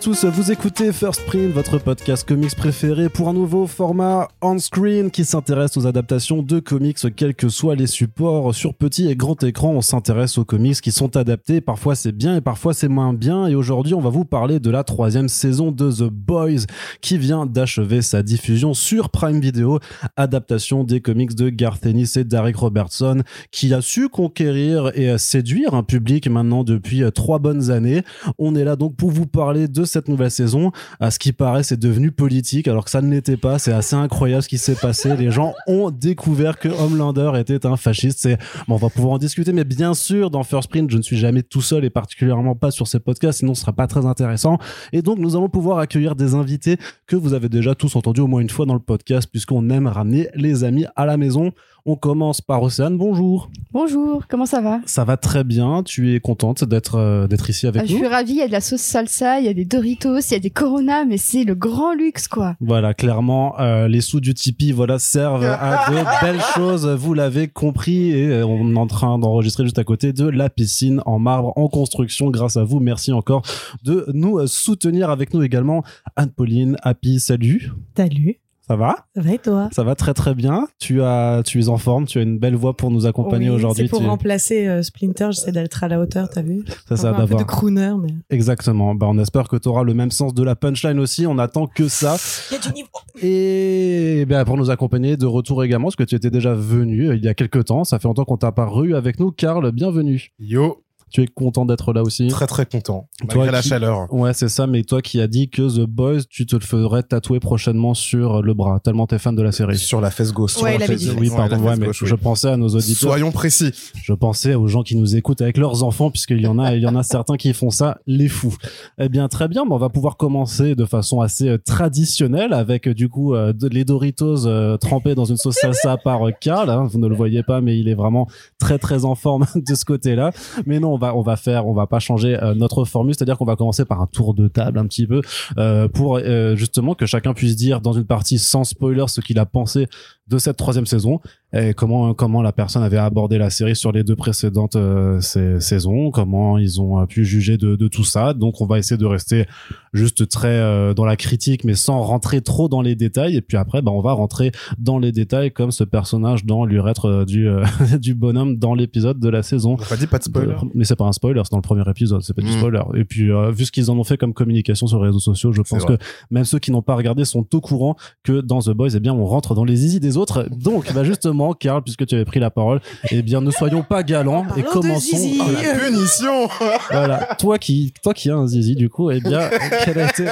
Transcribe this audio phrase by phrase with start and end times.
[0.00, 5.22] Tous, vous écoutez First Print, votre podcast comics préféré pour un nouveau format on-screen qui
[5.24, 8.54] s'intéresse aux adaptations de comics, quels que soient les supports.
[8.54, 12.36] Sur petit et grand écran, on s'intéresse aux comics qui sont adaptés, parfois c'est bien
[12.36, 13.46] et parfois c'est moins bien.
[13.46, 16.64] Et aujourd'hui, on va vous parler de la troisième saison de The Boys
[17.02, 19.78] qui vient d'achever sa diffusion sur Prime Video,
[20.16, 25.74] adaptation des comics de Garth Ennis et Derek Robertson, qui a su conquérir et séduire
[25.74, 28.02] un public maintenant depuis trois bonnes années.
[28.38, 30.72] On est là donc pour vous parler de cette nouvelle saison.
[31.00, 33.58] À ce qui paraît, c'est devenu politique alors que ça ne l'était pas.
[33.58, 35.16] C'est assez incroyable ce qui s'est passé.
[35.16, 38.18] Les gens ont découvert que Homelander était un fasciste.
[38.20, 38.36] C'est
[38.68, 41.16] bon, on va pouvoir en discuter, mais bien sûr, dans First Print, je ne suis
[41.16, 44.58] jamais tout seul et particulièrement pas sur ces podcasts, sinon ce sera pas très intéressant.
[44.92, 48.26] Et donc, nous allons pouvoir accueillir des invités que vous avez déjà tous entendus au
[48.26, 51.52] moins une fois dans le podcast, puisqu'on aime ramener les amis à la maison.
[51.84, 52.96] On commence par Océane.
[52.96, 53.50] Bonjour.
[53.72, 54.80] Bonjour, comment ça va?
[54.86, 55.82] Ça va très bien.
[55.82, 57.98] Tu es contente d'être euh, d'être ici avec Ah, Je nous?
[57.98, 60.32] suis ravie, il y a de la sauce salsa, il y a des Doritos, il
[60.32, 62.54] y a des Corona, mais c'est le grand luxe, quoi.
[62.60, 66.86] Voilà, clairement, euh, les sous du Tipeee, voilà, servent à de belles choses.
[66.86, 70.50] Vous l'avez compris, et euh, on est en train d'enregistrer juste à côté de la
[70.50, 72.30] piscine en marbre en construction.
[72.30, 73.42] Grâce à vous, merci encore
[73.82, 75.82] de nous soutenir avec nous également.
[76.14, 77.72] Anne-Pauline, Happy, salut.
[77.96, 78.38] Salut,
[78.72, 78.96] Ça va?
[79.14, 79.68] Ça va et toi?
[79.70, 80.66] Ça va très très bien.
[80.80, 82.06] Tu as, tu es en forme.
[82.06, 83.84] Tu as une belle voix pour nous accompagner Oui, aujourd'hui.
[83.84, 86.64] C'est pour Tu- remplacer euh, Splinter, j'essaie d'être à la hauteur, t'as vu?
[86.88, 88.14] Ça, ça un peu de crooner, mais...
[88.30, 88.94] Exactement.
[88.94, 91.26] Bah, on espère que tu auras le même sens de la punchline aussi.
[91.26, 92.16] On attend que ça.
[92.50, 92.88] Il y a du niveau
[93.22, 97.14] Et ben, pour nous accompagner de retour également, parce que tu étais déjà venu euh,
[97.16, 97.84] il y a quelques temps.
[97.84, 98.66] Ça fait longtemps qu'on t'a pas
[98.96, 99.32] avec nous.
[99.32, 100.30] Karl, bienvenue.
[100.38, 104.12] Yo, Tu es content d'être là aussi très très content, Toi malgré la qui- chaleur.
[104.12, 104.66] Ouais, c'est ça.
[104.66, 108.40] Mais toi qui as dit que The Boys, tu te le ferais tatouer prochainement sur
[108.42, 109.76] le bras, tellement t'es fan de la série.
[109.78, 110.56] Sur la fesse gauche.
[110.62, 111.56] Ouais, avait dit Oui, pardon.
[111.56, 112.08] la Ouais, fesse mais gauche, oui.
[112.08, 113.10] je pensais à nos auditeurs.
[113.10, 113.72] Soyons précis.
[114.02, 116.82] Je pensais aux gens qui nous écoutent avec leurs enfants, puisqu'il y en a, il
[116.82, 118.56] y en a certains qui font ça, les fous.
[118.98, 119.64] Eh bien, très bien.
[119.66, 121.58] mais on va pouvoir commencer de façon assez euh,
[121.92, 126.26] traditionnelle avec, euh, du coup, euh, les Doritos euh, trempés dans une sauce salsa par
[126.26, 126.70] euh, Karl.
[126.70, 126.86] hein.
[126.90, 128.26] Vous ne le voyez pas, mais il est vraiment
[128.58, 130.30] très, très en forme de ce côté-là.
[130.66, 133.44] Mais non, on on va faire, on va pas changer euh, notre formule, c'est-à-dire qu'on
[133.44, 135.20] va commencer par un tour de table un petit peu
[135.58, 139.38] euh, pour euh, justement que chacun puisse dire dans une partie sans spoiler ce qu'il
[139.38, 139.88] a pensé
[140.28, 141.20] de cette troisième saison
[141.52, 145.60] et comment comment la personne avait abordé la série sur les deux précédentes euh, sais-
[145.60, 148.32] saisons, comment ils ont euh, pu juger de, de tout ça?
[148.34, 149.46] Donc on va essayer de rester
[149.92, 153.36] juste très euh, dans la critique, mais sans rentrer trop dans les détails.
[153.36, 157.24] Et puis après, bah, on va rentrer dans les détails comme ce personnage dans l'urètre
[157.26, 157.64] du euh,
[158.00, 159.74] du bonhomme dans l'épisode de la saison.
[159.78, 160.46] On n'a pas dit pas de spoiler.
[160.54, 162.58] De- mais c'est pas un spoiler, c'est dans le premier épisode, c'est pas du Mm.
[162.58, 162.82] spoiler.
[162.94, 165.52] Et puis, euh, vu ce qu'ils en ont fait comme communication sur les réseaux sociaux,
[165.52, 165.96] je pense vrai.
[165.98, 169.00] que même ceux qui n'ont pas regardé sont au courant que dans The Boys, eh
[169.00, 170.46] bien, on rentre dans les zizi des autres.
[170.50, 172.80] Donc, bah, justement, Karl, puisque tu avais pris la parole,
[173.10, 174.98] eh bien, ne soyons pas galants et commençons.
[175.16, 175.40] zizi.
[175.40, 176.48] Oh, la punition
[176.90, 177.34] Voilà.
[177.38, 179.50] Toi qui, toi qui as un zizi, du coup, eh bien,
[179.84, 180.26] quel a été,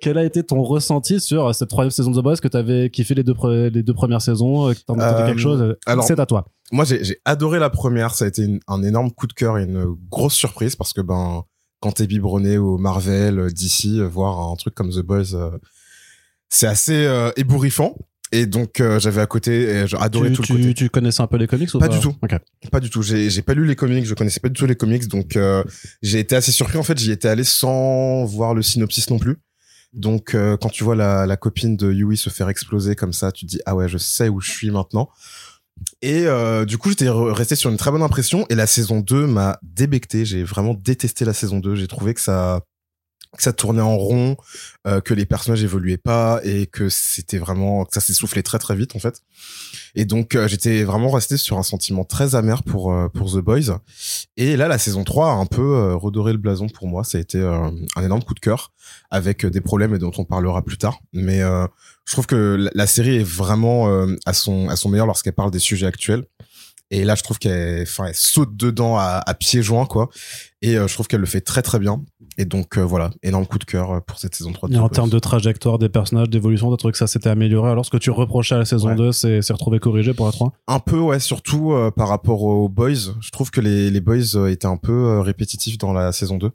[0.00, 3.14] quel a été ton ressenti sur cette troisième saison de The Boys que t'avais kiffé
[3.14, 5.76] les deux, pre- les deux premières saisons, euh, que t'en as entendu Euh, quelque chose?
[5.86, 6.44] alors- c'est à toi.
[6.72, 8.14] Moi, j'ai adoré la première.
[8.14, 11.00] Ça a été une- un énorme coup de cœur et une grosse surprise parce que
[11.00, 11.42] ben,
[11.80, 15.50] quand t'es biberonné au Marvel, euh, DC, euh, voir un truc comme The Boys, euh,
[16.48, 17.96] c'est assez euh, ébouriffant.
[18.32, 20.74] Et donc, euh, j'avais à côté, et j'ai adoré Tu, tout tu, le côté.
[20.74, 22.14] tu connaissais un peu les comics ou Pas pas, du tout.
[22.70, 23.02] Pas du tout.
[23.02, 24.04] J'ai pas lu les comics.
[24.06, 25.08] Je connaissais pas du tout les comics.
[25.08, 25.64] Donc, euh,
[26.02, 26.78] j'ai été assez surpris.
[26.78, 29.38] En fait, j'y étais allé sans voir le synopsis non plus.
[29.92, 33.32] Donc, euh, quand tu vois la, la copine de Yui se faire exploser comme ça,
[33.32, 35.08] tu te dis ah ouais, je sais où je suis maintenant.
[36.02, 38.46] Et euh, du coup, j'étais re- resté sur une très bonne impression.
[38.50, 40.24] Et la saison 2 m'a débecté.
[40.24, 41.74] J'ai vraiment détesté la saison 2.
[41.74, 42.60] J'ai trouvé que ça
[43.36, 44.36] que ça tournait en rond,
[44.86, 48.74] euh, que les personnages évoluaient pas et que c'était vraiment que ça s'essoufflait très très
[48.74, 49.22] vite en fait.
[49.94, 53.38] Et donc euh, j'étais vraiment resté sur un sentiment très amer pour euh, pour The
[53.38, 53.78] Boys.
[54.36, 57.18] Et là la saison 3 a un peu euh, redoré le blason pour moi, ça
[57.18, 58.72] a été un énorme coup de cœur
[59.10, 63.16] avec des problèmes dont on parlera plus tard, mais je trouve que la, la série
[63.16, 63.88] est vraiment
[64.26, 66.24] à son à son meilleur lorsqu'elle parle des sujets actuels.
[66.92, 70.08] Et là, je trouve qu'elle, enfin, elle saute dedans à, à pieds joints, quoi.
[70.60, 72.02] Et euh, je trouve qu'elle le fait très très bien.
[72.36, 74.78] Et donc euh, voilà, énorme coup de cœur euh, pour cette saison 3 de Et
[74.78, 77.70] en termes de trajectoire des personnages, d'évolution, t'as trouvé que ça s'était amélioré.
[77.70, 78.96] Alors, ce que tu reprochais à la saison Ouais.
[78.96, 82.42] 2, c'est c'est retrouvé corrigé pour la 3 Un peu, ouais, surtout euh, par rapport
[82.42, 83.14] aux Boys.
[83.20, 86.50] Je trouve que les, les Boys étaient un peu répétitifs dans la saison 2.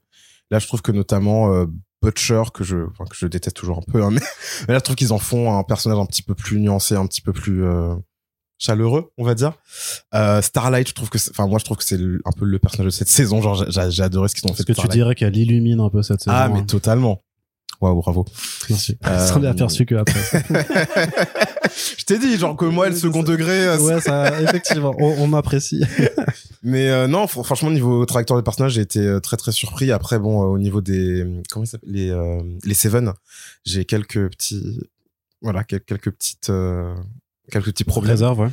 [0.51, 1.65] Là, je trouve que notamment
[2.01, 4.21] Butcher, que je, enfin, que je déteste toujours un peu, hein, mais,
[4.67, 7.07] mais là, je trouve qu'ils en font un personnage un petit peu plus nuancé, un
[7.07, 7.63] petit peu plus
[8.57, 9.53] chaleureux, on va dire.
[10.13, 12.59] Euh, Starlight, je trouve que, c'est- enfin, moi, je trouve que c'est un peu le
[12.59, 13.41] personnage de cette saison.
[13.41, 14.61] Genre, j'ai- adoré ce qu'ils ont fait.
[14.69, 17.21] Est-ce que tu dirais qu'elle illumine un peu cette saison Ah, mais hein totalement.
[17.81, 18.25] Waouh, bravo.
[18.69, 18.97] Merci.
[19.05, 20.21] Euh, est aperçu que après.
[21.97, 25.27] Je t'ai dit, genre que moi, le second degré, euh, ouais, ça, effectivement, on, on
[25.27, 25.83] m'apprécie.
[26.63, 29.91] Mais euh, non, fr- franchement, niveau trajectoire des personnages, j'ai été euh, très très surpris.
[29.91, 33.13] Après, bon, euh, au niveau des comment s'appellent les euh, les Seven,
[33.65, 34.79] j'ai quelques petits
[35.41, 36.93] voilà quel- quelques petites euh,
[37.51, 38.49] quelques petits problèmes, Réserve, ouais.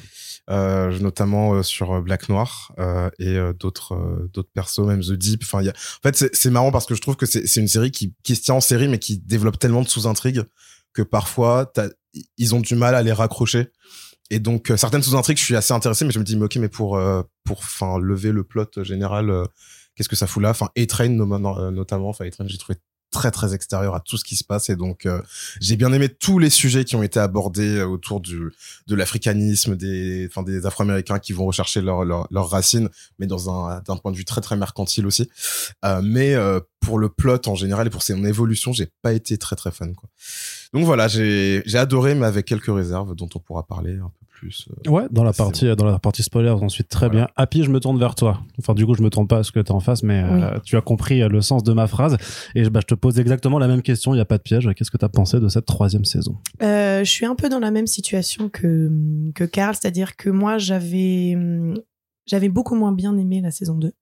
[0.51, 5.43] euh, notamment euh, sur euh, Black Noir euh, et d'autres d'autres persos, même The Deep.
[5.45, 5.73] Enfin, y a...
[5.73, 8.43] en fait, c'est marrant parce que je trouve que c'est une série qui qui se
[8.43, 10.45] tient en série, mais qui développe tellement de sous-intrigues
[10.93, 11.73] que parfois
[12.37, 13.69] ils ont du mal à les raccrocher.
[14.31, 16.69] Et donc certaines sous-intrigues, je suis assez intéressé, mais je me dis mais ok, mais
[16.69, 17.01] pour
[17.45, 19.31] pour enfin lever le plot général,
[19.95, 20.51] qu'est-ce que ça fout là?
[20.51, 22.79] Enfin, A-Train no- notamment, enfin A-Train, j'ai trouvé
[23.13, 24.71] très très extérieur à tout ce qui se passe.
[24.71, 25.23] Et donc euh,
[25.61, 28.51] j'ai bien aimé tous les sujets qui ont été abordés euh, autour du
[28.89, 32.89] de l'africanisme des enfin des Afro-Américains qui vont rechercher leurs leur, leurs racines
[33.21, 35.29] mais dans un d'un point de vue très très mercantile aussi.
[35.85, 39.39] Euh, mais euh, pour le plot en général et pour son évolution j'ai pas été
[39.39, 40.09] très très fan quoi.
[40.73, 44.22] Donc voilà j'ai j'ai adoré mais avec quelques réserves dont on pourra parler un peu
[44.43, 47.27] plus euh, Ouais, dans la partie, dans la partie ensuite très Voilà.
[47.27, 47.29] bien.
[47.37, 48.41] Happy, je me tourne vers toi.
[48.59, 50.77] Enfin, du coup, je me tourne pas parce que t'es en face, mais euh, tu
[50.77, 52.17] as compris euh, le sens de ma phrase.
[52.55, 54.15] Et bah, je te pose exactement la même question.
[54.15, 54.69] Il y a pas de piège.
[54.77, 56.37] Qu'est-ce que t'as pensé de cette troisième saison?
[56.63, 58.91] Euh, je suis un peu dans la même situation que,
[59.35, 61.37] que Karl, c'est-à-dire que moi, j'avais,
[62.27, 63.93] j'avais beaucoup moins bien aimé la saison 2.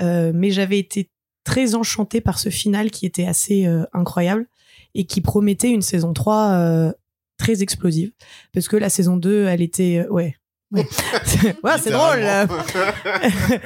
[0.00, 1.10] Euh, mais j'avais été
[1.44, 4.46] très enchantée par ce final qui était assez euh, incroyable
[4.94, 6.92] et qui promettait une saison 3 euh,
[7.38, 8.12] très explosive.
[8.52, 10.04] Parce que la saison 2, elle était...
[10.06, 10.36] euh, ouais.
[10.70, 10.86] Ouais,
[11.64, 12.20] Ouais, c'est drôle.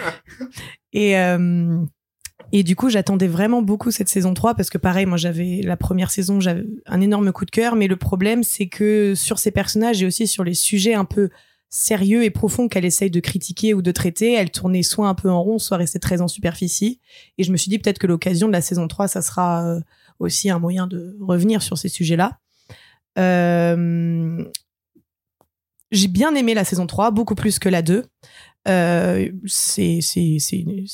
[0.92, 1.84] et, euh,
[2.52, 5.76] et du coup, j'attendais vraiment beaucoup cette saison 3 parce que pareil, moi j'avais la
[5.76, 9.50] première saison, j'avais un énorme coup de cœur, mais le problème c'est que sur ces
[9.50, 11.30] personnages et aussi sur les sujets un peu
[11.70, 15.30] sérieux et profonds qu'elle essaye de critiquer ou de traiter, elle tournait soit un peu
[15.30, 17.00] en rond, soit restait très en superficie.
[17.38, 19.80] Et je me suis dit peut-être que l'occasion de la saison 3, ça sera euh,
[20.18, 22.38] aussi un moyen de revenir sur ces sujets-là.
[23.18, 24.44] Euh,
[25.90, 28.04] j'ai bien aimé la saison 3, beaucoup plus que la 2.
[28.68, 30.00] Euh, c'est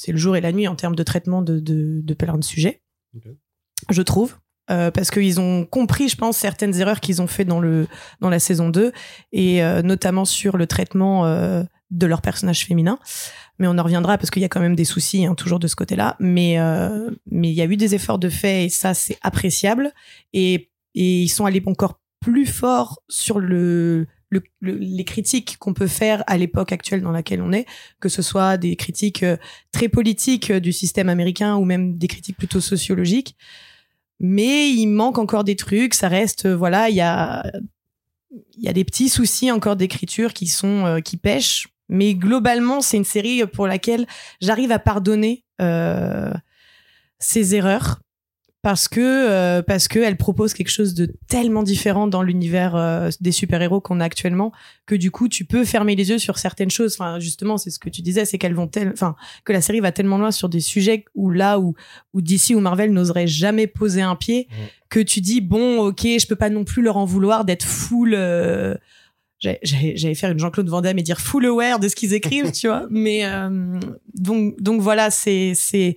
[0.08, 2.82] le jour et la nuit en termes de traitement de, de, de plein de sujets,
[3.90, 4.36] je trouve.
[4.70, 7.86] Euh, parce qu'ils ont compris, je pense, certaines erreurs qu'ils ont fait dans le
[8.20, 8.92] dans la saison 2
[9.32, 12.98] et euh, notamment sur le traitement euh, de leurs personnages féminins.
[13.58, 15.66] Mais on en reviendra parce qu'il y a quand même des soucis hein, toujours de
[15.66, 16.16] ce côté-là.
[16.20, 16.58] Mais
[17.30, 19.92] mais il y a eu des efforts de fait et ça c'est appréciable.
[20.32, 25.74] Et et ils sont allés encore plus fort sur le, le- le- les critiques qu'on
[25.74, 27.66] peut faire à l'époque actuelle dans laquelle on est,
[28.00, 29.36] que ce soit des critiques euh,
[29.72, 33.36] très politiques euh, du système américain ou même des critiques plutôt sociologiques.
[34.20, 37.42] Mais il manque encore des trucs, ça reste, euh, voilà, il y a,
[38.72, 41.68] des petits soucis encore d'écriture qui sont, qui pêchent.
[41.88, 44.06] Mais globalement, c'est une série pour laquelle
[44.42, 46.30] j'arrive à pardonner euh,
[47.18, 48.00] ces erreurs
[48.62, 53.08] parce que euh, parce que elle propose quelque chose de tellement différent dans l'univers euh,
[53.20, 54.52] des super-héros qu'on a actuellement
[54.86, 57.78] que du coup tu peux fermer les yeux sur certaines choses enfin justement c'est ce
[57.78, 59.14] que tu disais c'est qu'elles vont tel enfin
[59.44, 61.74] que la série va tellement loin sur des sujets où là où
[62.12, 64.48] où DC ou Marvel n'oserait jamais poser un pied
[64.88, 68.14] que tu dis bon OK je peux pas non plus leur en vouloir d'être full
[68.14, 68.74] euh,
[69.40, 72.66] j'allais faire une Jean-Claude Van Damme et dire full aware de ce qu'ils écrivent, tu
[72.66, 72.86] vois.
[72.90, 73.78] Mais euh,
[74.14, 75.96] donc donc voilà, c'est c'est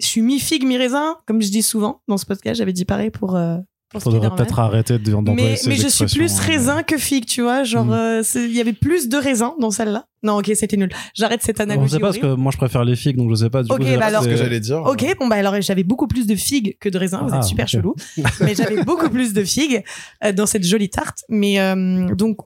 [0.00, 2.58] je suis mi figue mi raisin, comme je dis souvent dans ce podcast.
[2.58, 3.36] J'avais dit pareil pour.
[3.36, 3.58] Euh,
[3.90, 6.42] pour Faudrait peut-être arrêter de- Mais, ces mais je suis plus hein.
[6.42, 7.62] raisin que figue, tu vois.
[7.62, 7.92] Genre, Mm.
[7.92, 10.06] euh, il y avait plus de raisin dans celle-là.
[10.24, 10.90] Non, ok, c'était nul.
[11.14, 11.92] J'arrête cette On analogie.
[11.92, 13.76] sait pas parce que moi je préfère les figues donc je sais pas du coup,
[13.78, 16.76] bah alors- ce que j'allais dire Ok, bon bah alors j'avais beaucoup plus de figues
[16.80, 17.20] que de raisins.
[17.22, 17.94] Vous Ah, êtes super chelou,
[18.40, 19.84] mais j'avais beaucoup plus de figues
[20.24, 21.18] euh, dans cette jolie tarte.
[21.28, 22.38] Mais euh, donc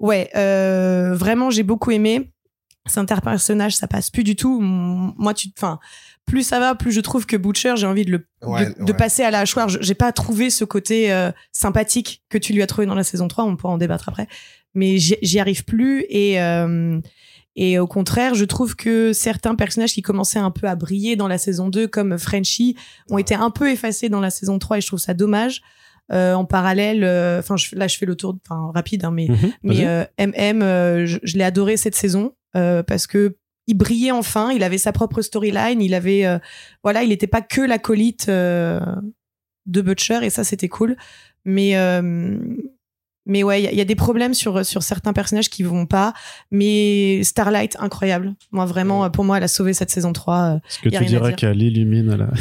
[0.00, 2.32] ouais, euh, vraiment j'ai beaucoup aimé.
[2.88, 4.60] C'est interpersonnage, ça passe plus du tout.
[4.60, 5.78] Moi, tu, enfin,
[6.26, 8.92] plus ça va, plus je trouve que Butcher, j'ai envie de le Ouais, de, de
[8.92, 8.96] ouais.
[8.96, 9.68] passer à la hachoir.
[9.68, 13.04] Je- J'ai pas trouvé ce côté euh, sympathique que tu lui as trouvé dans la
[13.04, 13.44] saison 3.
[13.44, 14.26] On pourra en débattre après.
[14.74, 17.00] Mais j'y arrive plus et euh,
[17.58, 21.28] et au contraire, je trouve que certains personnages qui commençaient un peu à briller dans
[21.28, 22.76] la saison 2, comme Frenchie,
[23.08, 25.62] ont été un peu effacés dans la saison 3 et je trouve ça dommage.
[26.12, 29.26] Euh, en parallèle, euh, enfin je- là je fais le tour, enfin rapide, hein, mais
[29.28, 33.74] Mhm, mais euh, MM, euh, je, je l'ai adoré cette saison euh, parce que il
[33.74, 36.38] brillait enfin, il avait sa propre storyline, il avait euh,
[36.82, 38.80] voilà, il n'était pas que l'acolyte euh,
[39.66, 40.96] de Butcher et ça c'était cool.
[41.44, 42.38] Mais euh,
[43.28, 45.64] mais ouais, il y, a- il y a des problèmes sur sur certains personnages qui
[45.64, 46.12] vont pas.
[46.52, 48.34] Mais Starlight incroyable.
[48.52, 50.36] Moi vraiment, pour moi, elle a sauvé cette saison 3.
[50.36, 50.56] euh.
[50.68, 52.28] Est-ce que tu dirais qu'elle illumine la...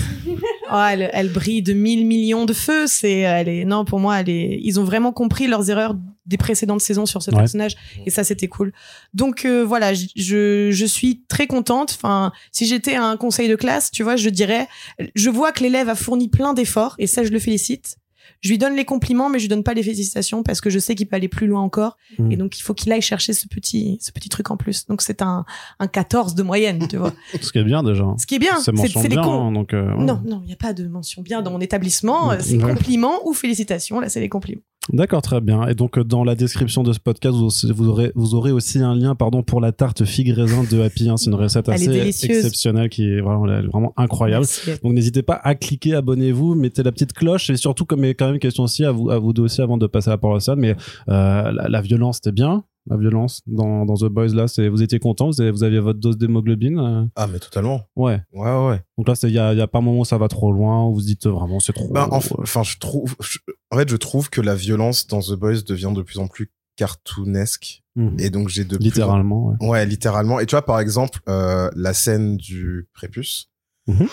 [0.72, 2.88] Oh, elle, elle brille de mille millions de feux.
[2.88, 6.38] C'est, elle est, non, pour moi, elle est, ils ont vraiment compris leurs erreurs des
[6.38, 7.38] précédentes saisons sur ce Ouais.
[7.38, 8.74] personnage et ça c'était cool.
[9.14, 11.92] Donc euh, voilà, je je suis très contente.
[11.96, 14.68] Enfin, si j'étais à un conseil de classe, tu vois, je dirais,
[15.16, 17.98] je vois que l'élève a fourni plein d'efforts et ça je le félicite.
[18.42, 20.80] Je lui donne les compliments, mais je lui donne pas les félicitations parce que je
[20.80, 21.96] sais qu'il peut aller plus loin encore.
[22.18, 22.32] Mm.
[22.32, 24.88] Et donc, il faut qu'il aille chercher ce petit, ce petit truc en plus.
[24.88, 25.46] Donc, c'est un,
[25.80, 27.14] un 14 de moyenne, tu vois.
[27.42, 28.04] Ce qui est bien déjà.
[28.20, 28.72] Ce qui est bien, C'est
[29.08, 29.48] les cons.
[29.48, 29.74] hein, donc.
[29.76, 30.04] euh, ouais.
[30.04, 32.32] Non, non, il n'y a pas de mention bien dans mon établissement.
[32.32, 32.74] euh, C'est Ouais.
[32.74, 34.00] compliments ou félicitations.
[34.00, 34.62] Là, c'est les compliments.
[34.94, 35.68] D'accord, très bien.
[35.68, 38.94] Et donc euh, dans la description de ce podcast, vous, aurez vous aurez aussi un
[38.96, 41.10] lien, pardon, pour la tarte figue raisin de Happy.
[41.10, 41.18] hein.
[41.18, 44.46] C'est une recette est assez exceptionnelle qui est vraiment, est vraiment incroyable.
[44.46, 44.80] Merci.
[44.84, 48.12] Donc n'hésitez pas à cliquer, abonnez-vous, mettez la petite cloche et surtout comme il y
[48.12, 50.10] a quand même une question aussi à vous à vous deux aussi avant de passer
[50.10, 50.76] à la parole à ça, mais
[51.10, 52.64] euh, la, la violence c'était bien.
[52.88, 55.80] La violence dans, dans The Boys là, c'est vous étiez content, vous, avez- vous aviez
[55.80, 57.82] votre dose d'hémoglobine, euh, Ah, mais totalement.
[57.96, 58.22] ouais.
[58.32, 58.82] Ouais, ouais.
[58.98, 60.28] Donc là, c'est- il y a, il y a pas un moment où ça va
[60.28, 61.92] trop loin, où vous dites euh, vraiment c'est trop.
[61.92, 63.40] Ben, euh, enf- enfin, je trouve, je-
[63.72, 66.52] en fait, je trouve que la violence dans The Boys devient de plus en plus
[66.76, 67.82] cartoonesque.
[67.96, 68.18] mhm.
[68.20, 69.48] Et donc, j'ai de plus en- littéralement.
[69.60, 69.68] Ouais.
[69.70, 70.40] Ouais, littéralement.
[70.40, 73.50] Et tu vois, par exemple, euh, la scène du prépuce.
[73.88, 74.08] Mhm.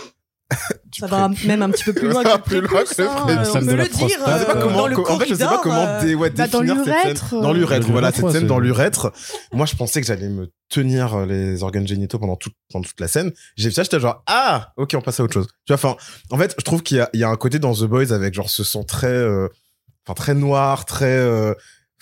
[0.91, 2.81] Du Ça va même un petit peu plus loin Ça va que plus le loin
[2.85, 4.19] prépuce, que le hein, on peut le dire.
[4.29, 6.61] euh, comment, dans le en fait, je sais pas comment euh, dé- ouais, bah, dans
[6.61, 7.03] définir cette scène.
[7.05, 9.13] l'urètre, Dans euh, l'urètre, voilà, cette scène dans l'urètre.
[9.53, 13.09] Moi, je pensais que j'allais me tenir les organes génitaux pendant toute, pendant toute la
[13.09, 13.33] scène.
[13.57, 15.47] J'ai vu ça, j'étais genre, ah, ok, on passe à autre chose.
[15.67, 15.97] Tu vois, enfin,
[16.31, 18.13] en fait, je trouve qu'il y a, il y a un côté dans The Boys
[18.13, 19.49] avec genre ce son très, euh,
[20.07, 21.55] enfin, très noir, très, euh,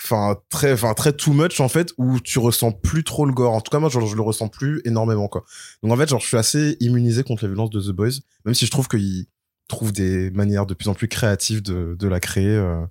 [0.03, 3.53] enfin, très, enfin, très too much, en fait, où tu ressens plus trop le gore.
[3.53, 5.45] En tout cas, moi, genre, je le ressens plus énormément, quoi.
[5.83, 8.55] Donc, en fait, genre, je suis assez immunisé contre la violence de The Boys, même
[8.55, 9.27] si je trouve qu'il
[9.69, 12.49] trouve des manières de plus en plus créatives de, de la créer.
[12.49, 12.85] euh.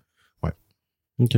[1.21, 1.35] Ok.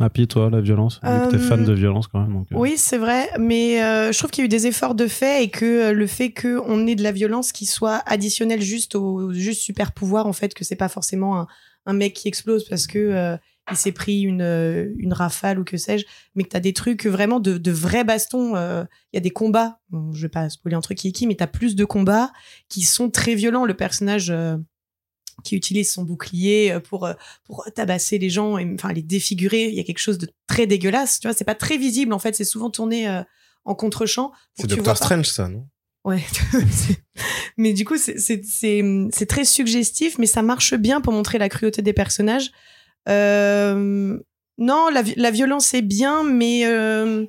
[0.00, 0.98] Happy, toi, la violence?
[1.00, 2.32] T'es Euh, fan de violence quand même.
[2.32, 2.56] Donc, euh.
[2.56, 5.44] Oui, c'est vrai, mais euh, je trouve qu'il y a eu des efforts de fait
[5.44, 9.32] et que euh, le fait qu'on ait de la violence qui soit additionnelle juste au
[9.32, 11.46] juste super pouvoir, en fait, que c'est pas forcément un,
[11.86, 13.36] un mec qui explose parce que euh,
[13.70, 16.04] il s'est pris une, euh, une rafale ou que sais-je,
[16.34, 18.56] mais que t'as des trucs vraiment de, de vrais bastons.
[18.56, 21.12] euh, Il y a des combats, bon, je vais pas spoiler un truc qui est
[21.12, 22.32] qui, mais t'as plus de combats
[22.68, 23.64] qui sont très violents.
[23.64, 24.56] Le personnage euh,
[25.44, 27.08] qui utilise son bouclier pour
[27.44, 29.68] pour tabasser les gens et enfin les défigurer.
[29.68, 31.20] Il y a quelque chose de très dégueulasse.
[31.20, 32.34] Tu vois, c'est pas très visible en fait.
[32.34, 33.22] C'est souvent tourné euh,
[33.64, 34.32] en contre-champ.
[34.54, 34.96] C'est tu Doctor.
[34.96, 35.66] Strange, ça, non?
[36.04, 36.22] Ouais.
[37.56, 41.92] Mais du coup, c'est très suggestif, mais ça marche bien pour montrer la cruauté des
[41.92, 42.50] personnages.
[43.08, 44.18] Euh,
[44.58, 47.26] non, la, la violence est bien, mais euh,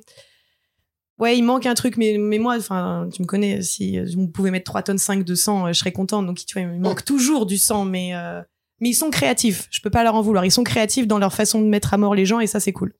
[1.18, 1.96] ouais, il manque un truc.
[1.96, 3.62] Mais, mais moi, enfin, tu me connais.
[3.62, 6.26] Si vous pouvez mettre 3 tonnes 5 de sang, euh, je serais contente.
[6.26, 8.40] Donc, tu vois, il manque toujours du sang, mais euh,
[8.80, 9.66] mais ils sont créatifs.
[9.70, 10.44] Je peux pas leur en vouloir.
[10.44, 12.72] Ils sont créatifs dans leur façon de mettre à mort les gens, et ça, c'est
[12.72, 12.94] cool.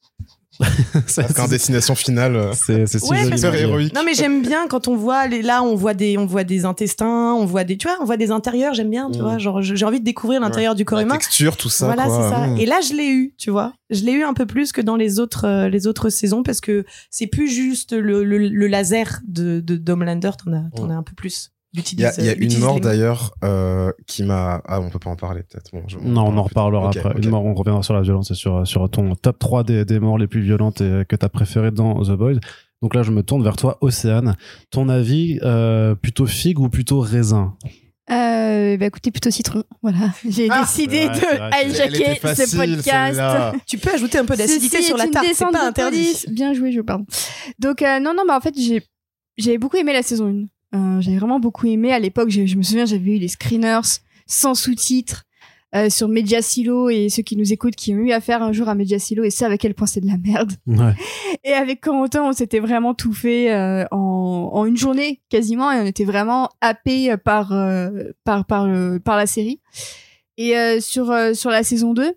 [1.06, 3.94] C'est- Parce qu'en destination finale, euh, c'est Ouais, super héroïque.
[3.94, 6.64] Non mais j'aime bien quand on voit les là on voit des on voit des
[6.64, 9.22] intestins, on voit des tu vois, on voit des intérieurs, j'aime bien, tu Mm.
[9.22, 11.16] vois, genre j'ai envie de découvrir l'intérieur du corps La humain.
[11.16, 11.86] texture, tout ça.
[11.86, 12.46] voilà, c'est ça.
[12.46, 12.58] Mmh.
[12.58, 13.72] Et là je l'ai eu, tu vois.
[13.90, 16.60] Je l'ai eu un peu plus que dans les autres euh, les autres saisons parce
[16.60, 20.90] que c'est plus juste le, le, le laser de de d'Homelander, t'en as t'en Mm.
[20.90, 21.50] as un peu plus.
[21.74, 24.62] Il y a, il y a une mort d'ailleurs euh, qui m'a.
[24.66, 25.70] Ah, on peut pas en parler peut-être.
[25.72, 27.22] Bon, je- Non, on en parlera reparlera après.
[27.22, 29.98] Une mort, on reviendra sur la violence et sur, sur ton top 3 des, des
[29.98, 32.38] morts les plus violentes et, que t'as préférées dans The Boys.
[32.80, 34.36] Donc là, je me tourne vers toi, Océane.
[34.70, 37.56] Ton avis, euh, plutôt figue ou plutôt raisin?
[38.10, 39.64] Euh, bah écoutez, plutôt citron.
[39.82, 40.10] Voilà.
[40.28, 41.18] J'ai Ah, décidé vrai,
[41.64, 43.20] de hijacker ce podcast.
[43.66, 46.14] Tu peux ajouter un peu d'acidité sur la tarte, c'est descente pas interdit.
[46.30, 47.06] Bien joué, je pardon.
[47.58, 48.82] Donc euh, non, non, bah en fait j'ai
[49.38, 50.44] j'avais beaucoup aimé la saison 1.
[50.74, 51.92] Euh, j'avais vraiment beaucoup aimé.
[51.92, 53.80] À l'époque, j'ai- je me souviens, j'avais eu les screeners
[54.26, 55.24] sans sous-titres
[55.76, 58.74] euh, sur Mediasilo et ceux qui nous écoutent qui ont eu affaire un jour à
[58.74, 60.52] Mediasilo et savent à quel point c'est de la merde.
[60.66, 60.94] Ouais.
[61.44, 65.80] Et avec Corentin, on s'était vraiment tout fait euh, en, en une journée quasiment et
[65.80, 67.90] on était vraiment happé par euh,
[68.24, 69.60] par par le- par la série.
[70.38, 72.12] Et sur sur la saison 2,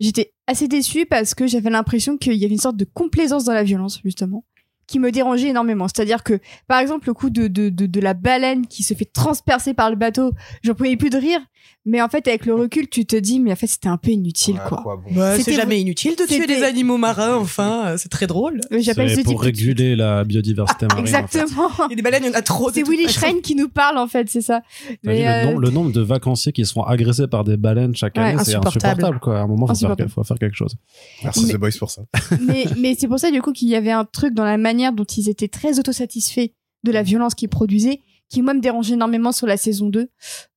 [0.00, 3.52] j'étais assez déçue parce que j'avais l'impression qu'il y avait une sorte de complaisance dans
[3.54, 4.44] la violence justement
[4.86, 5.86] qui me dérangeait énormément.
[5.88, 6.38] C'est-à-dire que,
[6.68, 9.90] par exemple, le coup de, de, de, de la baleine qui se fait transpercer par
[9.90, 11.40] le bateau, j'en pouvais plus de rire.
[11.88, 14.10] Mais en fait, avec le recul, tu te dis, mais en fait, c'était un peu
[14.10, 14.80] inutile, Ouais, quoi.
[14.82, 15.14] quoi, bon.
[15.14, 18.60] Bah, c'est C'était- jamais inutile de tuer des animaux marins, enfin, c'est très drôle.
[18.72, 21.04] J'appelle C'est ce pour de réguler la biodiversité marine.
[21.04, 21.18] en fait.
[21.24, 21.70] Exactement.
[21.88, 22.70] Il y a des baleines, il y en a trop.
[22.72, 23.08] C'est Willy.
[23.08, 24.62] Schrein qui nous parle, en fait, c'est ça.
[25.04, 28.22] Le, euh, nom- le nombre de vacanciers qui seront agressés par des baleines chaque Ouais,
[28.22, 28.86] année, c'est insupportable.
[28.86, 29.20] insupportable.
[29.20, 29.38] Quoi.
[29.38, 30.10] À un moment, faut Insupportable.
[30.10, 30.74] faut faire quelque chose.
[31.22, 32.02] Merci Mais- The Boys pour ça.
[32.46, 34.75] mais, mais c'est pour ça du coup qu'il y avait un truc dans la manière
[34.92, 36.50] dont ils étaient très autosatisfaits
[36.84, 40.08] de la violence qu'ils produisaient qui moi me dérangeait énormément sur la saison 2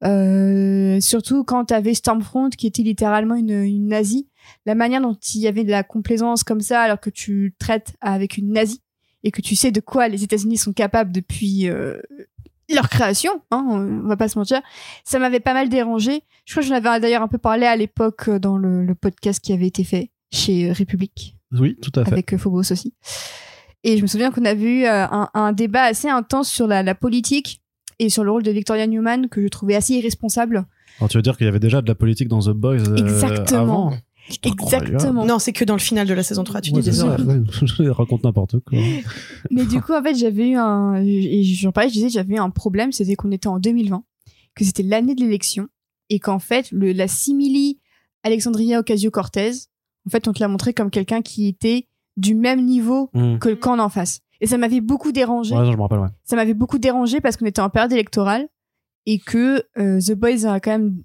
[0.03, 4.27] euh, surtout quand t'avais Stormfront qui était littéralement une, une nazie
[4.65, 7.93] la manière dont il y avait de la complaisance comme ça alors que tu traites
[8.01, 8.81] avec une nazie
[9.23, 11.99] et que tu sais de quoi les États-Unis sont capables depuis euh,
[12.73, 14.61] leur création, hein, on va pas se mentir.
[15.03, 16.21] Ça m'avait pas mal dérangé.
[16.45, 18.95] Je crois que j'en avais d'ailleurs un peu parlé à l'époque euh, dans le, le
[18.95, 22.11] podcast qui avait été fait chez République Oui, tout à fait.
[22.13, 22.93] avec Phobos aussi.
[23.83, 26.83] Et je me souviens qu'on a vu euh, un, un débat assez intense sur la,
[26.83, 27.61] la politique
[27.99, 30.65] et sur le rôle de Victoria Newman que je trouvais assez irresponsable.
[30.99, 32.95] Alors, tu veux dire qu'il y avait déjà de la politique dans The Boys euh,
[32.97, 33.87] Exactement.
[33.89, 33.93] avant.
[34.43, 35.25] Exactement.
[35.25, 37.17] Non, c'est que dans le final de la saison 3, tu Ouais, dis ça.
[37.17, 38.77] Je raconte n'importe quoi.
[39.51, 40.95] Mais du coup, en fait, j'avais eu un.
[41.03, 44.03] Et j'en parlais, je disais, j'avais eu un problème, c'était qu'on était en 2020,
[44.55, 45.67] que c'était l'année de l'élection,
[46.09, 47.79] et qu'en fait, le, la simili
[48.23, 49.51] Alexandria Ocasio-Cortez,
[50.05, 51.87] en fait, on te l'a montré comme quelqu'un qui était
[52.19, 53.37] du même niveau Hmm.
[53.39, 54.19] que le camp d'en face.
[54.41, 55.55] Et ça m'avait beaucoup dérangé.
[55.55, 56.07] Ouais, je me rappelle, ouais.
[56.23, 58.47] Ça m'avait beaucoup dérangé parce qu'on était en période électorale
[59.05, 61.03] et que euh, The Boys a quand même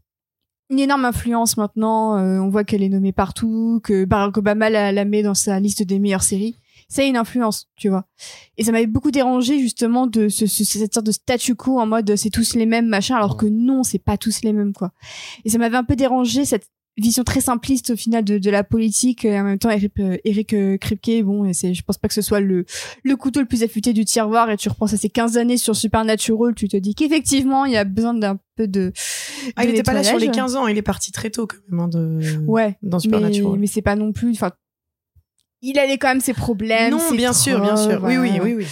[0.71, 2.17] une énorme influence maintenant.
[2.17, 5.59] Euh, on voit qu'elle est nommée partout, que Barack Obama la, la met dans sa
[5.61, 6.57] liste des meilleures séries.
[6.89, 8.05] Ça a une influence, tu vois.
[8.57, 11.87] Et ça m'avait beaucoup dérangé justement de ce, ce- cette sorte de statu quo en
[11.87, 14.93] mode c'est tous les mêmes machin, alors que non, c'est pas tous les mêmes quoi.
[15.45, 18.63] Et ça m'avait un peu dérangé cette vision très simpliste au final de, de la
[18.63, 22.07] politique et en même temps Eric, euh, Eric euh, Kripke bon c'est je pense pas
[22.07, 22.65] que ce soit le
[23.03, 25.75] le couteau le plus affûté du tiroir et tu repenses à ces 15 années sur
[25.75, 28.93] Supernatural tu te dis qu'effectivement il y a besoin d'un peu de
[29.57, 30.53] Ah, il était pas là sur les nettoyage.
[30.53, 32.21] 15 ans, il est parti très tôt quand même hein, de...
[32.47, 33.59] ouais dans Supernatural.
[33.59, 34.53] mais c'est pas non plus enfin
[35.63, 38.01] il avait quand même ses problèmes non, ses bien sûr, bien sûr.
[38.05, 38.67] Oui, oui, oui, oui.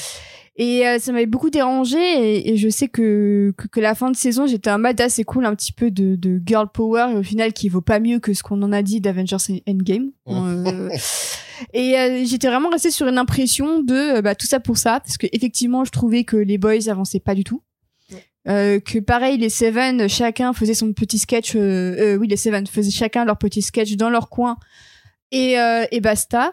[0.56, 4.10] Et euh, ça m'avait beaucoup dérangé et, et je sais que, que que la fin
[4.10, 7.16] de saison j'étais en mode assez cool un petit peu de, de girl power et
[7.16, 10.10] au final qui vaut pas mieux que ce qu'on en a dit d'Avengers Endgame.
[10.28, 10.90] Euh,
[11.72, 15.00] et euh, j'étais vraiment restée sur une impression de euh, bah, tout ça pour ça
[15.00, 17.62] parce que effectivement je trouvais que les boys avançaient pas du tout.
[18.48, 22.66] Euh, que pareil les Seven chacun faisait son petit sketch euh, euh, oui les Seven
[22.66, 24.56] faisaient chacun leur petit sketch dans leur coin
[25.30, 26.52] et, euh, et basta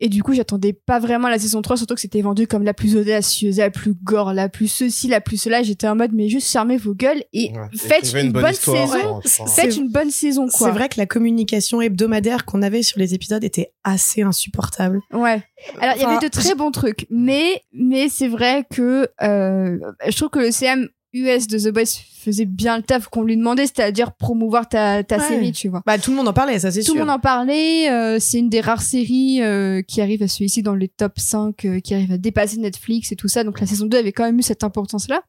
[0.00, 2.74] et du coup, j'attendais pas vraiment la saison 3, surtout que c'était vendu comme la
[2.74, 5.62] plus audacieuse, la plus gore, la plus ceci, la plus cela.
[5.62, 7.68] J'étais en mode, mais juste fermez vos gueules et Ouais.
[7.76, 8.88] faites une, bonne, histoire.
[8.88, 9.16] saison.
[9.16, 9.22] Ouais.
[9.24, 10.68] Faites C'est- une bonne saison, quoi.
[10.68, 15.00] C'est vrai que la communication hebdomadaire qu'on avait sur les épisodes était assez insupportable.
[15.12, 15.42] Ouais.
[15.80, 20.16] Alors, il y avait de très bons trucs, mais, mais c'est vrai que, euh, je
[20.16, 21.84] trouve que le CM US de The Boys
[22.20, 25.28] faisait bien le taf qu'on lui demandait, c'est-à-dire promouvoir ta, ta Ouais.
[25.28, 25.82] série, tu vois.
[25.86, 26.94] Bah, tout le monde en parlait, ça c'est Tout sûr.
[26.94, 27.90] le monde en parlait.
[27.90, 31.18] euh, c'est une des rares séries euh, qui arrive à se ici dans les top
[31.18, 33.44] 5, euh, qui arrive à dépasser Netflix et tout ça.
[33.44, 35.22] Donc la saison 2 avait quand même eu cette importance-là.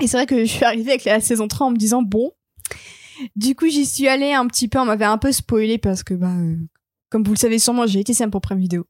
[0.00, 2.30] Et c'est vrai que je suis arrivée avec la saison 3 en me disant, bon,
[3.34, 6.12] du coup j'y suis allée un petit peu, on m'avait un peu spoilé parce que,
[6.12, 6.56] bah, euh,
[7.08, 8.84] comme vous le savez sûrement, j'ai été scène pour Prime Vidéo.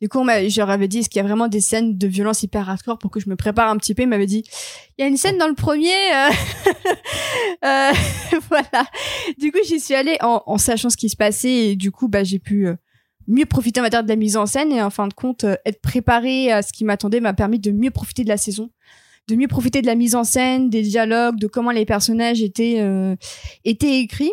[0.00, 2.42] Du coup, je leur avais dit, est-ce qu'il y a vraiment des scènes de violence
[2.42, 4.02] hyper hardcore pour que je me prépare un petit peu?
[4.02, 4.42] Ils m'avaient dit,
[4.98, 5.88] il y a une scène dans le premier.
[6.14, 6.30] euh,
[7.64, 7.92] euh,
[8.48, 8.86] voilà.
[9.38, 12.08] Du coup, j'y suis allée en, en sachant ce qui se passait et du coup,
[12.08, 12.74] bah, j'ai pu euh,
[13.28, 15.44] mieux profiter, on va dire, de la mise en scène et en fin de compte,
[15.44, 18.70] euh, être préparée à ce qui m'attendait m'a permis de mieux profiter de la saison,
[19.28, 22.76] de mieux profiter de la mise en scène, des dialogues, de comment les personnages étaient
[22.80, 23.16] euh,
[23.64, 24.32] étaient écrits.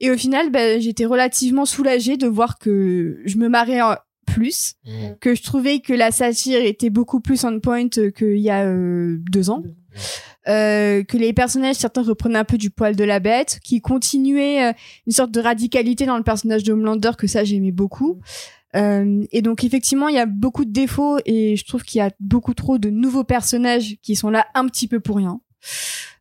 [0.00, 3.96] Et au final, bah, j'étais relativement soulagée de voir que je me marrais en-
[4.36, 4.74] plus,
[5.20, 9.16] que je trouvais que la satire était beaucoup plus on point qu'il y a euh,
[9.30, 9.62] deux ans.
[10.46, 14.68] Euh, que les personnages, certains reprenaient un peu du poil de la bête, qui continuaient
[14.68, 14.72] euh,
[15.06, 18.20] une sorte de radicalité dans le personnage de Homelander, que ça j'aimais beaucoup.
[18.76, 22.02] Euh, et donc effectivement, il y a beaucoup de défauts et je trouve qu'il y
[22.02, 25.40] a beaucoup trop de nouveaux personnages qui sont là un petit peu pour rien.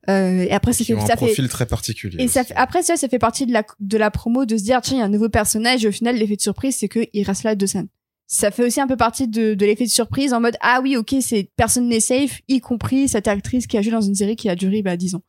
[0.10, 2.22] Euh, et après, fait, un ça fait, profil très particulier.
[2.22, 4.64] et ça fait, après ça, ça fait partie de la, de la promo de se
[4.64, 6.90] dire, tiens, il y a un nouveau personnage, et au final, l'effet de surprise, c'est
[6.90, 7.88] qu'il reste là deux scènes.
[8.28, 11.16] Ça fait aussi un peu partie de, l'effet de surprise en mode, ah oui, ok,
[11.22, 14.50] c'est, personne n'est safe, y compris cette actrice qui a joué dans une série qui
[14.50, 15.24] a duré, bah, 10 ans.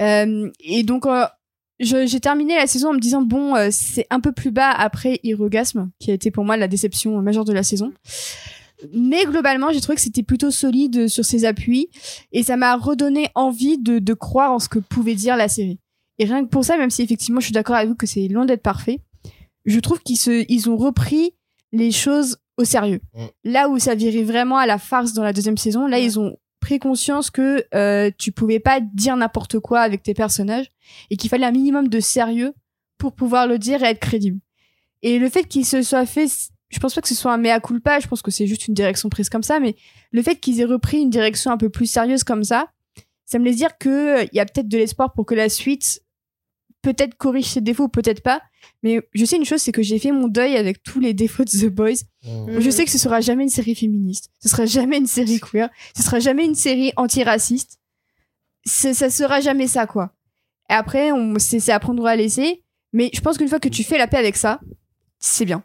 [0.00, 1.24] Euh, et donc, euh,
[1.78, 5.20] j'ai terminé la saison en me disant, bon, euh, c'est un peu plus bas après
[5.22, 7.92] Irogasme, qui a été pour moi la déception majeure de la saison.
[8.92, 11.88] Mais globalement, j'ai trouvé que c'était plutôt solide sur ses appuis
[12.32, 15.78] et ça m'a redonné envie de, de croire en ce que pouvait dire la série.
[16.18, 18.28] Et rien que pour ça, même si effectivement je suis d'accord avec vous que c'est
[18.28, 19.00] loin d'être parfait,
[19.64, 21.32] je trouve qu'ils se, ils ont repris
[21.72, 23.00] les choses au sérieux.
[23.14, 23.24] Mm.
[23.44, 26.04] Là où ça virait vraiment à la farce dans la deuxième saison, là Ouais.
[26.04, 30.72] ils ont pris conscience que euh, tu pouvais pas dire n'importe quoi avec tes personnages
[31.10, 32.54] et qu'il fallait un minimum de sérieux
[32.98, 34.40] pour pouvoir le dire et être crédible.
[35.02, 36.26] Et le fait qu'il se soit fait,
[36.70, 38.74] je pense pas que ce soit un mea culpa, je pense que c'est juste une
[38.74, 39.76] direction prise comme ça, mais
[40.10, 42.68] le fait qu'ils aient repris une direction un peu plus sérieuse comme ça,
[43.26, 46.02] ça me laisse dire que il y a peut-être de l'espoir pour que la suite
[46.82, 48.40] peut-être corrige ses défauts, peut-être pas.
[48.82, 51.44] Mais je sais une chose, c'est que j'ai fait mon deuil avec tous les défauts
[51.44, 52.04] de The Boys.
[52.24, 52.60] Mm.
[52.60, 55.68] Je sais que ce sera jamais une série féministe, ce sera jamais une série queer,
[55.96, 57.78] ce sera jamais une série antiraciste.
[58.64, 60.12] Ça sera jamais ça, quoi.
[60.68, 62.64] Et après, on, c'est, c'est à prendre ou à laisser.
[62.92, 64.60] Mais je pense qu'une fois que tu fais la paix avec ça,
[65.18, 65.62] c'est bien.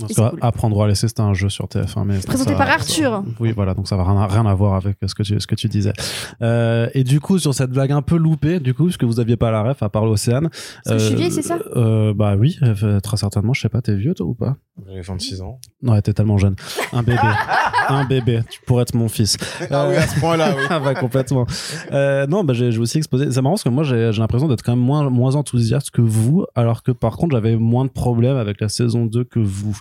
[0.00, 0.38] Parce que cool.
[0.40, 2.04] Apprendre à laisser, c'était un jeu sur TF1.
[2.04, 3.22] Mais Présenté ça- par Arthur.
[3.40, 5.54] Oui, voilà, donc ça va rien, rien à voir avec ce que tu, ce que
[5.54, 5.92] tu disais.
[6.40, 9.20] Euh, et du coup, sur cette blague un peu loupée, du coup, parce que vous
[9.20, 10.48] aviez pas la ref à part l'Océane.
[10.84, 13.52] Parce que je suis vieille, c'est ça euh, Bah oui, euh, très certainement.
[13.52, 15.58] Je sais pas, t'es vieux toi ou pas J'avais 26 ans.
[15.82, 16.56] Non, t'es tellement jeune.
[16.92, 17.18] Un bébé.
[17.88, 18.40] un bébé.
[18.48, 19.36] Tu pourrais être mon fils.
[19.70, 20.62] Ah oui, à ce point-là, oui.
[20.70, 21.46] Ah bah complètement.
[21.92, 23.30] Euh, non, bah j'ai j'ai aussi exposé.
[23.30, 26.00] C'est marrant parce que moi j'ai j'ai l'impression d'être quand même moins moins enthousiaste que
[26.00, 29.76] vous, alors que par contre j'avais moins de problèmes avec la saison 2 que vous.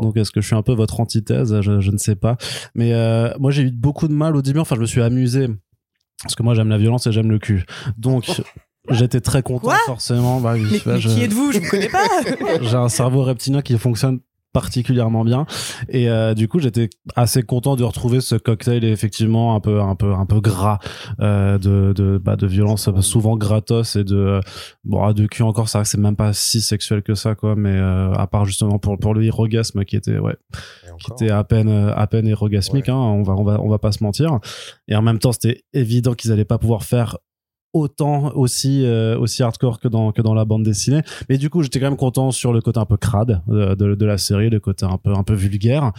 [0.00, 1.60] Donc est-ce que je suis un peu votre antithèse?
[1.60, 2.36] Je, je ne sais pas.
[2.74, 4.58] Mais euh, moi j'ai eu beaucoup de mal au début.
[4.58, 5.48] Enfin je me suis amusé
[6.22, 7.64] parce que moi j'aime la violence et j'aime le cul.
[7.96, 8.42] Donc
[8.90, 9.78] j'étais très content Quoi?
[9.86, 10.40] forcément.
[10.40, 11.52] Bah, Mais, mais je- qui êtes-vous?
[11.52, 12.04] Je vous connais pas.
[12.62, 14.18] j'ai un cerveau reptilien qui fonctionne
[14.56, 15.44] particulièrement bien.
[15.90, 19.94] Et euh, du coup j'étais assez content de retrouver ce cocktail effectivement un peu un
[19.94, 20.78] peu un peu gras
[21.20, 24.40] euh, de de bah, de violence souvent gratos et de
[24.84, 28.12] bon de cul encore ça c'est même pas si sexuel que ça quoi mais euh,
[28.12, 30.36] à part justement pour pour le orgasme qui était ouais
[31.00, 32.90] qui était à peine à peine Ouais.
[32.90, 34.38] hein, on va on va on va pas se mentir.
[34.88, 37.18] Et en même temps c'était évident qu'ils allaient pas pouvoir faire
[37.72, 41.02] autant aussi euh, aussi hardcore que dans que dans la bande dessinée.
[41.28, 43.94] Mais du coup j'étais quand même content sur le côté un peu crade de, de,
[43.94, 45.92] de la série le côté un peu un peu vulgaire.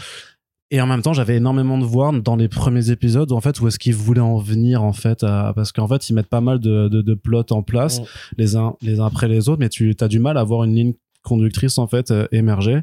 [0.69, 3.67] Et en même temps j'avais énormément de voir dans les premiers épisodes en fait où
[3.67, 6.59] est-ce qu'ils voulaient en venir en fait à- parce qu'en fait ils mettent pas mal
[6.59, 7.99] de de, de plots en place
[8.37, 10.75] les uns les uns après les autres mais tu as du mal à voir une
[10.75, 12.81] ligne conductrice en fait euh, émerger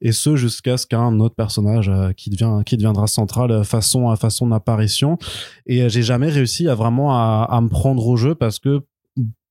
[0.00, 4.08] et ce jusqu'à ce qu'un autre personnage euh, qui devient qui deviendra central euh, façon
[4.08, 5.18] à façon d'apparition
[5.66, 8.82] et euh, j'ai jamais réussi à vraiment à, me prendre au jeu parce que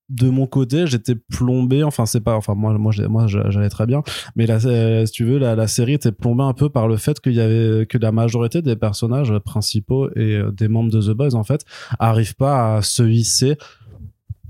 [0.10, 1.84] de mon côté j'étais plombé.
[1.84, 4.02] Enfin c'est pas enfin moi moi j'allais très bien.
[4.36, 7.34] Mais euh, si tu veux la, série était plombée un peu par le fait qu'il
[7.34, 11.44] y avait que la majorité des personnages principaux et des membres de The Boys en
[11.44, 11.64] fait
[12.00, 13.58] arrivent pas à se hisser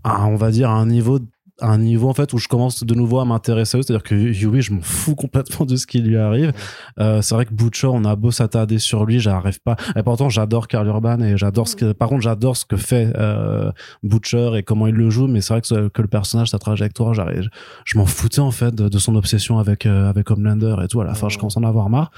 [0.06, 1.20] à on va dire à un niveau
[1.62, 3.84] à un niveau en fait où je commence de nouveau à m'intéresser à eux.
[3.84, 6.54] C'est-à-dire que Yui je m'en fous complètement de ce qui lui arrive.
[7.00, 9.76] Euh, c'est vrai que Butcher on a beau s'attarder sur lui j'arrive pas.
[9.96, 13.12] Et pourtant j'adore Karl Urban et j'adore ce que par contre j'adore ce que fait
[13.18, 13.72] euh,
[14.04, 17.14] Butcher et comment il le joue mais c'est vrai que, que le personnage sa trajectoire
[17.14, 17.50] j'arrive
[17.86, 21.02] je m'en foutais en fait de, de son obsession avec euh, avec Homelander et tout.
[21.02, 22.12] À la fin je commence à en avoir marre.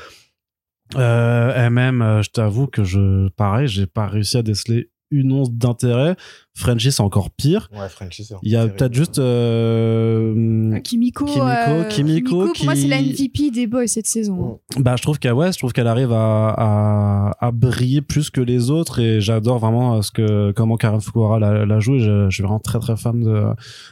[0.98, 5.52] Euh, et même je t'avoue que je pareil j'ai pas réussi à déceler une once
[5.52, 6.16] d'intérêt.
[6.54, 7.70] Frenchie c'est encore pire.
[7.74, 12.76] Ouais, Frenchie, c'est il y a peut-être juste euh, Kimiko, Kimiko, euh, Kimiko pour moi,
[12.76, 14.60] c'est la MVP des boys cette saison.
[14.78, 18.42] bah je trouve qu'elle ouais, je trouve qu'elle arrive à, à, à briller plus que
[18.42, 22.00] les autres et j'adore vraiment euh, ce que comment Karen Fukuhara la, la joue et
[22.00, 23.44] je, je suis vraiment très très fan de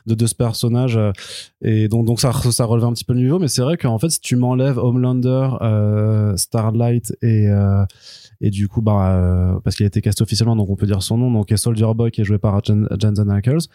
[0.08, 1.00] de, de ce personnage
[1.62, 4.00] et donc donc ça ça relève un petit peu le niveau mais c'est vrai qu'en
[4.00, 7.84] fait si tu m'enlèves Homelander euh, Starlight et euh,
[8.42, 11.02] et du coup bah euh, parce qu'il a été casté officiellement donc on peut dire
[11.04, 11.32] son nom.
[11.32, 13.68] Donc Soldier Boy qui est joué par Jen- Jensen Ackles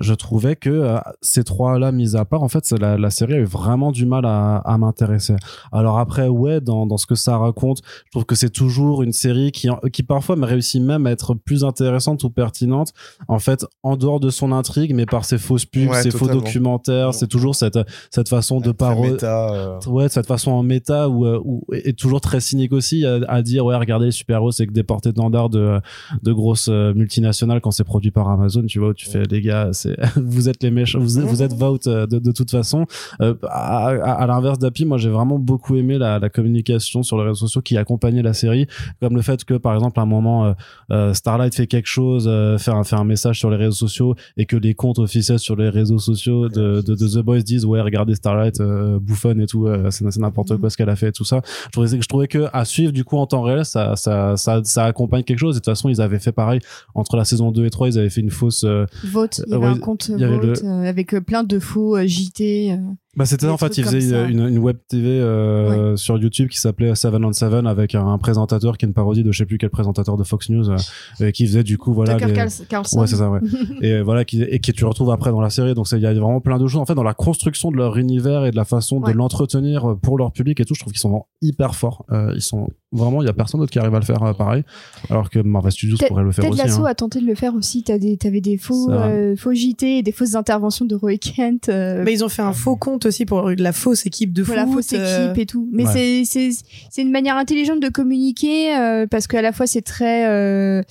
[0.00, 3.34] je trouvais que euh, ces trois là mis à part en fait la, la série
[3.34, 5.36] a eu vraiment du mal à, à m'intéresser.
[5.72, 9.12] Alors après ouais dans, dans ce que ça raconte je trouve que c'est toujours une
[9.12, 12.92] série qui qui parfois me réussit même à être plus intéressante ou pertinente
[13.28, 16.26] en fait en dehors de son intrigue mais par ses fausses pubs Ouais, ses faux
[16.42, 17.08] documentaires.
[17.08, 17.12] Ouais.
[17.12, 17.78] c'est toujours cette
[18.10, 18.72] cette façon de
[19.12, 22.72] méta, euh, ouais de cette façon en méta ou euh, ou- et toujours très cynique
[22.72, 25.78] aussi à, à dire ouais regardez les super héros c'est que des portées d'étendard de
[26.22, 29.40] de grosses euh, multinationales quand c'est produit par Amazon tu vois où tu fais les
[29.40, 32.50] gars c'est vous êtes les méchants vous, êtes- vous êtes vote euh, de, de toute
[32.50, 32.86] façon.
[33.20, 37.16] Euh, à, à, à l'inverse d'Api moi j'ai vraiment beaucoup aimé la, la communication sur
[37.18, 38.66] les réseaux sociaux qui accompagnait la série.
[39.00, 40.52] Comme le fait que par exemple à un moment euh,
[40.90, 44.14] euh, Starlight fait quelque chose euh, fait un fait un message sur les réseaux sociaux
[44.36, 47.64] et que les comptes officiels sur les réseaux sociaux de, de, de The Boys disent
[47.64, 51.08] ouais regardez Starlight euh, bouffonne et tout euh, c'est n'importe quoi ce qu'elle a fait
[51.08, 51.40] et tout ça.
[51.66, 54.60] Je trouvais je trouvais que à suivre du coup en temps réel ça ça ça,
[54.64, 55.56] ça accompagne quelque chose.
[55.56, 56.60] Et de toute façon ils avaient fait pareil.
[56.94, 59.78] Entre la saison 2 et 3 ils avaient fait une fausse euh, Vote, ouais, un
[59.78, 62.78] compte euh, avec euh, plein de faux euh, JT.
[63.14, 63.18] Euh.
[63.18, 66.94] Bah c'était en fait il faisait une, une web TV euh, sur YouTube qui s'appelait
[66.94, 69.58] Seven on Seven avec un, un présentateur qui est une parodie de je sais plus
[69.58, 70.76] quel présentateur de Fox News euh,
[71.20, 73.00] et qui faisait du coup voilà Tucker les- Carls- Carlson.
[73.00, 73.40] Ouais, c'est ça, ouais.
[73.80, 75.74] et voilà, qui, et que tu retrouves après dans la série.
[75.74, 76.80] Donc, il y a vraiment plein de choses.
[76.80, 79.12] En fait, dans la construction de leur univers et de la façon Ouais.
[79.12, 82.04] de l'entretenir pour leur public et tout, je trouve qu'ils sont vraiment hyper forts.
[82.12, 84.32] Euh, ils sont vraiment, il y a personne d'autre qui arrive à le faire euh,
[84.32, 84.62] pareil.
[85.10, 86.62] Alors que Marvel Studios pourrait le faire Ted aussi.
[86.62, 86.90] Lasso hein.
[86.90, 87.82] a tenté de le faire aussi.
[87.82, 91.68] T'as des, t'avais des faux, euh, faux JT et des fausses interventions de Roy Kent.
[91.68, 94.54] euh, Mais ils ont fait un faux compte aussi pour la fausse équipe de pour
[94.54, 94.56] foot.
[94.56, 95.68] la fausse euh, équipe et tout.
[95.72, 95.92] Mais Ouais.
[95.92, 96.50] c'est c'est
[96.90, 100.82] c'est une manière intelligente de communiquer euh, parce qu'à la fois c'est très euh,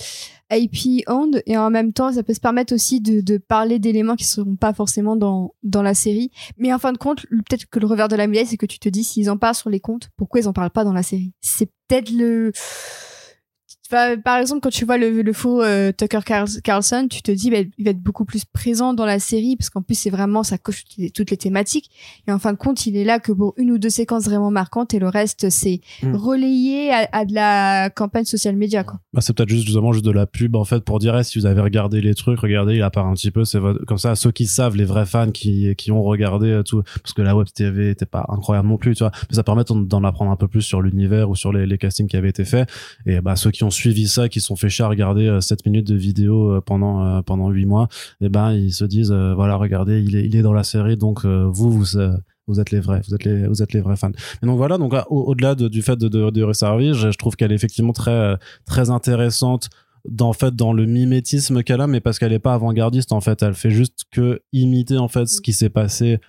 [0.52, 4.16] IP owned et en même temps ça peut se permettre aussi de, de parler d'éléments
[4.16, 6.30] qui seront pas forcément dans dans la série.
[6.58, 8.78] Mais en fin de compte, peut-être que le revers de la médaille c'est que tu
[8.80, 11.04] te dis s'ils en parlent sur les comptes, pourquoi ils en parlent pas dans la
[11.04, 11.34] série?
[11.42, 12.52] C'est peut-être le
[13.90, 17.32] Enfin, par exemple, quand tu vois le, le faux euh, Tucker Carl- Carlson, tu te
[17.32, 20.10] dis, bah, il va être beaucoup plus présent dans la série, parce qu'en plus, c'est
[20.10, 21.92] vraiment, ça coche toutes les- thématiques.
[22.28, 24.52] Et en fin de compte, il est là que pour une ou deux séquences vraiment
[24.52, 26.16] marquantes, et le reste, c'est Mm.
[26.16, 29.00] relayé à, à de la campagne social média, quoi.
[29.14, 31.38] Bah, c'est peut-être juste justement juste de la pub en fait pour dire eh, si
[31.40, 34.32] vous avez regardé les trucs regardez il apparaît un petit peu c'est comme ça ceux
[34.32, 37.48] qui savent les vrais fans qui qui ont regardé euh, tout parce que la web
[37.54, 40.36] TV était pas incroyable non plus tu vois mais ça permet d'en- d'en apprendre un
[40.36, 42.68] peu plus sur l'univers ou sur les, les castings qui avaient été faits
[43.06, 45.66] et bah ceux qui ont suivi ça qui sont fait chier à regarder euh, 7
[45.66, 47.88] minutes de vidéo euh, pendant euh, pendant 8 mois
[48.22, 50.98] et ben ils se disent euh, voilà regardez il est il est dans la série
[50.98, 52.16] donc euh, vous vous euh,
[52.48, 54.12] vous êtes les vrais, vous êtes les, vous êtes les vrais fans.
[54.42, 57.38] Et donc voilà, donc au-delà de- du fait de, de, de resservir, je, je trouve
[57.38, 59.70] qu'elle est effectivement très, euh, très intéressante
[60.10, 63.22] dans en fait dans le mimétisme qu'elle a mais parce qu'elle est pas avant-gardiste en
[63.22, 66.20] fait elle fait juste que imiter en fait ce qui s'est passé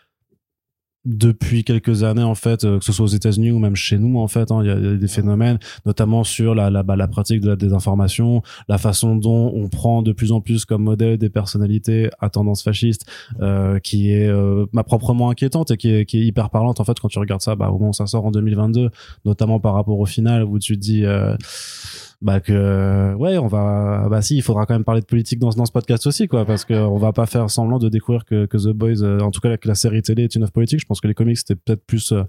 [1.05, 4.19] depuis quelques années en fait euh, que ce soit aux États-Unis ou même chez nous
[4.19, 6.83] en fait hein, il y, a- il y a des phénomènes notamment sur la la,
[6.83, 10.65] bah, la pratique de la désinformation la façon dont on prend de plus en plus
[10.65, 13.05] comme modèle des personnalités à tendance fasciste
[13.41, 16.85] euh, qui est euh, bah, proprement inquiétante et qui est, qui est hyper parlante en
[16.85, 18.91] fait quand tu regardes ça bah au moment où ça sort en 2022
[19.27, 21.37] notamment par rapport au final où tu te dis euh,
[22.23, 25.51] bah que ouais on va bah si il faudra quand même parler de politique dans,
[25.51, 28.47] dans ce podcast aussi quoi parce que on va pas faire semblant de découvrir que,
[28.47, 30.81] que The Boys euh, en tout cas que la série télé est une œuvre politique.
[30.81, 32.23] Je pense que les comics c'était peut-être plus euh,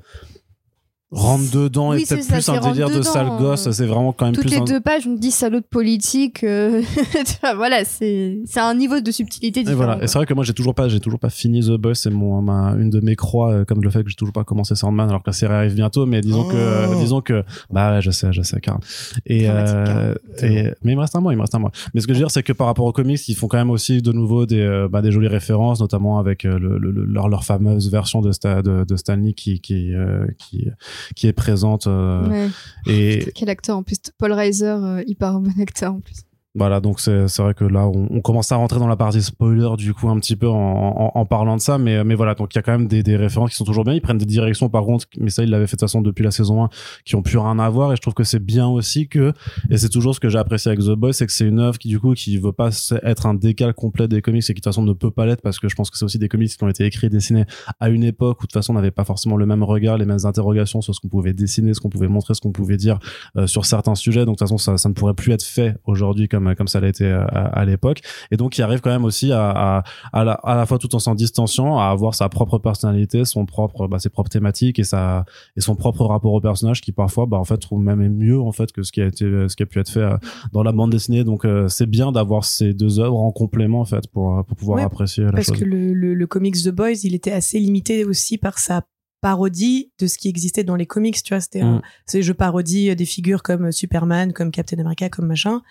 [1.12, 4.26] rentre dedans Oui, et peut-être plus un délire de sale gosse euh, c'est vraiment quand
[4.26, 6.44] même Toutes plus les un- deux pages, on dit salaud de politique.
[6.44, 6.82] euh,
[7.14, 9.84] tu vois, voilà, c'est c'est un niveau de subtilité Et différent.
[9.86, 10.04] voilà.
[10.04, 11.96] Et c'est vrai que moi j'ai toujours pas, j'ai toujours pas fini The Boys.
[11.96, 14.44] C'est mon, ma, une de mes croix, euh, comme le fait que j'ai toujours pas
[14.44, 16.06] commencé Sandman, alors que la série arrive bientôt.
[16.06, 17.00] Mais disons que, euh, Oh.
[17.00, 18.80] disons que, bah ouais, je sais, je sais, Karl.
[19.26, 21.72] Et, euh, et mais il me reste un mois, il me reste un mois.
[21.94, 23.58] Mais ce que je veux dire, c'est que par rapport aux comics, ils font quand
[23.58, 26.92] même aussi de nouveau des, euh, bah, des jolies références, notamment avec euh, le, le-
[26.92, 30.68] le- leur, leur fameuse version de, Sta- de, de Stanley qui, qui, euh, qui,
[31.16, 31.88] qui est présente.
[31.88, 32.50] euh, Ouais.
[32.88, 36.16] et, Quel acteur en plus Paul Reiser, euh, hyper bon acteur en plus.
[36.56, 39.70] Voilà, donc c'est vrai que là, on, on commence à rentrer dans la partie spoiler
[39.78, 42.54] du coup un petit peu en, en, en parlant de ça, mais mais voilà, donc
[42.54, 43.94] il y a quand même des, des références qui sont toujours bien.
[43.94, 46.24] Ils prennent des directions par contre, mais ça ils l'avaient fait de toute façon depuis
[46.24, 46.70] la saison 1,
[47.04, 47.92] qui ont plus rien à voir.
[47.92, 49.34] Et je trouve que c'est bien aussi que,
[49.70, 51.78] et c'est toujours ce que j'ai apprécié avec The Boys, c'est que c'est une œuvre
[51.78, 52.70] qui du coup qui veut pas
[53.04, 55.42] être un décal complet des comics et qui de toute façon ne peut pas l'être
[55.42, 57.46] parce que je pense que c'est aussi des comics qui ont été écrits et dessinés
[57.80, 60.06] à une époque où de toute façon on n'avait pas forcément le même regard, les
[60.06, 63.00] mêmes interrogations sur ce qu'on pouvait dessiner, ce qu'on pouvait montrer, ce qu'on pouvait dire
[63.38, 64.26] euh, sur certains sujets.
[64.26, 66.80] Donc de toute façon, ça, ça ne pourrait plus être fait aujourd'hui comme comme ça
[66.80, 68.02] l'a été euh, à, à l'époque.
[68.30, 70.94] Et donc, il arrive quand même aussi à à, à, la, à la fois tout
[70.96, 74.84] en s'en distanciant, à avoir sa propre personnalité, son propre bah, ses propres thématiques et
[74.84, 78.40] sa et son propre rapport au personnage qui parfois bah en fait trouve même mieux
[78.40, 80.18] en fait que ce qui a été ce qui a pu être fait euh,
[80.52, 81.24] dans la bande dessinée.
[81.24, 84.78] Donc euh, c'est bien d'avoir ces deux œuvres en complément en fait pour pour pouvoir
[84.80, 85.60] Ouais, apprécier la Parce chose.
[85.60, 88.82] que le, le, le comics The Boys, il était assez limité aussi par sa
[89.30, 91.42] parodie de ce qui existait dans les comics, tu vois.
[91.42, 91.82] C'était un- Mm.
[92.06, 95.62] c'est je parodie des figures comme Superman, comme Captain America, comme machin.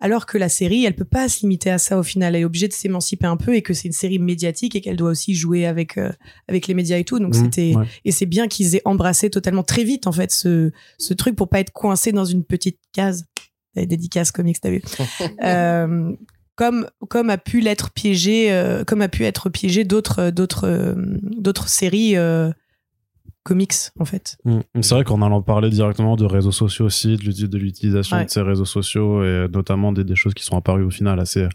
[0.00, 2.34] Alors que la série, elle peut pas se limiter à ça au final.
[2.34, 4.96] Elle est obligée de s'émanciper un peu et que c'est une série médiatique et qu'elle
[4.96, 6.10] doit aussi jouer avec euh,
[6.48, 7.20] avec les médias et tout.
[7.20, 7.86] Donc Mm, c'était ouais.
[8.04, 11.48] et c'est bien qu'ils aient embrassé totalement très vite en fait ce ce truc pour
[11.48, 13.26] pas être coincé dans une petite case.
[13.74, 14.82] T'avais dédicace comics, t'as vu
[15.44, 16.12] euh,
[16.56, 20.94] comme comme a pu l'être piégé euh, comme a pu être piégé d'autres d'autres euh,
[21.22, 22.50] d'autres séries euh,
[23.44, 24.60] comics en fait Mm.
[24.80, 28.24] C'est vrai qu'en allant parler directement de réseaux sociaux aussi, de l'uti- de l'utilisation Ouais.
[28.24, 31.46] de ces réseaux sociaux et notamment des, des choses qui sont apparues au final assez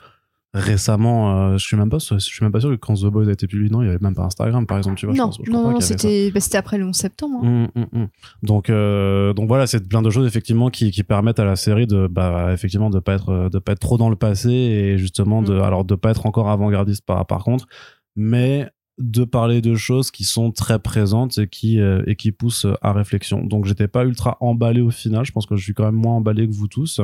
[0.53, 1.51] récemment.
[1.51, 3.31] euh, je suis même pas, je suis même pas sûr que quand The Boys a
[3.31, 4.97] été publié, non, il y avait même pas Instagram par exemple.
[4.97, 6.95] Tu vois, je non, pense- je crois non, non, c'était bah, c'était après le 11
[6.95, 7.41] septembre.
[7.43, 7.67] hein.
[7.75, 8.07] Mm, mm.
[8.43, 11.85] Donc, euh, donc voilà, c'est plein de choses effectivement qui, qui permettent à la série
[11.85, 15.41] de, bah, effectivement, de pas être, de pas être trop dans le passé et justement
[15.43, 17.67] de, alors de pas être encore avant-gardiste par, par contre,
[18.15, 18.67] mais
[18.99, 22.91] de parler de choses qui sont très présentes et qui, euh, et qui poussent à
[22.93, 23.43] réflexion.
[23.43, 25.25] Donc j'étais pas ultra emballé au final.
[25.25, 27.01] Je pense que je suis quand même moins emballé que vous tous.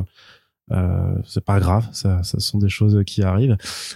[0.71, 3.55] Euh, c'est pas grave, ça, ça sont des choses qui arrivent.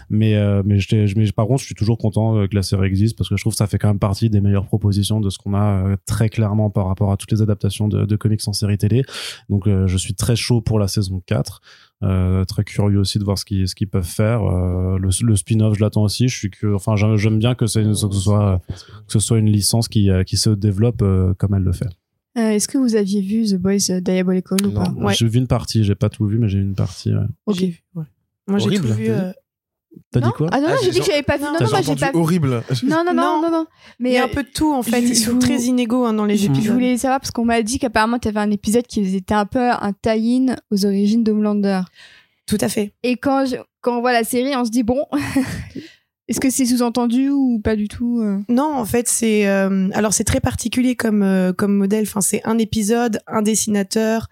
[0.09, 2.85] Mais, euh, mais, j'étais- mais par contre, je suis toujours content euh, que la série
[2.87, 5.31] existe parce que je trouve que ça fait quand même partie des meilleures propositions de
[5.31, 8.53] ce qu'on a euh, très clairement par rapport à toutes les adaptations de, comics en
[8.53, 9.03] série télé.
[9.49, 11.61] Donc, euh, je suis très chaud pour la saison 4.
[12.03, 14.43] Euh, très curieux aussi de voir ce qu'ils ce qu'ils peuvent faire.
[14.43, 16.27] Euh, le, le spin-off, je l'attends aussi.
[16.29, 18.61] Je suis que, enfin, j'aime bien que, une- que ce soit
[19.07, 21.03] que ce soit une licence qui, euh, qui se développe
[21.37, 21.89] comme elle le fait.
[22.37, 24.83] Euh, Est-ce que vous aviez vu The Boys euh, Diabolical ou Non.
[24.83, 24.91] pas?
[24.91, 25.13] Ouais.
[25.15, 27.11] J'ai vu une partie, j'ai pas tout vu, mais j'ai vu une partie.
[27.13, 27.25] ouais.
[27.47, 27.57] Ok.
[27.57, 28.03] Vu, ouais.
[28.47, 29.31] moi j'ai tout vu t'as dit euh,
[30.11, 30.47] T'as dit quoi?
[30.51, 31.43] Ah non, non, Ah, j'ai dit que j'avais pas vu.
[31.43, 32.17] Non, Non, J'ai non, pas vu.
[32.19, 32.63] horrible.
[32.83, 33.51] Non, non, non, Non.
[33.51, 33.65] non,
[34.01, 36.13] il y a euh, un peu de tout en fait ils sont très inégaux hein,
[36.13, 38.85] dans les je, je épisodes voulais savoir parce qu'on m'a dit qu'apparemment t'avais un épisode
[38.85, 41.81] qui était un peu un tie-in aux origines d'Homelander.
[42.45, 45.03] tout à fait Et quand, je- quand on voit la série, on se dit bon,
[46.29, 50.13] est-ce que c'est sous-entendu ou pas du tout euh Non, en fait, c'est euh, alors
[50.13, 52.03] c'est très particulier comme euh, comme modèle.
[52.03, 54.27] Enfin, c'est un épisode, un dessinateur,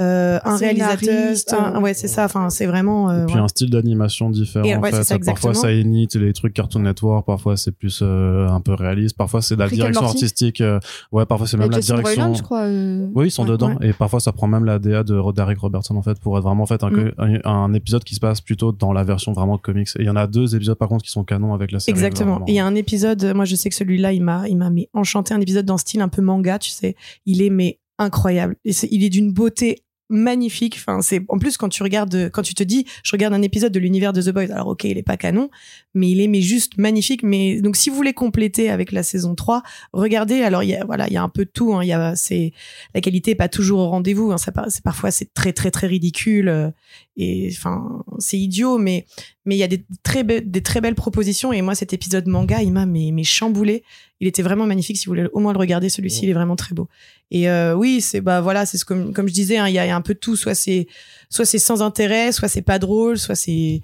[0.00, 2.24] euh, un réalisateur, un- euh, ouais, c'est ça.
[2.24, 3.10] Enfin, c'est vraiment.
[3.10, 3.40] euh, Et puis ouais.
[3.40, 4.64] un style d'animation différent.
[4.64, 4.96] Et en ouais, fait.
[4.98, 7.26] c'est ça, parfois, ça imite les trucs Cartoon Network.
[7.26, 9.16] Parfois, c'est plus euh, un peu réaliste.
[9.16, 10.60] Parfois, c'est de la Rick direction artistique.
[10.60, 10.80] euh,
[11.12, 12.34] ouais, parfois, c'est même la direction.
[12.34, 12.62] Je crois.
[12.62, 13.74] euh, Oui, ils sont Ouais, dedans.
[13.80, 13.88] ouais.
[13.90, 16.62] Et parfois, ça prend même la DA de Roderick Robertson, en fait, pour être vraiment,
[16.62, 17.12] en fait, un, Mm.
[17.18, 19.88] un, un épisode qui se passe plutôt dans la version vraiment comics.
[19.98, 21.96] Et il y en a deux épisodes, par contre, qui sont canons avec la série.
[21.96, 22.42] Exactement.
[22.48, 24.88] il y a un épisode, moi je sais que celui-là, il m'a, il m'a mais
[24.94, 26.96] enchanté, un épisode dans le style un peu manga, tu sais.
[27.26, 28.56] Il est mais incroyable.
[28.64, 30.76] Et il est d'une beauté magnifique.
[30.78, 33.72] Enfin, c'est en plus quand tu regardes, quand tu te dis, je regarde un épisode
[33.72, 34.52] de l'univers de The Boys.
[34.52, 35.50] Alors ok, il est pas canon,
[35.94, 37.22] mais il est mais juste magnifique.
[37.22, 40.42] Mais donc si vous voulez compléter avec la saison 3, regardez.
[40.42, 41.74] Alors il y a voilà, il y a un peu de tout.
[41.74, 41.82] hein.
[41.82, 42.52] Il y a c'est
[42.94, 44.32] la qualité est pas toujours au rendez-vous.
[44.32, 44.38] Hein.
[44.38, 46.70] Ça c'est parfois c'est très très très ridicule euh,
[47.16, 49.06] et enfin c'est idiot, mais
[49.44, 51.52] mais il y a des très des très belles propositions.
[51.52, 53.84] Et moi cet épisode manga, il m'a mais, mais chamboulé.
[54.20, 54.98] Il était vraiment magnifique.
[54.98, 56.88] Si vous voulez au moins le regarder, celui-ci, il est vraiment très beau.
[57.30, 59.78] Et euh, oui, c'est bah voilà, c'est ce comme comme je disais, hein, il y,
[59.78, 60.36] a, il y a un peu de tout.
[60.36, 60.86] Soit c'est
[61.30, 63.80] soit c'est sans intérêt, soit c'est pas drôle, soit c'est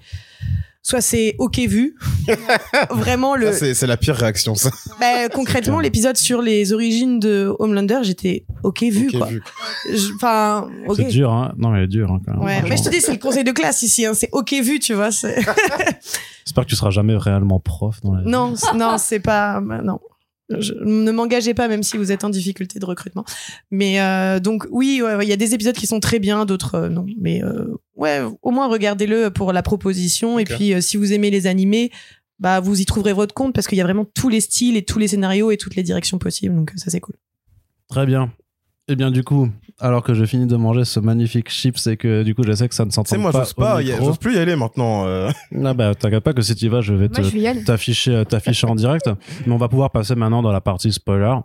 [0.83, 1.95] soit c'est ok vu.
[2.91, 3.51] vraiment le.
[3.51, 4.69] C'est la pire réaction, ça.
[4.99, 9.29] Bah, concrètement, l'épisode sur les origines de Homelander, j'étais ok vu Ok, quoi.
[10.15, 10.95] Enfin, ok.
[10.97, 11.53] C'est dur, hein.
[11.57, 12.43] Non, mais elle est dure, hein, quand même.
[12.43, 14.05] Ouais, mais je te dis, c'est le conseil de classe ici.
[14.05, 14.13] Hein.
[14.13, 15.09] C'est ok vu, tu vois.
[15.09, 18.29] J'espère que tu seras jamais réellement prof dans la vie.
[18.29, 19.59] Non, c'est- non, c'est pas.
[19.61, 19.99] bah, Non.
[20.49, 23.25] Je, ne m'engagez pas, même si vous êtes en difficulté de recrutement.
[23.69, 26.45] Mais euh, donc oui, ouais, ouais, il y a des épisodes qui sont très bien,
[26.45, 27.05] d'autres euh, non.
[27.19, 30.39] Mais euh, ouais, au moins regardez-le pour la proposition.
[30.39, 31.91] Et puis euh, si vous aimez les animés,
[32.39, 34.83] bah vous y trouverez votre compte parce qu'il y a vraiment tous les styles et
[34.83, 36.55] tous les scénarios et toutes les directions possibles.
[36.55, 37.15] Donc ça c'est cool.
[37.89, 38.31] Très bien.
[38.89, 42.23] Et bien, du coup, alors que je finis de manger ce magnifique chips et que
[42.23, 43.39] du coup, je sais que ça ne s'entend C'est moi, pas.
[43.43, 45.05] j'ose pas, j'ose plus y aller maintenant.
[45.05, 45.29] euh.
[45.65, 48.75] Ah bah, t'inquiète pas que si tu y vas, je vais t'afficher euh, t'afficher en
[48.75, 49.09] direct.
[49.45, 51.35] Mais on va pouvoir passer maintenant dans la partie spoiler.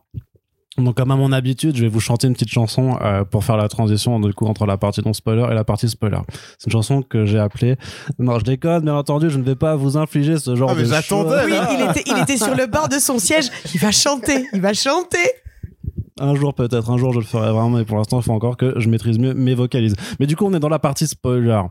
[0.78, 3.56] Donc comme à mon habitude, je vais vous chanter une petite chanson euh, pour faire
[3.58, 6.20] la transition du coup entre la partie non spoiler et la partie spoiler.
[6.58, 7.74] C'est une chanson que j'ai appelée.
[8.20, 10.84] Non, je déconne, bien entendu, je ne vais pas vous infliger ce genre Ah, mais
[10.84, 11.34] de choses.
[11.44, 13.50] Oui, il était, il était sur le bord de son siège.
[13.74, 15.18] Il va chanter, il va chanter.
[16.22, 18.56] Un jour peut-être, un jour je le ferai vraiment, mais pour l'instant il faut encore
[18.56, 19.96] que je maîtrise mieux mes vocalises.
[20.20, 21.62] Mais du coup on est dans la partie spoiler.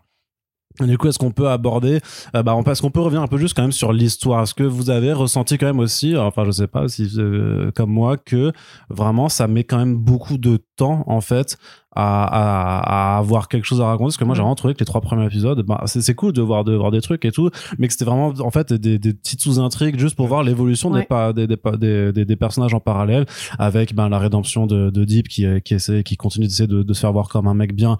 [0.87, 1.99] Du coup, est-ce qu'on peut aborder,
[2.35, 4.63] euh, bah, est-ce qu'on peut revenir un peu juste quand même sur l'histoire Est-ce que
[4.63, 8.51] vous avez ressenti quand même aussi, enfin je sais pas si euh, comme moi, que
[8.89, 11.57] vraiment ça met quand même beaucoup de temps en fait
[11.93, 14.07] à, à, à avoir quelque chose à raconter?
[14.07, 14.43] Parce que moi j'ai Mm.
[14.43, 17.01] vraiment trouvé que les trois premiers épisodes, bah, c'est cool de voir, de voir des
[17.01, 20.27] trucs et tout, mais que c'était vraiment en fait des, des petites sous-intrigues juste pour
[20.27, 21.33] voir l'évolution des, Ouais.
[21.33, 23.25] des, des, des, des personnages en parallèle
[23.59, 26.81] avec ben, la rédemption de, de Deep qui, euh, qui, essaie, qui continue d'essayer de,
[26.83, 27.97] de se faire voir comme un mec bien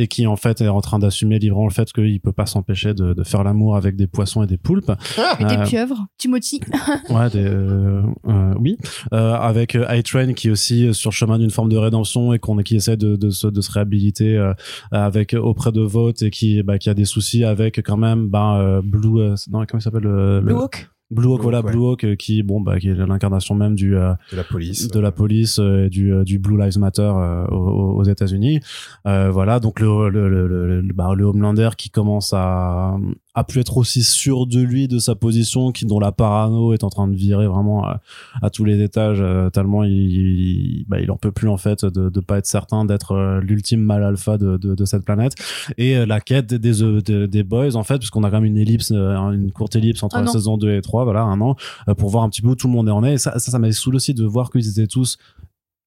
[0.00, 2.94] et qui en fait est en train d'assumer librement le fait qu'il peut pas s'empêcher
[2.94, 4.90] de, de faire l'amour avec des poissons et des poulpes.
[5.38, 6.06] Et des Euh, pieuvres.
[6.18, 6.60] Timothy.
[7.10, 8.76] Ouais, des, euh, euh, oui.
[9.12, 12.56] Euh, avec euh, iTrain qui est aussi sur chemin d'une forme de rédemption et qu'on
[12.58, 14.52] qui essaie de, de, se, de se réhabiliter euh,
[14.92, 18.56] avec auprès de Vote et qui bah, qui a des soucis avec quand même ben
[18.58, 20.90] euh, Blue euh, non comment il s'appelle le, Blue le- Hawk.
[21.10, 21.72] Blue Hawk Blue voilà ouais.
[21.72, 24.88] Blue Hawk euh, qui bon bah qui est l'incarnation même du euh, De la police.
[24.88, 28.60] de la police euh, et du, du Blue Lives Matter euh, aux, aux États-Unis.
[29.06, 32.96] Euh, voilà, donc le, le, le, le, le- bah, le Homelander qui commence à,
[33.34, 36.82] à plus être aussi sûr de lui, de sa position, qui dont la parano est
[36.82, 38.00] en train de virer vraiment à,
[38.42, 41.84] à tous les étages, euh, tellement il, il, bah, il en peut plus en fait
[41.84, 45.34] de, de pas être certain d'être euh, l'ultime mal alpha de, de, de cette planète.
[45.78, 48.46] Et euh, la quête des, des, des, des boys en fait, puisqu'on a quand même
[48.46, 51.40] une ellipse, euh, une courte ellipse entre Un la saison 2 et 3, voilà, un
[51.40, 51.54] an,
[51.88, 53.14] euh, pour voir un petit peu où tout le monde est en est.
[53.14, 55.18] Et ça, ça, ça m'avait saoulé aussi de voir qu'ils étaient tous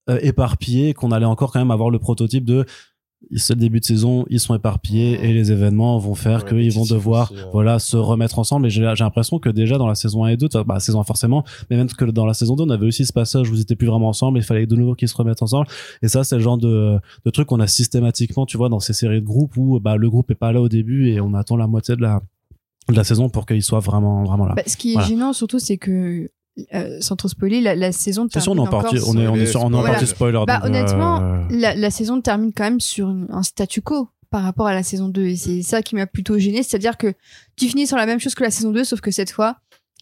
[0.09, 2.65] euh, éparpillés, qu'on allait encore quand même avoir le prototype de
[3.35, 6.73] c'est le début de saison, ils sont éparpillés et les événements vont faire Ouais, qu'ils
[6.73, 7.45] vont devoir aussi, euh.
[7.51, 10.37] voilà se remettre ensemble et j'ai j'ai l'impression que déjà dans la saison 1 et
[10.37, 13.05] 2 bah saison 1 forcément mais même que dans la saison 2 on avait aussi
[13.05, 15.41] ce passage où ils étaient plus vraiment ensemble il fallait de nouveau qu'ils se remettent
[15.41, 15.67] ensemble
[16.01, 18.93] et ça c'est le genre de, de truc qu'on a systématiquement tu vois dans ces
[18.93, 21.55] séries de groupes où bah le groupe est pas là au début et on attend
[21.57, 22.21] la moitié de la
[22.89, 25.07] de la saison pour qu'il soit vraiment vraiment là Bah, ce qui est Voilà.
[25.07, 26.29] gênant surtout, c'est que,
[26.75, 29.17] euh, sans trop spoiler, la, la saison c'est sûr on est en termine partie on
[29.17, 29.93] est on est sur on est en Voilà.
[29.95, 33.81] partie spoiler Bah, donc, honnêtement, euh, la, la saison termine quand même sur un statu
[33.81, 36.75] quo par rapport à la saison 2 et c'est ça qui m'a plutôt gêné c'est
[36.75, 37.13] à dire que
[37.55, 39.57] tu finis sur la même chose que la saison 2 sauf que cette fois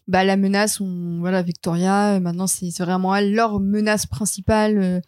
[0.08, 5.00] bah la menace on voilà Victoria euh, maintenant c'est vraiment elle leur menace principale euh,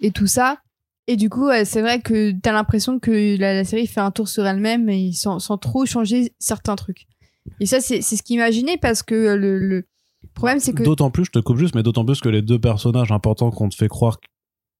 [0.00, 0.58] et tout ça.
[1.08, 4.28] Et du coup c'est vrai que t'as l'impression que la, la série fait un tour
[4.28, 7.06] sur elle-même et sans, sans trop changer certains trucs.
[7.60, 9.86] Et ça c'est ce qui m'a gêné parce que le, le
[10.34, 12.58] problème c'est que D'autant plus, je te coupe juste, mais d'autant plus que les deux
[12.58, 14.18] personnages importants qu'on te fait croire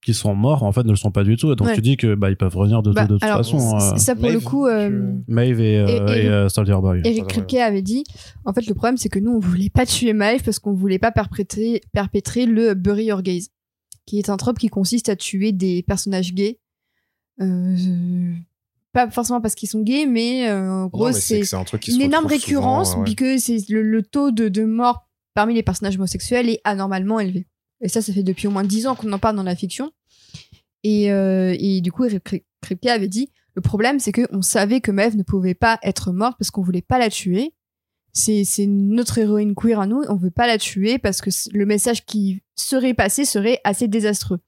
[0.05, 1.51] qu'ils sont morts, en fait, ne le sont pas du tout.
[1.53, 1.75] Et donc Ouais.
[1.75, 3.77] tu dis que bah ils peuvent revenir de, bah, de toute alors, façon.
[3.77, 6.49] euh, ça pour le Maeve, coup euh, Maeve et, euh, Et- et et, le- euh,
[6.49, 7.01] Soldier Boy.
[7.05, 8.05] Eric Kripke avait dit
[8.45, 11.01] en fait le problème c'est que nous on voulait pas tuer Maeve parce qu'on voulait
[11.01, 13.49] pas perpétrer, perpétrer le bury your gaze
[14.07, 16.59] qui est un trope qui consiste à tuer des personnages gays
[17.41, 18.35] Euh,
[18.93, 22.27] pas forcément parce qu'ils sont gays, mais euh, en gros, c'est un qui une énorme
[22.27, 23.15] récurrence, souvent, ouais.
[23.15, 25.08] puisque c'est le, le taux de, de mort
[25.39, 27.47] parmi les personnages homosexuels est anormalement élevé.
[27.81, 29.93] Et ça, ça fait depuis au moins 10 ans qu'on en parle dans la fiction.
[30.83, 32.05] Et, euh, et du coup,
[32.61, 36.35] Kripke avait dit le problème, c'est qu'on savait que Maeve ne pouvait pas être morte
[36.41, 37.55] parce qu'on voulait pas la tuer.
[38.13, 42.05] C'est notre héroïne queer à nous, on veut pas la tuer parce que le message
[42.05, 44.41] qui serait passé serait assez désastreux.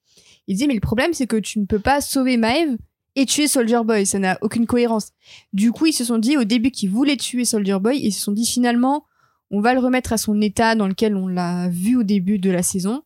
[0.48, 2.76] Il disait mais le problème, c'est que tu ne peux pas sauver Maeve
[3.14, 5.12] et tuer Soldier Boy, ça n'a aucune cohérence.
[5.52, 8.22] Du coup, ils se sont dit au début qu'ils voulaient tuer Soldier Boy, ils se
[8.22, 9.04] sont dit finalement,
[9.50, 12.50] on va le remettre à son état dans lequel on l'a vu au début de
[12.50, 13.02] la saison.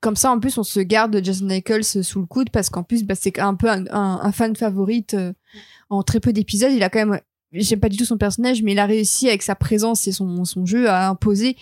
[0.00, 3.04] Comme ça, en plus, on se garde Jason Nichols sous le coude parce qu'en plus,
[3.04, 5.14] bah, c'est un peu un, un- un fan favorite.
[5.14, 5.32] euh,
[5.90, 7.20] en très peu d'épisodes, il a quand même,
[7.52, 10.44] j'aime pas du tout son personnage, mais il a réussi avec sa présence et son,
[10.44, 11.56] son jeu à imposer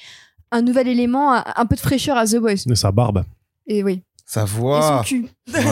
[0.50, 2.52] un nouvel élément, un, un peu de fraîcheur à The Boys.
[2.68, 3.24] Et sa barbe.
[3.66, 4.02] Et oui.
[4.26, 5.02] Sa Et son voix.
[5.04, 5.26] cul.
[5.52, 5.62] Ouais.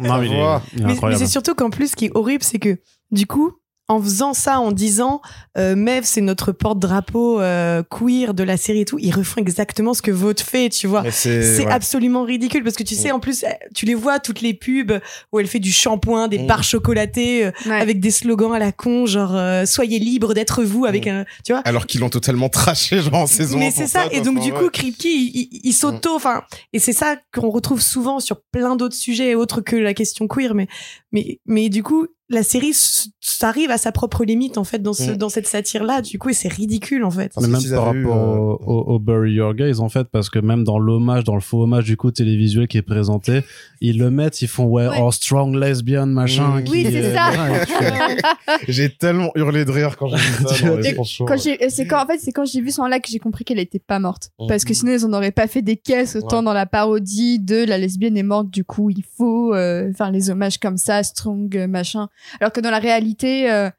[0.00, 0.62] non, mais il est, voix.
[0.76, 2.78] il est Mais, c'est surtout qu'en plus, ce qui est horrible, c'est que
[3.10, 3.52] du coup,
[3.88, 5.20] en faisant ça, en disant
[5.56, 9.94] euh, Mev, c'est notre porte-drapeau euh, queer de la série et tout, ils refont exactement
[9.94, 11.04] ce que Vote fait, tu vois.
[11.10, 11.66] C'est ouais.
[11.70, 13.14] absolument ridicule parce que tu sais, Mm.
[13.14, 15.00] en plus, euh, tu les vois toutes les pubs
[15.32, 16.46] où elle fait du shampoing, des Mm.
[16.46, 17.80] barres chocolatées, euh, Ouais.
[17.80, 21.10] avec des slogans à la con, genre euh, soyez libre d'être vous, avec Mm.
[21.10, 21.62] un, tu vois.
[21.64, 23.58] Alors qu'ils l'ont totalement traché genre en saison.
[23.58, 26.92] Mais c'est ça, et donc du coup, Kripke, il, il, il s'auto, enfin, et c'est
[26.92, 30.66] ça qu'on retrouve souvent sur plein d'autres sujets autres que la question queer, mais,
[31.12, 32.72] mais, mais du coup, la série
[33.20, 35.16] s'arrive à sa propre limite en fait dans ce, Mm.
[35.16, 36.02] dans cette satire là.
[36.02, 37.32] Du coup, et c'est ridicule en fait.
[37.40, 40.28] Mais même par eu, rapport euh, au, au, au Bury Your Gays, en fait, parce
[40.30, 43.42] que même dans l'hommage, dans le faux hommage du coup télévisuel qui est présenté,
[43.80, 44.98] ils le mettent, ils font ouais, Ouais.
[45.00, 46.60] oh strong lesbian machin.
[46.60, 46.64] Mmh.
[46.64, 47.30] qui Oui, c'est est- ça.
[48.68, 50.66] J'ai tellement hurlé de rire quand j'ai vu ça.
[50.66, 50.76] non,
[51.26, 53.44] quand j'ai, c'est quand, en fait, c'est quand j'ai vu son là que j'ai compris
[53.44, 54.30] qu'elle était pas morte.
[54.40, 54.46] Mhm.
[54.48, 56.44] Parce que sinon, ils en auraient pas fait des caisses autant Ouais.
[56.44, 60.30] dans la parodie de la lesbienne est morte, du coup, il faut euh, faire les
[60.30, 62.08] hommages comme ça, strong, euh, machin.
[62.40, 63.70] Alors que dans la réalité, euh,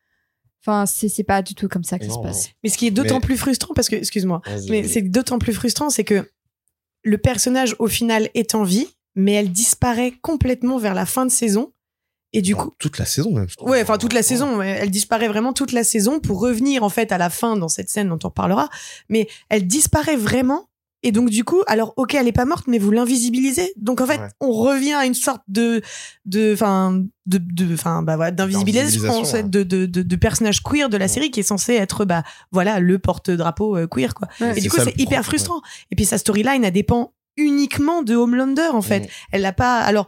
[0.61, 2.49] enfin, c'est, c'est pas du tout comme ça que ça se Non, passe.
[2.63, 5.53] Mais ce qui est d'autant Mais- plus frustrant, parce que, excuse-moi, mais c'est d'autant plus
[5.53, 6.29] frustrant, c'est que
[7.03, 11.31] le personnage au final est en vie, mais elle disparaît complètement vers la fin de
[11.31, 11.73] saison.
[12.33, 13.47] Et du coup, toute la saison même.
[13.61, 14.61] Ouais, enfin toute la saison.
[14.61, 17.89] Elle disparaît vraiment toute la saison pour revenir en fait à la fin dans cette
[17.89, 18.69] scène dont on reparlera.
[19.09, 20.67] Mais elle disparaît vraiment.
[21.03, 23.71] Et donc du coup, alors ok, elle est pas morte, mais vous l'invisibilisez.
[23.77, 24.27] Donc en fait, Ouais.
[24.41, 25.81] on revient à une sorte de,
[26.25, 30.89] de, enfin, de, de, enfin, bah voilà, d'invisibilisation fait, de, de, de, de personnage queer
[30.89, 31.09] de la Ouais.
[31.09, 34.27] série qui est censé être, bah voilà, le porte-drapeau euh, queer quoi.
[34.41, 34.57] Ouais.
[34.57, 35.61] Et du coup, c'est hyper frustrant.
[35.91, 39.01] Et puis sa storyline, elle dépend uniquement de Homelander en fait.
[39.01, 39.07] Mm.
[39.33, 39.77] Elle l'a pas.
[39.81, 40.07] Alors,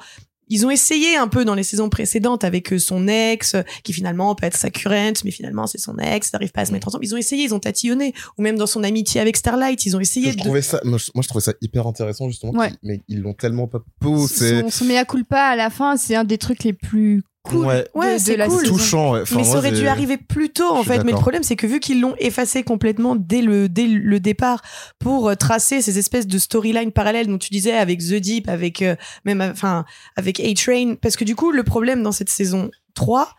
[0.50, 3.93] ils ont essayé un peu dans les saisons précédentes avec euh, son ex, euh, qui
[3.93, 6.72] finalement peut être sa currente, mais finalement c'est son ex, ils n'arrivent pas à se
[6.72, 6.74] Mm.
[6.74, 7.06] mettre ensemble.
[7.06, 8.14] Ils ont essayé, ils ont tatillonné.
[8.38, 10.41] Ou même dans son amitié avec Starlight, ils ont essayé Je de.
[10.41, 12.52] trouvais ça, moi je, moi, je trouvais ça hyper intéressant justement.
[12.54, 12.72] Ouais.
[12.84, 14.62] Mais ils l'ont tellement pas poussé.
[14.62, 17.88] Son, son mea culpa à la fin, c'est un des trucs les plus cool Ouais.
[17.93, 18.64] Ouais, de, de c'est cool.
[18.64, 19.22] Touchant, ouais.
[19.22, 21.04] Enfin, mais ça aurait dû arriver plus tôt en fait.
[21.04, 24.62] Mais le problème c'est que vu qu'ils l'ont effacé complètement dès le dès le départ
[25.00, 28.82] pour euh, tracer ces espèces de storylines parallèles dont tu disais avec The Deep, avec
[28.82, 28.95] euh,
[29.26, 29.86] même enfin
[30.16, 33.36] avec A Train, parce que du coup le problème dans cette saison 3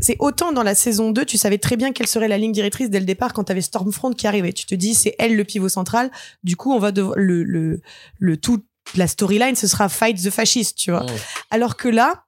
[0.00, 2.90] c'est autant dans la saison 2, tu savais très bien quelle serait la ligne directrice
[2.90, 4.52] dès le départ quand tu avais Stormfront qui arrivait.
[4.52, 6.10] Tu te dis, c'est elle le pivot central.
[6.42, 7.80] Du coup, on va devoir, le, le,
[8.18, 8.64] le tout,
[8.96, 11.06] la storyline, ce sera Fight the Fascist, tu vois.
[11.50, 12.24] Alors que là,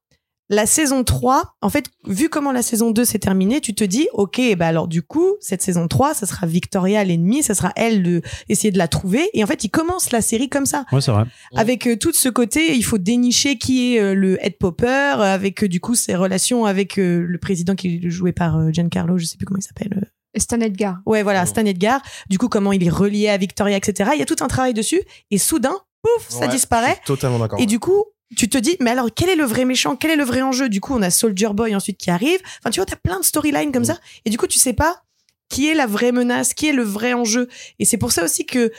[0.51, 4.07] la saison 3, en fait, vu comment la saison 2 s'est terminée, tu te dis,
[4.13, 8.03] ok, bah alors du coup, cette saison 3, ça sera Victoria l'ennemi, ça sera elle
[8.03, 8.21] de
[8.51, 9.29] essayer de la trouver.
[9.33, 11.25] Et en fait, il commence la série comme ça Ouais, c'est vrai.
[11.57, 14.87] Avec euh, tout ce côté, il faut dénicher qui est euh, le head popper,
[15.19, 18.59] euh, avec euh, du coup ses relations avec euh, le président qui est joué par
[18.59, 19.99] euh, Giancarlo, je sais plus comment il s'appelle.
[20.03, 20.07] euh.
[20.37, 20.99] Stan Edgar.
[21.07, 21.47] Ouais, voilà.
[21.47, 22.03] Stan Edgar.
[22.29, 24.11] Du coup, comment il est relié à Victoria, etc.
[24.15, 26.99] Il y a tout un travail dessus, et soudain, pouf, ça disparaît.
[27.07, 27.61] Totalement d'accord.
[27.61, 28.05] Et du coup,
[28.37, 29.97] tu te dis, mais alors, quel est le vrai méchant?
[29.97, 30.69] Quel est le vrai enjeu?
[30.69, 32.41] Du coup, on a Soldier Boy ensuite qui arrive.
[32.61, 33.87] Enfin, tu vois, t'as plein de storylines comme Mm.
[33.87, 33.99] ça.
[34.25, 35.03] Et du coup, tu sais pas
[35.51, 37.49] qui est la vraie menace, qui est le vrai enjeu.
[37.79, 38.73] Et c'est pour ça aussi que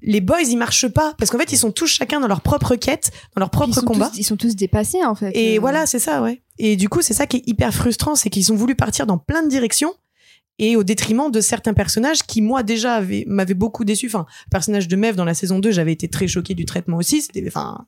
[0.00, 1.14] les boys, ils marchent pas.
[1.18, 4.08] Parce qu'en fait, ils sont tous chacun dans leur propre quête, dans leur propre combat.
[4.08, 5.32] tous, ils sont tous dépassés, en fait.
[5.34, 6.42] Et Euh, voilà, c'est ça, ouais.
[6.58, 9.18] Et du coup, c'est ça qui est hyper frustrant, c'est qu'ils ont voulu partir dans
[9.18, 9.92] plein de directions
[10.58, 14.06] et au détriment de certains personnages qui, moi, déjà, avaient- m'avaient beaucoup déçu.
[14.06, 16.96] Enfin, le personnage de Mev dans la saison 2, j'avais été très choqué du traitement
[16.96, 17.20] aussi.
[17.22, 17.84] C'était, enfin,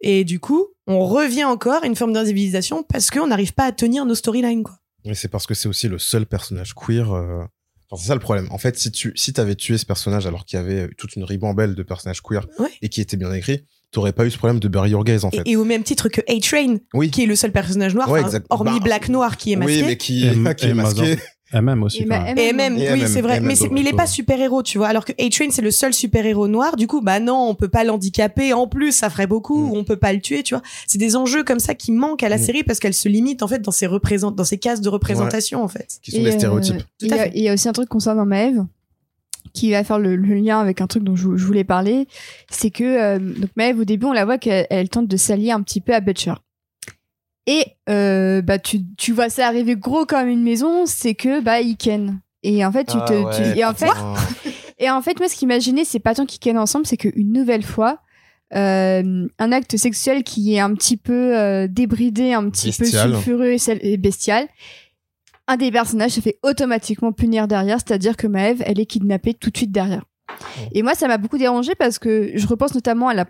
[0.00, 3.72] et du coup, on revient encore à une forme d'invisibilisation parce qu'on n'arrive pas à
[3.72, 4.78] tenir nos storylines, quoi.
[5.04, 7.12] Mais c'est parce que c'est aussi le seul personnage queer.
[7.12, 7.42] euh,
[7.88, 8.48] Enfin, c'est ça le problème.
[8.50, 11.22] En fait, si tu si t'avais tué ce personnage alors qu'il y avait toute une
[11.22, 12.68] ribambelle de personnages queer Ouais.
[12.82, 15.30] et qui était bien écrit, t'aurais pas eu ce problème de Bury Your Gaze en
[15.30, 15.42] fait.
[15.46, 17.12] Et, et au même titre que A-Train, Oui.
[17.12, 18.44] qui est le seul personnage noir, Ouais, exact.
[18.50, 19.76] hormis Bah, Black Noir qui est masqué.
[19.76, 20.34] Oui, mais qui, est
[20.74, 21.16] masqué.
[21.52, 22.02] MM aussi.
[22.02, 22.38] Et bah, même.
[22.38, 23.40] Et MM, Et oui, c'est vrai.
[23.40, 24.88] Mais, il est pas super-héros, tu vois.
[24.88, 26.76] Alors que A-Train, c'est le seul super-héros noir.
[26.76, 28.52] Du coup, bah non, on peut pas l'handicaper.
[28.52, 29.66] En plus, ça ferait beaucoup.
[29.66, 29.70] Mm.
[29.70, 30.62] ou On peut pas le tuer, tu vois.
[30.86, 32.42] C'est des enjeux comme ça qui manquent à la Mm.
[32.42, 35.62] série parce qu'elle se limite, en fait, dans ses, représent- dans ses cases de représentation,
[35.62, 35.98] en fait.
[36.02, 36.78] Qui sont Et, des euh, stéréotypes.
[36.98, 37.32] Tout Il à y, a- fait.
[37.36, 38.64] il y a aussi un truc concernant Maeve
[39.52, 42.08] qui va faire le, le lien avec un truc dont je, je voulais parler,
[42.50, 45.50] c'est que euh, donc Maeve au début on la voit qu'elle elle tente de s'allier
[45.52, 46.34] un petit peu à Butcher.
[47.46, 51.60] Et euh, bah tu, tu vois ça arriver gros comme une maison, c'est que bah
[51.60, 52.20] il ken.
[52.42, 53.90] Et en fait tu Ah te tu- et en fait
[54.78, 56.96] et en fait moi ce qui m'a gêné c'est pas tant qu'ils ken ensemble, c'est
[56.96, 57.98] qu'une nouvelle fois
[58.54, 63.10] euh, un acte sexuel qui est un petit peu euh, débridé, un petit Bestial.
[63.10, 64.46] peu sulfureux et, bestial.
[65.48, 69.50] Un des personnages se fait automatiquement punir derrière, c'est-à-dire que Maeve, elle est kidnappée tout
[69.50, 70.04] de suite derrière.
[70.72, 73.26] Et moi, ça m'a beaucoup dérangé parce que je repense notamment à la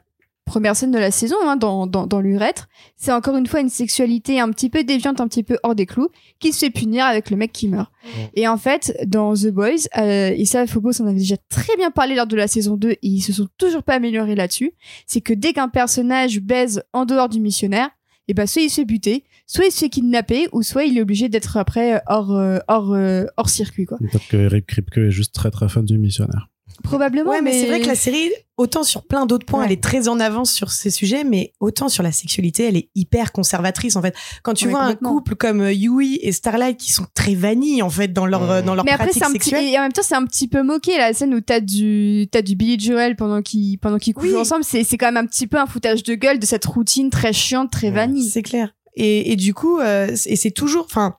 [0.46, 2.68] première scène de la saison, hein, dans, dans, dans l'urètre.
[2.96, 5.84] C'est encore une fois une sexualité un petit peu déviante, un petit peu hors des
[5.84, 7.90] clous, qui se fait punir avec le mec qui meurt.
[8.34, 11.90] Et en fait, dans The Boys, euh, et ça, Phobos en avait déjà très bien
[11.90, 14.72] parlé lors de la saison 2, et ils se sont toujours pas améliorés là-dessus,
[15.06, 17.90] c'est que dès qu'un personnage baise en dehors du missionnaire,
[18.28, 20.96] et ben soit il se fait buter, soit il se fait kidnapper, ou soit il
[20.96, 23.98] est obligé d'être après hors, euh, hors, euh, hors circuit, quoi.
[23.98, 26.48] Peut-être que Eric Kripke est juste très très fan du missionnaire.
[26.82, 29.66] Probablement, Ouais, mais, mais, c'est vrai que la série, autant sur plein d'autres points, Ouais.
[29.66, 32.90] elle est très en avance sur ces sujets, mais autant sur la sexualité, elle est
[32.94, 34.14] hyper conservatrice en fait.
[34.42, 37.82] Quand tu Ouais, vois un couple comme euh, Yui et Starlight qui sont très vanilles
[37.82, 39.64] en fait dans leur euh, dans leur mais pratique petit sexuelle.
[39.64, 42.42] et en même temps c'est un petit peu moqué la scène où t'as du t'as
[42.42, 44.36] du Billy Joel pendant qu'ils pendant qu'ils couchent Oui.
[44.36, 47.10] ensemble c'est c'est quand même un petit peu un foutage de gueule de cette routine
[47.10, 47.92] très chiante très Ouais.
[47.94, 48.74] vanille C'est clair.
[48.98, 51.16] Et, et du coup, euh, et c'est toujours, enfin,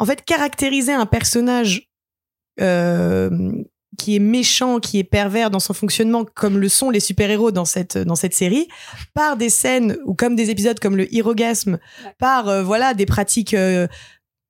[0.00, 1.88] en fait, caractériser un personnage
[2.60, 3.30] euh,
[3.98, 7.64] qui est méchant, qui est pervers dans son fonctionnement, comme le sont les super-héros dans
[7.64, 8.68] cette dans cette série,
[9.14, 11.78] par des scènes ou comme des épisodes comme le Hirogasme,
[12.18, 13.54] par euh, voilà des pratiques.
[13.54, 13.86] euh,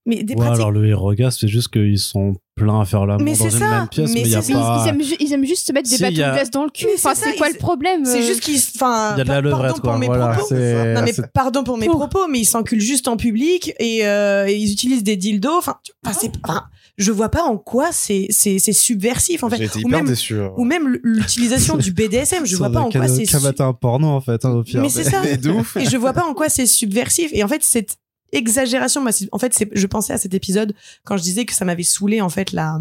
[0.07, 3.25] mais des Ouais, pratiques alors le hérogasme, c'est juste qu'ils sont pleins à faire l'amour
[3.25, 4.83] Mais dans c'est une ça, même pièce, mais mais y a pas.
[4.85, 6.65] ils, aiment ju- ils aiment juste se mettre des Si, bâtons a- de glace dans
[6.65, 9.21] le cul enfin c'est quoi ils- le problème C'est euh, juste qu'ils, enfin, Il y
[9.23, 9.99] a de la pardon levrette, pour quoi.
[9.99, 10.47] mes Voilà, propos.
[10.51, 10.93] c'est.
[10.95, 14.47] Non mais c'est- pardon pour mes propos, mais ils s'enculent juste en public et, euh,
[14.47, 15.57] et ils utilisent des dildos.
[15.57, 15.77] Enfin,
[16.07, 16.65] enfin, c'est, enfin,
[16.97, 19.61] je vois pas en quoi c'est c'est subversif en fait.
[19.65, 20.39] Été Ou hyper même, déçu.
[20.41, 20.53] hein.
[20.57, 23.25] ou même l'utilisation du BDSM, je vois pas en quoi c'est.
[23.27, 24.81] su- Cavatin porno en fait, hein, au pire.
[24.83, 25.23] Mais c'est ça.
[25.81, 27.31] Et je vois pas en quoi c'est subversif.
[27.33, 27.97] Et en fait, cette
[28.33, 31.83] exagération, en fait, c'est, je pensais à cet épisode quand je disais que ça m'avait
[31.83, 32.79] saoulé en fait la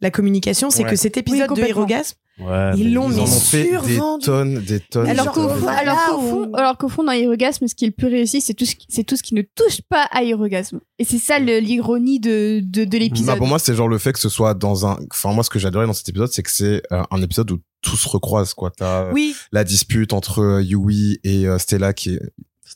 [0.00, 0.90] la communication, c'est Ouais.
[0.90, 1.62] que cet épisode de.
[1.62, 5.08] Hérogasme, Ouais, Ils mais l'ont ont fait des tonnes, des tonnes.
[5.08, 7.88] alors qu'au fond, alors qu'au on- fond, alors qu'au fond, dans Hérogasme, ce qui est
[7.88, 10.78] le plus réussi, c'est tout ce c'est tout ce qui ne touche pas à Hérogasme.
[11.00, 13.38] Et c'est ça l'ironie de, de, de Bah, l'épisode.
[13.38, 14.98] pour moi, c'est genre le fait que ce soit dans un.
[15.12, 17.58] Enfin, moi, ce que j'adorais dans cet épisode, c'est que c'est euh, un épisode où
[17.82, 18.70] tout se recroise, quoi.
[18.70, 22.20] T'as oui, la dispute entre euh, Yui et euh, Stella qui est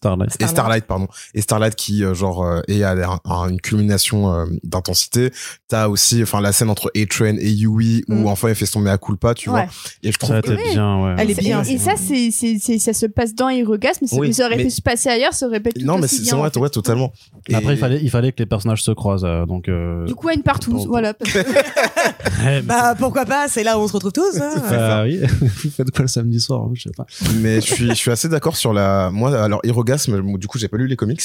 [0.02, 0.36] Starlight.
[0.40, 4.32] et Starlight pardon et Starlight qui euh, genre euh, est à, un- à une culmination
[4.34, 5.30] euh, d'intensité
[5.68, 8.26] t'as aussi enfin la scène entre A-Train et Yui où Mm.
[8.26, 9.62] enfin il fait son mea culpa tu Ouais.
[9.62, 9.70] vois
[10.02, 10.72] et je Ça trouve a été Oui.
[10.72, 11.14] bien, ouais.
[11.18, 14.18] Elle est Et- bien, Et, ça, c'est, c'est, c'est- ça se passe dans Hérogasme, mais
[14.18, 16.32] Oui, mais ça aurait mais- pu se passer ailleurs, ça aurait pu non mais c'est
[16.34, 16.58] en vrai fait.
[16.58, 17.12] ouais totalement
[17.48, 19.68] Et- Après, il fallait, il fallait que les personnages se croisent, euh, donc.
[19.68, 20.86] euh, Du coup, à une partout, Bon.
[20.86, 21.14] voilà.
[22.64, 24.36] bah pourquoi pas, c'est là où on se retrouve tous.
[24.40, 24.52] hein.
[24.70, 25.20] bah oui.
[25.40, 27.06] Vous faites quoi le samedi soir hein, Je sais pas.
[27.40, 30.58] mais je suis je suis assez d'accord sur la moi alors Hirogasme moi, du coup
[30.58, 31.22] j'ai pas lu les comics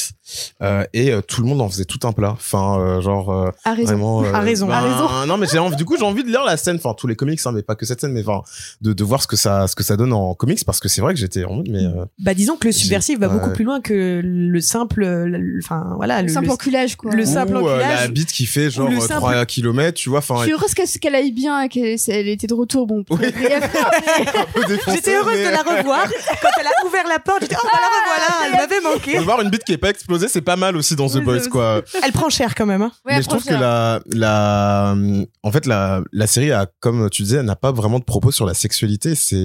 [0.61, 3.49] euh, et euh, tout le monde en faisait tout un plat enfin euh, genre euh,
[3.65, 3.87] À raison.
[3.93, 4.67] vraiment euh, A raison.
[4.67, 5.25] ben, raison.
[5.27, 7.15] non mais j'ai envie du coup j'ai envie de lire la scène enfin tous les
[7.15, 8.41] comics hein, mais pas que cette scène mais enfin
[8.81, 11.01] de, de voir ce que ça ce que ça donne en comics parce que c'est
[11.01, 13.33] vrai que j'étais en mode mais euh, Bah disons que le subversif va Ouais.
[13.33, 17.13] beaucoup plus loin que le simple, le- enfin voilà, Le le, simple le- enculage, quoi.
[17.13, 19.45] le simple ou, euh, enculage, la bite qui fait genre ou le euh, simple- 3
[19.45, 22.87] km tu vois enfin Je suis heureuse qu'elle, aille bien, qu'elle elle était de retour.
[22.87, 23.17] Bon, Oui.
[24.87, 26.07] J'étais heureuse mais- de la revoir.
[26.41, 29.17] Quand elle a ouvert la porte, j'étais oh bah la revoilà, m'avait manqué.
[29.17, 31.47] de voir une bite qui est pas explosée c'est pas mal aussi dans The Boys
[31.49, 32.81] quoi Elle prend cher quand même.
[32.81, 32.91] Hein.
[33.05, 34.95] Ouais, mais je trouve que approche, la la
[35.43, 38.45] en fait la la série a comme tu disais n'a pas vraiment de propos sur
[38.45, 39.35] la sexualité c'est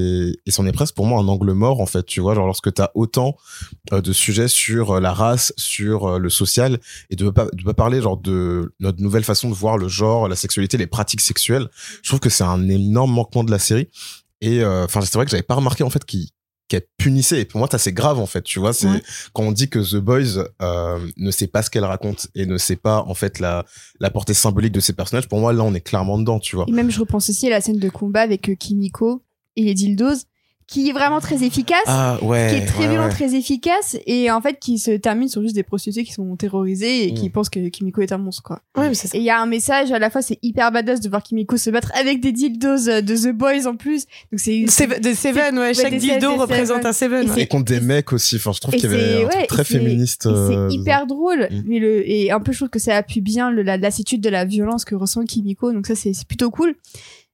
[0.46, 2.72] et c'en est presque pour moi un angle mort en fait tu vois genre lorsque
[2.72, 3.36] t'as autant
[3.92, 6.78] euh, de sujets sur euh, la race sur euh, le social
[7.10, 10.28] et de pas de pas parler genre de notre nouvelle façon de voir le genre
[10.28, 11.68] la sexualité les pratiques sexuelles
[12.02, 13.88] je trouve que c'est un énorme manquement de la série
[14.42, 16.28] et euh, enfin c'est vrai que j'avais pas remarqué en fait qu'il
[16.72, 19.02] qu'elle punissait et pour moi ça c'est grave en fait tu vois c'est Ouais.
[19.32, 22.56] quand on dit que The Boys euh, ne sait pas ce qu'elle raconte et ne
[22.58, 23.64] sait pas en fait la
[24.00, 26.64] la portée symbolique de ces personnages pour moi là on est clairement dedans tu vois.
[26.68, 29.22] Et même, je repense aussi à la scène de combat avec euh, Kimiko
[29.56, 30.24] et les dildos,
[30.72, 31.78] qui est vraiment très efficace.
[31.86, 32.48] Ah ouais.
[32.50, 33.10] qui est très ouais, violent, ouais.
[33.12, 37.04] très efficace, et en fait qui se termine sur juste des prostituées qui sont terrorisées
[37.08, 37.32] et qui Mm.
[37.32, 38.60] pensent que Kimiko est un monstre, quoi.
[38.76, 39.08] Mais ça.
[39.14, 41.56] Et il y a un message, à la fois c'est hyper badass de voir Kimiko
[41.56, 44.06] se battre avec des dildos euh, de The Boys en plus.
[44.32, 46.86] Donc c'est Seven- de Seven, ouais, chaque des dildo représente Seven.
[46.86, 47.26] un Seven.
[47.26, 47.42] Et ouais.
[47.42, 48.36] Et contre des mecs aussi.
[48.36, 50.26] Enfin, je trouve qu'il y avait un truc très féministe.
[50.26, 51.62] euh, c'est hyper drôle, Mm.
[51.66, 54.28] mais le et un peu je trouve que ça appuie bien le, la lassitude de
[54.30, 56.74] la violence que ressent Kimiko, donc ça c'est plutôt cool.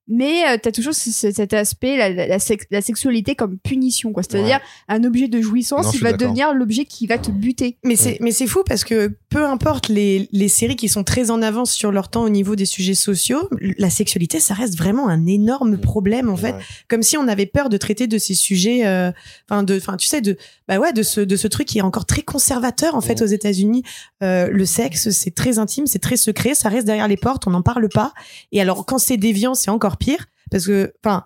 [0.09, 3.59] Mais euh, t'as toujours ce- ce- cet aspect, la, la, la sex- la sexualité comme
[3.59, 4.23] punition, quoi.
[4.23, 7.77] C'est-à-dire un objet de jouissance, Non, il va devenir l'objet qui va te buter.
[7.85, 11.31] Mais c'est mais c'est fou parce que peu importe les les séries qui sont très
[11.31, 13.49] en avance sur leur temps au niveau des sujets sociaux,
[13.79, 16.55] la sexualité ça reste vraiment un énorme problème en fait.
[16.89, 19.13] Comme si on avait peur de traiter de ces sujets, euh,
[19.49, 21.83] enfin de, enfin tu sais de bah ouais de ce de ce truc qui est
[21.83, 23.83] encore très conservateur en fait aux États-Unis.
[24.23, 27.51] Euh, le sexe c'est très intime, c'est très secret, ça reste derrière les portes, on
[27.51, 28.13] n'en parle pas.
[28.53, 31.25] Et alors quand c'est déviant c'est encore pire parce que enfin.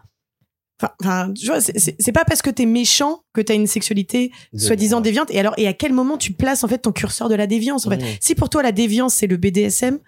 [1.01, 5.31] Enfin, tu vois, c'est- pas parce que t'es méchant que t'as une sexualité soi-disant déviante.
[5.31, 7.87] Et alors, et à quel moment tu places en fait ton curseur de la déviance
[7.87, 7.99] en fait?
[7.99, 8.17] Mmh.
[8.21, 9.99] Si pour toi la déviance c'est le BDSM,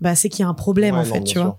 [0.00, 1.42] bah c'est qu'il y a un problème Ouais, en non, fait, tu sûr.
[1.44, 1.58] vois.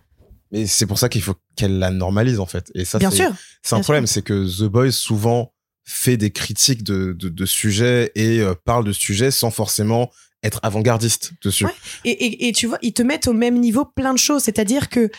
[0.51, 2.71] Mais c'est pour ça qu'il faut qu'elle la normalise en fait.
[2.75, 3.31] Et ça, Bien c'est- sûr.
[3.61, 5.51] C'est un bien problème, c'est que The Boys souvent
[5.85, 10.09] fait des critiques de, de, de sujets et euh, parle de sujets sans forcément
[10.43, 11.65] être avant-gardiste dessus.
[11.65, 11.71] Ouais.
[12.05, 14.43] Et, et, et tu vois, ils te mettent au même niveau plein de choses.
[14.43, 15.09] C'est-à-dire que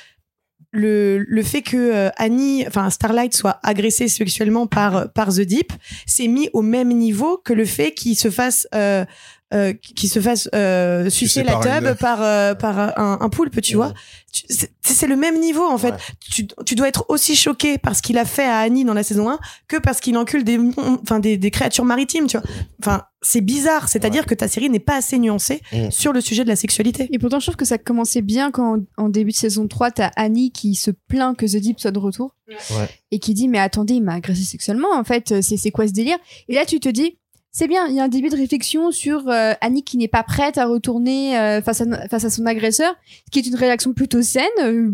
[0.75, 5.72] le, le fait que euh, Annie, enfin Starlight soit agressée sexuellement par, par The Deep,
[6.07, 9.05] c'est mis au même niveau que le fait qu'il se fasse euh,
[9.53, 13.61] euh, qu'il se fasse euh, sucer la tub une- par euh, par un, un poulpe,
[13.61, 13.93] tu vois.
[14.33, 15.93] C'est c'est le même niveau en fait.
[15.93, 15.99] Ouais.
[16.29, 19.05] Tu, tu dois être aussi choqué par ce qu'il a fait à Annie dans la
[19.05, 20.59] saison 1 que parce qu'il encule des
[21.03, 22.47] enfin des, des créatures maritimes, tu vois.
[22.81, 25.91] Enfin, c'est bizarre, c'est-à-dire que ta série n'est pas assez nuancée Mm.
[25.91, 27.09] sur le sujet de la sexualité.
[27.12, 30.11] Et pourtant, je trouve que ça commençait bien quand, en début de saison 3, t'as
[30.16, 32.35] Annie qui se plaint que The Deep soit de retour.
[32.49, 32.89] Ouais.
[33.11, 35.87] Et qui dit, mais attendez, il m'a agressé sexuellement, en fait, euh, c'est c'est quoi
[35.89, 36.18] ce délire?
[36.49, 37.18] Et là, tu te dis,
[37.51, 40.22] c'est bien, il y a un début de réflexion sur euh, Annie qui n'est pas
[40.25, 42.95] prête à retourner euh, face, à, face à son agresseur,
[43.27, 44.91] ce qui est une réaction plutôt saine, euh,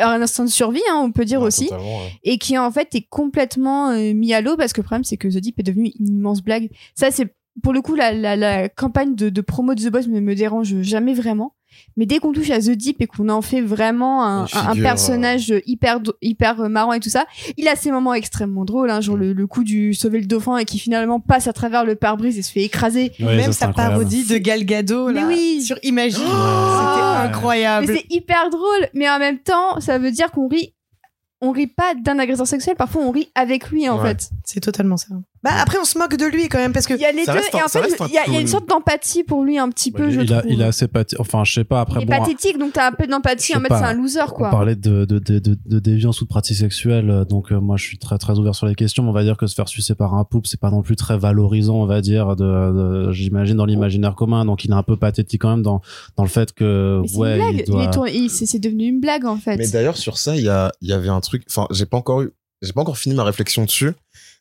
[0.00, 2.12] un instant de survie, hein, on peut dire Ouais, aussi ouais.
[2.24, 5.16] et qui en fait est complètement euh, mis à l'eau parce que le problème c'est
[5.16, 6.68] que The Deep est devenu une immense blague.
[6.96, 7.32] Ça c'est
[7.62, 10.34] pour le coup la, la, la campagne de, de promo de The Boys me, me
[10.34, 11.54] dérange jamais vraiment.
[11.96, 14.60] Mais dès qu'on touche à The Deep et qu'on en fait vraiment un, Une un-
[14.60, 18.64] un figure, personnage hyper hyper euh, marrant et tout ça, il a ses moments extrêmement
[18.64, 19.20] drôles, hein, genre Mm.
[19.20, 22.38] le, le coup du sauver le dauphin et qui finalement passe à travers le pare-brise
[22.38, 23.12] et se fait écraser.
[23.20, 23.94] Ouais, Même ça, sa incroyable.
[23.96, 25.60] parodie de Gal Gadot Mais là, oui.
[25.62, 27.86] sur Imagine, Oh c'était incroyable.
[27.88, 30.74] Mais c'est hyper drôle, mais en même temps, ça veut dire qu'on rit.
[31.40, 34.08] On rit pas d'un agresseur sexuel, parfois on rit avec lui en Ouais.
[34.08, 34.30] fait.
[34.44, 35.06] C'est totalement ça.
[35.44, 37.24] Bah après on se moque de lui quand même parce que Il y a les
[37.24, 39.22] Ça deux, reste et en fait, il y, a- il y a une sorte d'empathie
[39.22, 41.64] pour lui un petit peu, je il, a, il est assez pati- Enfin, je sais
[41.64, 41.80] pas.
[41.80, 44.20] Après, Il est bon, pathétique, donc t'as un peu d'empathie en mode c'est un loser
[44.26, 44.50] On quoi.
[44.50, 47.76] parlait de, de, de, de, de déviance ou de pratique sexuelle, euh, donc euh, moi
[47.76, 49.02] je suis très très ouvert sur les questions.
[49.04, 50.96] mais On va dire que se faire sucer par un poupe, c'est pas non plus
[50.96, 54.44] très valorisant, on va dire, de, de- j'imagine dans l'imaginaire commun.
[54.44, 55.80] Donc il est un peu pathétique quand même dans
[56.16, 58.10] dans le fait que Mais c'est ouais, une blague, il doit.
[58.10, 59.56] il c'est c'est devenu une blague en fait.
[59.56, 61.44] Mais d'ailleurs, sur ça, il y, a, il y avait un truc.
[61.48, 62.30] Enfin, j'ai pas encore eu,
[62.62, 63.92] j'ai pas encore fini ma réflexion dessus,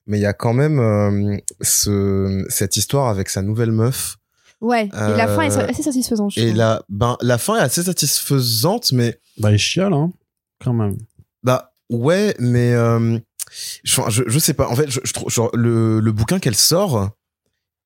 [0.07, 4.17] mais il y a quand même euh, ce, cette histoire avec sa nouvelle meuf.
[4.59, 6.31] Ouais, et la fin est Euh, assez satisfaisante.
[6.33, 6.57] je Et trouve.
[6.57, 10.11] la, ben, la fin est assez satisfaisante, mais Bah il chiale, hein,
[10.63, 10.97] quand même.
[11.43, 13.19] bah ouais, mais euh,
[13.83, 14.67] je, je, je sais pas.
[14.67, 17.11] En fait, je, je trouve genre, le, le bouquin qu'elle sort,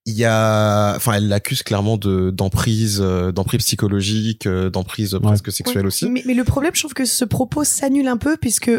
[0.05, 5.51] il y a, enfin, elle l'accuse clairement de d'emprise, euh, d'emprise psychologique, euh, d'emprise presque
[5.51, 5.87] sexuelle Ouais.
[5.87, 6.09] aussi.
[6.09, 8.71] Mais, mais le problème, je trouve que ce propos s'annule un peu puisque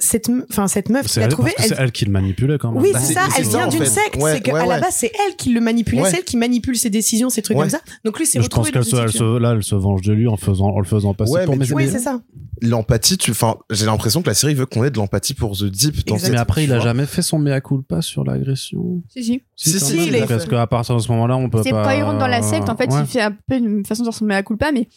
[0.00, 2.04] cette, enfin cette meuf C'est qu'il a elle, trouvée, parce que elle- c'est elle qui
[2.04, 2.80] le manipulait quand même.
[2.82, 3.26] oui, Bah, c'est c'est- ça.
[3.34, 3.90] c'est Elle vient en d'une fait.
[3.90, 4.16] secte.
[4.22, 6.10] Ouais, c'est qu'à ouais, la base, c'est elle qui le manipulait, Ouais.
[6.10, 7.64] c'est elle qui manipule ses décisions, ces trucs Ouais.
[7.64, 7.80] comme ça.
[8.04, 10.66] Donc lui, c'est je pense qu'elle se, là, elle se venge de lui en faisant,
[10.68, 12.20] en le faisant passer Ouais, pour mes Oui, c'est ça.
[12.62, 15.64] L'empathie, tu, enfin, j'ai l'impression que la série veut qu'on ait de l'empathie pour The
[15.64, 16.18] Deep dans Exact.
[16.26, 19.02] cette- Mais après, il a jamais fait son mea culpa sur l'agression.
[19.08, 19.42] Si, si.
[19.56, 21.84] Si, si, Parce qu'à partir de ce moment-là, on peut C'est pas.
[21.84, 24.08] quand il rentre dans la secte, en fait, il fait un peu une façon de
[24.08, 24.88] ressemble à la culpa, mais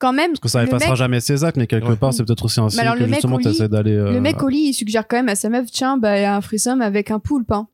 [0.00, 0.30] quand même.
[0.32, 1.96] Parce que ça le effacera mec- jamais ses actes, mais quelque Ouais.
[1.96, 3.92] part, c'est peut-être aussi un signe que le mec justement, au lit- t'essaies d'aller.
[3.94, 6.22] euh, Le mec au lit, il suggère quand même à sa meuf, tiens, bah, il
[6.22, 7.68] y a un frisson avec un poulpe, hein.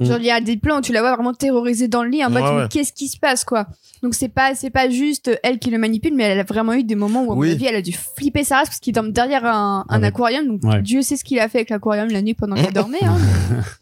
[0.00, 0.04] Mm.
[0.06, 2.24] Genre, il y a des plans où tu la vois vraiment terrorisée dans le lit,
[2.24, 3.66] en mode, Ouais, qu'est-ce qui se passe, quoi?
[4.02, 6.82] Donc, c'est pas, c'est pas juste elle qui le manipule, mais elle a vraiment eu
[6.82, 7.48] des moments où, à Oui.
[7.48, 10.46] mon avis, elle a dû flipper sa race parce qu'il dorme derrière un, aquarium.
[10.48, 10.80] Donc, Ouais.
[10.82, 13.16] Dieu sait ce qu'il a fait avec l'aquarium la nuit pendant qu'elle dormait, hein.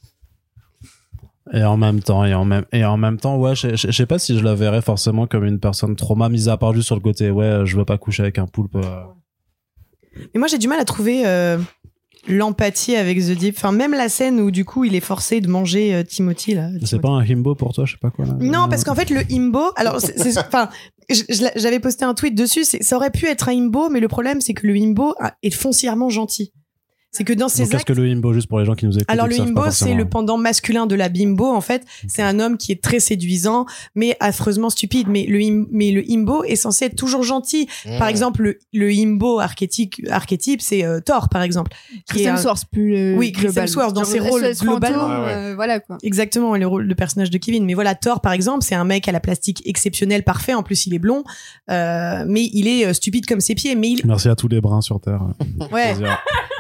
[1.53, 3.93] Et en même temps, et en même, et en même temps, ouais, je je- je
[3.93, 6.87] sais pas si je la verrais forcément comme une personne trauma, mise à part juste
[6.87, 8.77] sur le côté, ouais, je veux pas coucher avec un poulpe.
[8.77, 9.03] euh.
[10.35, 11.59] Mais moi, j'ai du mal à trouver euh,
[12.29, 13.57] l'empathie avec The Deep.
[13.57, 16.69] Enfin, même la scène où du coup, il est forcé de manger euh, Timothy là.
[16.85, 18.27] C'est pas un himbo pour toi, je sais pas quoi.
[18.27, 18.35] Là.
[18.41, 19.63] Non, parce qu'en fait, le imbo.
[19.77, 19.97] Alors,
[20.39, 20.69] enfin,
[21.57, 22.65] j'avais posté un tweet dessus.
[22.65, 25.51] Ça aurait pu être un imbo, mais le problème, c'est que le imbo a- est
[25.55, 26.53] foncièrement gentil.
[27.13, 28.93] C'est que dans ces qu'est-ce actes, que le himbo, juste pour les gens qui nous
[28.95, 31.85] écoutent alors le himbo, c'est le pendant masculin de la bimbo en fait.
[32.09, 35.09] C'est un homme qui est très séduisant, mais affreusement stupide.
[35.09, 37.69] Mais le him- mais le himbo est censé être toujours gentil.
[37.99, 38.11] Par Mmh.
[38.11, 41.73] exemple, le, le himbo archétype, archétype c'est euh, Thor par exemple.
[41.91, 43.49] qui est Chris un- Hemsworth plus euh, Oui, Chris.
[43.57, 45.01] Hemsworth, dans ses rôles globalement.
[45.01, 45.35] fantôme, Ouais, ouais.
[45.35, 45.99] euh, voilà quoi.
[46.05, 47.65] Exactement, le rôle, le personnage de Kevin.
[47.65, 50.55] Mais voilà, Thor par exemple, c'est un mec à la plastique exceptionnelle, parfait.
[50.55, 51.25] En plus, il est blond,
[51.73, 53.75] euh, mais il est euh, stupide comme ses pieds.
[53.75, 55.23] Mais il, Merci à tous les bruns sur Terre.
[55.73, 55.95] ouais.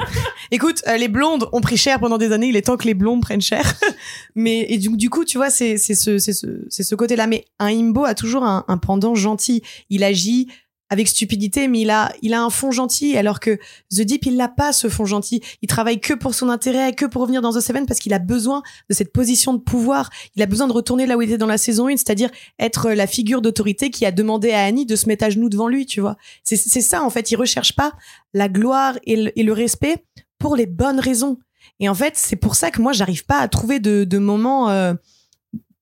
[0.50, 2.48] Écoute, euh, les blondes ont pris cher pendant des années.
[2.48, 3.74] Il est temps que les blondes prennent cher.
[4.34, 7.26] mais et du, du coup, tu vois, c'est c'est ce c'est ce c'est ce côté-là.
[7.26, 9.62] Mais un himbo a toujours un, un pendant gentil.
[9.90, 10.48] Il agit
[10.90, 13.16] avec stupidité, mais il a il a un fond gentil.
[13.16, 13.58] Alors que
[13.94, 15.40] The Deep, il n'a pas ce fond gentil.
[15.62, 18.18] Il travaille que pour son intérêt, que pour revenir dans The Seven parce qu'il a
[18.18, 20.10] besoin de cette position de pouvoir.
[20.34, 22.90] Il a besoin de retourner là où il était dans la saison 1, c'est-à-dire être
[22.90, 25.86] la figure d'autorité qui a demandé à Annie de se mettre à genoux devant lui.
[25.86, 27.30] Tu vois, c'est c'est ça en fait.
[27.30, 27.92] Il recherche pas
[28.34, 30.04] la gloire et le respect
[30.40, 31.38] pour les bonnes raisons.
[31.78, 34.70] Et en fait, c'est pour ça que moi, j'arrive pas à trouver de, de moments.
[34.70, 34.94] euh,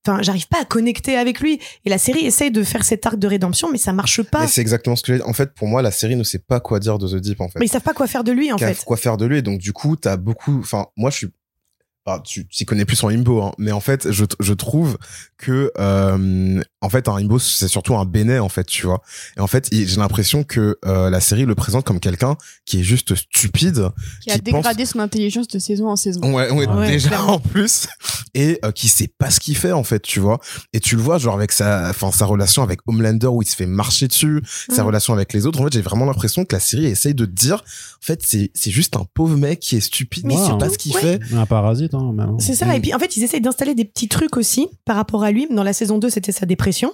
[0.07, 1.61] Enfin, j'arrive pas à connecter avec lui.
[1.85, 4.47] Et la série essaye de faire cet arc de rédemption, mais ça marche pas.
[4.47, 5.23] C'est exactement ce que j'ai.
[5.23, 7.49] En fait, pour moi, la série ne sait pas quoi dire de The Deep, en
[7.49, 7.59] fait.
[7.59, 8.85] Mais ils savent pas quoi faire de lui, en Qu'à- fait.
[8.85, 9.39] Quoi faire de lui.
[9.39, 11.27] Et donc, du coup, t'as beaucoup, enfin, moi, je suis,
[12.09, 14.97] enfin, tu t'y connais plus en imbo, hein, mais en fait, je, je trouve
[15.37, 19.03] que, euh, en fait, un imbo, c'est surtout un bénet, en fait, tu vois.
[19.37, 22.83] Et en fait, j'ai l'impression que euh, la série le présente comme quelqu'un qui est
[22.83, 23.89] juste stupide,
[24.23, 26.21] Qui a pense- dégradé son intelligence de saison en saison.
[26.35, 27.35] Ouais, ouais, Ouais, déjà clairement.
[27.35, 27.87] en plus,
[28.35, 30.39] et euh, qui sait pas ce qu'il fait en fait, tu vois.
[30.73, 33.57] Et tu le vois genre avec sa, enfin sa relation avec Homelander où il se
[33.57, 35.61] fait marcher dessus, sa relation avec les autres.
[35.61, 38.51] En fait, j'ai vraiment l'impression que la série essaye de te dire, en fait, c'est
[38.55, 41.01] c'est juste un pauvre mec qui est stupide, Mais qui sait pas ce qu'il ouais.
[41.01, 41.21] fait.
[41.35, 41.98] Un parasite, hein,
[42.39, 42.67] C'est ça.
[42.67, 42.73] Mm.
[42.73, 45.47] Et puis, en fait, ils essayent d'installer des petits trucs aussi par rapport à lui.
[45.51, 46.93] Dans la saison 2, c'était sa dépression.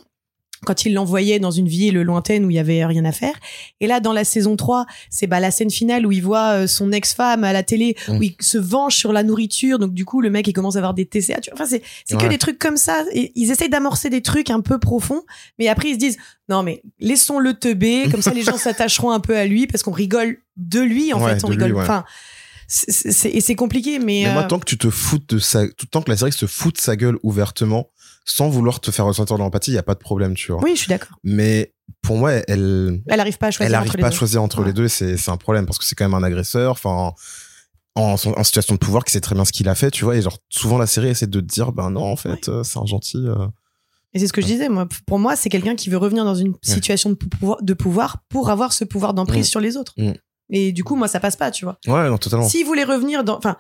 [0.65, 3.35] Quand il l'envoyait dans une ville lointaine où il y avait rien à faire.
[3.81, 6.67] Et là, dans la saison 3, c'est bah, la scène finale où il voit euh,
[6.67, 8.17] son ex-femme à la télé, Mm.
[8.17, 9.79] où il se venge sur la nourriture.
[9.79, 11.41] Donc, du coup, le mec, il commence à avoir des TCA.
[11.43, 11.55] Tu vois.
[11.61, 13.05] Enfin, c'est, c'est que des trucs comme ça.
[13.13, 15.23] Et ils essayent d'amorcer des trucs un peu profonds.
[15.59, 16.17] Mais après, ils se disent,
[16.49, 18.05] non, mais laissons-le teubé.
[18.11, 21.23] Comme ça, les gens s'attacheront un peu à lui parce qu'on rigole de lui, en
[21.23, 21.45] Ouais, fait.
[21.45, 21.75] On lui, rigole.
[21.75, 21.83] ouais.
[21.83, 22.05] Enfin,
[23.25, 24.23] et c'est compliqué, mais.
[24.27, 26.47] Mais moi, euh, tant que tu te foutes de sa, tant que la série se
[26.47, 27.91] fout de sa gueule ouvertement,
[28.25, 30.63] sans vouloir te faire ressentir de l'empathie, il y a pas de problème, tu vois.
[30.63, 31.19] oui, je suis d'accord.
[31.25, 34.11] Mais pour moi, elle, Elle arrive pas à choisir elle entre arrive les pas à
[34.11, 34.67] choisir entre Ouais.
[34.67, 37.13] les deux, c'est c'est un problème parce que c'est quand même un agresseur, enfin
[37.97, 40.17] en, en situation de pouvoir qui sait très bien ce qu'il a fait, tu vois,
[40.17, 42.79] et genre souvent la série essaie de te dire ben non en fait euh, c'est
[42.79, 43.19] un gentil.
[43.19, 43.47] euh.
[44.17, 44.87] Et c'est ce que je disais, moi.
[45.09, 48.49] Pour moi, c'est quelqu'un qui veut revenir dans une situation de pouvoir, de pouvoir pour
[48.49, 49.51] avoir ce pouvoir d'emprise Mm.
[49.51, 49.93] sur les autres.
[49.97, 50.13] Mm.
[50.51, 51.79] Et du coup, moi, ça passe pas, tu vois.
[51.87, 52.49] Ouais non totalement.
[52.49, 53.57] S'il voulait revenir dans, enfin,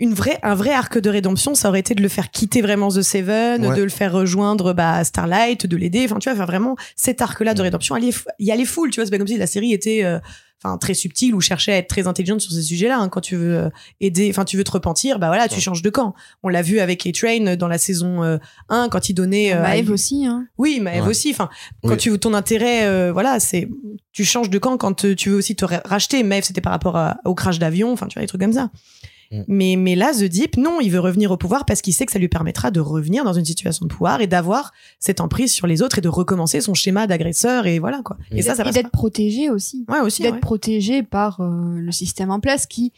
[0.00, 2.88] une vraie, un vrai arc de rédemption, ça aurait été de le faire quitter vraiment
[2.88, 3.76] The Seven, Ouais.
[3.76, 6.04] de le faire rejoindre bah, Starlight, de l'aider.
[6.04, 7.96] Enfin, tu vois, vraiment cet arc-là de rédemption.
[7.96, 9.06] Il y a- il y a les foules, tu vois.
[9.06, 10.18] C'est pas comme si la série était, euh,
[10.62, 12.98] enfin, très subtile ou cherchait à être très intelligente sur ces sujets-là.
[12.98, 13.08] hein.
[13.08, 15.60] Quand tu veux euh, aider, enfin, tu veux te repentir, bah voilà, tu Ouais.
[15.60, 16.14] changes de camp.
[16.42, 18.38] On l'a vu avec A-Train dans la saison euh,
[18.68, 19.52] 1 quand il donnait.
[19.54, 20.46] euh, à- Maëve aussi, hein.
[20.58, 21.10] oui, Maëve Ouais.
[21.10, 21.30] aussi.
[21.30, 21.48] Enfin,
[21.82, 21.96] quand Oui.
[21.96, 23.68] tu veux ton intérêt, euh, voilà, c'est
[24.12, 26.22] tu changes de camp quand euh, tu veux aussi te ra- racheter.
[26.22, 27.92] Maëve, c'était par rapport à- au crash d'avion.
[27.92, 28.70] Enfin, tu vois des trucs comme ça.
[29.30, 29.42] Mm.
[29.48, 32.12] Mais mais là, The Deep, non, il veut revenir au pouvoir parce qu'il sait que
[32.12, 35.66] ça lui permettra de revenir dans une situation de pouvoir et d'avoir cette emprise sur
[35.66, 38.16] les autres et de recommencer son schéma d'agresseur et voilà quoi.
[38.30, 39.84] Et, ça, ça et passe d'être protégé aussi.
[39.88, 40.22] Ouais, aussi.
[40.22, 40.40] d'être ouais.
[40.40, 42.92] protégé par euh, le système en place qui,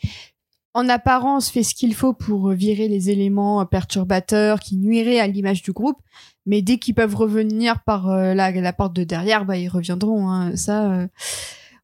[0.72, 5.62] en apparence, fait ce qu'il faut pour virer les éléments perturbateurs qui nuiraient à l'image
[5.62, 5.98] du groupe.
[6.46, 10.30] Mais dès qu'ils peuvent revenir par euh, la, la porte de derrière, bah, ils reviendront.
[10.30, 10.56] hein.
[10.56, 11.06] Ça, euh,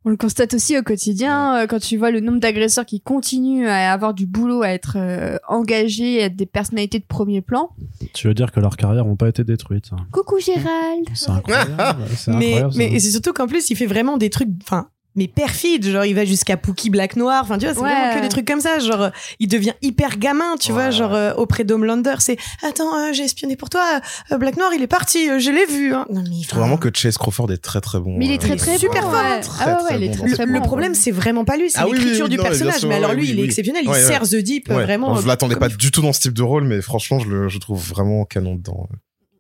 [0.06, 1.56] on le constate aussi au quotidien.
[1.56, 4.94] euh, quand tu vois le nombre d'agresseurs qui continuent à avoir du boulot, à être
[4.96, 7.70] euh, engagés, à être des personnalités de premier plan.
[8.14, 9.90] Tu veux dire que leurs carrières n'ont pas été détruites.
[9.92, 10.06] hein.
[10.12, 12.04] Coucou Gérald C'est incroyable.
[12.16, 14.48] c'est Mais incroyable, mais c'est surtout qu'en plus, il fait vraiment des trucs.
[14.62, 14.88] Enfin.
[15.16, 17.90] Mais perfide, genre il va jusqu'à Pookie Black Noir, enfin tu vois, c'est Ouais.
[17.90, 19.10] vraiment que des trucs comme ça, genre
[19.40, 20.74] il devient hyper gamin, tu Ouais.
[20.74, 24.00] vois, genre euh, auprès d'Homelander, c'est attends, euh, j'ai espionné pour toi,
[24.32, 25.94] euh, Black Noir il est parti, euh, je l'ai vu.
[25.94, 26.04] Hein.
[26.12, 28.16] Non, mais, Je trouve vraiment que Chase Crawford est très très bon.
[28.18, 29.40] Mais il est euh, très très super bon, fort, hein.
[29.60, 32.80] Ah le, problème, c'est vraiment pas lui, c'est Ah oui, l'écriture oui, du non, personnage.
[32.80, 34.06] sûr, mais alors lui, oui, il est exceptionnel, Ouais, il ouais.
[34.06, 34.82] sert The Deep Ouais.
[34.84, 35.16] vraiment.
[35.20, 37.58] Je l'attendais pas du tout dans ce type de rôle, mais franchement, je le je
[37.58, 38.88] trouve vraiment canon dedans,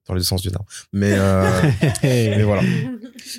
[0.08, 0.64] dans les deux sens du terme.
[0.92, 1.50] Mais euh,
[2.02, 2.62] mais voilà.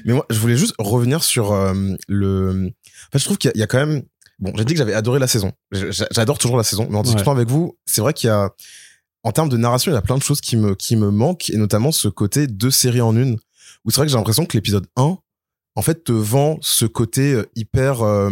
[0.06, 1.74] Mais moi, je voulais juste revenir sur euh,
[2.08, 2.68] le.
[2.68, 4.04] En fait, je trouve qu'il y, a- il y a quand même.
[4.40, 5.52] Bon, j'ai dit que j'avais adoré la saison.
[5.72, 8.50] J'a- J'adore toujours la saison, mais en discutant avec vous, c'est vrai qu'il y a.
[9.24, 11.50] En termes de narration, il y a plein de choses qui me qui me manquent,
[11.50, 13.38] et notamment ce côté deux séries en une.
[13.86, 15.18] Où c'est vrai que j'ai l'impression que l'épisode 1,
[15.76, 18.02] en fait, te vend ce côté euh, hyper.
[18.04, 18.32] euh,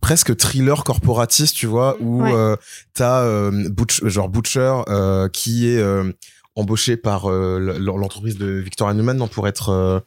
[0.00, 2.32] presque thriller corporatiste, tu vois, où Ouais.
[2.34, 2.56] euh,
[2.92, 6.10] t'as euh, Butch, genre Butcher euh, qui est euh,
[6.56, 10.02] embauché par euh, l'entreprise de Victoria Newman pour être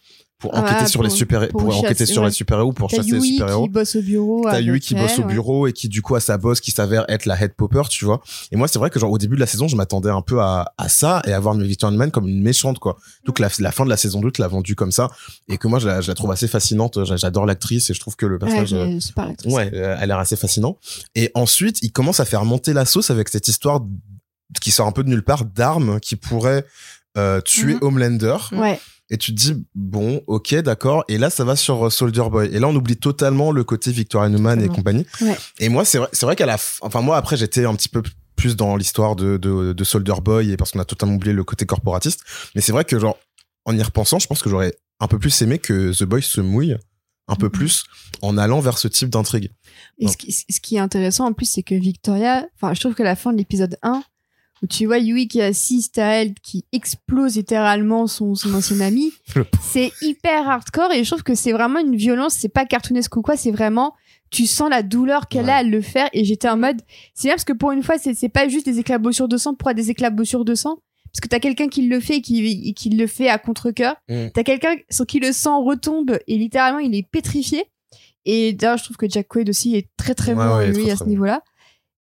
[0.49, 2.27] pour Ah, enquêter sur les super pour pour, enquêter chasser, sur ouais.
[2.29, 4.41] les super héros pour T'as chasser les Yui super héros qui bosse au bureau.
[4.43, 5.27] T'as Yui qui bosse au ouais.
[5.33, 8.05] bureau et qui du coup a sa boss qui s'avère être la head popper, tu
[8.05, 8.21] vois.
[8.51, 10.41] Et moi c'est vrai que genre au début de la saison je m'attendais un peu
[10.41, 12.97] à, à ça et à voir Victorian Man comme une méchante quoi.
[13.25, 15.09] Donc la, la fin de la saison 2 te l'a vendue comme ça
[15.47, 17.03] et que moi je la, je la trouve assez fascinante.
[17.05, 19.53] J'a- J'adore l'actrice et je trouve que le Ouais, personnage euh, mais c'est pas l'actrice.
[19.53, 20.77] Ouais, euh, elle a l'air assez fascinant.
[21.15, 23.81] Et ensuite, il commence à faire monter la sauce avec cette histoire
[24.61, 26.65] qui sort un peu de nulle part d'armes qui pourraient
[27.17, 27.79] euh, tuer Mhm.
[27.81, 28.37] Homelander.
[28.51, 28.79] Ouais.
[29.11, 31.03] Et tu te dis, bon, ok, d'accord.
[31.07, 32.49] Et là, ça va sur euh, Soldier Boy.
[32.53, 35.05] Et là, on oublie totalement le côté Victoria Newman et compagnie.
[35.21, 35.37] Ouais.
[35.59, 37.89] Et moi, c'est vrai, c'est vrai qu'à la fin, enfin, moi, après, j'étais un petit
[37.89, 38.01] peu
[38.35, 41.43] plus dans l'histoire de, de, de Soldier Boy et parce qu'on a totalement oublié le
[41.43, 42.21] côté corporatiste.
[42.55, 43.17] Mais c'est vrai que, genre,
[43.65, 46.41] en y repensant, je pense que j'aurais un peu plus aimé que The Boy se
[46.41, 46.75] mouille
[47.27, 47.51] un peu Mhm.
[47.51, 47.83] plus
[48.21, 49.49] en allant vers ce type d'intrigue.
[49.99, 52.93] Et ce qui, ce qui est intéressant en plus, c'est que Victoria, enfin, je trouve
[52.95, 54.03] que la fin de l'épisode 1, où
[54.69, 59.11] tu vois Yui qui assiste à elle, qui explose littéralement son, son ancien ami,
[59.61, 63.21] c'est hyper hardcore et je trouve que c'est vraiment une violence, c'est pas cartoonesque ou
[63.21, 63.93] quoi, c'est vraiment,
[64.31, 65.51] tu sens la douleur qu'elle Ouais.
[65.51, 66.81] a à le faire et j'étais en mode,
[67.13, 69.73] c'est bien parce que pour une fois, c'est pas juste des éclaboussures de sang pour
[69.73, 70.77] des éclaboussures de sang.
[71.11, 73.95] Parce que t'as quelqu'un qui le fait et qui, qui le fait à contre-cœur.
[74.09, 74.25] Mm.
[74.33, 77.63] T'as quelqu'un sur qui le sang retombe et littéralement il est pétrifié.
[78.25, 80.89] Et d'ailleurs, je trouve que Jack Quaid aussi est très très Ouais, bon ouais, lui
[80.91, 81.11] à ce bon.
[81.11, 81.41] niveau-là.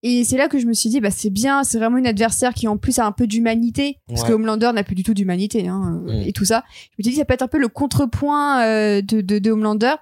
[0.07, 2.53] Et c'est là que je me suis dit, bah c'est bien, c'est vraiment une adversaire
[2.53, 4.29] qui en plus a un peu d'humanité, parce Ouais.
[4.29, 6.29] que Homelander n'a plus du tout d'humanité hein, euh, Mm.
[6.29, 6.63] et tout ça.
[6.91, 9.51] Je me suis dit, ça peut être un peu le contrepoint euh, de, de, de
[9.51, 9.95] Homelander,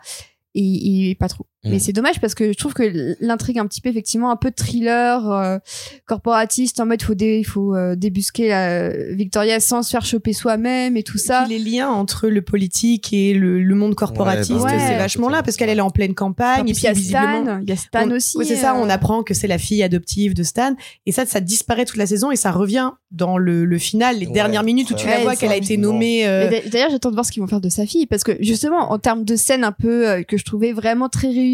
[0.57, 1.46] et, et pas trop.
[1.64, 1.70] Mm.
[1.70, 4.50] Mais c'est dommage parce que je trouve que l'intrigue un petit peu effectivement un peu
[4.50, 5.58] thriller euh,
[6.06, 10.32] corporatiste en mode il faut dé, faut euh, débusquer la Victoria sans se faire choper
[10.32, 11.44] soi-même et tout ça.
[11.46, 14.98] Puis les liens entre le politique et le, le monde corporatiste, Ouais, bah, c'est ouais.
[14.98, 16.68] vachement là parce qu'elle elle est en pleine campagne.
[16.68, 18.36] Et puis il y a Stan, il y a Stan on- aussi.
[18.38, 20.74] ouais, c'est ça, euh, on apprend que c'est la fille adoptive de Stan.
[21.06, 24.26] Et ça, ça disparaît toute la saison et ça revient dans le, le final, les
[24.26, 26.26] Ouais, dernières minutes où tu ouais, la vois c'est qu'elle a été nommée.
[26.26, 28.90] euh, D'ailleurs, j'attends de voir ce qu'ils vont faire de sa fille parce que justement,
[28.90, 31.51] en termes de scène un peu euh, que je trouvais vraiment très réussie,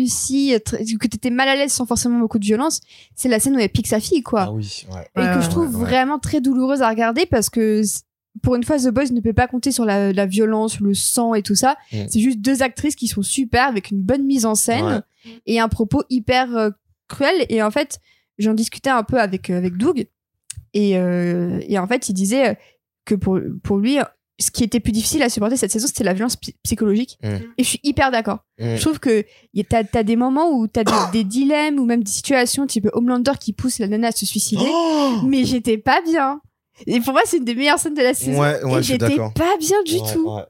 [0.64, 2.80] très- que t'étais mal à l'aise sans forcément beaucoup de violence,
[3.14, 4.42] c'est la scène où elle pique sa fille, quoi.
[4.42, 5.22] Ah oui, ouais.
[5.22, 5.84] et que je trouve ouais.
[5.84, 7.82] vraiment très douloureuse à regarder parce que
[8.42, 11.34] pour une fois, The Boys ne peut pas compter sur la, la violence, le sang
[11.34, 11.76] et tout ça.
[11.92, 11.96] Mm.
[12.08, 14.84] C'est juste deux actrices qui sont super avec une bonne mise en scène
[15.24, 15.32] Ouais.
[15.46, 16.70] et un propos hyper euh,
[17.08, 17.46] cruel.
[17.48, 17.98] Et en fait,
[18.38, 20.06] j'en discutais un peu avec, euh, avec Doug
[20.74, 22.58] et, euh, et en fait, il disait
[23.04, 23.98] que pour, pour lui,
[24.40, 27.18] ce qui était plus difficile à supporter cette saison, c'était la violence psy- psychologique.
[27.24, 27.28] Mm.
[27.58, 28.38] Et je suis hyper d'accord.
[28.60, 28.76] Mm.
[28.76, 29.24] Je trouve que
[29.68, 33.32] t'as as des moments où t'as des, des dilemmes ou même des situations type Homelander
[33.40, 36.40] qui pousse la nana à se suicider Oh mais j'étais pas bien.
[36.86, 38.40] Et pour moi, c'est une des meilleures scènes de la saison.
[38.40, 40.30] Ouais, et j'étais pas bien du Ouais, tout.
[40.32, 40.42] ouais.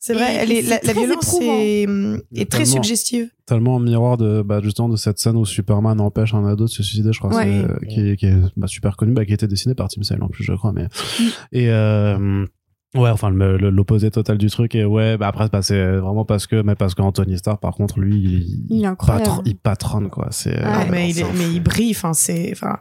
[0.00, 1.58] C'est vrai, elle est, la, violence éprouvant.
[1.58, 3.30] est, hum, est très suggestive.
[3.46, 6.70] tellement en miroir de bah, justement de cette scène où Superman empêche un ado de
[6.70, 7.48] se suicider je crois Ouais.
[7.48, 10.04] euh, qui, est- qui est bah, super connu bah, qui a été dessiné par Tim
[10.04, 11.24] Sale en plus je crois mais Mm.
[11.50, 12.46] et euh,
[12.94, 16.62] ouais enfin l'opposé total du truc et ouais bah après bah, c'est vraiment parce que
[16.62, 19.24] mais parce qu'Anthony Starr par contre lui il, Il est incroyable.
[19.26, 20.86] patron- il patronne quoi c'est euh, Ah, Ouais.
[20.90, 22.78] mais, il mais il brille, enfin, c'est, enfin,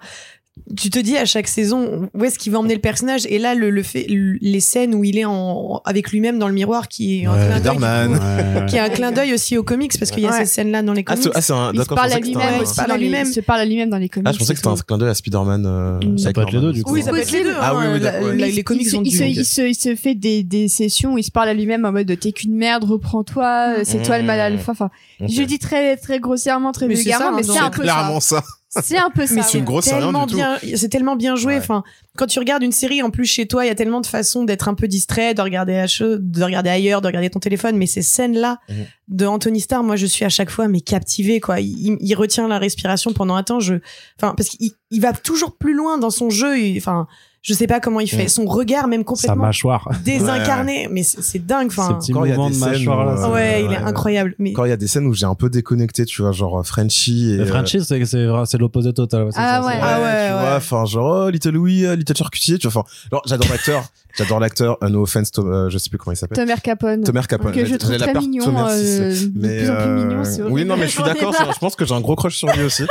[0.75, 3.25] tu te dis à chaque saison où est-ce qu'il va emmener le personnage?
[3.29, 6.47] Et là le, le fait le- les scènes où il est en avec lui-même dans
[6.47, 7.47] le miroir qui est un Ouais.
[7.47, 8.17] clin d'œil ouais,
[8.59, 8.65] ouais.
[8.67, 10.39] qui est un clin d'œil aussi aux comics parce qu'il y a Ouais.
[10.39, 11.71] ces scènes là dans les comics ah, c'est un.
[11.73, 13.27] Il se parle à lui-même il se parle à lui-même.
[13.27, 14.27] Il se parle à lui-même dans les comics.
[14.29, 15.65] Ah, je pensais que c'était un clin d'œil à Spider-Man.
[15.65, 16.17] euh, Mm.
[16.17, 16.93] Ça peut être les deux, du coup.
[16.93, 18.95] oui ça peut être les deux Ah oui, hein, oui, la- les comics il, se-
[18.97, 21.31] ont il, du se, il, se, il se fait des, des sessions où il se
[21.31, 24.71] parle à lui-même en mode t'es qu'une merde, reprends-toi, euh, c'est toi le mal alpha.
[24.71, 24.89] Enfin,
[25.21, 28.43] je dis très très grossièrement, très vulgairement, mais hein, c'est dans- un peu clairement ça.
[28.83, 29.35] C'est un peu ça.
[29.81, 31.59] c'est tellement bien c'est tellement bien joué Ouais.
[31.59, 31.83] enfin
[32.17, 34.43] quand tu regardes une série en plus chez toi il y a tellement de façons
[34.43, 37.77] d'être un peu distrait de regarder à chaud, de regarder ailleurs de regarder ton téléphone
[37.77, 38.75] mais ces scènes là Mhm.
[39.09, 42.47] de Anthony Starr moi je suis à chaque fois mais captivé quoi il, il retient
[42.47, 43.75] la respiration pendant un temps je
[44.19, 47.07] enfin parce qu'il il va toujours plus loin dans son jeu il- enfin
[47.41, 51.45] je sais pas comment il fait son regard même sa complètement mâchoire désincarné mais c'est
[51.45, 54.35] dingue enfin Encore, il y a des de scènes mâchoire euh, ouais, il est incroyable
[54.39, 56.65] mais Quand il y a des scènes où j'ai un peu déconnecté, tu vois, genre
[56.65, 57.37] Frenchie et.
[57.37, 59.73] Mais euh, Frenchie c'est c'est l'opposé total Ah ça, ouais.
[59.81, 60.39] Ah ouais, tu ouais.
[60.41, 63.83] vois, enfin, genre, oh, Little Louis, euh, Little Charcutier, tu vois, enfin, genre, j'adore l'acteur,
[64.17, 66.37] j'adore l'acteur, uh, no offense, Tom- euh, je sais plus comment il s'appelle.
[66.37, 67.03] Tomer Capone.
[67.03, 67.51] Tomer Capone.
[67.51, 70.41] Que je trouve très mignon, Tomer, si, euh, c'est- de plus en plus mignon, c'est
[70.43, 72.49] oui, non, mais je suis d'accord, je, je pense que j'ai un gros crush sur
[72.53, 72.83] lui aussi.
[72.83, 72.87] Et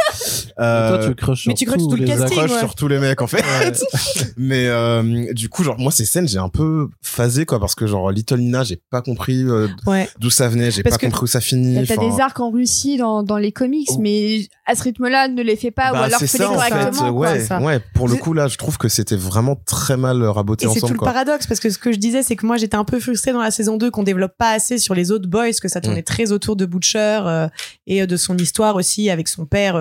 [0.59, 2.47] Euh, toi tu crushes sur mais tu crushes tous tout le les casting, acteurs.
[2.47, 3.42] crush sur tous les mecs, en fait.
[4.47, 7.86] mais, euh, du coup, genre, moi, ces scènes, j'ai un peu phasé, quoi, parce que,
[7.86, 11.26] genre, Little Nina, j'ai pas compris euh, ouais d'où ça venait, j'ai pas compris où
[11.26, 11.86] ça finit.
[11.86, 13.99] T'as des arcs en Russie dans, dans les comics, Oh.
[14.01, 16.59] mais à ce rythme-là, ne les fais pas, ou bah, alors c'est fais-les ça, en
[16.59, 17.12] fait, correctement.
[17.12, 17.32] quoi.
[17.32, 17.61] ouais, ça.
[17.61, 20.80] ouais, pour le coup, là, je trouve que c'était vraiment très mal raboté Et c'est
[20.80, 22.84] tout ensemble, le paradoxe parce que ce que je disais, c'est que moi j'étais un
[22.84, 25.68] peu frustrée dans la saison 2 qu'on développe pas assez sur les autres boys, que
[25.68, 26.05] ça tournait Mm.
[26.05, 27.49] très autour de Butcher euh,
[27.86, 29.76] et de son histoire aussi avec son père.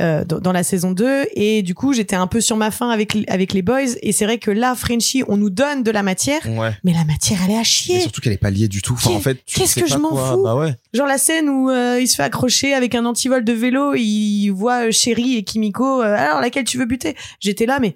[0.00, 2.88] Euh, dans, dans la saison 2 et du coup j'étais un peu sur ma faim
[2.90, 6.02] avec avec les boys et c'est vrai que là Frenchie on nous donne de la
[6.02, 6.72] matière Ouais.
[6.82, 8.94] mais la matière elle est à Et chier surtout qu'elle est pas liée du tout.
[8.94, 10.32] Enfin, en fait, tu Qu'est-ce sais que pas je m'en quoi.
[10.32, 10.74] fous Bah ouais.
[10.94, 14.50] genre la scène où euh, il se fait accrocher avec un antivol de vélo il
[14.50, 17.14] voit euh, Chéri et Kimiko euh, alors laquelle tu veux buter?
[17.38, 17.94] J'étais là mais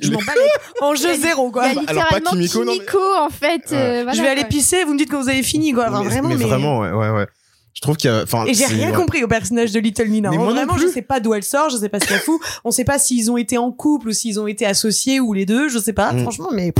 [0.00, 0.32] je m'en bats
[0.80, 3.72] en jeu zéro quoi Il y a alors pas Kimiko, Kimiko, non, mais- en fait.
[3.72, 6.02] euh, voilà, je vais aller pisser vous me dites que vous avez fini quoi Enfin,
[6.04, 7.26] mais, vraiment mais mais, vraiment, ouais, ouais, ouais.
[7.74, 10.30] Je trouve qu'il y a, enfin, et j'ai rien compris au personnage de Little Nina.
[10.30, 10.38] Mais hein.
[10.40, 10.88] moi non Vraiment, plus.
[10.88, 12.40] je sais pas d'où elle sort, je sais pas ce qu'elle fout.
[12.64, 15.46] On sait pas s'ils ont été en couple ou s'ils ont été associés ou les
[15.46, 16.12] deux, je sais pas.
[16.12, 16.18] Mm.
[16.20, 16.72] Franchement, mais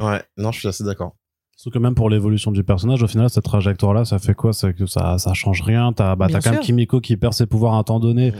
[0.00, 1.14] Ouais, non, je suis assez d'accord.
[1.56, 4.52] Sauf que même pour l'évolution du personnage, au final, cette trajectoire-là, ça fait quoi?
[4.52, 5.92] Que ça, ça change rien.
[5.92, 6.60] T'as, bah, quand même.
[6.60, 8.30] Kimiko qui perd ses pouvoirs à un temps donné.
[8.30, 8.34] Mm.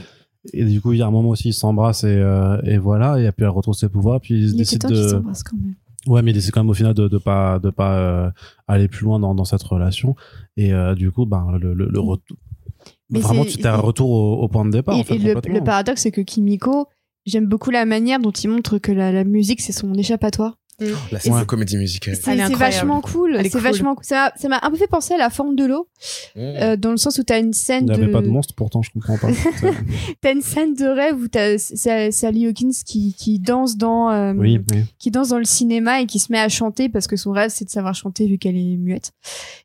[0.53, 3.19] Et du coup, il y a un moment aussi, ils s'embrassent et, euh, et voilà.
[3.19, 4.19] Et puis elle retrouve ses pouvoirs.
[4.19, 5.07] Puis ils Il décident de.
[5.07, 5.75] s'embrassent quand même.
[6.07, 8.31] Ouais, mais il décide quand même au final de, de pas, de pas euh,
[8.67, 10.15] aller plus loin dans, dans cette relation.
[10.57, 12.37] Et euh, du coup, ben, le, le, le retour.
[13.09, 14.95] Vraiment, tu t'es un retour au, au point de départ.
[14.95, 16.87] Et, en fait, et le, paradoxe, c'est que Kimiko,
[17.25, 20.57] j'aime beaucoup la manière dont il montre que la, la musique, c'est son échappatoire.
[21.11, 21.41] La scène Ouais.
[21.41, 22.15] de comédie musicale.
[22.21, 23.37] C'est vachement cool.
[23.43, 23.61] C'est cool.
[23.61, 24.03] vachement cool.
[24.05, 25.87] Ça m'a un peu fait penser à la forme de l'eau,
[26.35, 26.39] Mmh.
[26.39, 28.53] euh, dans le sens où t'as une scène Il n'y de, avait pas de monstre,
[28.55, 29.27] pourtant, je comprends pas.
[30.21, 34.33] T'as une scène de rêve où t'as c'est Sally Hawkins qui, qui danse dans, euh,
[34.33, 34.83] oui, oui.
[34.97, 37.51] qui danse dans le cinéma et qui se met à chanter parce que son rêve
[37.53, 39.11] c'est de savoir chanter vu qu'elle est muette.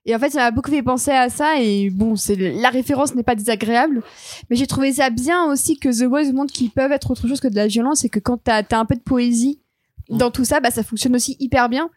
[0.05, 3.15] Et en fait, ça m'a beaucoup fait penser à ça et bon, c'est la référence
[3.15, 4.03] n'est pas désagréable,
[4.51, 7.41] mais j'ai trouvé ça bien aussi que The Boys montre qu'ils peuvent être autre chose
[7.41, 9.61] que de la violence et que quand t'as as un peu de poésie
[10.09, 11.91] dans tout ça, bah ça fonctionne aussi hyper bien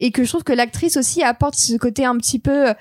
[0.00, 2.74] et que je trouve que l'actrice aussi apporte ce côté un petit peu euh,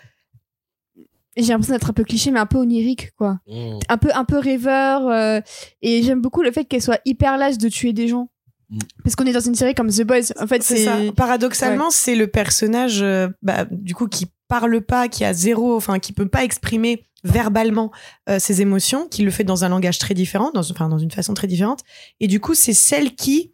[1.38, 3.80] j'ai l'impression d'être un peu cliché mais un peu onirique quoi Mmh.
[3.90, 5.40] un peu un peu rêveur euh,
[5.82, 8.30] et j'aime beaucoup le fait qu'elle soit hyper lâche de tuer des gens
[8.70, 8.80] Mm.
[9.04, 10.98] parce qu'on est dans une série comme The Boys en fait c'est ça.
[11.16, 16.00] Paradoxalement, c'est le personnage, euh, bah, du coup, qui parle pas, qui a zéro, enfin,
[16.00, 17.92] qui peut pas exprimer verbalement
[18.30, 21.12] euh, ses émotions, qui le fait dans un langage très différent, dans, enfin, dans une
[21.12, 21.82] façon très différente.
[22.20, 23.54] Et du coup, c'est celle qui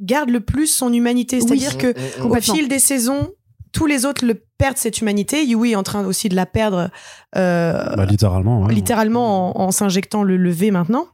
[0.00, 1.36] garde le plus son humanité.
[1.36, 1.42] Oui.
[1.46, 3.30] C'est-à-dire que Mmh, mmh, au fil des saisons,
[3.72, 5.44] tous les autres le perdent cette humanité.
[5.44, 6.90] Yui est en train aussi de la perdre,
[7.36, 8.62] euh, Bah, littéralement.
[8.62, 8.74] ouais.
[8.74, 11.06] littéralement en, en s'injectant le levé maintenant.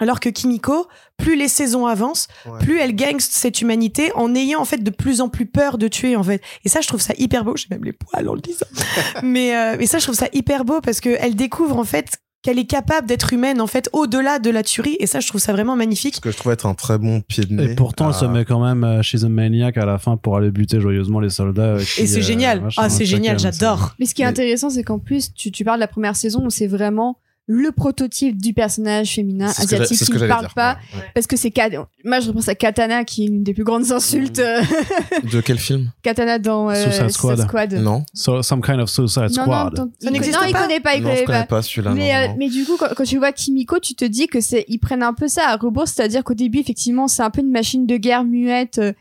[0.00, 2.58] Alors que Kimiko, plus les saisons avancent, Ouais.
[2.58, 5.86] plus elle gagne cette humanité en ayant en fait de plus en plus peur de
[5.86, 6.42] tuer en fait.
[6.64, 7.54] Et ça, je trouve ça hyper beau.
[7.56, 8.66] J'ai même les poils en le disant.
[9.22, 12.08] mais euh, mais ça, je trouve ça hyper beau parce que elle découvre en fait
[12.44, 14.96] qu'elle est capable d'être humaine en fait au-delà de la tuerie.
[15.00, 16.14] Et ça, je trouve ça vraiment magnifique.
[16.16, 17.72] Ce que je trouve être un très bon pied de nez.
[17.72, 20.36] Et pourtant, elle se met quand même euh, chez The Maniac à la fin pour
[20.36, 21.62] aller buter joyeusement les soldats.
[21.62, 22.62] euh, qui, Et c'est euh, génial.
[22.76, 23.38] Ah, c'est génial.
[23.38, 23.94] J'adore.
[23.98, 26.14] mais ce qui est Mais- intéressant c'est qu'en plus tu, tu parles de la première
[26.16, 30.78] saison où c'est vraiment le prototype du personnage féminin asiatique qui ne parle dire, pas
[30.94, 31.04] ouais, ouais.
[31.14, 31.52] parce que c'est
[32.02, 34.62] moi je repense à Katana qui est une des plus grandes insultes euh,
[35.30, 35.90] De quel film?
[36.02, 37.72] Katana dans euh, Suicide Squad.
[37.74, 38.04] Non.
[38.14, 39.78] So- some kind of suicide non, squad.
[39.78, 41.62] non, Ça il- n'existe non, il connaît pas il non, je connaît connais pas pas
[41.62, 41.90] celui-là.
[41.92, 42.36] mais, non, euh, non.
[42.38, 45.02] mais du coup, quand, quand tu vois Kimiko, tu te dis que c'est ils prennent
[45.02, 47.96] un peu ça à rebours, c'est-à-dire qu'au début, effectivement, c'est un peu une machine de
[47.98, 48.92] guerre muette euh,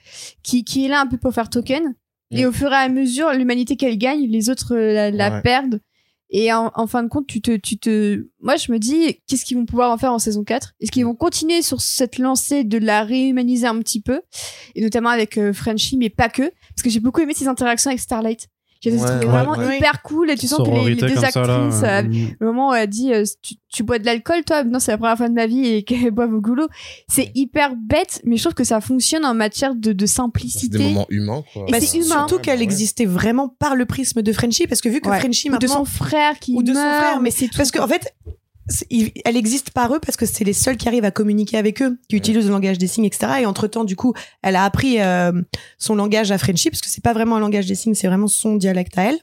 [0.43, 1.93] qui, qui est là un peu pour faire token.
[2.31, 2.49] Et Mm.
[2.49, 5.41] au fur et à mesure, l'humanité qu'elle gagne, les autres la, la Ouais.
[5.41, 5.79] perdent.
[6.35, 9.45] Et en, en fin de compte, tu te, tu te, moi, je me dis, qu'est-ce
[9.45, 12.63] qu'ils vont pouvoir en faire en saison 4 Est-ce qu'ils vont continuer sur cette lancée
[12.63, 14.19] de la réhumaniser un petit peu?
[14.73, 16.41] Et notamment avec euh, Frenchie, mais pas que.
[16.41, 18.47] Parce que j'ai beaucoup aimé ses interactions avec Starlight.
[18.91, 19.77] J'ai Ouais, trouvé ouais, vraiment ouais.
[19.77, 22.33] hyper cool et tu sens que les, les deux comme ça, là, actrices, euh, euh,
[22.39, 24.63] le moment où elle dit euh, tu, tu bois de l'alcool toi?
[24.65, 26.67] Non c'est la première fois de ma vie et qu'elle boit au goulot
[27.07, 30.77] c'est hyper bête mais je trouve que ça fonctionne en matière de, de C'est simplicité
[30.77, 31.63] des moments humains, quoi.
[31.67, 32.05] Et Bah, c'est humain.
[32.27, 32.63] surtout qu'elle ouais.
[32.63, 35.19] existait vraiment par le prisme de Frenchie parce que vu que Ouais.
[35.19, 37.71] Frenchie ou de maintenant son frère qui ou de son frère, mais c'est tout Parce
[37.71, 38.13] qu'en fait,
[39.25, 41.97] elle existe par eux parce que c'est les seuls qui arrivent à communiquer avec eux,
[42.09, 43.33] qui utilisent le langage des signes, etc.
[43.41, 45.31] Et entre temps, du coup, elle a appris euh,
[45.77, 48.27] son langage à Frenchie parce que c'est pas vraiment un langage des signes, c'est vraiment
[48.27, 49.19] son dialecte à elle.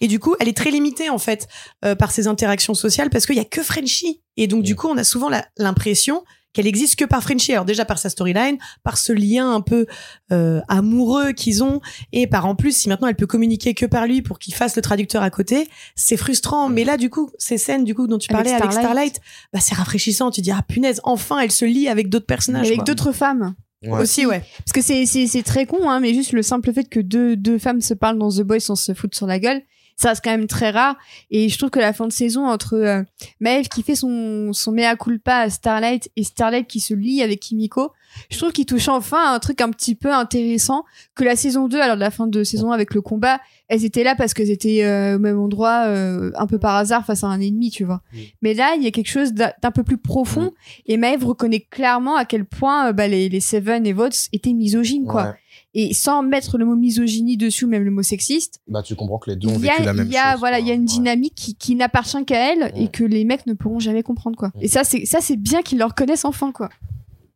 [0.00, 1.48] Et du coup, elle est très limitée en fait
[1.84, 4.20] euh, par ses interactions sociales parce qu'il y a que Frenchie.
[4.36, 4.76] Et donc du Mm.
[4.76, 6.22] coup, on a souvent l'impression
[6.52, 7.52] qu'elle existe que par Frenchie.
[7.52, 9.86] Alors déjà par sa storyline, par ce lien un peu
[10.32, 11.80] euh, amoureux qu'ils ont,
[12.12, 14.74] et par en plus si maintenant elle peut communiquer que par lui pour qu'il fasse
[14.76, 16.68] le traducteur à côté, c'est frustrant.
[16.68, 18.84] Mais là du coup, ces scènes du coup dont tu parlais avec Starlight.
[18.84, 19.20] Starlight,
[19.52, 20.30] bah c'est rafraîchissant.
[20.30, 22.66] Tu dis ah punaise, enfin elle se lie avec d'autres personnages.
[22.66, 24.00] avec d'autres femmes Ouais.
[24.02, 24.42] aussi, ouais.
[24.58, 27.36] parce que c'est c'est c'est très con hein mais juste le simple fait que deux
[27.36, 29.62] deux femmes se parlent dans The Boys sans se foutre sur la gueule
[29.98, 30.96] ça reste quand même très rare.
[31.30, 33.02] Et je trouve que la fin de saison entre euh,
[33.40, 37.40] Maeve qui fait son son mea culpa à Starlight et Starlight qui se lie avec
[37.40, 37.92] Kimiko
[38.30, 40.84] je trouve qu'il touche enfin à un truc un petit peu intéressant
[41.14, 44.14] que la saison 2 alors la fin de saison avec le combat elles étaient là
[44.14, 47.40] parce qu'elles étaient euh, au même endroit euh, un peu par hasard face à un
[47.40, 48.00] ennemi tu vois.
[48.42, 50.52] Mais là il y a quelque chose d'un peu plus profond
[50.86, 54.54] et Maeve reconnaît clairement à quel point euh, bah, les, les Seven et Votes étaient
[54.54, 55.34] misogynes quoi.
[55.80, 59.18] Et sans mettre le mot misogynie dessus, ou même le mot sexiste, Bah, tu comprends
[59.18, 60.40] que les deux ont il y a, vécu la même il y a, chose.
[60.40, 60.86] voilà, il y a une Ouais.
[60.86, 64.50] dynamique qui, qui n'appartient qu'à elle et que les mecs ne pourront jamais comprendre, quoi.
[64.56, 64.64] Ouais.
[64.64, 66.68] Et ça, c'est, ça, c'est bien qu'ils le reconnaissent enfin, quoi.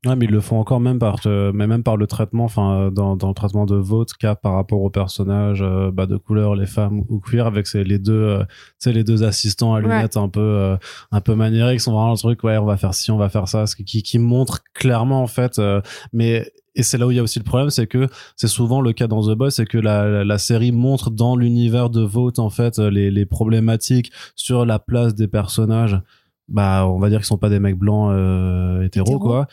[0.05, 2.73] Ouais, mais ils le font encore même par, euh, mais même par le traitement, enfin,
[2.75, 6.17] euh, dans, dans le traitement de vote qu'a par rapport aux personnages euh, bah, de
[6.17, 8.47] couleur, les femmes ou queer, avec ces, les deux, euh, tu
[8.81, 9.83] sais, les deux assistants à Ouais.
[9.85, 10.77] lunettes un peu, euh,
[11.13, 13.29] un peu maniérés, qui sont vraiment le truc, ouais, on va faire ci, on va
[13.29, 15.81] faire ça, ce qui, qui montre clairement en fait, euh,
[16.13, 18.81] mais et c'est là où il y a aussi le problème, c'est que c'est souvent
[18.81, 22.01] le cas dans The Boys, c'est que la, la, la série montre dans l'univers de
[22.03, 26.01] Vote en fait les, les problématiques sur la place des personnages.
[26.49, 29.19] Bah, on va dire qu'ils sont pas des mecs blancs euh, hétéros, Hétéros.
[29.21, 29.47] quoi.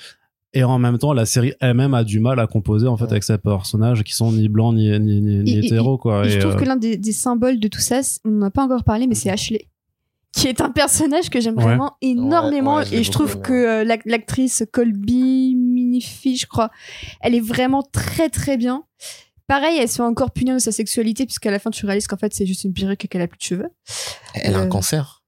[0.54, 3.12] Et en même temps, la série elle-même a du mal à composer en fait Ouais.
[3.12, 6.26] avec ces personnages qui sont ni blancs ni ni, ni, ni Et- et- hétéros, quoi.
[6.26, 8.50] Et je trouve euh, que l'un des, des symboles de tout ça, on n'en a
[8.52, 9.68] pas encore parlé, mais c'est Ashley.
[10.32, 11.64] Qui est un personnage que j'aime Ouais.
[11.64, 12.78] vraiment énormément.
[12.78, 16.70] Ouais, et je trouve que euh, l'ac- l'actrice Colby Minifi, je crois,
[17.22, 18.84] elle est vraiment très très bien.
[19.48, 22.18] Pareil, elle se fait encore punir de sa sexualité, puisqu'à la fin, tu réalises qu'en
[22.18, 23.70] fait, c'est juste une perruque et qu'elle a plus de cheveux.
[24.36, 25.19] Elle a un Euh, cancer.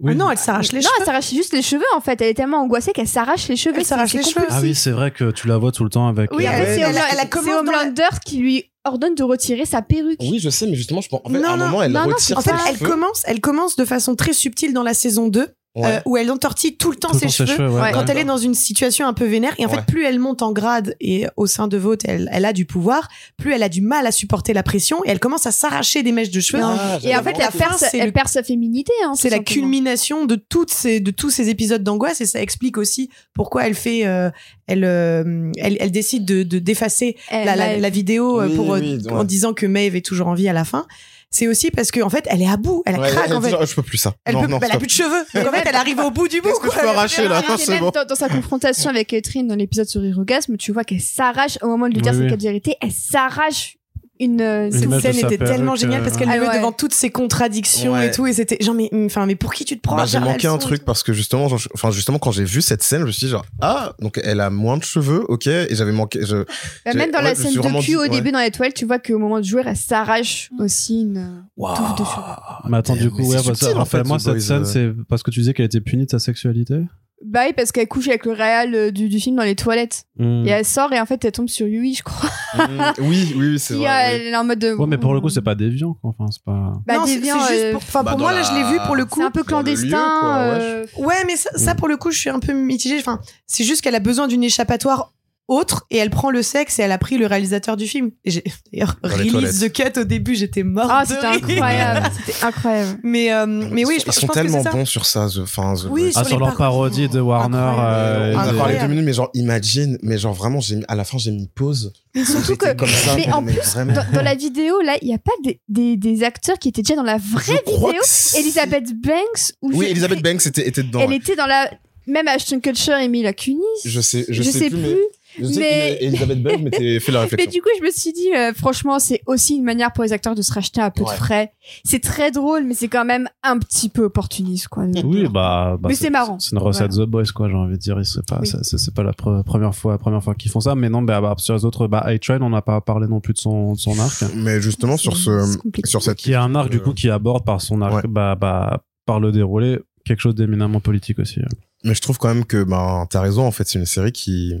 [0.00, 0.12] Oui.
[0.12, 0.94] Ah non, elle s'arrache les non, cheveux.
[1.00, 2.20] elle s'arrache juste les cheveux, en fait.
[2.20, 3.74] Elle est tellement angoissée qu'elle s'arrache les cheveux.
[3.76, 4.34] Elle C'est- s'arrache les cheveux.
[4.34, 4.54] compulsif.
[4.58, 6.32] Ah oui, c'est vrai que tu la vois tout le temps avec.
[6.32, 9.66] Oui, euh, en fait, Ouais, c'est elle a- Homelander- la- qui lui ordonne de retirer
[9.66, 10.18] sa perruque.
[10.20, 11.20] Oui, je sais, mais justement, je pense.
[11.24, 12.76] En fait, Non, à un non, moment, elle non, non, retire En fait, ses elle
[12.78, 12.88] cheveux.
[12.88, 15.84] commence, elle commence de façon très subtile dans la saison 2, Ouais.
[15.86, 17.68] euh, où elle entortille tout le temps tout ses temps ses cheveux.
[17.70, 17.92] ouais.
[17.92, 18.06] Quand Ouais.
[18.08, 19.76] elle est dans une situation un peu vénère, et en Ouais.
[19.76, 22.64] fait, plus elle monte en grade et au sein de Vote, elle, elle a du
[22.64, 23.06] pouvoir,
[23.36, 26.10] plus elle a du mal à supporter la pression et elle commence à s'arracher des
[26.10, 26.62] mèches de cheveux.
[26.64, 28.92] Ah, Et en fait, La elle perd, elle le- perd sa féminité.
[29.04, 32.76] Hein, C'est la culmination de toutes ces, de tous ces épisodes d'angoisse et ça explique
[32.78, 34.30] aussi pourquoi elle fait, euh,
[34.66, 38.68] elle, euh, elle, elle décide de de- d'effacer la, la, elle- la vidéo Oui, pour
[38.70, 39.12] oui, ouais.
[39.12, 40.86] en disant que Maeve est toujours en vie à la fin.
[41.30, 43.40] C'est aussi parce que en fait, elle est à bout, elle Ouais, craque elle en
[43.40, 43.66] fait.
[43.66, 44.14] je peux plus ça.
[44.24, 45.24] Elle, Non, peut, non, bah, elle a plus de cheveux.
[45.34, 46.48] Donc en fait, elle arrive au bout du bout.
[46.58, 46.82] Que je quoi.
[46.82, 47.42] peux arracher là?
[47.68, 47.90] Même bon.
[47.90, 51.66] dans, dans sa confrontation avec Catherine dans l'épisode sur Hirogasme, tu vois qu'elle s'arrache au
[51.68, 52.74] moment de lui dire Oui, sa oui.
[52.80, 53.77] elle s'arrache
[54.20, 54.40] une.
[54.40, 56.58] euh, Cette image de scène était tellement géniale parce qu'elle euh, le met Ah ouais.
[56.58, 58.08] devant toutes ses contradictions Ouais.
[58.08, 59.96] et tout et c'était genre mais enfin mais pour qui tu te prends?
[59.96, 62.82] Bah, j'ai manqué un truc parce que justement, genre, enfin justement quand j'ai vu cette
[62.82, 65.68] scène, je me suis dit genre ah donc elle a moins de cheveux, ok et
[65.74, 66.20] j'avais manqué.
[66.24, 66.44] Je...
[66.84, 68.08] Bah, même dans ouais, la scène de cul dit- au ouais.
[68.08, 71.44] début dans l'étoile, tu vois qu'au moment de jouer, elle s'arrache aussi une.
[71.56, 72.22] touffe de cheveux.
[72.68, 74.64] Mais attends, du coup, ouais, parce- subtil, en fait, The cette scène, euh.
[74.64, 76.80] c'est parce que tu disais qu'elle était punie de sa sexualité?
[77.24, 80.04] Bah oui, parce qu'elle couche avec le réal euh, du, du film dans les toilettes.
[80.18, 80.46] Hmm.
[80.46, 82.30] Et elle sort et en fait elle tombe sur Yui, je crois.
[82.54, 83.86] Mm, oui, oui, c'est vrai.
[83.86, 84.20] euh, oui.
[84.26, 84.72] Elle est en mode de.
[84.72, 86.10] Ouais, mais pour le coup, c'est pas déviant, quoi.
[86.16, 86.72] Enfin, c'est pas.
[86.86, 88.52] Bah, non, c'est déviant, c'est juste euh, pour enfin Bah, pour dans moi là je
[88.54, 90.16] l'ai vu pour le coup C'est un peu lieu, clandestin.
[90.20, 90.58] quoi, ouais.
[90.60, 92.98] euh, Ouais, mais ça, ça, pour le coup, je suis un peu mitigée.
[93.00, 95.12] Enfin, c'est juste qu'elle a besoin d'une échappatoire
[95.48, 98.10] autre et elle prend le sexe et elle a pris le réalisateur du film.
[98.24, 100.88] J'ai d'ailleurs release the cut au début, j'étais morte.
[100.92, 102.06] Ah, de c'était incroyable.
[102.26, 103.00] C'était incroyable.
[103.02, 104.70] Mais euh, mais oui, ils je, sont, je pense tellement ça.
[104.70, 105.26] bons sur ça.
[105.28, 107.06] The, enfin, The Oui, sur Ah, sur leur parodies.
[107.06, 107.56] parodie de Warner.
[107.80, 110.94] Euh, On a parlé deux minutes, mais genre imagine, mais genre vraiment, j'ai mis, à
[110.94, 111.92] la fin j'ai mis pause.
[112.14, 112.74] Mais surtout que.
[112.74, 113.16] comme ça.
[113.16, 113.94] Mais en plus, vraiment.
[113.94, 116.82] dans, dans la vidéo, là, il n'y a pas des, des, des acteurs qui étaient
[116.82, 118.00] déjà dans la vraie Je vidéo.
[118.36, 121.00] Elisabeth Banks ou Oui, Elizabeth Banks était, était dedans.
[121.00, 121.16] Elle ouais.
[121.16, 121.70] était dans la.
[122.06, 123.60] Même Ashton Kutcher et Mila Kunis.
[123.84, 124.80] Je sais, je, Je, sais, plus, plus.
[124.80, 124.96] mais
[125.40, 127.50] je sais mais- que Elizabeth Banks m'était fait la Mais réflexion.
[127.50, 130.34] du coup, je me suis dit, euh, franchement, c'est aussi une manière pour les acteurs
[130.34, 131.52] de se racheter un peu de frais.
[131.84, 134.84] C'est très drôle, mais c'est quand même un petit peu opportuniste, quoi.
[135.04, 135.76] Oui, bah.
[135.80, 136.38] bah, Mais c'est marrant.
[136.38, 137.98] C'est une recette The Boys, quoi, j'ai envie de dire.
[138.04, 138.48] C'est pas, Oui.
[138.62, 140.74] c'est- pas la pre- première fois, la première fois qu'ils font ça.
[140.74, 143.34] Mais non, bah, bah, sur les autres, bah, A-Train, on n'a pas parlé non plus
[143.34, 144.24] de son, de son arc.
[144.34, 147.60] Mais justement sur ce, sur cette Qui est un arc, du coup, qui aborde par
[147.60, 148.02] son arc, Ouais.
[148.08, 151.40] bah, bah, par le déroulé, quelque chose d'éminemment politique aussi.
[151.84, 154.54] Mais je trouve quand même que ben t'as raison en fait c'est une série qui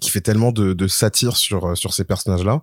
[0.00, 2.62] qui fait tellement de, satire sur euh, sur ces personnages là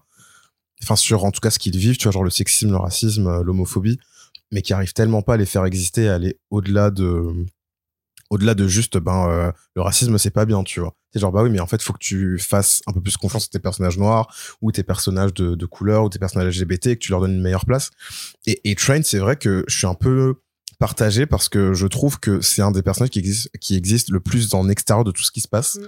[0.81, 3.27] enfin sur en tout cas ce qu'ils vivent tu vois genre le sexisme le racisme
[3.27, 3.99] euh, l'homophobie
[4.51, 7.45] mais qui arrive tellement pas à les faire exister à aller au-delà de
[8.29, 10.95] au-delà de juste ben euh, le racisme c'est pas bien tu vois.
[11.11, 13.45] C'est genre bah oui mais en fait faut que tu fasses un peu plus confiance
[13.45, 16.95] à tes personnages noirs ou tes personnages de, de couleur ou tes personnages LGBT et
[16.95, 17.91] que tu leur donnes une meilleure place.
[18.47, 20.35] Et, et Train c'est vrai que je suis un peu
[20.79, 24.19] partagé parce que je trouve que c'est un des personnages qui existe qui existe le
[24.19, 25.75] plus en extérieur de tout ce qui se passe.
[25.75, 25.87] Mm.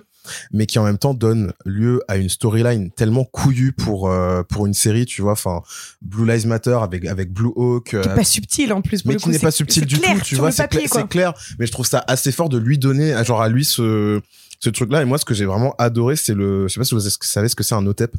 [0.52, 4.66] Mais qui en même temps donne lieu à une storyline tellement couillue pour euh, pour
[4.66, 5.34] une série tu vois.
[5.34, 5.62] Enfin
[6.02, 9.02] Blue Lives Matter avec avec Blue Hawk Qui euh, est pas subtil en plus.
[9.02, 10.68] pour mais le qui n'est pas subtil du clair tout tu vois c'est
[11.10, 14.22] clair, mais je trouve ça assez fort de lui donner genre à lui ce
[14.60, 16.86] ce truc là et moi ce que j'ai vraiment adoré c'est le je sais pas
[16.86, 18.16] si vous savez ce que c'est un OTEP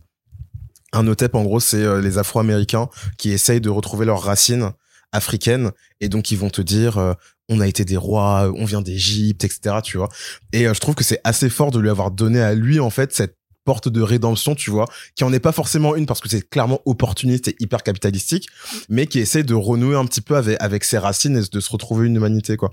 [0.93, 2.89] un OTEP en gros c'est euh, les Afro-Américains
[3.19, 4.71] qui essayent de retrouver leurs racines
[5.13, 7.15] africaines et donc ils vont te dire euh,
[7.49, 10.09] on a été des rois on vient d'Égypte etc tu vois
[10.53, 12.91] et euh, je trouve que c'est assez fort de lui avoir donné à lui en
[12.91, 13.37] fait cette
[13.67, 14.87] porte de rédemption, tu vois,
[15.17, 18.49] qui en est pas forcément une parce que c'est clairement opportuniste et hyper capitalistique,
[18.89, 22.07] mais qui essaie de renouer un petit peu avec, ses racines et de se retrouver
[22.07, 22.71] une humanité, quoi.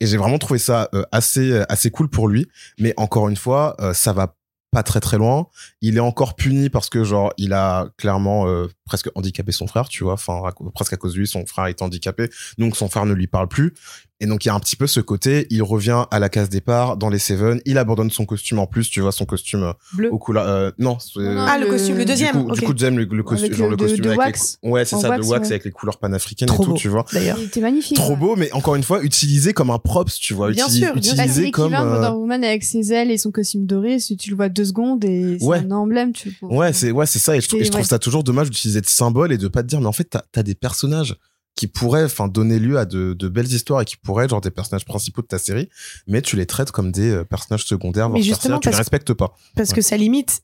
[0.00, 3.76] Et j'ai vraiment trouvé ça euh, assez, assez cool pour lui, mais encore une fois,
[3.80, 4.34] euh, ça va
[4.72, 5.48] pas très très loin.
[5.82, 9.88] Il est encore puni parce que genre il a clairement euh, presque handicapé son frère,
[9.88, 10.14] tu vois.
[10.14, 10.40] Enfin
[10.74, 13.48] presque à cause de lui, son frère est handicapé, donc son frère ne lui parle
[13.48, 13.74] plus.
[14.22, 16.50] Et donc il y a un petit peu ce côté, il revient à la case
[16.50, 19.72] départ dans les Seven, il abandonne son costume en plus, tu vois son costume euh,
[19.94, 20.12] Bleu.
[20.12, 20.46] aux couleurs.
[20.46, 22.36] euh, non, non, Ah, le le- costume, le deuxième.
[22.36, 22.58] du coup, ok.
[22.58, 23.24] du coup j'aime le, le
[23.54, 24.58] genre le de- costume de avec wax.
[24.62, 25.52] les, ouais c'est ça wax, de wax ouais.
[25.54, 27.04] avec les couleurs panafricaines Trop et tout, beau, tu vois.
[27.12, 27.38] D'ailleurs.
[27.40, 27.96] Il était magnifique.
[27.96, 28.16] Trop ouais.
[28.16, 31.14] beau, mais encore une fois utilisé comme un props, tu vois, Bien utilisé, sûr, bien.
[31.14, 31.70] Bah, utilisé comme.
[31.72, 33.98] l'équivalent de euh, Wonder Woman avec ses ailes et son costume doré.
[34.00, 35.58] Si tu le vois deux secondes et c'est Ouais.
[35.58, 36.54] un emblème, tu vois.
[36.54, 37.36] Ouais, c'est ouais, c'est ça.
[37.36, 39.86] Et je, trouve ça toujours dommage d'utiliser de symboles et de pas te dire, mais
[39.86, 41.16] en fait, t'as as des personnages
[41.54, 44.40] qui pourraient, enfin, donner lieu à de, de belles histoires et qui pourraient être genre
[44.40, 45.68] des personnages principaux de ta série,
[46.06, 49.12] mais tu les traites comme des euh, personnages secondaires, voire Mais justement, tu les respectes
[49.12, 49.36] pas.
[49.56, 50.42] Parce que sa limite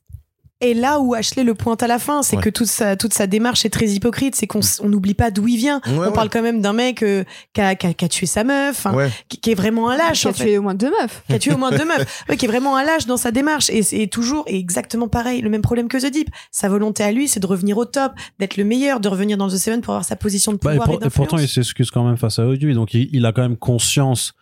[0.61, 2.23] est là où Ashley le pointe à la fin.
[2.23, 2.41] C'est Ouais.
[2.43, 4.35] que toute sa, toute sa démarche est très hypocrite.
[4.35, 5.81] C'est qu'on n'oublie pas d'où il vient.
[5.85, 6.13] Ouais, on ouais.
[6.13, 7.23] parle quand même d'un mec euh,
[7.53, 9.09] qui, a, qui a- qui a tué sa meuf, enfin, Ouais.
[9.29, 10.21] qui, qui est vraiment un lâche.
[10.21, 10.43] Qui a en fait.
[10.45, 11.23] tué au moins deux meufs.
[11.27, 13.31] qui a tué au moins deux meufs, ouais, qui est vraiment un lâche dans sa
[13.31, 16.29] démarche et c'est toujours exactement pareil, le même problème que The Deep.
[16.51, 19.47] Sa volonté à lui, c'est de revenir au top, d'être le meilleur, de revenir dans
[19.49, 21.47] The Seven pour avoir sa position de Bah, pouvoir et, et, pour- et pourtant, il
[21.47, 22.73] s'excuse quand même face à Audrey.
[22.73, 24.33] Donc, il, il a quand même conscience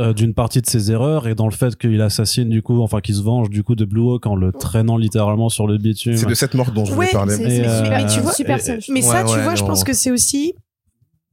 [0.00, 3.00] euh, d'une partie de ses erreurs et dans le fait qu'il assassine du coup, enfin
[3.00, 6.16] qu'il se venge du coup de Blue Hawk en le traînant littéralement sur le bitume.
[6.16, 7.34] C'est de cette mort dont je voulais parler.
[7.34, 8.86] Euh, mais tu vois- super et- sage.
[8.90, 10.54] Mais ça, Ouais, tu ouais, vois, je pense que c'est aussi.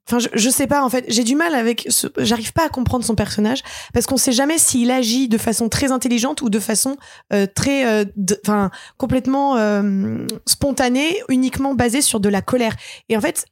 [0.08, 1.86] Enfin, je, je sais pas, en fait, j'ai du mal avec.
[1.90, 3.62] ce- J'arrive pas à comprendre son personnage
[3.94, 6.98] parce qu'on sait jamais s'il agit de façon très intelligente ou de façon
[7.34, 7.86] euh, très.
[7.88, 12.76] euh, de- Enfin, complètement euh, spontanée, uniquement basée sur de la colère.
[13.10, 13.46] Et en fait.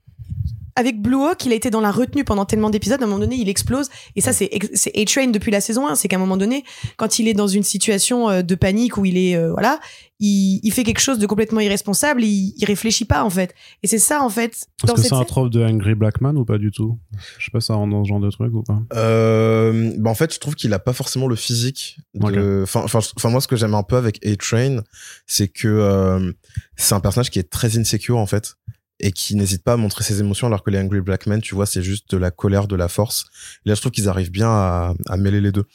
[0.79, 3.01] Avec Blue Hawk, il a été dans la retenue pendant tellement d'épisodes.
[3.01, 3.89] À un moment donné, il explose.
[4.15, 4.49] Et ça, c'est
[4.95, 5.95] A-Train depuis la saison 1.
[5.95, 6.63] C'est qu'à un moment donné,
[6.95, 9.79] quand il est dans une situation euh, de panique où il est, euh, voilà,
[10.21, 12.23] il, il fait quelque chose de complètement irresponsable.
[12.23, 13.53] Il, il réfléchit pas, en fait.
[13.83, 14.51] Et c'est ça, en fait.
[14.53, 16.97] Est-ce que c'est un trope de Angry Black Man ou pas du tout?
[17.37, 20.15] Je sais pas, ça rentre dans ce genre de truc ou pas Euh, bah en
[20.15, 21.97] fait, je trouve qu'il a pas forcément le physique.
[22.31, 24.81] de- Enfin, moi, ce que j'aime un peu avec A-Train,
[25.27, 26.31] c'est que euh,
[26.77, 28.55] c'est un personnage qui est très insecure en fait
[28.99, 31.55] et qui n'hésite pas à montrer ses émotions, alors que les Angry Black Men, tu
[31.55, 33.25] vois, c'est juste de la colère, de la force.
[33.65, 35.65] Et là, je trouve qu'ils arrivent bien à, à mêler les deux.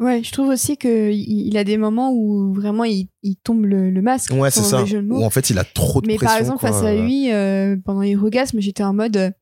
[0.00, 3.64] Ouais, je trouve aussi que il il a des moments où vraiment il, il tombe
[3.66, 4.32] le, le masque.
[4.32, 4.82] Ouais, c'est ça.
[4.84, 6.32] Où en fait, il a trop de Mais pression.
[6.32, 6.72] par exemple, quoi.
[6.72, 9.32] face à lui, euh, pendant les orgasmes, j'étais en mode.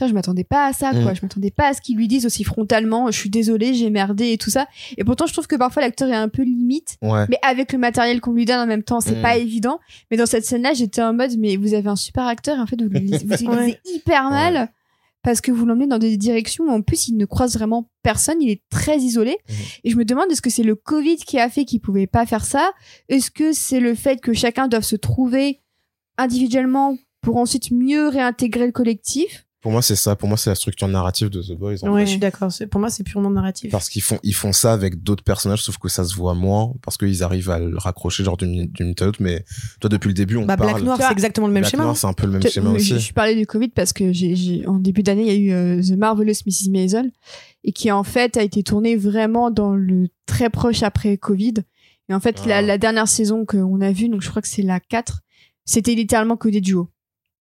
[0.00, 1.12] Putain, je m'attendais pas à ça, quoi.
[1.12, 1.16] Mm.
[1.16, 3.10] Je m'attendais pas à ce qu'ils lui disent aussi frontalement.
[3.10, 4.66] Je suis désolée, j'ai merdé et tout ça.
[4.96, 6.96] Et pourtant, je trouve que parfois l'acteur est un peu limite.
[7.02, 7.26] Ouais.
[7.28, 9.22] Mais avec le matériel qu'on lui donne en même temps, c'est Mm.
[9.22, 9.78] pas évident.
[10.10, 12.66] Mais dans cette scène-là, j'étais en mode, mais vous avez un super acteur et en
[12.66, 13.04] fait, vous le vous
[13.34, 13.78] utilisez Ouais.
[13.94, 14.70] hyper mal
[15.22, 18.40] parce que vous l'emmenez dans des directions où en plus, il ne croise vraiment personne.
[18.40, 19.36] Il est très isolé.
[19.50, 19.54] Mhm.
[19.84, 22.24] Et je me demande, est-ce que c'est le Covid qui a fait qu'il pouvait pas
[22.24, 22.70] faire ça?
[23.10, 25.60] Est-ce que c'est le fait que chacun doit se trouver
[26.16, 29.44] individuellement pour ensuite mieux réintégrer le collectif?
[29.62, 30.16] Pour moi, c'est ça.
[30.16, 31.84] Pour moi, c'est la structure narrative de The Boys.
[31.86, 32.06] Ouais.
[32.06, 32.50] je suis d'accord.
[32.70, 33.70] Pour moi, c'est purement narratif.
[33.70, 36.72] Parce qu'ils font, ils font ça avec d'autres personnages, sauf que ça se voit moins,
[36.82, 39.18] parce qu'ils arrivent à le raccrocher genre d'une minute à l'autre.
[39.22, 39.44] Mais
[39.80, 40.70] toi, depuis le début, on Bah, parle.
[40.72, 41.82] Black Noir, c'est exactement le même Black schéma.
[41.84, 42.98] Noir, c'est un peu le même schéma je, aussi.
[43.00, 45.52] je parlais du Covid parce que j'ai, j'ai- en début d'année, il y a eu
[45.52, 46.70] euh, The Marvelous Mrs.
[46.70, 47.10] Maisel
[47.62, 51.54] et qui en fait a été tourné vraiment dans le très proche après Covid.
[52.08, 52.48] Et en fait, Ah.
[52.48, 55.20] la, la dernière saison qu'on a vue, donc je crois que c'est la 4,
[55.66, 56.88] c'était littéralement que des duos.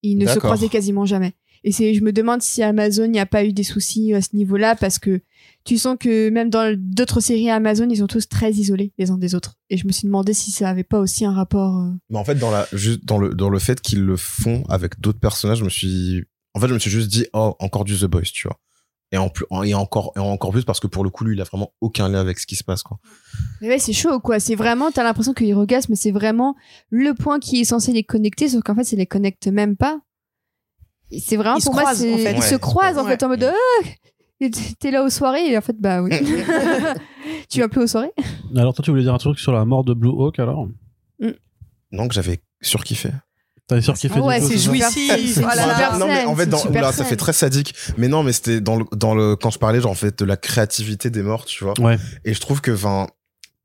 [0.03, 1.33] Ils ne se croisaient quasiment jamais.
[1.63, 4.29] Et c'est, je me demande si Amazon n'y a pas eu des soucis à ce
[4.33, 5.21] niveau-là parce que
[5.65, 9.17] tu sens que même dans d'autres séries Amazon, ils sont tous très isolés les uns
[9.17, 9.55] des autres.
[9.69, 11.77] Et je me suis demandé si ça avait pas aussi un rapport.
[11.77, 14.63] euh, Mais en fait, dans la, juste dans le, dans le fait qu'ils le font
[14.69, 16.23] avec d'autres personnages, je me suis,
[16.53, 18.57] en fait, je me suis juste dit, oh, encore du The Boys, tu vois.
[19.11, 21.41] Et en plus, et encore, et encore plus parce que pour le coup, lui, il
[21.41, 22.99] a vraiment aucun lien avec ce qui se passe, quoi.
[23.59, 24.39] Mais ouais, c'est chaud, quoi.
[24.39, 26.55] C'est vraiment, t'as l'impression que l'orgasme, c'est vraiment
[26.91, 29.99] le point qui est censé les connecter, sauf qu'en fait, ça les connecte même pas.
[31.17, 32.31] C'est vraiment, Ils pour moi, croisent, c'est, en fait.
[32.31, 33.87] ils Ouais, se ils se croisent, en fait, en mode, ah,
[34.41, 36.11] et t'es là aux soirées, et en fait, bah oui.
[37.49, 38.11] tu vas plus aux soirées?
[38.55, 40.67] Alors toi, tu voulais dire un truc sur la mort de Blue Hawk alors?
[41.91, 43.09] Donc, j'avais surkiffé.
[43.67, 45.33] T'avais surkiffé Ah ouais, c'est jouissif.
[45.35, 45.97] C'est Oh là là.
[45.99, 47.73] non, mais en fait, dans, oula, ça fait très sadique.
[47.97, 50.25] Mais non, mais c'était dans le, dans le, quand je parlais, genre, en fait, de
[50.25, 51.79] la créativité des morts, tu vois.
[51.79, 51.97] Ouais.
[52.25, 53.07] Et je trouve que, enfin,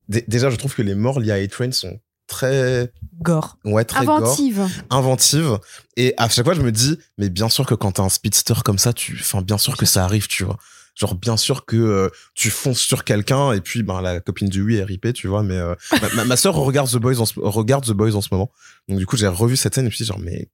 [0.08, 3.58] dé- déjà, je trouve que les morts liés à A-Train sont très, Gore.
[3.64, 4.18] ouais, très gore.
[4.18, 4.66] Inventive.
[4.90, 5.58] inventive
[5.96, 8.54] et à chaque fois je me dis mais bien sûr que quand t'as un speedster
[8.64, 10.58] comme ça tu enfin bien sûr que ça arrive tu vois
[10.94, 14.62] genre bien sûr que euh, tu fonces sur quelqu'un et puis ben la copine du
[14.62, 15.74] oui est ripée tu vois mais euh,
[16.14, 18.50] ma, ma, sœur regarde The Boys en ce, regarde The Boys en ce moment
[18.88, 20.48] donc du coup j'ai revu cette scène et puis genre mais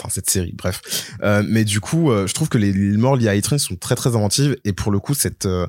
[0.00, 1.10] Enfin, cette série, bref.
[1.22, 3.76] Euh, mais du coup, euh, je trouve que les, les morts liés à A-Train sont
[3.76, 5.66] très très inventives et pour le coup, cette euh,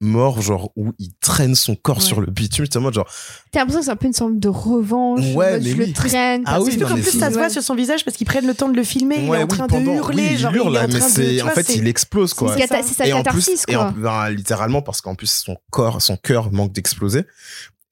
[0.00, 2.02] mort genre où il traîne son corps Ouais.
[2.04, 3.06] sur le bitume, en mode genre
[3.52, 5.20] T'as l'impression que c'est un peu une sorte de revanche.
[5.34, 5.86] Ouais, en mais je oui.
[5.88, 6.42] le traîne.
[6.46, 8.54] Ah oui, non, mais plus, ça se voit sur son visage parce qu'ils prennent le
[8.54, 9.16] temps de le filmer.
[9.18, 10.22] il est en oui, train pendant- de hurler.
[10.22, 11.86] oui, il genre, hurle il est en mais train de- c'est tu en fait il
[11.86, 12.56] explose quoi.
[12.56, 13.94] C'est sa- c'est sa et en plus catharsis, et en- quoi.
[13.96, 17.24] ben, littéralement parce qu'en plus son corps son cœur manque d'exploser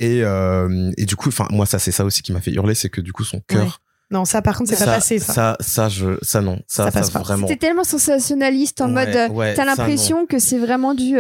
[0.01, 2.77] Et, euh, et du coup, enfin, moi, ça, c'est ça aussi qui m'a fait hurler,
[2.77, 3.81] c'est que du coup, son cœur.
[4.13, 5.33] Non, ça, par contre, c'est pas passé, ça.
[5.33, 6.61] Ça, ça, je, ça, non.
[6.69, 7.19] Ça, Ça ça, passe pas.
[7.19, 7.49] vraiment.
[7.49, 9.17] C'était tellement sensationnaliste en Ouais, mode.
[9.17, 11.19] euh, ouais, T'as l'impression que c'est vraiment du.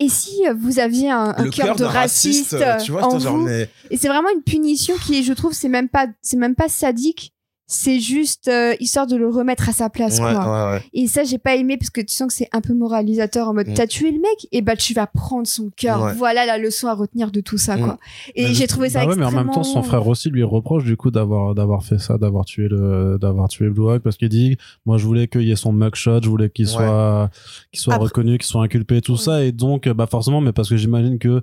[0.00, 3.24] Et si euh, vous aviez un, un cœur de raciste, euh, tu vois, en j'étais
[3.24, 6.36] genre, vous mais- Et c'est vraiment une punition qui, je trouve, c'est même pas, c'est
[6.36, 7.33] même pas sadique.
[7.66, 10.70] C'est juste euh, histoire de le remettre à sa place, Ouais, quoi.
[10.70, 10.82] ouais, ouais.
[10.92, 13.54] Et ça, j'ai pas aimé parce que tu sens que c'est un peu moralisateur en
[13.54, 13.74] mode Mm.
[13.74, 16.02] t'as tué le mec, et bah tu vas prendre son cœur.
[16.02, 16.12] Ouais.
[16.14, 17.80] Voilà la leçon à retenir de tout ça, Mm.
[17.84, 17.98] quoi.
[18.34, 19.40] Et j'ai trouvé ça bah ouais, mais extrêmement.
[19.40, 22.44] en même temps, son frère aussi lui reproche du coup d'avoir d'avoir fait ça, d'avoir
[22.44, 25.56] tué le d'avoir tué Blue Hawk parce qu'il dit moi je voulais qu'il y ait
[25.56, 26.72] son mugshot, je voulais qu'il Ouais.
[26.72, 27.30] soit
[27.72, 29.18] qu'il soit Après- reconnu, qu'il soit inculpé, tout Ouais.
[29.18, 31.40] ça et donc bah forcément, mais parce que j'imagine que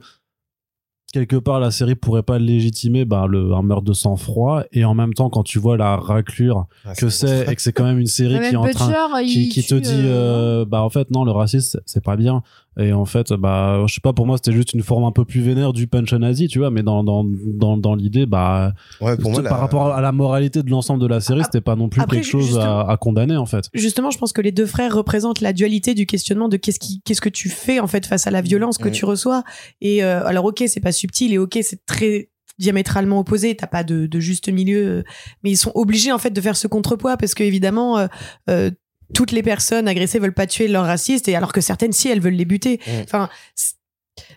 [1.12, 4.86] quelque part la série pourrait pas légitimer bah, le un meurtre de sang froid et
[4.86, 7.84] en même temps quand tu vois la raclure Ah, que c'est et que c'est quand
[7.84, 10.90] même une série qui est en train Butcher, qui, te dit euh, euh, bah en
[10.90, 12.44] fait non le racisme c'est pas bien
[12.80, 15.26] et en fait bah je sais pas pour moi c'était juste une forme un peu
[15.26, 19.18] plus vénère du punch nazi tu vois mais dans dans dans, dans l'idée bah Ouais,
[19.18, 21.60] pour moi, par la- rapport à la moralité de l'ensemble de la série Ah, c'était
[21.62, 24.42] pas non plus après, quelque chose à, à condamner en fait Justement, je pense que
[24.42, 27.80] les deux frères représentent la dualité du questionnement de qu'est-ce qui, qu'est-ce que tu fais
[27.80, 28.92] en fait face à la violence que Mm.
[28.94, 29.44] tu reçois.
[29.82, 32.30] Et euh, alors, ok, c'est pas subtil et ok, c'est très
[32.60, 33.56] diamétralement opposé.
[33.56, 35.04] T'as pas de, de juste milieu, euh,
[35.44, 37.98] mais ils sont obligés en fait de faire ce contrepoids parce que évidemment.
[37.98, 38.08] euh,
[38.50, 38.72] euh,
[39.14, 42.22] toutes les personnes agressées veulent pas tuer leurs racistes et alors que certaines si elles
[42.22, 42.80] veulent les buter.
[42.88, 42.92] Mm.
[43.04, 43.30] Enfin,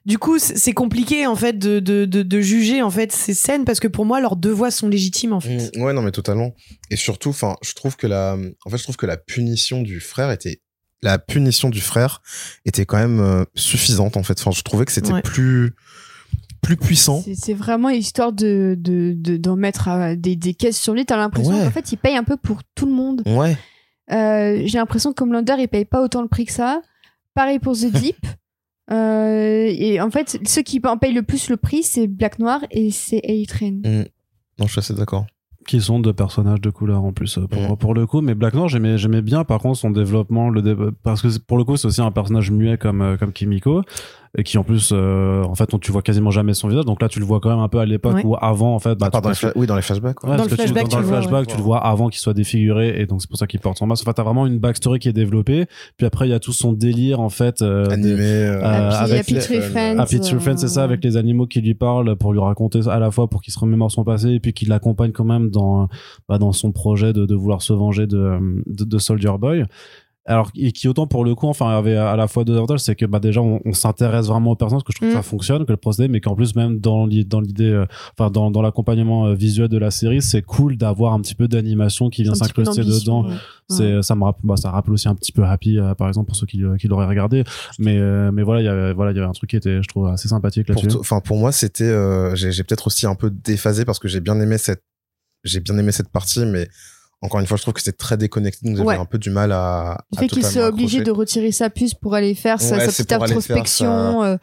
[0.07, 3.65] du coup, c'est compliqué en fait de, de, de, de juger en fait ces scènes
[3.65, 5.71] parce que pour moi leurs deux voix sont légitimes en fait.
[5.77, 6.55] Mm, ouais, non, mais totalement.
[6.91, 10.01] Et surtout, enfin, je trouve que la, en fait, je trouve que la punition du
[10.01, 10.61] frère était,
[11.03, 12.23] la punition du frère
[12.65, 14.39] était quand même euh, suffisante en fait.
[14.41, 15.23] Enfin, je trouvais que c'était Ouais.
[15.23, 15.75] plus,
[16.63, 17.23] plus puissant.
[17.35, 21.05] C'est- vraiment histoire de de- de- d'en mettre euh, des, des caisses sur lui.
[21.05, 21.65] T'as l'impression Ouais.
[21.65, 23.23] qu'en fait, il paye un peu pour tout le monde.
[23.27, 23.57] Ouais.
[24.13, 26.81] Euh, J'ai l'impression que Homelander, il paye pas autant le prix que ça.
[27.35, 28.17] Pareil pour The Deep.
[28.91, 32.61] Euh, et en fait, ceux qui en payent le plus le prix, c'est Black Noir
[32.71, 33.81] et c'est A-Train.
[33.83, 34.05] Mm.
[34.59, 35.25] Non, je suis assez d'accord.
[35.67, 37.77] qui sont deux personnages de couleur en plus euh, pour, Mm.
[37.79, 40.77] pour le coup mais Black Noir j'aimais j'aimais bien par contre son développement le dé-
[41.03, 43.81] parce que pour le coup c'est aussi un personnage muet comme comme Kimiko
[44.37, 47.01] et qui en plus euh, en fait on, tu vois quasiment jamais son visage donc
[47.01, 48.25] là tu le vois quand même un peu à l'époque Ouais.
[48.25, 50.23] ou avant en fait bah, À part tu dans penses oui, dans les flashbacks.
[50.25, 50.31] ouais.
[50.31, 51.47] Ouais, Dans parce le que tu- flashback, dans tu le vois, flashback, ouais.
[51.53, 53.87] tu le vois avant qu'il soit défiguré et donc c'est pour ça qu'il porte son
[53.87, 54.03] masque.
[54.05, 55.67] Enfin, t'as vraiment une backstory qui est développée.
[55.97, 57.63] Puis après, il y a tout son délire en fait.
[57.63, 58.21] euh, Animé.
[58.23, 59.99] euh, Euh, avec Happy Tree euh, Friends.
[59.99, 62.81] Happy Tree Friends, c'est ça, euh, avec les animaux qui lui parlent pour lui raconter
[62.89, 65.51] à la fois pour qu'il se remémore son passé et puis qu'il l'accompagne quand même
[65.51, 65.89] dans
[66.29, 69.65] bah, dans son projet de, de vouloir se venger de, de, de Soldier Boy.
[70.27, 72.95] Alors, et qui autant pour le coup, enfin, avait à la fois deux avantages, c'est
[72.95, 75.17] que bah déjà on, on s'intéresse vraiment aux personnages, que je trouve que Mm.
[75.19, 77.85] ça fonctionne, que le procédé, mais qu'en plus même dans l'i- dans l'idée, euh,
[78.19, 81.47] enfin dans, dans l'accompagnement euh, visuel de la série, c'est cool d'avoir un petit peu
[81.47, 83.27] d'animation qui vient s'incruster dedans.
[83.29, 83.35] ouais.
[83.69, 86.29] C'est ça me rappelle, bah, ça rappelle aussi un petit peu Happy euh, par exemple
[86.29, 87.45] pour ceux qui, euh, qui l'auraient regardé.
[87.79, 89.83] Mais euh, mais voilà, il y avait voilà il y avait un truc qui était
[89.83, 90.97] je trouve assez sympathique là-dessus.
[90.99, 94.21] enfin pour moi c'était euh, j'ai j'ai peut-être aussi un peu déphasé parce que j'ai
[94.21, 94.83] bien aimé cette
[95.45, 96.69] j'ai bien aimé cette partie mais
[97.25, 98.97] encore une fois je trouve que c'était très déconnecté donc j'avais Ouais.
[98.97, 102.15] un peu du mal à Le fait qu'il soit obligé de retirer sa puce pour
[102.15, 104.23] aller faire sa, Ouais, sa c'est petite introspection.
[104.25, 104.37] euh,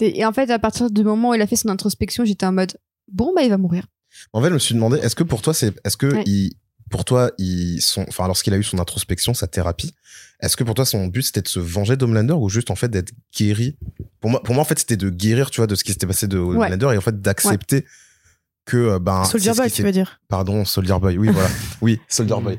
[0.00, 2.52] et en fait, à partir du moment où il a fait son introspection, j'étais en
[2.52, 2.76] mode
[3.12, 3.86] bon, bah, il va mourir.
[4.32, 6.22] en fait je me suis demandé est-ce que pour toi c'est est-ce que Ouais.
[6.26, 6.52] il
[6.90, 9.94] pour toi ils sont enfin lorsqu'il a eu son introspection sa thérapie
[10.40, 12.88] est-ce que pour toi son but c'était de se venger d'Homelander ou juste en fait
[12.88, 13.76] d'être guéri?
[14.20, 16.06] Pour moi pour moi en fait c'était de guérir tu vois de ce qui s'était
[16.06, 17.84] passé de Homelander et en fait d'accepter
[18.64, 20.20] que euh, ben Soldier Boy, tu veux dire?
[20.28, 21.18] Pardon, Soldier Boy.
[21.18, 21.48] Oui, voilà.
[21.82, 22.58] Oui, Soldier Boy.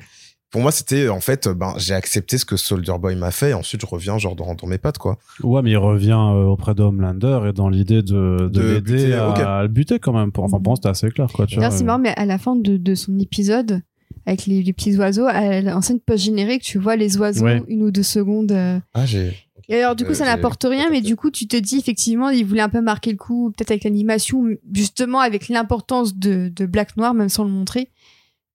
[0.52, 3.54] Pour moi, c'était en fait, ben, j'ai accepté ce que Soldier Boy m'a fait et
[3.54, 5.18] ensuite je reviens genre dans, dans mes pattes, quoi.
[5.44, 8.82] Ouais, mais il revient euh, auprès de Homelander et dans l'idée de, de, De l'aider
[8.82, 10.32] buter, à, le buter quand même.
[10.32, 11.46] Pour, enfin, pour moi, c'était assez clair, quoi.
[11.46, 11.86] Tu vois, c'est euh.
[11.86, 13.82] marrant, mais à la fin de, de son épisode,
[14.26, 17.62] avec les, les petits oiseaux, en scène post-générique, tu vois les oiseaux Ouais.
[17.68, 18.52] une ou deux secondes.
[18.52, 18.80] euh.
[18.94, 19.34] Ah, j'ai.
[19.70, 22.30] Et alors, du coup, Euh, ça n'apporte rien, mais du coup, tu te dis, effectivement,
[22.30, 26.66] il voulait un peu marquer le coup, peut-être avec l'animation, justement, avec l'importance de, de
[26.68, 27.90] Black Noir, même sans le montrer.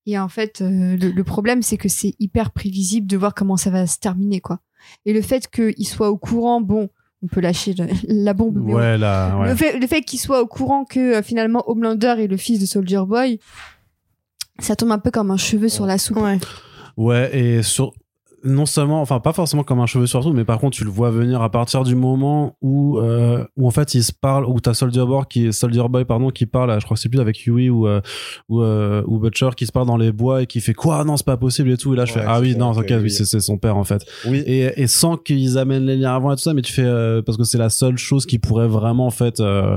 [0.06, 3.56] Et en fait, euh, le, le problème, c'est que c'est hyper prévisible de voir comment
[3.56, 4.60] ça va se terminer, quoi.
[5.04, 6.88] Et le fait qu'il soit au courant, bon,
[7.22, 9.48] on peut lâcher le- la bombe, mais Ouais, là, ouais.
[9.50, 12.66] le fait, fait qu'il soit au courant que euh, finalement Homelander est le fils de
[12.66, 13.38] Soldier Boy,
[14.60, 16.18] ça tombe un peu comme un cheveu sur la soupe.
[16.18, 16.38] Ouais.
[16.96, 17.92] Ouais, et sur
[18.42, 20.90] non seulement, enfin pas forcément comme un cheveu sur soupe, mais par contre tu le
[20.90, 24.58] vois venir à partir du moment où euh, où en fait il se parle, où
[24.60, 27.20] t'as Soldier Boy qui est Soldier Boy pardon qui parle, je crois que c'est plus
[27.20, 28.00] avec Huey ou euh,
[28.48, 31.04] ou, euh, ou Butcher qui se parle dans les bois et qui fait quoi?
[31.04, 32.92] Non c'est pas possible et tout et là je Ouais, fais ah oui non ok
[33.02, 34.38] oui c'est son père en fait Oui.
[34.46, 37.20] et, et sans qu'ils amènent les liens avant et tout ça mais tu fais euh,
[37.22, 39.76] parce que c'est la seule chose qui pourrait vraiment en fait euh,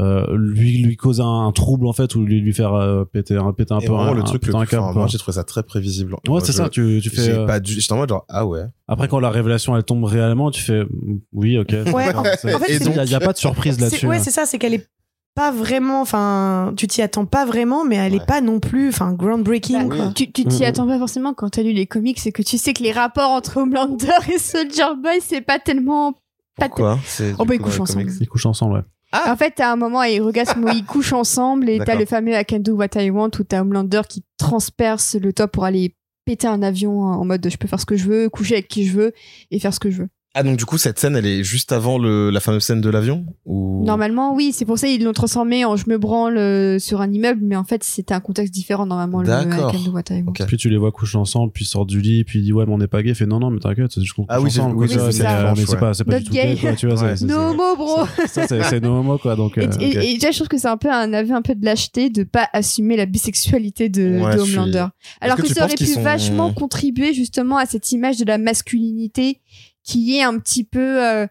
[0.00, 2.72] euh, lui lui causer un, un trouble en fait ou lui lui faire
[3.12, 4.82] péter un péter un Et peu vraiment, un, le truc, péter le un plus- câble,
[4.82, 4.92] quoi.
[4.94, 6.14] moi, j'ai trouvé ça très prévisible.
[6.28, 8.62] ouais c'est ça tu tu fais pas j'étais en mode genre, ah ouais.
[8.88, 11.68] après, quand la révélation elle tombe réellement, tu fais mm, oui, ok.
[11.92, 14.06] Ouais, en- fait, il c'est- y a- pas de surprise là-dessus.
[14.06, 14.20] Ouais, hein.
[14.22, 14.86] c'est ça, c'est qu'elle est
[15.34, 18.26] pas vraiment, enfin, tu t'y attends pas vraiment, mais elle est Ouais.
[18.26, 19.88] pas non plus, enfin, groundbreaking.
[19.88, 20.12] Bah, quoi.
[20.14, 20.68] Tu tu t'y Mhm.
[20.68, 23.30] attends pas forcément quand t'as lu les comics, c'est que tu sais que les rapports
[23.30, 26.12] entre Homelander et Soldier Boy, c'est pas tellement.
[26.58, 28.10] Pas Pourquoi C'est Oh, bah, ils couchent ensemble.
[28.20, 28.82] Ils couchent ensemble, ouais.
[29.26, 30.30] En fait, t'as un moment, ils où
[30.74, 33.60] ils couchent ensemble et t'as le fameux I can do what I want où t'as
[33.62, 35.94] Homelander qui transperce le top pour aller
[36.24, 38.86] péter un avion en mode je peux faire ce que je veux, coucher avec qui
[38.86, 39.12] je veux
[39.50, 40.08] et faire ce que je veux.
[40.34, 42.88] Ah donc du coup cette scène elle est juste avant le, la fameuse scène de
[42.88, 43.70] l'avion ou?
[43.84, 47.12] Normalement, oui, c'est pour ça qu'ils l'ont transformé en je me branle euh, sur un
[47.12, 49.20] immeuble, mais en fait, c'était un contexte différent normalement.
[49.22, 49.72] Le I D'accord.
[49.72, 50.28] can do what I want.
[50.28, 50.46] Ok.
[50.46, 52.64] Puis tu les vois coucher ensemble, puis ils sortent du lit, puis il dit ouais,
[52.64, 53.12] mais on n'est pas gay.
[53.12, 54.76] Fait non, non, mais t'inquiète, c'est juste qu'on couche Ah oui, ensemble.
[54.76, 55.48] oui, quoi, ça.
[55.48, 55.80] euh, mais c'est Ouais.
[55.80, 56.54] pas, c'est pas Not du tout gay.
[56.54, 56.94] gay, quoi, tu vois.
[57.02, 57.16] Ouais.
[57.16, 58.06] c'est- c'est- No homo, bro!
[58.28, 59.34] Ça, c'est c'est no homo, quoi.
[59.34, 61.56] Donc, Et, euh, et- déjà, je trouve que c'est un peu un aveu un peu
[61.56, 64.86] de lâcheté de pas assumer la bisexualité de, Ouais, de je suis- Homelander.
[65.20, 69.40] Alors que ça aurait pu vachement contribuer justement à cette image de la masculinité
[69.84, 71.26] qui est un petit peu euh,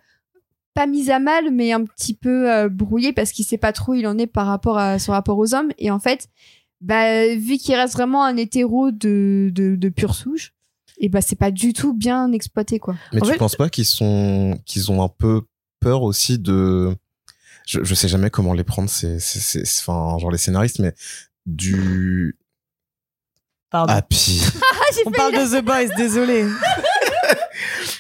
[0.74, 3.92] pas mise à mal, mais un petit peu euh, brouillée parce qu'il sait pas trop
[3.92, 5.72] où il en est par rapport à son rapport aux hommes.
[5.78, 6.28] Et en fait,
[6.82, 10.54] bah, vu qu'il reste vraiment un hétéro de, de, de pure souche,
[10.98, 12.96] et bah c'est pas du tout bien exploité quoi.
[13.12, 15.42] Mais En tu fait- penses pas qu'ils sont qu'ils ont un peu
[15.80, 16.96] peur aussi de
[17.66, 20.78] je, je sais jamais comment les prendre c'est c'est c'est c'est- enfin genre les scénaristes
[20.80, 20.94] mais
[21.48, 22.38] du
[23.72, 23.94] Pardon.
[23.96, 24.42] ah puis
[25.06, 26.46] On parle de The Boys, désolé.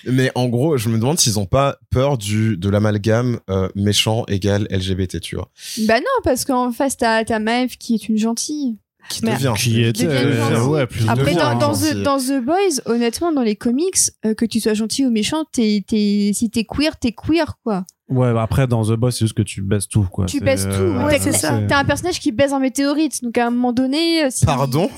[0.05, 4.25] Mais en gros je me demande s'ils ont pas peur du de l'amalgame euh, méchant
[4.27, 5.49] égal LGBT tu vois
[5.87, 8.77] Bah non, parce qu'en face t'as ta Maeve qui est une gentille.
[9.09, 11.55] qui Mais- devient qui devient euh, ouais, plus Après, dans, hein.
[11.55, 11.73] dans.
[11.73, 15.43] The, dans The Boys, honnêtement, dans les comics, euh, que tu sois gentil ou méchant,
[15.51, 17.83] t'es, t'es, si t'es queer, t'es queer, quoi.
[18.09, 20.27] Ouais, bah après, dans The Boss, c'est juste que tu baisses tout, quoi.
[20.27, 20.69] Tu C'est, baisses tout.
[20.69, 21.59] euh, Ouais, c'est ça.
[21.67, 24.29] T'as un personnage qui baise un météorite, donc à un moment donné...
[24.29, 24.89] si- pardon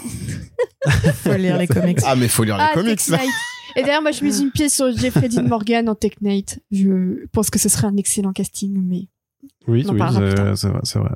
[1.23, 1.99] Faut lire les comics.
[2.05, 2.99] ah mais faut lire les Ah, comics.
[3.75, 6.13] Et d'ailleurs, moi, je mets une pièce sur Jeffrey Dean Morgan en Tech.
[6.71, 9.07] Je pense que ce serait un excellent casting, mais...
[9.67, 11.09] Oui, c'est vrai, c'est vrai,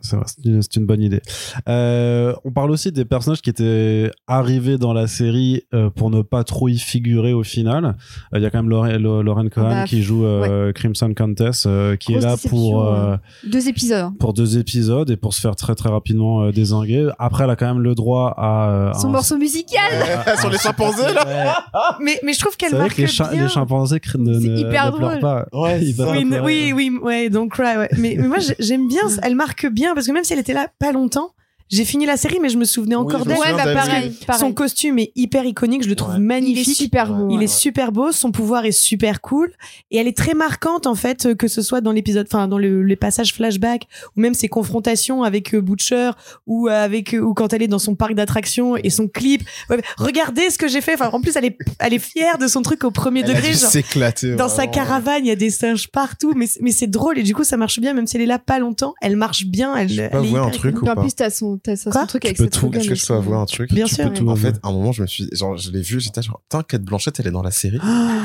[0.62, 1.22] c'est une, bonne idée.
[1.68, 6.22] Euh, on parle aussi des personnages qui étaient arrivés dans la série euh, pour ne
[6.22, 7.96] pas trop y figurer au final.
[8.34, 11.66] Euh, Il y a quand même Lauren, Lauren Cohan bah, qui joue euh, Crimson Countess,
[11.68, 13.98] euh, qui Grosse est là pour euh, Deux épisodes.
[14.04, 14.14] hein.
[14.20, 17.10] pour deux épisodes et pour se faire très très rapidement euh, désinguer.
[17.20, 19.82] Après, elle a quand même le droit à euh, Son un- morceau musical
[20.40, 21.52] Sur les chimpanzés, là Ouais.
[22.02, 23.44] Mais, mais je trouve qu'elle marque que les, bien.
[23.44, 25.20] les chimpanzés ne, C'est ne- hyper ne pleurent drôle.
[25.20, 25.46] pas.
[25.52, 27.90] Ouais, Ils Oui, oui, oui, ouais, don't cry, ouais.
[27.98, 30.54] Mais, mais moi, j'ai- j'aime bien, elle marque bien, parce que même si elle était
[30.54, 31.32] là pas longtemps,
[31.70, 33.38] j'ai fini la série, mais je me souvenais encore d'elle.
[33.38, 34.40] Ouais, bah pareil, pareil.
[34.40, 36.16] Son costume est hyper iconique, je le trouve Ouais.
[36.18, 36.76] Il est magnifique.
[36.78, 37.28] super beau.
[37.30, 37.44] Il ouais.
[37.44, 39.52] est super beau, son pouvoir est super cool
[39.92, 42.58] et elle est très marquante en fait euh, que ce soit dans l'épisode, enfin dans
[42.58, 46.12] le, les passages flashback ou même ses confrontations avec euh, Butcher
[46.46, 49.44] ou euh, avec ou quand elle est dans son parc d'attractions et son clip.
[49.70, 50.94] Ouais, regardez ce que j'ai fait.
[50.94, 53.34] Enfin en plus elle est elle est fière de son truc au premier Elle a
[53.34, 53.54] degré.
[53.54, 57.24] s'éclater Dans sa caravane, il y a des singes partout, mais, mais c'est drôle et
[57.24, 59.76] du coup ça marche bien, même si elle est là pas longtemps, elle marche bien.
[59.76, 61.76] Elle, Je peux pas elle est un truc ou en pas plus, t'as son, t'as
[61.76, 63.86] son Quoi truc avec peux cette tout, Est-ce que je peux avouer un truc Bien
[63.86, 64.04] Tu sûr.
[64.06, 64.16] peux ouais.
[64.16, 66.42] tout En fait, à un moment, je me suis, genre, je l'ai vu, j'étais genre,
[66.44, 67.80] putain, Kate Blanchett, elle est dans la série.
[67.82, 68.20] Ah.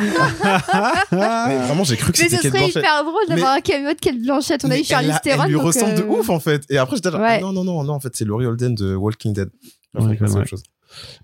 [1.48, 2.82] Mais vraiment, j'ai cru que Mais c'était ce Kate serait Blanchett.
[2.82, 4.64] hyper drôle d'avoir un cameo de Kate Blanchett.
[4.64, 5.42] On a Mais eu a- Theron.
[5.44, 6.62] elle lui donc, ressemble de euh, ouf, en fait.
[6.70, 7.38] Et après, j'étais genre, Ouais.
[7.38, 9.48] ah, non, non, non, non, en fait, c'est Laurie Holden de Walking Dead.
[10.46, 10.62] Chose.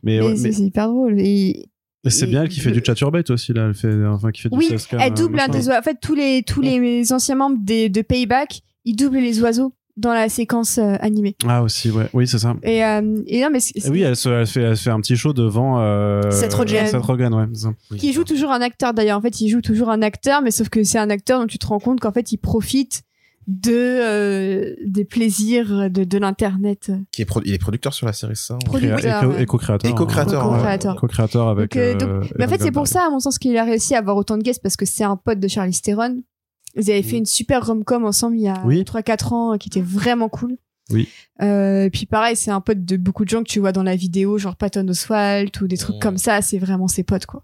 [0.02, 1.20] Mais, Mais c'est mais- hyper drôle.
[1.20, 1.68] Et
[2.05, 3.66] mais c'est bien elle qui fait du chaturbate aussi là.
[3.66, 5.78] Elle fait, enfin, qui fait du oui, sescam, elle euh, double un des oiseaux.
[5.78, 9.72] En fait, tous les, tous les anciens membres des, de Payback, ils doublent les oiseaux
[9.99, 11.37] dans la séquence euh, animée.
[11.47, 12.09] Ah aussi, ouais.
[12.15, 12.55] Oui, c'est ça.
[12.62, 15.16] Et, euh, et non, mais Et oui, elle, se, elle, fait, elle fait un petit
[15.16, 16.87] show devant euh, Seth Rogen.
[16.87, 17.47] Seth Rogen, ouais.
[17.53, 17.70] ça.
[17.97, 19.19] qui joue toujours un acteur d'ailleurs.
[19.19, 21.59] En fait, il joue toujours un acteur, mais sauf que c'est un acteur dont tu
[21.59, 23.03] te rends compte qu'en fait, il profite
[23.49, 26.93] de euh, des plaisirs de, de l'internet.
[27.11, 29.33] Qui est pro- il est producteur sur la série, c'est ça hein Producteur, Et co-
[29.33, 29.43] ouais.
[29.43, 29.91] et co-créateur.
[29.91, 30.49] Et co-créateur, hein.
[30.51, 30.57] ouais.
[30.59, 30.97] Co-créateur.
[30.97, 31.73] Co-créateur avec.
[31.73, 33.65] Donc, euh, donc- euh, Mais en fait, c'est pour ça, à mon sens, qu'il a
[33.65, 36.23] réussi à avoir autant de guests parce que c'est un pote de Charlie Theron.
[36.77, 38.82] Ils avaient fait une super rom-com ensemble il y a Oui.
[38.82, 40.57] 3-4 ans euh, qui était vraiment cool.
[40.90, 41.09] Oui.
[41.43, 43.82] Euh, et puis pareil, c'est un pote de beaucoup de gens que tu vois dans
[43.82, 46.01] la vidéo, genre Patton Oswalt ou des trucs Ouais.
[46.01, 46.40] comme ça.
[46.40, 47.43] C'est vraiment ses potes, quoi.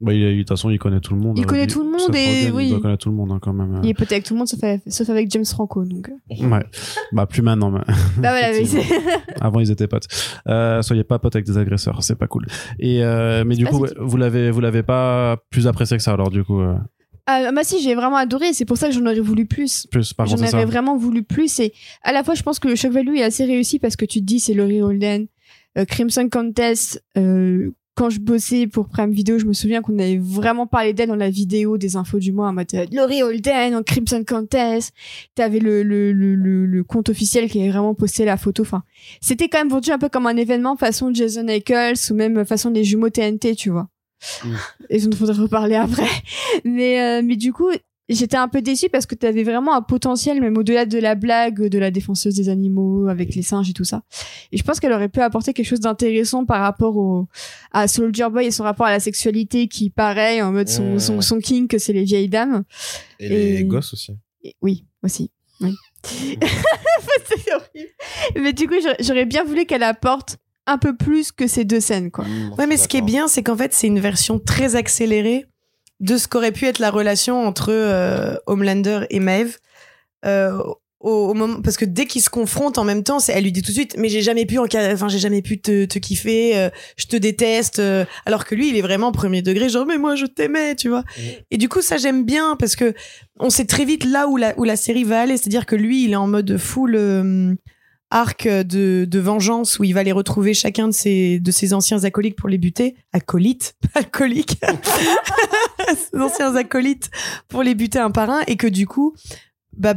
[0.00, 1.38] Bah, il- de toute façon, il connaît tout le monde.
[1.38, 2.64] Il euh, connaît tout le monde et Rogen, oui.
[2.66, 3.78] Il doit connaître tout le monde hein, quand même.
[3.84, 5.84] Il est pote avec tout le monde sauf avec, sauf avec James Franco.
[5.84, 6.10] Donc.
[6.28, 6.64] Ouais.
[7.12, 7.70] Bah, plus maintenant.
[7.70, 7.78] Mais...
[7.86, 8.82] bah voilà, mais c'est-
[9.40, 10.08] Avant, ils étaient potes.
[10.48, 12.46] Euh, soyez pas potes avec des agresseurs, c'est pas cool.
[12.80, 16.30] Et euh, mais du coup, vous l'avez, vous l'avez pas plus apprécié que ça alors
[16.30, 16.60] du coup.
[16.60, 16.74] euh,
[17.26, 18.52] Ah, bah si, j'ai vraiment adoré.
[18.52, 19.86] C'est pour ça que j'en aurais voulu plus.
[19.90, 20.70] plus par J'en contre, c'est aurais ça.
[20.70, 21.60] vraiment voulu plus.
[21.60, 21.72] Et
[22.02, 24.18] à la fois, je pense que le shock value est assez réussi parce que tu
[24.20, 25.26] te dis, c'est Laurie Holden,
[25.78, 27.02] euh, Crimson Contest.
[27.16, 31.08] Euh, quand je bossais pour Prime Video, je me souviens qu'on avait vraiment parlé d'elle
[31.10, 34.94] dans la vidéo des infos du mois en mode euh, Laurie Holden en Crimson Contest.
[35.34, 38.62] T'avais le, le, le, le, le compte officiel qui avait vraiment posté la photo.
[38.62, 38.82] Enfin,
[39.20, 42.70] c'était quand même vendu un peu comme un événement façon Jason Ackles ou même façon
[42.70, 43.88] les jumeaux TNT, tu vois.
[44.44, 44.54] Mm.
[44.90, 46.08] Et on faudrait reparler après.
[46.64, 47.70] Mais, euh, mais du coup,
[48.08, 51.14] j'étais un peu déçue parce que tu avais vraiment un potentiel, même au-delà de la
[51.14, 54.02] blague de la défenseuse des animaux avec les singes et tout ça.
[54.52, 57.28] Et je pense qu'elle aurait pu apporter quelque chose d'intéressant par rapport au,
[57.72, 61.00] à Soldier Boy et son rapport à la sexualité qui, pareil, en mode son, Mmh.
[61.00, 62.64] son, son king, que c'est les vieilles dames.
[63.18, 64.12] Et les gosses aussi.
[64.44, 65.30] Et- oui, aussi.
[65.60, 65.74] Oui.
[66.04, 67.90] c'est horrible.
[68.36, 70.36] Mais du coup, j'aurais bien voulu qu'elle apporte
[70.66, 72.24] un peu plus que ces deux scènes, quoi.
[72.58, 75.46] Ouais, mais ce qui est bien, c'est qu'en fait, c'est une version très accélérée
[76.00, 79.58] de ce qu'aurait pu être la relation entre euh, Homelander et Maeve.
[80.24, 80.56] Euh,
[81.00, 83.50] au, au moment, parce que dès qu'ils se confrontent en même temps, c'est, elle lui
[83.50, 86.56] dit tout de suite, mais j'ai jamais pu, enfin, j'ai jamais pu te, te kiffer,
[86.56, 87.80] euh, je te déteste.
[87.80, 90.88] euh, alors que lui, il est vraiment premier degré, genre, mais moi, je t'aimais, tu
[90.88, 91.02] vois.
[91.50, 92.94] Et du coup, ça, j'aime bien parce que
[93.40, 95.36] on sait très vite là où la, où la série va aller.
[95.36, 97.52] C'est-à-dire que lui, il est en mode full euh,
[98.12, 102.04] arc de, de vengeance où il va les retrouver chacun de ses, de ses anciens
[102.04, 102.94] acolytes pour les buter.
[103.12, 103.74] Acolytes?
[103.94, 104.60] Alcooliques
[106.12, 107.10] Ses anciens acolytes
[107.48, 108.40] pour les buter un par un.
[108.46, 109.14] Et que du coup,
[109.76, 109.94] bah,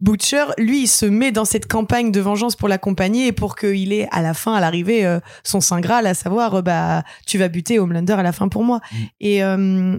[0.00, 3.92] Butcher, lui, il se met dans cette campagne de vengeance pour l'accompagner et pour qu'il
[3.92, 7.36] ait à la fin, à l'arrivée, euh, son saint graal, à savoir, euh, bah, tu
[7.38, 8.80] vas buter Homelander à la fin pour moi.
[9.20, 9.96] Et, euh,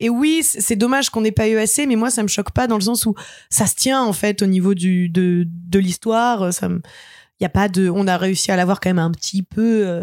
[0.00, 2.66] et oui, c'est dommage qu'on n'ait pas eu assez, mais moi, ça me choque pas
[2.66, 3.14] dans le sens où
[3.50, 6.52] ça se tient, en fait, au niveau du, de, de l'histoire.
[6.52, 6.80] Ça me-
[7.40, 10.02] y a pas de, on a réussi à l'avoir quand même un petit peu, euh,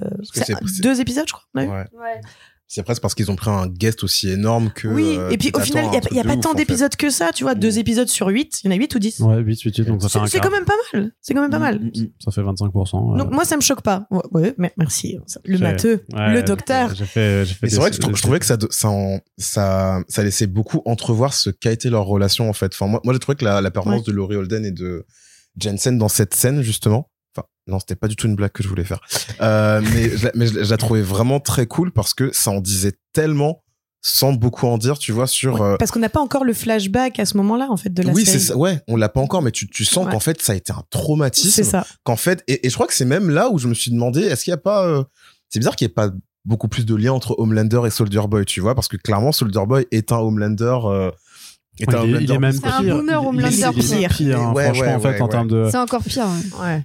[0.81, 1.45] deux épisodes, je crois.
[1.55, 1.67] on a eu.
[1.67, 1.85] Ouais.
[1.93, 2.21] Ouais.
[2.69, 4.89] C'est presque parce qu'ils ont pris un guest aussi énorme que.
[4.89, 7.31] Oui, euh, et puis au final, il n'y a, pas ouf, tant d'épisodes que ça,
[7.33, 7.55] tu vois.
[7.55, 7.79] Deux Mm.
[7.79, 9.21] épisodes sur huit, il y en a huit ou dix.
[9.21, 10.49] Ouais, 8, 8, 8, donc ça fait C'est un c'est quart.
[10.49, 11.11] quand même pas mal.
[11.21, 11.79] C'est quand même pas mal.
[11.79, 12.09] Mm, mm, mm.
[12.25, 13.13] Ça fait 25%.
[13.13, 13.17] euh.
[13.19, 14.05] Donc moi, ça me choque pas.
[14.11, 15.17] Ouais, ouais, mais merci.
[15.45, 16.93] Le matheux, Ouais, le docteur.
[16.93, 20.01] J'ai fait, j'ai fait Mais c'est vrai que je, trouvais que ça, ça, en- ça,
[20.09, 22.73] ça laissait beaucoup entrevoir ce qu'a été leur relation en fait.
[22.73, 25.05] Enfin, moi, moi j'ai trouvé que la, la performance de Laurie Holden et de
[25.57, 27.09] Jensen dans cette scène justement.
[27.67, 28.99] Non, c'était pas du tout une blague que je voulais faire.
[29.41, 32.51] Euh, mais je, la- mais je, je la trouvais vraiment très cool parce que ça
[32.51, 33.63] en disait tellement
[34.01, 35.61] sans beaucoup en dire, tu vois, sur.
[35.61, 38.13] euh, Parce qu'on n'a pas encore le flashback à ce moment-là, en fait, de la
[38.13, 38.39] oui, série.
[38.39, 38.55] ça.
[38.55, 40.11] Ouais, on l'a pas encore, mais tu, tu sens Ouais.
[40.11, 41.49] qu'en fait, ça a été un traumatisme.
[41.49, 41.85] C'est ça.
[42.03, 44.21] qu'en fait, et, et je crois que c'est même là où je me suis demandé,
[44.21, 45.03] est-ce qu'il n'y a pas, euh,
[45.49, 46.09] c'est bizarre qu'il n'y ait pas
[46.45, 49.65] beaucoup plus de lien entre Homelander et Soldier Boy, tu vois, parce que clairement, Soldier
[49.67, 51.11] Boy est un Homelander, euh,
[51.83, 52.95] est Ouais, il, est, il est même C'est un pire.
[52.97, 54.09] boomer Homelander, pire.
[54.09, 55.31] pire, hein, Ouais, franchement, ouais, en fait, ouais, en ouais.
[55.31, 55.67] termes de.
[55.69, 56.25] C'est encore pire.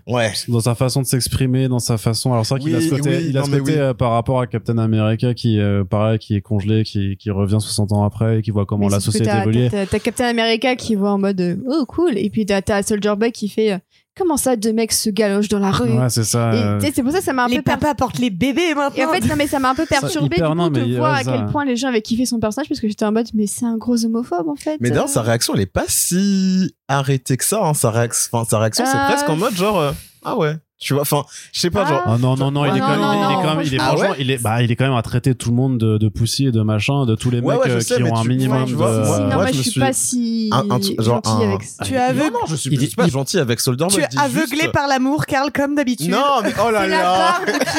[0.07, 0.33] ouais.
[0.49, 2.33] Dans sa façon de s'exprimer, dans sa façon.
[2.33, 3.79] Alors, c'est vrai qu'il a ce côté, oui, il a non, ce côté oui.
[3.79, 7.59] euh, par rapport à Captain America qui, euh, pareil, qui est congelé, qui, qui revient
[7.61, 9.69] 60 ans après et qui voit comment Mais la société évolue.
[9.71, 12.83] t'as- T'as Captain America qui voit en mode euh, oh cool et puis t'as t'as
[12.83, 13.79] Soldier Boy qui fait euh,
[14.17, 15.91] comment ça deux mecs se galochent dans la rue.
[15.91, 16.53] Ouais, c'est ça.
[16.53, 18.75] Euh, c'est pour ça que ça m'a un Les peu per- papas portent les bébés
[18.75, 18.97] maintenant.
[19.03, 21.15] Et en fait, non, mais ça m'a un peu perturbé hyper- du coup, de voir
[21.15, 21.33] à ça.
[21.33, 23.65] quel point les gens avaient kiffé son personnage parce que j'étais en mode mais c'est
[23.65, 24.77] un gros homophobe en fait.
[24.81, 27.75] Mais d'ailleurs, sa réaction, elle est pas si arrêtée que ça, hein.
[27.75, 29.93] Sa, réac- enfin, sa réaction, c'est Euh, presque en mode genre, euh,
[30.25, 31.23] ah ouais, tu vois, enfin,
[31.53, 31.89] je sais pas, Ah.
[31.89, 33.35] genre, Oh non, non, non, il est Non, quand même, non, il est- il est
[33.37, 34.07] non, quand même, il est franchement.
[34.11, 36.09] Ah il est, bah, il est quand même à traiter tout le monde de, de
[36.09, 38.25] pussy et de machin, de tous les Ouais, mecs ouais, euh, sais, qui ont un
[38.25, 39.01] minimum ouais, tu vois, de.
[39.03, 41.85] non, moi, moi, je suis pas si un- un- genre gentille un- avec ça.
[41.85, 44.19] Tu es non, aveugle, non, je suis, pas il- gentil avec Soldier tu je es
[44.19, 46.11] aveuglé juste- par l'amour, Karl, comme d'habitude.
[46.11, 47.39] Non, mais oh là là.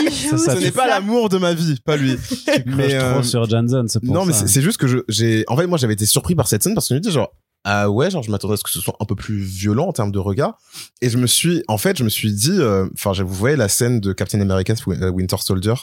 [0.09, 2.17] Ce n'est pas l'amour de ma vie, pas lui.
[2.65, 5.57] Mais, euh, trop sur Jansen, c'est pour non, mais c'est juste que je, j'ai, en
[5.57, 7.29] fait, moi, j'avais été surpris par cette scène parce que je me dis genre,
[7.63, 9.93] ah ouais, genre, je m'attendais à ce que ce soit un peu plus violent en
[9.93, 10.57] termes de regard.
[11.01, 13.69] Et je me suis, en fait, je me suis dit, euh, enfin, vous voyez la
[13.69, 15.75] scène de Captain America euh, Winter Soldier,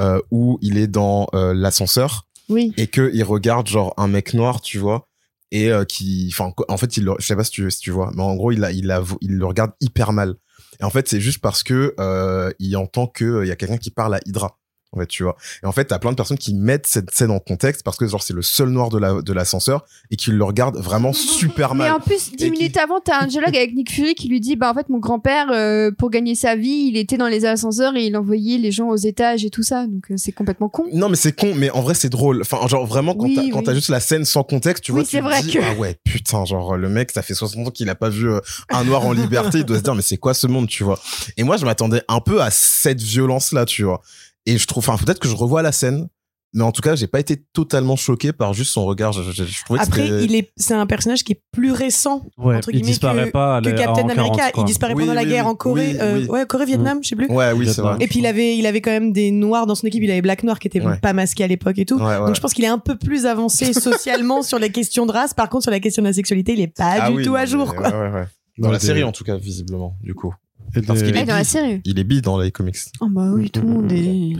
[0.00, 2.72] euh, où il est dans euh, l'ascenseur Oui.
[2.76, 5.06] et que il regarde genre un mec noir, tu vois,
[5.52, 7.90] et euh, qui, enfin, en fait, il, le- je sais pas si tu, si tu
[7.92, 10.34] vois, mais en gros, il a, il a, il le regarde hyper mal.
[10.80, 13.56] Et en fait, c'est juste parce que euh, il entend que euh, il y a
[13.56, 14.58] quelqu'un qui parle à Hydra.
[14.94, 15.36] En fait, tu vois.
[15.62, 18.06] Et en fait, t'as plein de personnes qui mettent cette scène en contexte parce que
[18.06, 21.74] genre c'est le seul noir de la de l'ascenseur et qui le regardent vraiment super
[21.74, 21.92] Mais mal.
[21.94, 24.40] en plus, dix Et qui- minutes avant, t'as un dialogue avec Nick Fury qui lui
[24.40, 27.44] dit Bah, en fait, mon grand-père, euh, pour gagner sa vie, il était dans les
[27.44, 29.86] ascenseurs et il envoyait les gens aux étages et tout ça.
[29.86, 30.84] Donc, euh, c'est complètement con.
[30.92, 32.40] Non, mais c'est con, mais en vrai, c'est drôle.
[32.42, 33.64] Enfin, genre, vraiment, quand Oui, t'as, quand oui.
[33.64, 35.74] t'as juste la scène sans contexte, tu Oui, vois, tu c'est vrai dis, que- ah
[35.74, 38.40] ouais, putain, genre, le mec, ça fait 60 ans qu'il a pas vu euh,
[38.70, 41.00] un noir en liberté, il doit se dire, mais c'est quoi ce monde, tu vois?
[41.36, 44.00] Et moi, je m'attendais un peu à cette violence-là, tu vois.
[44.46, 46.08] Et je trouve, enfin, peut-être que je revois la scène,
[46.56, 49.12] mais en tout cas, j'ai pas été totalement choqué par juste son regard.
[49.12, 52.22] Je, je- je trouvais que Après, il est, c'est un personnage qui est plus récent
[52.38, 54.50] Ouais, entre il guillemets, disparaît que- pas que Captain en 40, America.
[54.58, 55.50] il disparaît Oui, pendant la oui, guerre oui.
[55.50, 56.28] en Corée, Oui, euh, oui.
[56.28, 57.26] ouais, Corée, Vietnam, je sais plus.
[57.28, 57.96] Ouais, oui, c'est vrai.
[57.98, 60.02] Et puis il avait, il avait quand même des noirs dans son équipe.
[60.04, 60.96] Il avait Black Noir qui était Ouais.
[60.98, 61.96] pas masqué à l'époque et tout.
[61.98, 62.26] Ouais, ouais.
[62.26, 65.34] Donc je pense qu'il est un peu plus avancé socialement sur les questions de race.
[65.34, 67.34] Par contre, sur la question de la sexualité, il est pas Ah du oui, tout
[67.34, 67.74] à jour.
[67.74, 67.88] Quoi.
[67.88, 68.26] ouais, ouais, ouais.
[68.58, 70.32] Dans la série, en tout cas, visiblement, du coup.
[70.76, 71.80] Et parce qu'il Ah, est dans la série.
[71.84, 72.76] Il est bi dans les comics.
[73.00, 74.32] Oh, bah oui, tout le monde est.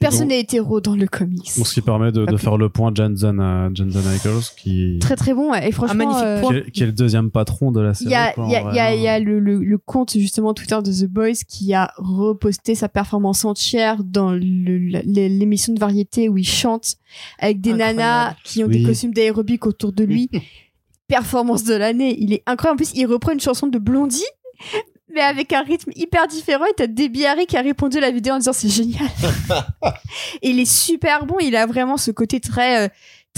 [0.00, 1.50] Personne n'est hétéro dans le comics.
[1.50, 5.52] Ce qui permet de, faire le point Jensen, euh, Jensen Ackles, qui, Très très bon.
[5.54, 6.50] Et franchement, magnifique euh, point.
[6.52, 8.10] qui, est, qui est le deuxième patron de la Il série.
[8.12, 10.92] y a, quoi, il y a, y y le, le, le compte justement Twitter de
[10.92, 16.94] The Boys qui a reposté sa performance entière dans l'émission de variété où il chante
[17.40, 17.96] avec des Incroyable.
[17.98, 18.78] nanas qui ont Oui.
[18.78, 20.30] des costumes d'aérobic autour de lui.
[21.08, 22.14] performance de l'année.
[22.20, 22.74] Il est incroyable.
[22.74, 24.22] En plus, il reprend une chanson de Blondie.
[25.18, 28.12] Mais avec un rythme hyper différent, et t'as Debbie Harry qui a répondu à la
[28.12, 29.08] vidéo en disant c'est génial.
[30.42, 32.88] et il est super bon, il a vraiment ce côté très, euh,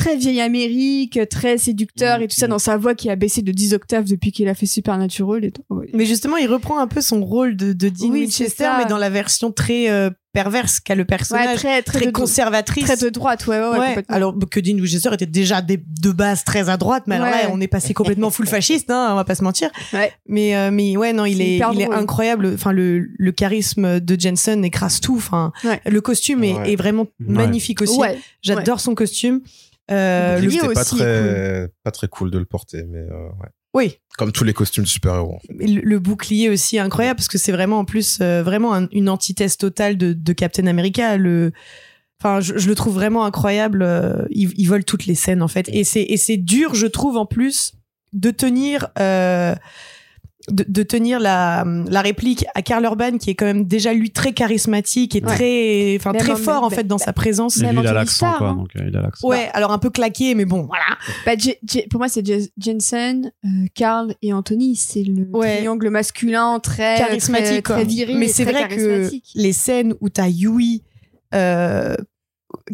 [0.00, 3.52] très vieille Amérique, très séducteur et tout ça dans sa voix qui a baissé de
[3.52, 5.44] 10 octaves depuis qu'il a fait Supernatural.
[5.44, 5.62] Et tout.
[5.70, 5.88] Ouais.
[5.94, 8.98] Mais justement, il reprend un peu son rôle de, de Dean Oui, Winchester, mais dans
[8.98, 12.84] la version très euh, perverse qu'a le Ouais, personnage, très, très, très, de, conservatrice.
[12.84, 16.12] très de droite, ouais, ouais, ouais, Ouais, alors que Dean Winchester était déjà des- de
[16.12, 17.42] base très à droite, mais alors Ouais.
[17.44, 19.70] là, on est passé complètement full fasciste, hein, on va pas se mentir.
[19.92, 20.12] Ouais.
[20.28, 22.52] Mais, euh, mais ouais, non, il est, il est incroyable.
[22.54, 25.16] Enfin, le, le charisme de Jensen écrase tout.
[25.16, 25.80] Enfin, Ouais.
[25.84, 26.72] le costume est, Ouais.
[26.72, 27.34] est vraiment Ouais.
[27.34, 27.98] magnifique aussi.
[27.98, 28.18] Ouais.
[28.42, 29.40] J'adore son costume.
[29.90, 30.36] Euh,
[30.74, 30.98] pas aussi
[31.84, 33.48] pas très cool de le porter, mais euh, ouais.
[33.74, 35.34] oui, Comme tous les costumes de super-héros.
[35.34, 35.52] en fait.
[35.66, 39.08] le, le bouclier aussi incroyable parce que c'est vraiment en plus euh, vraiment un- une
[39.08, 41.16] antithèse totale de, de Captain America.
[41.16, 41.52] Le,
[42.20, 43.82] enfin, je, je le trouve vraiment incroyable.
[43.82, 46.86] euh, il, il vole toutes les scènes en fait, et c'est et c'est dur, je
[46.86, 47.72] trouve en plus
[48.12, 48.88] de tenir.
[49.00, 49.54] euh,
[50.50, 54.10] de, de tenir la, la réplique à Karl Urban qui est quand même déjà lui
[54.10, 55.34] très charismatique et Ouais.
[55.34, 57.86] très enfin très en- fort en bah, fait dans sa présence Et même lui, il
[57.86, 58.48] a l'accent, quoi.
[58.48, 58.54] hein.
[58.56, 59.28] Donc, euh, il a l'accent.
[59.28, 60.84] ouais alors un peu claqué mais bon voilà
[61.26, 61.32] Bah,
[61.90, 64.76] pour moi, c'est Je- Jensen, euh, Carl et Anthony.
[64.76, 65.58] C'est le Ouais.
[65.58, 68.18] triangle masculin très charismatique très, viril.
[68.18, 70.82] mais c'est vrai que les scènes où t'as Yui
[71.34, 71.94] euh,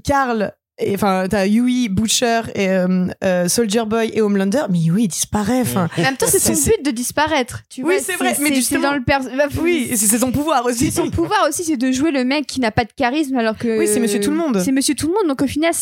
[0.05, 5.05] Carl et- enfin t'as Yui Butcher et euh, euh, Soldier Boy et Homelander mais Yui
[5.05, 7.63] il disparaît enfin En même temps, c'est son but de disparaître.
[7.69, 9.23] Tu Oui, vois, c'est vrai, mais justement- dans le pers-
[9.61, 12.71] oui c'est son pouvoir aussi Son pouvoir aussi, c'est de jouer le mec qui n'a
[12.71, 13.79] pas de charisme alors que.
[13.79, 14.61] Oui, c'est Monsieur Tout le Monde.
[14.65, 15.29] C'est Monsieur Tout le Monde.
[15.29, 15.73] Donc au final,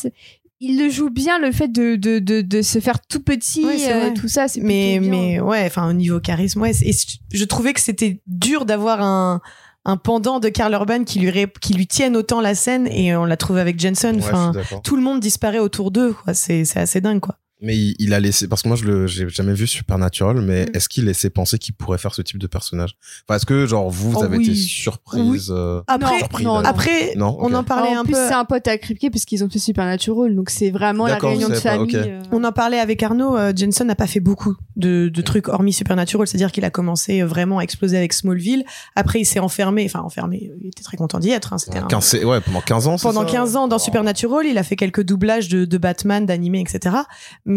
[0.60, 3.78] il le joue bien le fait de, de, de, de se faire tout petit, Oui,
[3.78, 4.48] c'est euh, tout ça.
[4.48, 5.10] C'est mais bien.
[5.10, 6.92] mais ouais enfin au niveau charisme ouais et
[7.32, 9.40] je trouvais que c'était dur d'avoir un
[9.84, 13.14] un pendant de Karl Urban qui lui ré- qui lui tienne autant la scène et
[13.16, 14.16] on l'a trouvé avec Jensen.
[14.16, 14.52] Ouais, enfin
[14.82, 18.46] tout le monde disparaît autour d'eux c'est assez dingue quoi Mais il, il a laissé,
[18.46, 20.76] parce que moi je le, j'ai jamais vu Supernatural, mais Mm.
[20.76, 22.94] est-ce qu'il laissait penser qu'il pourrait faire ce type de personnage?
[23.26, 24.44] Enfin, est-ce que genre vous, vous Oh avez oui.
[24.44, 26.66] été surprise euh, après non, d'ailleurs.
[26.66, 29.24] après Non, on en parlait en un plus, peu c'est un pote à Kripke parce
[29.24, 30.34] qu'ils ont fait Supernatural.
[30.34, 31.96] Donc c'est vraiment la réunion de pas, famille.
[31.96, 32.20] euh.
[32.32, 35.72] On en parlait avec Arnaud, euh, Jensen n'a pas fait beaucoup de, de trucs hormis
[35.72, 38.64] Supernatural, c'est-à-dire qu'il a commencé euh, vraiment à exploser avec Smallville.
[38.96, 41.52] Après, il s'est enfermé, enfin enfermé, euh, il était très content d'y être.
[41.52, 42.98] hein, c'était un- 15, ouais, pendant 15 ans.
[42.98, 43.78] c'est Pendant ça 15 ans dans Oh.
[43.78, 46.96] Supernatural, il a fait quelques doublages de, de Batman, d'animé, etc.
[47.44, 47.53] Mais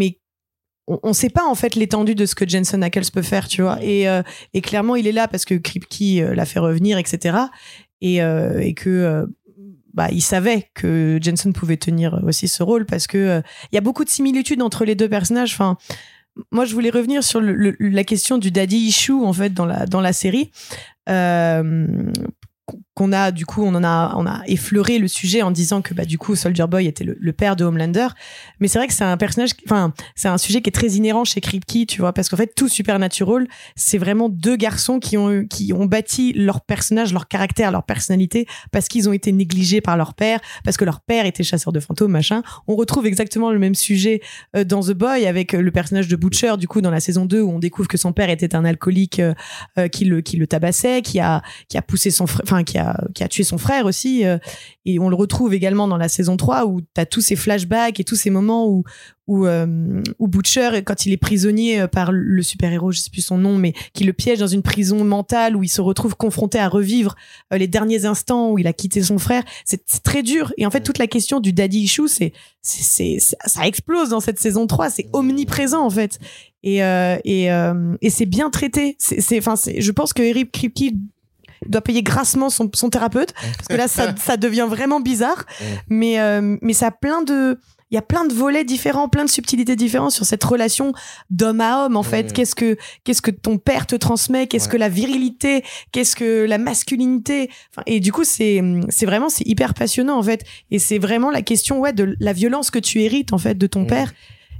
[0.88, 3.61] on, on sait pas en fait l'étendue de ce que Jensen Ackles peut faire, tu
[3.61, 3.78] vois.
[3.84, 4.22] Et, euh,
[4.53, 7.38] et clairement, il est là parce que Kripke euh, l'a fait revenir, etc.
[8.02, 9.26] Et, euh, et que euh,
[9.94, 13.41] bah, il savait que Jensen pouvait tenir aussi ce rôle parce que
[13.72, 15.53] il y a beaucoup de similitudes entre les deux personnages.
[15.53, 15.76] Enfin,
[16.52, 19.65] moi, je voulais revenir sur le- le- la question du daddy issue en fait dans
[19.65, 20.52] la dans la série.
[22.98, 25.94] Qu'on a du coup on en a on a effleuré le sujet en disant que
[25.94, 28.07] bah du coup Soldier Boy était le, le père de Homelander.
[28.60, 31.24] Mais c'est vrai que c'est un personnage enfin c'est un sujet qui est très inhérent
[31.24, 35.45] chez Kripke tu vois parce qu'en fait tout Supernatural c'est vraiment deux garçons qui ont
[35.45, 39.95] qui ont bâti leur personnage leur caractère leur personnalité parce qu'ils ont été négligés par
[39.95, 42.41] leur père parce que leur père était chasseur de fantômes machin.
[42.68, 44.22] On retrouve exactement le même sujet
[44.56, 47.26] euh, dans The Boy avec euh, le personnage de Butcher du coup dans la saison
[47.26, 49.36] 2 où on découvre que son père était un alcoolique euh,
[49.78, 52.78] euh, qui le qui le tabassait qui a qui a poussé son frère enfin qui
[52.78, 54.38] a qui a tué son frère aussi euh,
[54.85, 57.99] et on le retrouve également dans la saison 3 où tu as tous ces flashbacks
[57.99, 58.84] et tous ces moments où
[59.30, 63.22] où, euh, où Butcher quand il est prisonnier euh, par le super-héros je sais plus
[63.22, 66.59] son nom mais qui le piège dans une prison mentale où il se retrouve confronté
[66.59, 67.15] à revivre
[67.51, 70.53] les derniers instants où il a quitté son frère c'est très dur.
[70.57, 72.31] Et en fait toute la question du daddy issue c'est
[72.61, 76.19] c'est c'est ça- explose dans cette saison 3 c'est omniprésent en fait.
[76.64, 78.95] Et euh, et euh, et c'est bien traité.
[78.99, 80.93] C'est enfin je pense que Eric Kripke
[81.68, 85.45] doit payer grassement son, son thérapeute parce que là ça, ça devient vraiment bizarre
[85.89, 89.23] mais euh, mais ça a plein de il y a plein de volets différents, plein
[89.23, 90.91] de subtilités différentes sur cette relation
[91.30, 92.26] d'homme à homme en fait.
[92.27, 92.31] Ouais.
[92.34, 92.76] Qu'est-ce que
[93.06, 94.45] qu'est-ce que ton père te transmet?
[94.48, 94.72] Qu'est-ce Ouais.
[94.73, 95.64] que la virilité?
[95.94, 97.49] Qu'est-ce que la masculinité?
[97.72, 100.44] Enfin, Et du coup, c'est c'est vraiment c'est hyper passionnant en fait.
[100.69, 103.68] Et c'est vraiment la question ouais de la violence que tu hérites en fait de
[103.68, 103.88] ton Ouais.
[103.88, 104.14] père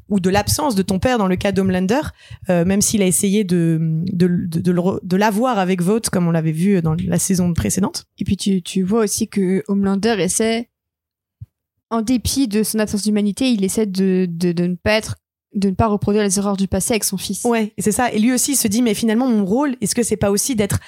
[0.10, 2.02] ou de l'absence de ton père dans le cas d'Homelander,
[2.50, 3.80] euh, même s'il a essayé de
[4.12, 8.06] de, de, de l'avoir avec Vought comme on l'avait vu dans la saison précédente.
[8.18, 10.70] Et puis tu, tu vois aussi que Homelander essaie,
[11.90, 15.16] en dépit de son absence d'humanité, il essaie de, de, de ne pas être,
[15.56, 17.44] de ne pas reproduire les erreurs du passé avec son fils.
[17.46, 18.12] Ouais, et c'est ça.
[18.12, 20.56] Et lui aussi il se dit mais finalement mon rôle, est-ce que c'est pas aussi
[20.56, 20.80] d'être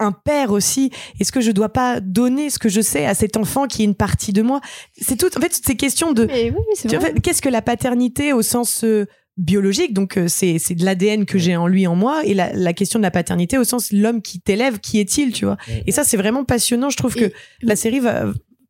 [0.00, 0.90] un père aussi
[1.20, 3.84] Est-ce que je dois pas donner ce que je sais à cet enfant qui est
[3.84, 4.60] une partie de moi
[5.00, 5.28] C'est tout.
[5.36, 6.26] En fait, toutes ces questions de.
[6.26, 6.98] Mais oui, vrai.
[6.98, 9.06] vois, Qu'est-ce que la paternité au sens euh,
[9.36, 12.52] biologique Donc euh, c'est c'est de l'ADN que j'ai en lui en moi et la,
[12.52, 15.56] la question de la paternité au sens l'homme qui t'élève, qui est-il Tu vois?
[15.86, 16.90] Et ça c'est vraiment passionnant.
[16.90, 17.30] Je trouve que
[17.62, 18.26] la série va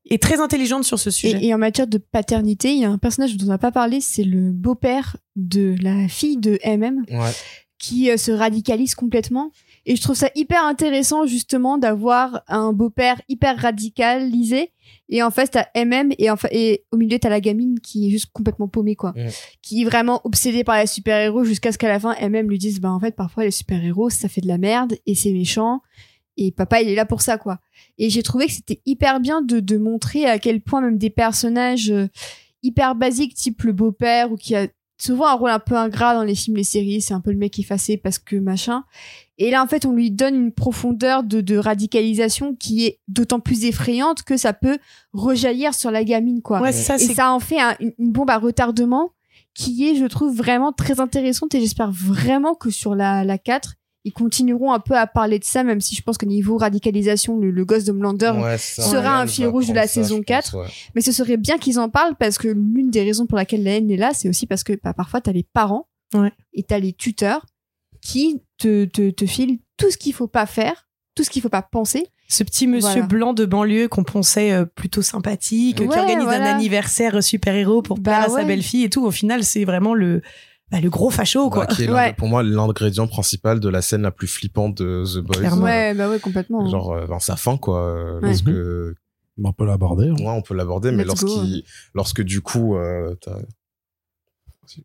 [0.08, 1.38] est très intelligente sur ce sujet.
[1.40, 3.70] Et, et en matière de paternité, il y a un personnage dont on n'a pas
[3.70, 7.30] parlé, c'est le beau-père de la fille de MM Ouais.
[7.78, 9.52] qui euh, se radicalise complètement.
[9.86, 14.72] Et je trouve ça hyper intéressant justement d'avoir un beau-père hyper radicalisé.
[15.08, 18.30] Et en fait, t'as MM et, et au milieu, t'as la gamine qui est juste
[18.32, 19.12] complètement paumée, quoi.
[19.62, 22.80] Qui est vraiment obsédée par les super-héros jusqu'à ce qu'à la fin, MM lui dise,
[22.80, 25.80] bah en fait, parfois les super-héros, ça fait de la merde et c'est méchant.
[26.36, 27.58] Et papa, il est là pour ça, quoi.
[27.98, 31.10] Et j'ai trouvé que c'était hyper bien de, de montrer à quel point même des
[31.10, 32.08] personnages euh,
[32.62, 34.68] hyper basiques, type le beau-père, ou qui a
[35.00, 37.36] souvent un rôle un peu ingrat dans les films, les séries, c'est un peu le
[37.38, 38.84] mec effacé parce que machin.
[39.38, 43.40] Et là, en fait, on lui donne une profondeur de, de radicalisation qui est d'autant
[43.40, 44.78] plus effrayante que ça peut
[45.14, 46.60] rejaillir sur la gamine, quoi.
[46.60, 49.10] Ouais, ça Et ça en fait un- une, une bombe à retardement
[49.54, 53.74] qui est, je trouve, vraiment très intéressante et j'espère vraiment que sur la, la 4,
[54.04, 57.36] ils continueront un peu à parler de ça, même si je pense que niveau radicalisation,
[57.38, 60.20] le, le gosse de Mlander Ouais, sera un fil rouge de la ça, saison je
[60.22, 60.58] pense, 4.
[60.58, 60.66] ouais.
[60.94, 63.72] Mais ce serait bien qu'ils en parlent parce que l'une des raisons pour laquelle la
[63.76, 66.32] haine est là, c'est aussi parce que bah, parfois t'as les parents Ouais.
[66.54, 67.44] et t'as les tuteurs
[68.02, 71.48] qui te, te, te filent tout ce qu'il faut pas faire, tout ce qu'il faut
[71.50, 72.06] pas penser.
[72.28, 73.06] ce petit monsieur Voilà.
[73.06, 76.50] blanc de banlieue qu'on pensait euh, plutôt sympathique, qui Ouais, organise voilà.
[76.52, 79.04] un anniversaire super-héros pour Bah plaire à sa belle-fille et tout.
[79.04, 80.22] Au final, c'est vraiment le
[80.70, 81.66] bah, le gros facho quoi.
[81.66, 82.12] Qui est Ouais.
[82.14, 85.36] pour moi l'ingrédient principal de la scène la plus flippante de The Boys.
[85.38, 85.62] Clairement.
[85.64, 86.68] Ouais, bah ouais, complètement.
[86.68, 87.84] Genre euh, dans sa fin quoi.
[87.86, 88.28] euh, Ouais.
[88.28, 88.96] Lorsque
[89.42, 90.08] On peut l'aborder.
[90.08, 90.16] hein.
[90.18, 91.64] ouais, on peut l'aborder, mais lorsqu'il,
[91.94, 93.38] lorsque du coup, euh, t'as-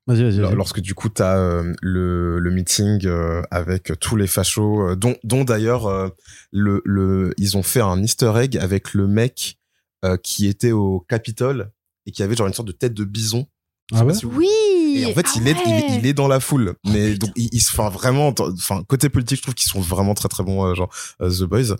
[0.08, 0.38] Vas-y, vas-y.
[0.38, 0.58] Lors- vas-y.
[0.58, 5.16] Lorsque du coup t'as euh, le, le meeting euh, avec tous les fachos, euh, dont,
[5.24, 6.10] dont d'ailleurs euh,
[6.52, 9.60] le, le, ils ont fait un Easter egg avec le mec
[10.04, 11.70] euh, qui était au Capitole
[12.08, 13.46] et qui avait genre une sorte de tête de bison.
[13.94, 14.16] Ah ouais?
[14.16, 14.48] si vous- Oui.
[15.02, 15.98] Et en fait, Ah il, est, il, est- ouais.
[16.00, 16.76] il est dans la foule.
[16.86, 17.26] Mais putain.
[17.28, 20.30] donc, il, il se fait vraiment, enfin, côté politique, je trouve qu'ils sont vraiment très
[20.30, 20.90] très bons, euh, genre
[21.22, 21.76] euh, The Boys.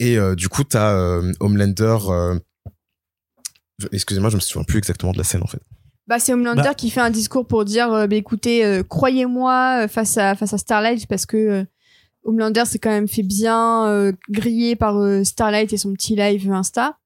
[0.00, 1.96] Et euh, du coup, t'as euh, Homelander.
[2.08, 2.38] euh,
[3.78, 5.60] je- Excusez-moi, je me souviens plus exactement de la scène en fait.
[6.06, 6.74] Bah, c'est Homelander Bah.
[6.74, 10.52] qui fait un discours pour dire euh, bah, écoutez, euh, croyez-moi euh, face à face
[10.52, 11.64] à Starlight parce que euh,
[12.24, 16.50] Homelander s'est quand même fait bien euh, griller par euh, Starlight et son petit live
[16.50, 16.96] Insta.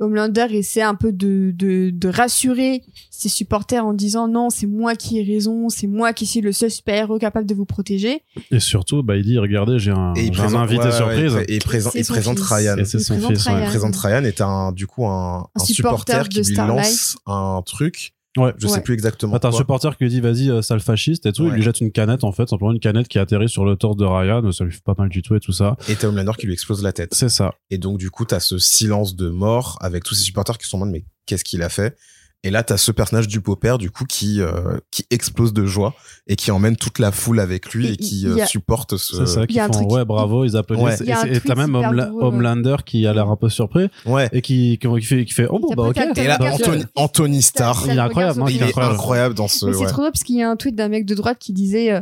[0.00, 4.94] Homelander essaie un peu de, de, de rassurer ses supporters en disant non, c'est moi
[4.96, 8.22] qui ai raison, c'est moi qui suis le seul super-héros capable de vous protéger.
[8.50, 10.96] Et surtout, bah, il dit regardez, j'ai un, Et il un présente, invité ouais, ouais,
[10.96, 11.36] surprise.
[11.48, 12.48] et il présente, C'est il son présente fils.
[12.52, 12.76] Ryan.
[12.78, 13.46] Et c'est Il son présente fils.
[13.46, 13.58] Ryan.
[13.60, 16.54] Il présente Ryan et t'as un, du coup un, un supporter supporter de qui lui
[16.54, 16.76] Starlight.
[16.78, 18.14] lance un truc.
[18.36, 18.52] Ouais.
[18.58, 19.38] Je sais plus exactement.
[19.38, 21.46] T'as un supporter qui lui dit vas-y, euh, sale fasciste et tout.
[21.46, 23.96] Il lui jette une canette en fait, simplement une canette qui atterrit sur le torse
[23.96, 24.52] de Ryan.
[24.52, 25.76] Ça lui fait pas mal du tout et tout ça.
[25.88, 27.12] Et t'as Homelander qui lui explose la tête.
[27.14, 27.54] C'est ça.
[27.70, 30.76] Et donc, du coup, t'as ce silence de mort avec tous ces supporters qui sont
[30.76, 31.96] en mode, mais qu'est-ce qu'il a fait?
[32.42, 35.94] Et là, t'as ce personnage du beau-père, du coup, qui, euh, qui explose de joie
[36.26, 39.26] et qui emmène toute la foule avec lui Et et, qui euh, a- supporte ce.
[39.26, 41.00] C'est ça qui font truc- ouais, bravo, ils applaudissent.
[41.00, 41.36] Ouais.
[41.36, 42.10] Et- t'as même Homela-.
[42.14, 44.28] Homelander qui a l'air un peu surpris Ouais.
[44.32, 45.98] et qui, qui, qui fait, qui fait oh bon, bah ok.
[46.16, 48.94] Et là, Anthony, Anthony Starr, Il est le incroyable, il est incroyable.
[48.94, 49.66] incroyable dans ce.
[49.66, 49.86] Mais c'est ouais.
[49.88, 52.00] trop drôle parce qu'il y a un tweet d'un mec de droite qui disait euh,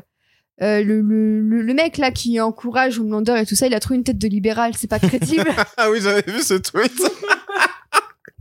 [0.62, 3.80] euh, le, le, le, le mec là qui encourage Homelander et tout ça, il a
[3.80, 5.50] trouvé une tête de libéral, c'est pas crédible.
[5.76, 6.92] Ah oui, j'avais vu ce tweet.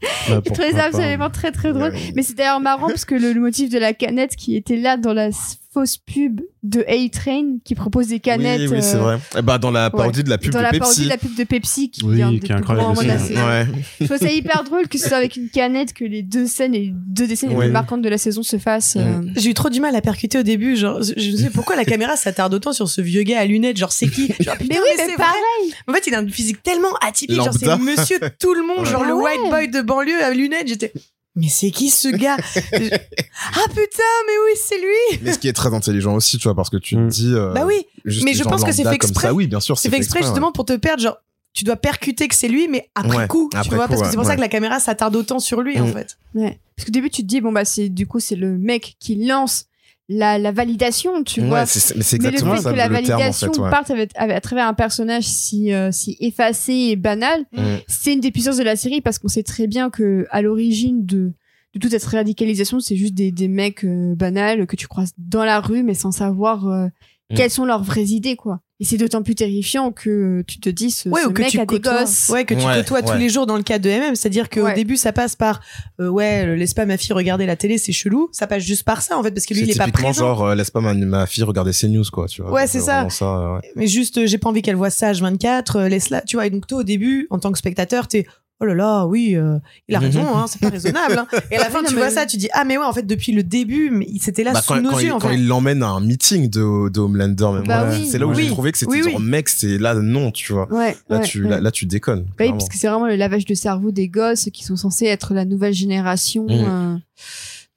[0.01, 0.83] Bah, Je trouvais ça pas.
[0.85, 1.91] absolument très très drôle.
[1.93, 2.11] Ouais.
[2.15, 4.97] Mais c'est d'ailleurs marrant parce que le, le motif de la canette qui était là
[4.97, 5.31] dans la
[5.77, 8.61] fausse pub de A-Train qui propose des canettes.
[8.61, 9.41] Oui, oui, c'est euh, vrai.
[9.43, 10.79] Bah, dans la parodie de la pub dans de la Pepsi.
[10.79, 13.33] parodie de la pub de Pepsi qui Oui, est qui incroyable de aussi.
[13.33, 13.67] Ouais.
[14.01, 16.73] Je trouve ça hyper drôle que ce soit avec une canette que les deux scènes
[16.73, 18.95] et les deux des scènes les plus marquantes de la saison se fassent.
[18.97, 20.75] euh, J'ai eu trop du mal à percuter au début.
[20.75, 23.77] Genre, je me disais pourquoi la caméra s'attarde autant sur ce vieux gars à lunettes.
[23.77, 24.27] Genre, c'est qui?
[24.39, 25.33] Genre, putain, Mais oui, mais c'est pareil.
[25.69, 25.75] vrai.
[25.87, 27.35] En fait, il a une physique tellement atypique.
[27.35, 27.83] Genre, c'est Lambda.
[27.83, 28.77] monsieur tout le monde.
[28.77, 28.85] Ouais.
[28.91, 29.37] Genre, Ah le ouais.
[29.37, 30.67] white boy de banlieue à lunettes.
[30.67, 30.91] J'étais,
[31.37, 32.59] mais c'est qui ce gars Je-
[33.53, 35.19] Ah putain, mais oui, c'est lui.
[35.21, 37.07] Mais ce qui est très intelligent aussi, tu vois, parce que tu Mm.
[37.07, 37.33] te dis.
[37.33, 37.85] euh, Bah oui.
[38.23, 39.27] mais je pense que c'est fait exprès.
[39.27, 41.01] Ça, oui, bien sûr, C'est fait exprès justement pour te perdre.
[41.01, 41.17] Genre,
[41.53, 44.01] tu dois percuter que c'est lui, mais après Ouais, coup, tu après vois, coup, parce
[44.03, 45.93] que c'est pour ça que la caméra s'attarde autant sur lui, en Mm.
[45.93, 46.17] fait.
[46.35, 46.59] Ouais.
[46.75, 49.15] Parce qu'au début, tu te dis, bon, bah, c'est, du coup, c'est le mec qui
[49.25, 49.66] lance
[50.09, 51.65] la, la validation, tu Ouais, vois.
[51.65, 53.59] c'est mais c'est Mais le exactement fait ça que la le terme en validation fait.
[53.59, 53.69] Ouais.
[53.69, 57.59] parte avec, avec- à travers un personnage si, euh, si effacé et banal, Mm.
[57.87, 61.05] c'est une des puissances de la série parce qu'on sait très bien que à l'origine
[61.05, 61.33] de,
[61.73, 65.43] de toute cette radicalisation, c'est juste des, des mecs euh, banals que tu croises dans
[65.43, 66.87] la rue mais sans savoir euh,
[67.29, 67.35] Mm.
[67.35, 68.61] quelles sont leurs vraies idées, quoi.
[68.79, 71.49] Et c'est d'autant plus terrifiant que tu te dis, ce, Ouais, ce ou que mec
[71.49, 72.29] tu a des côtoies, gosses.
[72.29, 74.15] ouais, que tu Ouais, côtoies tous les jours dans le cadre de MM.
[74.15, 74.75] C'est-à-dire qu'au Ouais.
[74.75, 75.61] début, ça passe par,
[75.99, 78.29] euh, ouais, laisse pas ma fille regarder la télé, c'est chelou.
[78.31, 80.27] Ça passe juste par ça, en fait, parce que lui, il est pas typiquement présent.
[80.27, 82.51] genre, euh, laisse pas ma, ma fille regarder ses news, quoi, tu vois.
[82.51, 82.93] Ouais, c'est euh, ça.
[82.93, 83.71] vraiment ça ouais.
[83.75, 86.45] Mais juste, euh, j'ai pas envie qu'elle voit ça H24, euh, laisse-la, tu vois.
[86.45, 88.27] Et donc, toi, au début, en tant que spectateur, t'es,
[88.59, 91.17] oh là là, oui, euh, il a raison, hein, c'est pas raisonnable.
[91.19, 91.27] hein.
[91.51, 93.31] Et à la fin, tu vois ça, tu dis, ah, mais ouais, en fait, depuis
[93.31, 95.29] le début, mais il- c'était là Bah, sous quand, nos quand yeux, il, en quand
[95.29, 95.35] fait.
[95.35, 98.07] il l'emmène à un meeting de, de Homelander, même Bah oui.
[98.09, 98.43] c'est là où Oui.
[98.43, 99.11] j'ai trouvé que c'était Oui, oui.
[99.11, 100.67] genre, mec, c'est là, non, tu vois.
[100.73, 101.49] Ouais, Là, ouais, tu, ouais.
[101.49, 102.25] là, là, tu déconnes.
[102.37, 105.05] Bah oui, parce que c'est vraiment le lavage de cerveau des gosses qui sont censés
[105.05, 106.49] être la nouvelle génération Mm.
[106.51, 106.95] euh,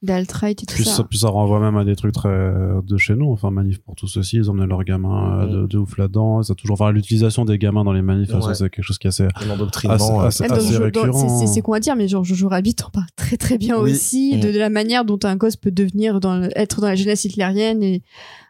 [0.02, 1.04] d'alt-right et tout Puis ça.
[1.04, 3.30] puis ça renvoie même à des trucs très euh, de chez nous.
[3.32, 6.42] Enfin, manif pour tous aussi, ils emmenaient leurs gamins euh, de, de ouf là-dedans.
[6.42, 8.54] Ça a toujours, enfin, l'utilisation des gamins dans les manifs, Ouais.
[8.54, 11.46] c'est quelque chose qui est assez, assez, assez, récurrent.
[11.46, 13.92] c'est- qu'on va dire, mais genre Jojo Rabbit en parle très très bien Oui.
[13.92, 14.40] aussi Mm.
[14.40, 17.82] de, de la manière dont un gosse peut devenir dans être dans la jeunesse hitlérienne
[17.82, 18.02] et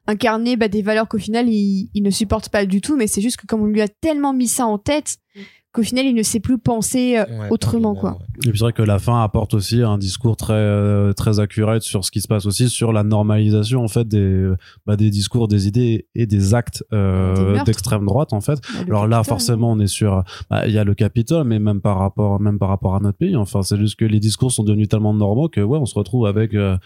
[0.07, 3.21] incarner bah, des valeurs qu'au final il, il ne supporte pas du tout, mais c'est
[3.21, 5.17] juste que comme on lui a tellement mis ça en tête
[5.73, 8.19] qu'au final il ne sait plus penser euh, ouais, autrement quoi.
[8.45, 11.83] Et puis c'est vrai que la fin apporte aussi un discours très euh, très accurate
[11.83, 14.51] sur ce qui se passe aussi sur la normalisation en fait des
[14.87, 18.61] bah, des discours, des idées et des actes euh, d'extrême droite en fait.
[18.61, 21.81] Bah, Alors là, forcément, on est sur, bah, il y a le Capitole, mais même
[21.81, 23.37] par rapport, même par rapport à notre pays.
[23.37, 26.27] Enfin, c'est juste que les discours sont devenus tellement normaux que, ouais, on se retrouve
[26.27, 26.77] avec euh,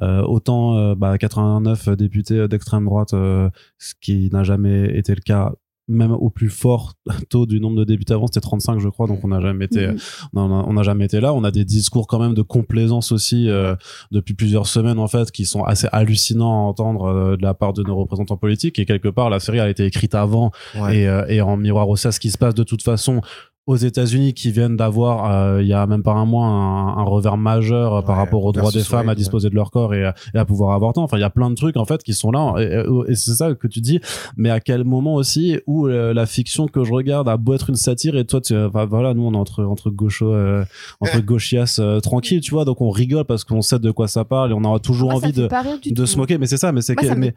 [0.00, 5.20] euh, autant euh, bah, 89 députés d'extrême droite, euh, ce qui n'a jamais été le
[5.20, 5.52] cas.
[5.92, 6.94] Même au plus fort
[7.30, 9.90] taux du nombre de députés avant, c'était 35, je crois, donc on n'a jamais été,
[10.34, 11.34] on a- on n'a jamais été là.
[11.34, 13.74] On a des discours quand même de complaisance aussi euh,
[14.10, 17.72] depuis plusieurs semaines en fait, qui sont assez hallucinants à entendre euh, de la part
[17.72, 18.78] de nos représentants politiques.
[18.78, 20.50] Et quelque part, la série a été écrite avant
[20.80, 20.98] Ouais.
[21.00, 23.20] et, euh, et en miroir aussi à ce qui se passe de toute façon
[23.66, 27.04] aux États-Unis qui viennent d'avoir euh, il y a même pas un mois un, un
[27.04, 30.04] revers majeur euh, par rapport aux droits des femmes à disposer de leur corps et,
[30.04, 32.12] à- et à pouvoir avorter enfin il y a plein de trucs en fait qui
[32.12, 32.54] sont là.
[32.58, 34.00] Et, c'est ça que tu dis.
[34.36, 37.70] Mais à quel moment aussi où euh, la fiction que je regarde a beau être
[37.70, 40.64] une satire et toi tu enfin, voilà nous on est entre entre gauchos euh,
[41.00, 42.64] entre gauchias euh, tranquilles tu vois.
[42.64, 45.18] Donc on rigole parce qu'on sait de quoi ça parle et on aura toujours Moi,
[45.18, 45.48] envie de
[45.94, 47.32] de se moquer mais c'est ça mais c'est mais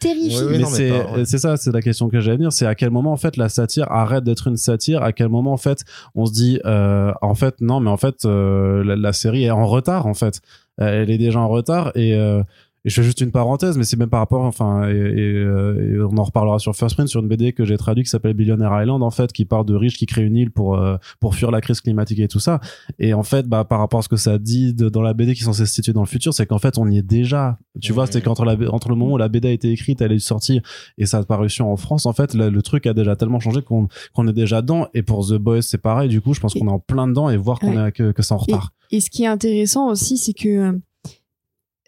[0.49, 1.25] mais non, mais c'est pas- ouais.
[1.25, 2.51] c'est ça, c'est la question que j'allais venir.
[2.51, 5.03] C'est à quel moment en fait la satire arrête d'être une satire?
[5.03, 5.83] À quel moment en fait
[6.15, 9.51] on se dit euh, en fait non, mais en fait euh, la, la série est
[9.51, 10.41] en retard en fait.
[10.77, 12.43] Elle est déjà en retard et euh,
[12.85, 15.95] et je fais juste une parenthèse, mais c'est même par rapport, enfin, et, et, euh,
[15.95, 18.33] et on en reparlera sur First Print, sur une BD que j'ai traduit qui s'appelle
[18.35, 21.35] Billionaire Island, en fait, qui parle de riches qui créent une île pour euh, pour
[21.35, 22.59] fuir la crise climatique et tout ça.
[22.99, 25.33] Et en fait, bah, par rapport à ce que ça dit de- dans la BD
[25.33, 27.57] qui est censée se situer dans le futur, c'est qu'en fait, on y est déjà.
[27.81, 30.11] Tu vois, c'est qu'entre la, entre le moment où la BD a été écrite, elle
[30.11, 30.61] est sortie
[30.97, 33.87] et sa parution en France, en fait, le, le truc a déjà tellement changé qu'on
[34.13, 34.87] qu'on est déjà dedans.
[34.93, 36.07] Et pour The Boys, c'est pareil.
[36.09, 37.89] Du coup, je pense qu'on est en plein dedans et voir qu'on Ouais.
[37.89, 38.71] est que, que c'est en retard.
[38.91, 40.79] Et ce qui est intéressant aussi, c'est que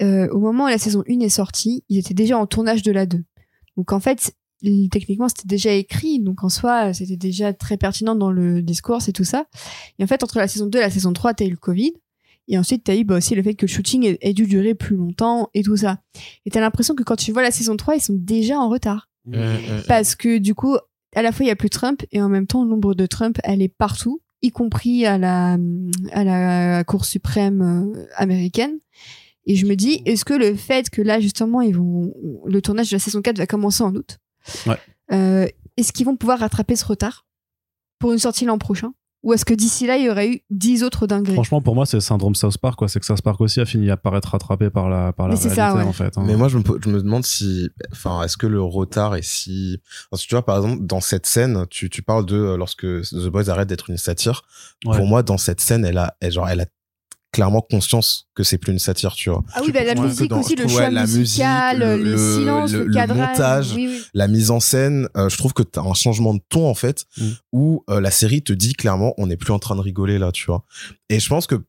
[0.02, 2.91] euh, au moment où la saison 1 est sortie, ils étaient déjà en tournage de
[2.91, 3.24] la 2.
[3.78, 4.34] Donc en fait,
[4.91, 6.19] techniquement, c'était déjà écrit.
[6.19, 9.45] Donc en soi, c'était déjà très pertinent dans le discours et tout ça.
[9.99, 11.94] Et en fait, entre la saison 2 et la saison 3, t'as eu le Covid.
[12.48, 14.95] Et ensuite, t'as eu bah, aussi le fait que le shooting ait, dû durer plus
[14.95, 15.99] longtemps et tout ça.
[16.45, 19.10] Et t'as l'impression que quand tu vois la saison 3, ils sont déjà en retard.
[19.26, 19.84] Mm, mm.
[19.88, 20.78] Parce que du coup,
[21.14, 23.38] à la fois, il y a plus Trump et en même temps, l'ombre de Trump,
[23.44, 25.57] elle est partout, y compris à la,
[26.11, 28.80] à la Cour suprême euh, américaine.
[29.48, 32.14] Et je me dis, est-ce que le fait que là, justement, ils vont,
[32.45, 34.18] le tournage de la saison 4 va commencer en août,
[34.68, 34.78] Ouais.
[35.14, 35.48] euh,
[35.78, 37.26] est-ce qu'ils vont pouvoir rattraper ce retard
[37.99, 38.94] pour une sortie l'an prochain?
[39.24, 41.34] Ou est-ce que d'ici là, il y aurait eu 10 autres dingueries?
[41.34, 42.88] Franchement, pour moi, c'est le syndrome South Park, quoi.
[42.88, 45.56] C'est que South Park aussi a fini par être rattrapé par la, par la réalité,
[45.56, 45.82] ça, ouais.
[45.82, 46.18] en fait.
[46.18, 46.24] hein.
[46.26, 49.80] Mais moi, je me, je me demande si, enfin, est-ce que le retard est si,
[50.11, 52.86] parce que tu vois, par exemple, dans cette scène, tu, tu parles de euh, lorsque
[52.86, 54.44] The Boys arrête d'être une satire.
[54.86, 54.95] Ouais.
[54.95, 56.65] Pour moi, dans cette scène, elle a, elle, genre, elle a
[57.38, 59.44] clairement conscience que c'est plus une satire, tu vois.
[59.54, 62.18] Ah oui, bah, la musique dans- aussi, le choix ouais, la musical, musique, les le-
[62.40, 63.30] silences, le- le, le cadrage.
[63.30, 64.02] montage, Oui, oui.
[64.16, 67.06] La mise en scène, euh, je trouve que t'as un changement de ton, en fait,
[67.20, 67.26] Mm.
[67.54, 70.32] où euh, la série te dit clairement, on n'est plus en train de rigoler, là,
[70.32, 70.66] tu vois.
[71.10, 71.64] Et je pense que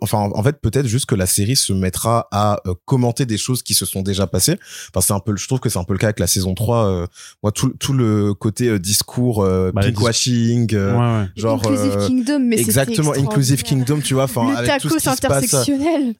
[0.00, 3.62] enfin, en fait, peut-être juste que la série se mettra à euh, commenter des choses
[3.62, 4.58] qui se sont déjà passées.
[4.94, 6.54] Enfin, c'est un peu, je trouve que c'est un peu le cas avec la saison
[6.54, 6.86] 3.
[6.86, 7.06] euh,
[7.42, 11.28] moi, tout, tout le côté euh, discours, euh, Bah, pinkwashing, euh, Ouais, ouais.
[11.36, 13.62] genre, Inclusive euh, Kingdom, mais exactement, Inclusive.
[13.62, 15.54] Kingdom, tu vois, enfin, avec tout ce qui se passe,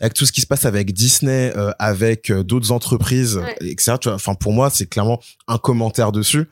[0.01, 3.57] avec tout ce qui se passe avec Disney, euh, avec euh, d'autres entreprises, Ouais.
[3.61, 3.95] etc.
[4.01, 6.47] Tu vois, enfin, pour moi, c'est clairement un commentaire dessus.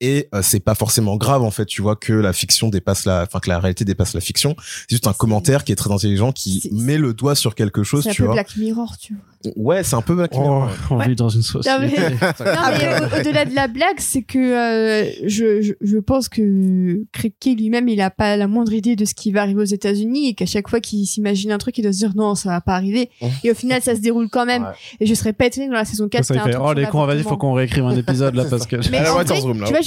[0.00, 3.24] Et euh, c'est pas forcément grave en fait tu vois que la fiction dépasse la
[3.26, 6.32] enfin que la réalité dépasse la fiction c'est juste un commentaire qui est très intelligent
[6.32, 9.14] qui met le doigt sur quelque chose C'est un tu peu vois Black Mirror, tu
[9.44, 9.52] vois.
[9.56, 10.72] ouais c'est un peu Black Oh, Mirror, ouais.
[10.90, 11.70] on vit dans une société.
[11.78, 11.96] Non, mais
[13.16, 17.88] au- au-delà de la blague, c'est que euh, je, je, je pense que Kripke lui-même,
[17.88, 20.46] il a pas la moindre idée de ce qui va arriver aux États-Unis et qu'à
[20.46, 23.10] chaque fois qu'il s'imagine un truc, il doit se dire non, ça va pas arriver.
[23.44, 24.62] Et au final, ça se déroule quand même.
[24.62, 24.68] Ouais.
[25.00, 26.24] Et je serais pas étonnée que dans la saison 4.
[26.24, 28.76] Ça, fait, truc oh les cons, vas-y, faut qu'on réécrive un épisode là parce que.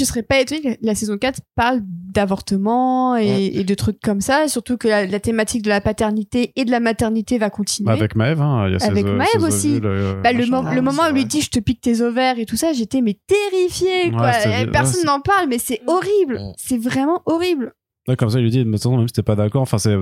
[0.03, 4.21] Je serais pas étonnée que la saison 4 parle d'avortement et, et de trucs comme
[4.21, 7.91] ça, surtout que la, la thématique de la paternité et de la maternité va continuer.
[7.91, 9.69] Avec Maëv, hein, il y a Avec ses- Maëv ses aussi.
[9.71, 11.81] ovules, euh, Bah, le, mo- Ah, le moment où il lui dit je te pique
[11.81, 14.23] tes ovaires et tout ça, j'étais mais terrifiée quoi.
[14.23, 16.39] Ouais, c'est- Et ouais, Personne n'en parle, mais c'est horrible.
[16.57, 17.73] C'est vraiment horrible.
[18.07, 19.61] Ouais, comme ça, il lui dit, mais de toute façon, même si t'es pas d'accord,
[19.61, 19.95] enfin, c'est.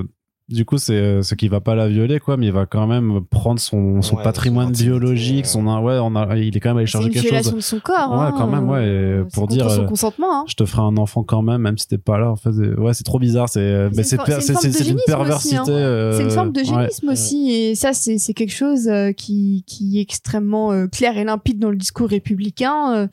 [0.52, 2.86] Du coup, c'est euh, ce qui va pas la violer, quoi, mais il va quand
[2.86, 5.64] même prendre son, son Ouais, patrimoine son biologique, son.
[5.82, 7.54] Ouais, on a, il est quand même allé chercher quelque chose.
[7.54, 8.10] de son corps.
[8.12, 8.34] Ouais, hein.
[8.36, 10.40] quand même, ouais, pour dire, son euh, consentement.
[10.40, 10.44] hein.
[10.48, 12.30] Je te ferai un enfant quand même, même si t'es pas là.
[12.30, 13.48] En fait, ouais, c'est trop bizarre.
[13.48, 14.22] C'est, euh, mais une c'est, une
[15.06, 15.34] perversité.
[15.34, 15.64] aussi, hein.
[15.68, 16.66] euh, C'est une forme de ouais.
[16.66, 21.16] génisme aussi, et ça, c'est c'est quelque chose euh, qui, qui est extrêmement euh, clair
[21.16, 22.94] et limpide dans le discours républicain.
[22.94, 23.06] euh,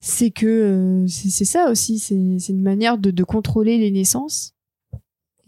[0.00, 4.52] c'est que euh, c'est ça aussi, c'est c'est une manière de, de contrôler les naissances.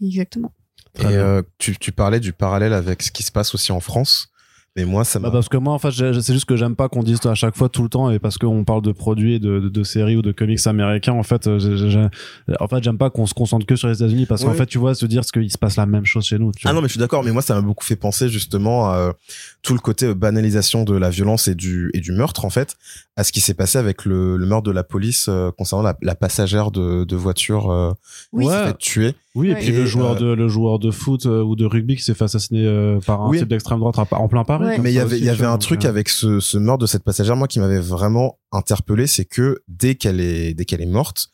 [0.01, 0.51] Exactement.
[0.97, 3.79] Très et euh, tu, tu parlais du parallèle avec ce qui se passe aussi en
[3.79, 4.29] France
[4.75, 6.87] mais moi ça m'a Bah parce que moi, en fait, c'est juste que j'aime pas
[6.87, 9.39] qu'on dise à chaque fois tout le temps, et parce qu'on parle de produits, et
[9.39, 12.07] de, de, de séries ou de comics américains, en fait, euh, j'ai- j'ai-
[12.59, 14.77] en fait, j'aime pas qu'on se concentre que sur les États-Unis, parce qu'en fait, tu
[14.77, 16.51] vois, se dire ce qu'il se passe la même chose chez nous.
[16.51, 16.73] Tu Ah vois.
[16.75, 19.13] non, mais je suis d'accord, mais moi, ça m'a beaucoup fait penser justement à euh,
[19.63, 22.75] tout le côté banalisation de la violence et du, et du meurtre, en fait,
[23.15, 25.97] à ce qui s'est passé avec le, le meurtre de la police euh, concernant la,
[26.03, 27.93] la passagère de, de voiture euh,
[28.31, 28.45] Oui.
[28.45, 28.67] qui s'est Ouais.
[28.67, 29.15] fait tuer.
[29.37, 31.65] Oui, et puis Et, le joueur euh, de le joueur de foot euh, ou de
[31.65, 33.37] rugby qui s'est fait assassiner euh, par un Oui.
[33.37, 34.65] type d'extrême droite en plein Paris.
[34.65, 34.79] Ouais.
[34.79, 36.87] Mais il y avait, aussi, il y avait un truc avec ce, ce meurtre de
[36.87, 40.87] cette passagère, moi, qui m'avait vraiment interpellé, c'est que dès qu'elle est, dès qu'elle est
[40.87, 41.27] morte,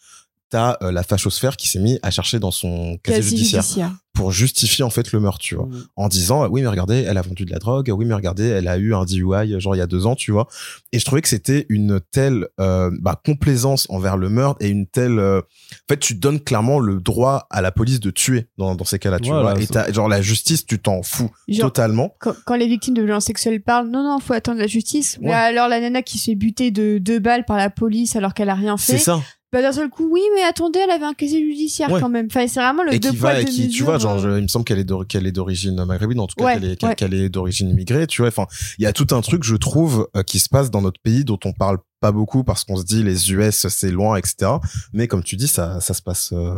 [0.53, 3.91] t'as euh, la fachosphère qui s'est mis à chercher dans son casier Quasi judiciaire judiciaire.
[4.13, 5.67] pour justifier en fait le meurtre, tu vois.
[5.95, 8.67] en disant oui mais regardez elle a vendu de la drogue oui mais regardez elle
[8.67, 10.47] a eu un DUI genre il y a deux ans tu vois
[10.91, 14.85] et je trouvais que c'était une telle euh, bah, complaisance envers le meurtre et une
[14.85, 18.75] telle euh, en fait tu donnes clairement le droit à la police de tuer dans,
[18.75, 21.71] dans ces cas-là tu Voilà, vois et t'as- genre la justice tu t'en fous Genre,
[21.71, 25.17] totalement quand, quand les victimes de violences sexuelles parlent, non, non, faut attendre la justice.
[25.21, 25.33] Mais Ouais.
[25.33, 28.49] alors la nana qui se fait buter de deux balles par la police alors qu'elle
[28.49, 29.19] a rien c'est fait, ça
[29.53, 32.01] bah d'un seul coup, oui, mais attendez, elle avait un casier judiciaire Ouais.
[32.01, 32.25] quand même.
[32.25, 34.17] Enfin, c'est vraiment le et deux qui poids va et deux qui tu vois genre
[34.17, 36.53] euh, je- il me semble qu'elle est qu'elle est d'origine maghrébine en tout cas Ouais,
[36.55, 36.95] qu'elle est qu'elle ouais.
[36.95, 38.47] qu'elle est d'origine immigrée tu vois enfin
[38.79, 41.23] il y a tout un truc je trouve euh, qui se passe dans notre pays
[41.23, 44.51] dont on parle pas beaucoup parce qu'on se dit les US c'est loin etc
[44.91, 46.55] mais comme tu dis ça ça se passe euh,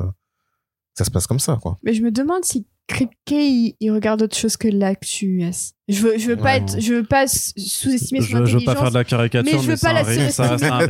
[0.98, 4.22] ça se passe comme ça quoi Mais je me demande si Kripke il, il regarde
[4.24, 5.74] autre chose que l'actu US.
[5.88, 8.66] Je veux, je veux pas être, je veux pas sous-estimer son Je, je veux intelligence.
[8.66, 10.04] pas faire de la caricature, mais mais, je veux c'est pas la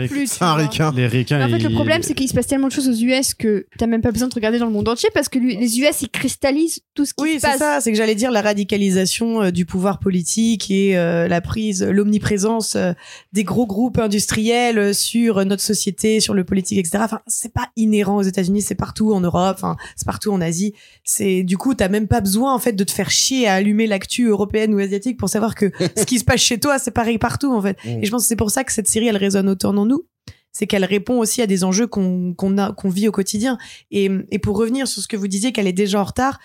[0.07, 0.27] plus.
[0.30, 1.45] c'est un ricain Les ricains.
[1.45, 3.88] En fait, le problème, c'est qu'il se passe tellement de choses aux US que t'as
[3.88, 6.09] même pas besoin de regarder dans le monde entier parce que lui- les US, ils
[6.09, 7.57] cristallisent tout ce qui Oui, se c'est passe.
[7.59, 7.81] ça.
[7.81, 12.76] C'est que j'allais dire la radicalisation euh, du pouvoir politique et euh, la prise, l'omniprésence
[12.77, 12.93] euh,
[13.34, 16.99] des gros groupes industriels euh, sur notre société, sur le politique, etc.
[17.01, 20.73] Enfin, c'est pas inhérent aux États-Unis, c'est partout en Europe, enfin, c'est partout en Asie.
[21.03, 23.88] C'est du coup, t'as même pas besoin en fait de te faire chier à allumer
[23.88, 27.17] l'actu européenne ou asiatique pour savoir que ce qui se passe chez toi, c'est pareil
[27.17, 27.77] partout en fait.
[27.85, 30.05] Et je pense que c'est pour ça que cette série, elle résonne autant dans nous.
[30.51, 33.57] C'est qu'elle répond aussi à des enjeux qu'on qu'on a qu'on vit au quotidien.
[33.91, 36.39] Et, et pour revenir sur ce que vous disiez, qu'elle est déjà en retard,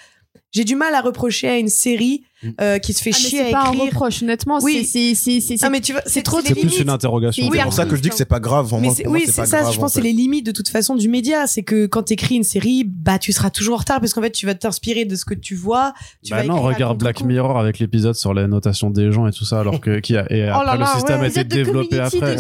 [0.53, 2.23] j'ai du mal à reprocher à une série
[2.61, 3.85] euh, qui se fait Ah, mais chier c'est à pas un écrire.
[3.87, 4.59] reproche, honnêtement.
[4.63, 4.85] Oui.
[4.85, 7.45] c'est, c'est, c'est, c'est, Ah mais tu vois, c'est trop C'est plus une interrogation.
[7.51, 9.25] C'est c'est pour ça que je dis que c'est pas grave Mais c'est- moi, oui,
[9.27, 9.61] c'est ça.
[9.61, 11.47] grave, Je en pense que c'est les limites de toute façon du média.
[11.47, 14.31] C'est que quand t'écris une série, bah tu seras toujours en retard parce qu'en fait
[14.33, 15.93] tu vas t'inspirer de ce que tu vois.
[16.25, 17.23] Tu Bah vas non, écrire regarde Black.
[17.23, 20.25] Mirror avec l'épisode sur les notations des gens et tout ça, alors que qui a,
[20.33, 21.27] et après là le là, système ouais.
[21.27, 22.37] a été développé après.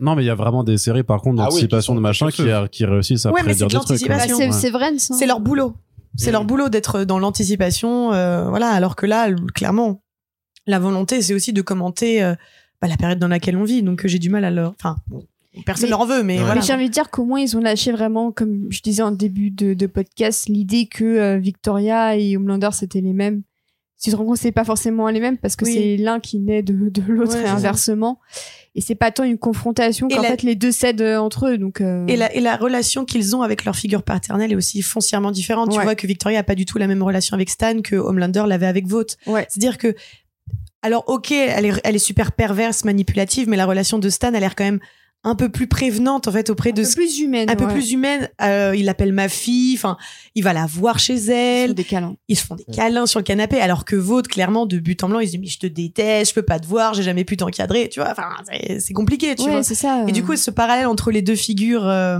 [0.00, 2.84] Non, mais il y a vraiment des séries par contre Ah d'anticipation de machin qui,
[2.84, 4.08] réussissent à prédire c'est de des trucs.
[4.08, 4.92] Bah, c'est, c'est vrai.
[4.98, 5.74] C'est leur boulot.
[6.20, 6.32] C'est Mm.
[6.32, 8.12] leur boulot d'être dans l'anticipation.
[8.12, 8.68] euh, voilà.
[8.70, 10.02] Alors que là, clairement,
[10.66, 12.34] la volonté, c'est aussi de commenter euh,
[12.82, 13.82] bah, la période dans laquelle on vit.
[13.82, 14.72] Donc j'ai du mal à leur.
[14.78, 14.96] Enfin,
[15.66, 16.44] personne Mais- leur en veut, mais Ouais.
[16.44, 16.60] voilà.
[16.60, 19.10] Mais j'ai envie de dire qu'au moins ils ont lâché vraiment, comme je disais en
[19.12, 23.42] début de, de podcast, l'idée que euh, Victoria et Homelander c'était les mêmes.
[24.02, 25.74] Tu te rends compte, c'est pas forcément les mêmes parce que Oui.
[25.74, 28.18] c'est l'un qui naît de, de l'autre Ouais, et c'est inversement.
[28.74, 31.58] Et c'est pas tant une confrontation qu'en la- fait les deux cèdent euh, entre eux.
[31.58, 34.80] Donc, euh, Et la, et la relation qu'ils ont avec leur figure paternelle est aussi
[34.80, 35.70] foncièrement différente.
[35.70, 38.44] Tu vois que Victoria a pas du tout la même relation avec Stan que Homelander
[38.46, 39.16] l'avait avec Vought.
[39.26, 39.46] Ouais.
[39.50, 39.94] C'est-à-dire que,
[40.82, 44.40] alors ok, elle est, elle est super perverse, manipulative, mais la relation de Stan a
[44.40, 44.80] l'air quand même
[45.22, 47.50] un peu plus prévenante en fait auprès de un peu plus humaine.
[47.50, 48.28] un peu plus humaine.
[48.42, 49.74] Euh, il l'appelle ma fille.
[49.76, 49.96] Enfin,
[50.34, 51.74] il va la voir chez elle.
[51.74, 52.16] des câlins.
[52.28, 55.08] Ils se font des câlins sur le canapé, alors que Vaude, clairement, de but en
[55.10, 57.24] blanc, il se dit mais je te déteste, je peux pas te voir, j'ai jamais
[57.24, 57.88] pu t'encadrer.
[57.90, 59.62] Tu vois, enfin, c'est- c'est compliqué, tu ouais, vois.
[59.62, 60.04] c'est ça.
[60.08, 60.24] Et du euh.
[60.24, 61.86] coup, ce parallèle entre les deux figures.
[61.86, 62.18] euh,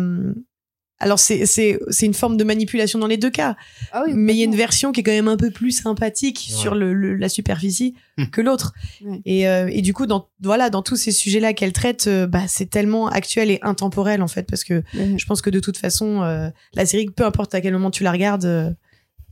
[1.01, 3.57] alors c'est c'est c'est une forme de manipulation dans les deux cas,
[3.93, 5.73] Ah oui, mais il y a une version qui est quand même un peu plus
[5.73, 6.57] sympathique Ouais.
[6.57, 7.95] sur le, le- la superficie
[8.33, 8.73] que l'autre.
[9.05, 9.21] Ouais.
[9.25, 12.43] Et, euh, et du coup, dans voilà, dans tous ces sujets-là qu'elle traite, euh, bah
[12.49, 15.15] c'est tellement actuel et intemporel en fait, parce que Ouais.
[15.19, 18.05] je pense que de toute façon, euh, la série, peu importe à quel moment tu
[18.05, 18.71] la regardes, euh,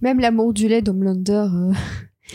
[0.00, 1.32] Même l'amour du lait d'Homelander.
[1.32, 1.72] euh,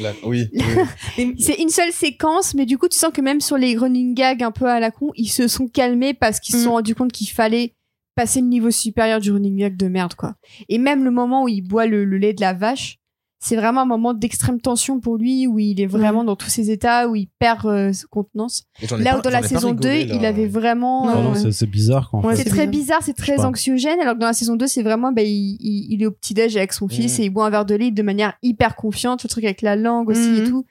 [0.01, 0.49] Là, oui.
[1.39, 4.41] C'est une seule séquence, mais du coup, tu sens que même sur les running gags
[4.43, 6.63] un peu à la con, ils se sont calmés parce qu'ils se Mm.
[6.63, 7.75] sont rendus compte qu'il fallait
[8.15, 10.35] passer le niveau supérieur du running gag de merde, quoi.
[10.69, 12.99] Et même le moment où il boit le, le lait de la vache,
[13.45, 16.71] c'est vraiment un moment d'extrême tension pour lui, où il est vraiment dans tous ses
[16.71, 18.63] états, où il perd euh, sa contenance.
[18.97, 20.15] Là pas- où dans la saison 2, rigolé, là.
[20.15, 21.05] il avait vraiment...
[21.07, 23.01] Non, Non, non, euh, c'est- bizarre en Ouais, c'est c'est très bizarre.
[23.03, 26.01] c'est très anxiogène, alors que dans la saison 2, c'est vraiment, bah, il, il, il
[26.01, 27.21] est au petit-déj avec son fils Mhm.
[27.23, 29.75] et il boit un verre de lait de manière hyper confiante, le truc avec la
[29.75, 30.65] langue aussi et tout.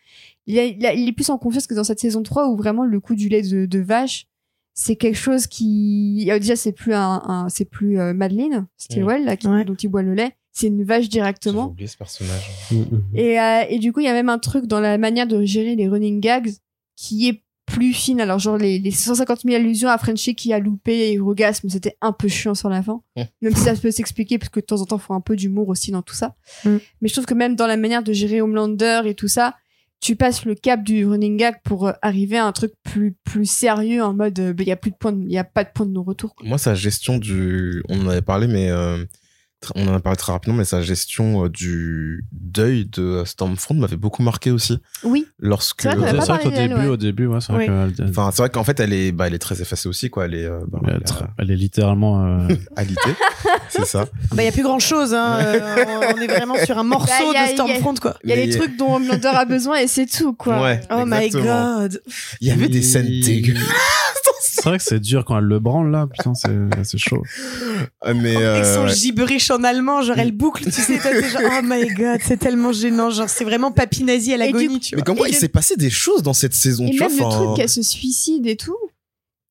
[0.47, 2.56] Il, a- il a- il est plus en confiance que dans cette saison 3 où
[2.56, 4.24] vraiment le coup du lait de, de vache,
[4.74, 9.36] c'est quelque chose qui, déjà, c'est plus un, un- c'est plus euh, Madeleine, Stillwell, là,
[9.36, 9.65] qui- Ouais.
[9.65, 10.32] dont il boit le lait.
[10.55, 11.69] C'est une vache directement.
[11.69, 12.51] oublié ce personnage.
[12.70, 13.03] Mm, mm.
[13.15, 15.43] Et, euh, et du coup, il y a même un truc dans la manière de
[15.44, 16.51] gérer les running gags
[16.97, 18.20] qui est plus fine.
[18.20, 21.97] Alors, genre, les, les 150 000 allusions à Frenchie qui a loupé et orgasme, c'était
[22.03, 23.01] un peu chiant sur la fin.
[23.16, 23.23] Mm.
[23.40, 25.36] Même si ça peut s'expliquer, parce que de temps en temps, il faut un peu
[25.36, 26.35] d'humour aussi dans tout ça.
[26.66, 26.77] Mm.
[27.01, 29.55] Mais je trouve que même dans la manière de gérer Homelander et tout ça,
[30.03, 33.16] tu passes le cap du running gag pour euh, arriver à un truc plus,
[33.47, 34.97] sérieux en mode, euh, bah, il y a plus de
[35.29, 36.35] il a pas de point de non-retour.
[36.35, 36.47] quoi.
[36.47, 37.83] Moi, sa gestion du.
[37.89, 38.69] On en avait parlé, mais.
[38.70, 39.05] euh,
[39.74, 43.97] On en a parlé très rapidement, mais sa gestion euh, du deuil de Stormfront m'avait
[43.97, 44.78] beaucoup marqué aussi.
[45.05, 45.26] Oui.
[45.39, 45.82] Lorsque.
[45.82, 46.86] C'est vrai qu'au début, ouais.
[46.86, 47.94] au début, ouais, c'est vrai Oui.
[47.94, 50.24] qu'elle Enfin, c'est vrai qu'en fait, elle est, bah, elle est très effacée aussi, quoi.
[50.26, 52.24] Elle est, euh, bah, elle, elle est- est elle est littéralement.
[52.24, 53.01] euh, alité.
[53.68, 54.06] c'est ça.
[54.32, 55.14] bah il y a plus grand chose.
[55.14, 55.84] Hein, euh,
[56.16, 58.16] on, est vraiment sur un morceau Bah, a- de Stormfront quoi.
[58.24, 60.60] Il y a les trucs dont Homelander a besoin et c'est tout, quoi.
[60.62, 60.80] Ouais.
[60.90, 62.02] Oh my god.
[62.40, 63.55] Il y avait des scènes dégueu.
[64.44, 66.51] C'est vrai que c'est dur quand elle le branle là, putain, c'est
[66.82, 67.23] c'est chaud.
[68.01, 68.35] Ah, Mais.
[68.36, 71.86] Avec son euh, gibberish en allemand, genre elle boucle, tu sais, t'es genre, oh my
[71.94, 75.05] god, c'est tellement gênant, genre c'est vraiment papy nazi à l'agonie, tu Mais vois.
[75.05, 77.19] comme quoi, Et il s'est passé des choses dans cette saison, Et tu même vois.
[77.20, 78.77] le enfin, truc qu'elle se suicide et tout.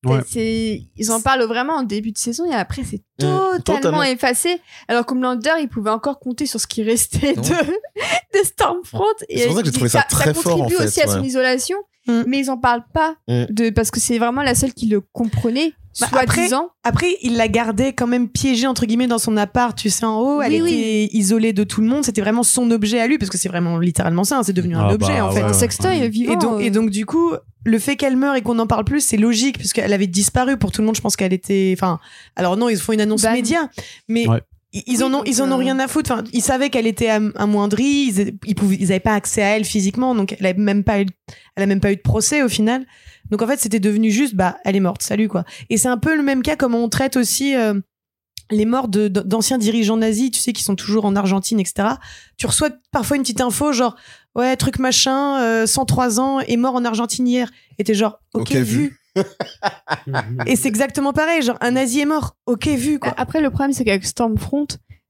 [0.04, 0.82] Ouais.
[0.96, 4.02] Ils en parlent vraiment en début de saison et après c'est Mmh, totalement, totalement.
[4.02, 4.60] effacé.
[4.88, 9.04] Alors que Homelander, il pouvait encore compter sur ce qui restait de, de Stormfront.
[9.28, 11.06] Et C'est pour ça que j'ai trouvé ça très fort, en contribue fait, aussi à
[11.06, 11.76] son isolation,
[12.08, 12.22] Mmh.
[12.26, 13.44] mais ils en parlent pas Mmh.
[13.50, 16.68] de, parce que c'est vraiment la seule qui le comprenait, Bah, soit après- disant.
[16.84, 20.18] Après, il la gardait quand même piégée entre guillemets dans son appart, tu sais, en
[20.18, 20.40] haut.
[20.40, 21.08] Elle Oui, était oui.
[21.12, 22.04] isolée de tout le monde.
[22.04, 24.38] C'était vraiment son objet à lui, parce que c'est vraiment littéralement ça.
[24.38, 25.36] hein, c'est devenu un Ah objet bah, en fait.
[25.40, 25.52] ouais, un ouais.
[25.52, 26.32] sextoy vivant.
[26.32, 27.32] Et donc, euh, et donc du coup,
[27.64, 30.72] le fait qu'elle meure et qu'on en parle plus, c'est logique puisqu'elle avait disparu pour
[30.72, 30.96] tout le monde.
[30.96, 31.74] Je pense qu'elle était.
[31.76, 32.00] Enfin,
[32.36, 33.68] alors non, ils font une annonce Bah, média,
[34.08, 34.40] mais Ouais.
[34.72, 36.10] ils, en ont, ils en ont euh, rien à foutre.
[36.10, 38.08] Enfin, ils savaient qu'elle était am- amoindrie.
[38.16, 41.02] Ils, ils pouvaient, ils avaient pas accès à elle physiquement, donc elle a même pas
[41.02, 41.06] eu,
[41.56, 42.84] elle a même pas eu de procès au final.
[43.32, 45.44] Donc en fait, c'était devenu juste, bah, elle est morte, salut quoi.
[45.70, 47.56] Et c'est un peu le même cas comme on traite aussi.
[47.56, 47.74] euh,
[48.50, 51.88] les morts de- de- d'anciens dirigeants nazis, tu sais, qui sont toujours en Argentine, etc.
[52.36, 53.96] Tu reçois parfois une petite info, genre,
[54.34, 57.50] ouais, truc machin, euh, 103 ans, est mort en Argentine hier.
[57.78, 58.98] Et t'es genre, ok, Ok, vu.
[60.46, 63.14] Et c'est exactement pareil, genre, un nazi est mort, ok, vu, quoi.
[63.16, 64.66] Après, le problème, c'est qu'avec Stormfront,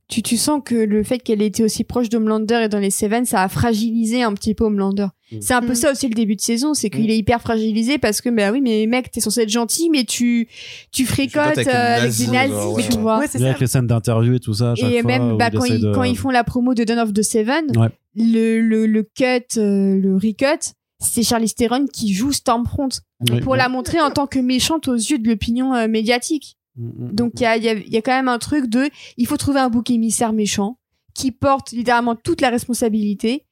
[0.09, 2.91] tu, tu sens que le fait qu'elle ait été aussi proche d'Homelander et dans les
[2.91, 5.07] Seven, ça a fragilisé un petit peu Homelander.
[5.31, 5.37] Mm.
[5.41, 5.77] C'est un peu Mm.
[5.77, 7.11] ça aussi le début de saison, c'est qu'il Mm.
[7.11, 10.49] est hyper fragilisé parce que, bah oui, mais mec, t'es censé être gentil, mais tu,
[10.91, 12.83] tu fréquentes avec euh, des avec nazis, des nazis, genre, ouais.
[12.91, 13.19] tu vois.
[13.21, 14.73] Ouais, c'est avec les scènes d'interview et tout ça.
[14.73, 16.85] À chaque Et fois, même bah, quand, ils, de- quand ils font la promo de
[16.85, 17.89] Dawn of the Seven, Ouais.
[18.15, 22.89] le, le, le cut, euh, le recut, c'est Charlize Theron qui joue Stormfront
[23.31, 23.41] Oui.
[23.41, 26.59] pour la montrer en tant que méchante aux yeux de l'opinion euh, médiatique.
[26.77, 28.89] Donc il y a, il y, a, il y a quand même un truc de,
[29.17, 30.79] il faut trouver un bouc émissaire méchant
[31.15, 33.45] qui porte littéralement toute la responsabilité.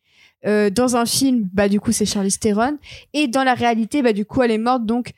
[0.47, 2.79] Euh, dans un film, bah du coup c'est Charlize Theron,
[3.13, 5.13] et dans la réalité, bah du coup elle est morte, donc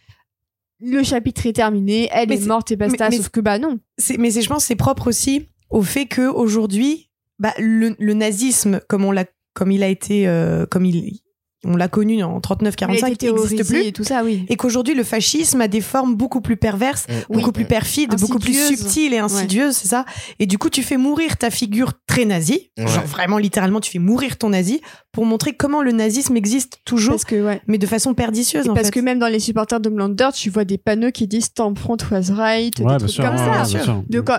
[0.80, 3.04] le chapitre est terminé, elle Mais est morte et basta.
[3.04, 3.78] mais- mais sauf que bah non.
[4.18, 7.08] Mais c'est, je pense, que c'est propre aussi au fait que aujourd'hui,
[7.38, 9.24] bah, le, le nazisme, comme on l'a,
[9.54, 11.20] comme il a été, euh, comme il,
[11.64, 13.84] on l'a connu en 39-45, Elle a été n'existe plus.
[13.84, 14.44] et tout ça, oui.
[14.48, 17.34] Et qu'aujourd'hui, le fascisme a des formes beaucoup plus perverses, Mm.
[17.34, 20.04] beaucoup plus perfides, beaucoup plus subtiles et insidieuses, c'est ça.
[20.40, 22.88] Et du coup, tu fais mourir ta figure très nazie, Ouais.
[22.88, 24.80] genre vraiment littéralement, tu fais mourir ton nazi
[25.12, 27.60] pour montrer comment le nazisme existe toujours, Parce que ouais.
[27.68, 28.92] mais de façon perdicieuse Et en parce fait.
[28.94, 32.32] que même dans les supporters de Homelander, tu vois des panneaux qui disent Stormfront was
[32.34, 33.24] right, Ouais, des bien trucs sûr.
[33.24, 33.62] comme ouais, ça.
[33.62, 34.02] ouais, bien sûr.
[34.08, 34.38] Donc, quand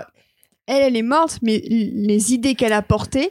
[0.66, 3.30] elle, elle est morte, mais les idées qu'elle a portées,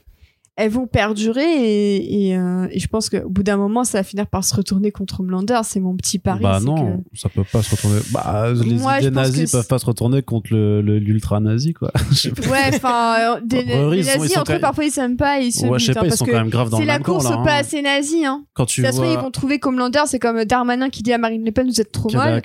[0.56, 4.04] elles vont perdurer et, et, euh, et je pense qu'au bout d'un moment, ça va
[4.04, 5.60] finir par se retourner contre Homelander.
[5.64, 6.44] C'est mon petit pari.
[6.44, 8.00] bah non, que- ça peut pas se retourner.
[8.12, 9.10] Bah, les Moi, idées
[9.46, 11.92] que peuvent pas se retourner contre le- le- l'ultra nazi, quoi.
[12.52, 15.66] Ouais, enfin, euh, des, les nazis, sont entre eux, parfois ils s'aiment pas, ils se
[15.66, 16.86] Ouais, je sais butent, pas, hein, ils parce sont que quand même grave dans c'est
[16.86, 17.38] la même camp, course là.
[17.38, 17.60] pas hein.
[17.60, 18.44] assez nazie, hein.
[18.54, 19.24] Quand tu Ça se trouve, ils vois.
[19.24, 21.92] vont trouver comme Lander, c'est comme Darmanin qui dit à Marine Le Pen, vous êtes
[21.92, 22.40] trop ça,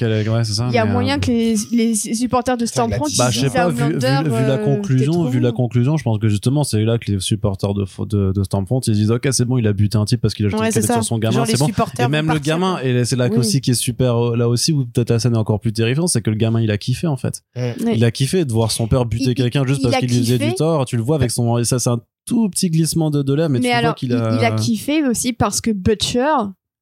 [0.71, 3.69] Il y a euh, moyen que les, les supporters de Stormfront Bah, je sais pas,
[3.69, 6.83] vu, vu- Homelander, vu la euh, conclusion, vu la conclusion, je pense que justement, c'est
[6.85, 9.73] là que les supporters de, de, de Stormfront, ils disent, ok, c'est bon, il a
[9.73, 11.69] buté un type parce qu'il a jeté Ouais, une sur son gamin, c'est bon.
[11.99, 13.39] Et même le gamin, et c'est là Oui.
[13.39, 16.09] aussi qui est super, euh, là aussi où peut-être la scène est encore plus terrifiante,
[16.09, 17.43] c'est que le gamin, il a kiffé, en fait.
[17.57, 17.75] Ouais.
[17.95, 20.39] Il a kiffé de voir son père buter quelqu'un juste parce a qu'il lui faisait
[20.39, 20.85] du tort.
[20.85, 23.49] Tu le vois avec son, et ça, c'est un tout petit glissement de, de lait,
[23.49, 24.37] mais, Mais tu alors, vois qu'il il, a.
[24.39, 26.27] il a kiffé aussi parce que Butcher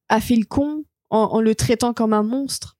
[0.09, 2.75] a fait le con en, en le traitant comme un monstre.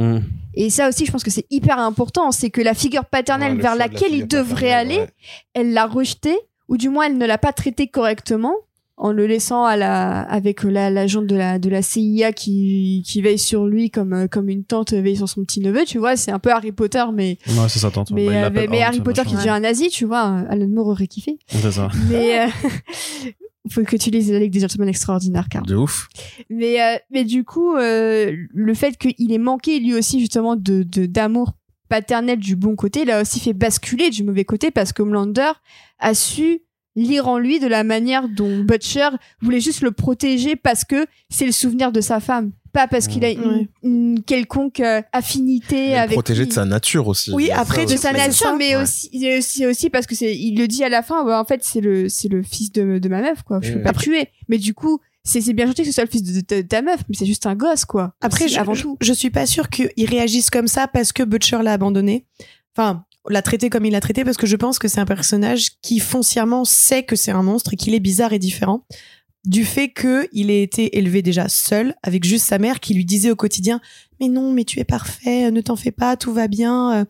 [0.00, 0.22] Hum.
[0.54, 2.30] Et ça aussi, je pense que c'est hyper important.
[2.30, 5.10] C'est que la figure paternelle Ouais, vers la laquelle il devrait aller, ouais.
[5.54, 6.34] elle l'a rejeté,
[6.72, 8.54] ou du moins elle ne l'a pas traité correctement,
[8.98, 13.20] en le laissant à la, avec la, l'agent de la, de la CIA qui, qui
[13.22, 16.14] veille sur lui comme, euh, comme une tante veille sur son petit neveu, tu vois.
[16.16, 18.10] C'est un peu Harry Potter, mais, Ouais, c'est ça, tante.
[18.12, 20.20] mais, Bah, euh, mais Holmes, Harry Potter qui devient un nazi, tu vois.
[20.48, 21.38] Alan Moore aurait kiffé.
[21.48, 21.88] C'est ça.
[22.10, 22.46] Mais, euh,
[23.70, 25.62] faut que tu lises la Ligue des Gentlemen Extraordinaires, car.
[25.64, 26.08] De ouf.
[26.50, 30.82] Mais, euh, mais du coup, euh, le fait qu'il ait manqué lui aussi justement de
[30.82, 31.52] de- d'amour
[31.96, 35.52] paternel du bon côté, l'a aussi fait basculer du mauvais côté parce que Homelander
[35.98, 36.62] a su
[36.96, 39.08] lire en lui de la manière dont Butcher
[39.42, 43.24] voulait juste le protéger parce que c'est le souvenir de sa femme, pas parce qu'il
[43.26, 43.68] a une, Ouais.
[43.82, 46.48] une quelconque euh, affinité avec protéger lui.
[46.48, 47.30] de sa nature aussi.
[47.32, 48.82] Oui, Il a après, de sa nature, mais Ouais.
[48.82, 51.60] aussi, c'est aussi, aussi parce que c'est, il le dit à la fin, en fait,
[51.62, 53.60] c'est le, c'est le fils de, de ma meuf, quoi.
[53.62, 53.82] Je peux Mm.
[53.82, 54.28] pas tuer.
[54.48, 56.82] Mais du coup, c'est, bien gentil que ce soit le fils de, de- de ta
[56.82, 58.14] meuf, mais c'est juste un gosse, quoi.
[58.20, 58.96] Après, je, avant tout.
[59.00, 62.26] je suis pas sûre qu'ils réagissent comme ça parce que Butcher l'a abandonné.
[62.76, 65.70] Enfin, l'a traité comme il l'a traité parce que je pense que c'est un personnage
[65.80, 68.84] qui foncièrement sait que c'est un monstre et qu'il est bizarre et différent.
[69.44, 73.04] Du fait que il ait été élevé déjà seul, avec juste sa mère qui lui
[73.04, 73.80] disait au quotidien
[74.20, 77.04] Mais non, mais tu es parfait, ne t'en fais pas, tout va bien, euh,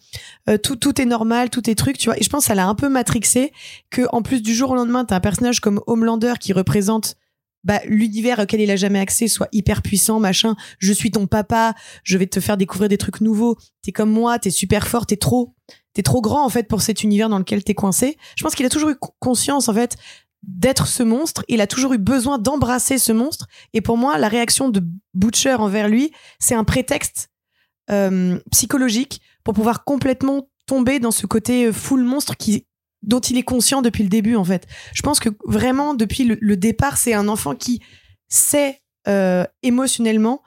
[0.48, 2.18] euh, tout, tout est normal, tout est truc, tu vois.
[2.18, 3.52] Et je pense que ça l'a un peu matrixé
[3.90, 7.16] que, en plus du jour au lendemain, t'as un personnage comme Homelander qui représente
[7.64, 10.56] bah, l'univers auquel il a jamais accès soit hyper puissant, machin.
[10.78, 13.56] Je suis ton papa, je vais te faire découvrir des trucs nouveaux.
[13.82, 15.54] T'es comme moi, t'es super fort, t'es trop,
[15.94, 18.16] t'es trop grand en fait pour cet univers dans lequel t'es coincé.
[18.36, 19.96] Je pense qu'il a toujours eu co- conscience en fait
[20.42, 21.44] d'être ce monstre.
[21.46, 23.46] Il a toujours eu besoin d'embrasser ce monstre.
[23.74, 24.82] Et pour moi, la réaction de
[25.14, 26.10] Butcher envers lui,
[26.40, 27.28] c'est un prétexte
[27.90, 32.66] euh, psychologique pour pouvoir complètement tomber dans ce côté euh, full monstre qui
[33.02, 34.66] dont il est conscient depuis le début en fait.
[34.94, 37.80] Je pense que vraiment depuis le, le départ, c'est un enfant qui
[38.28, 40.42] sait euh, émotionnellement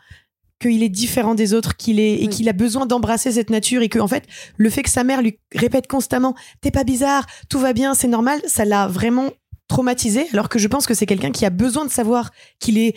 [0.62, 2.30] qu'il est différent des autres, qu'il est et Oui.
[2.30, 4.26] qu'il a besoin d'embrasser cette nature et que en fait
[4.58, 8.08] le fait que sa mère lui répète constamment "t'es pas bizarre, tout va bien, c'est
[8.08, 9.32] normal", ça l'a vraiment
[9.68, 10.28] traumatisé.
[10.32, 12.96] Alors que je pense que c'est quelqu'un qui a besoin de savoir qu'il est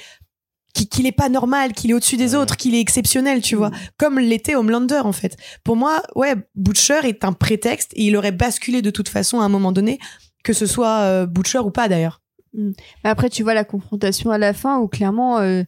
[0.74, 4.18] qu'il est pas normal, qu'il est au-dessus des autres, qu'il est exceptionnel, tu vois, comme
[4.18, 5.36] l'était Homelander en fait.
[5.64, 9.44] Pour moi, ouais, Butcher est un prétexte et il aurait basculé de toute façon à
[9.44, 9.98] un moment donné,
[10.44, 12.20] que ce soit euh, Butcher ou pas d'ailleurs.
[12.54, 12.72] Mais
[13.10, 15.62] après, tu vois la confrontation à la fin où clairement, euh,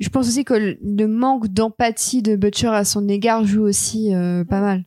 [0.00, 4.14] je pense aussi que le- le manque d'empathie de Butcher à son égard joue aussi
[4.14, 4.84] euh, pas mal.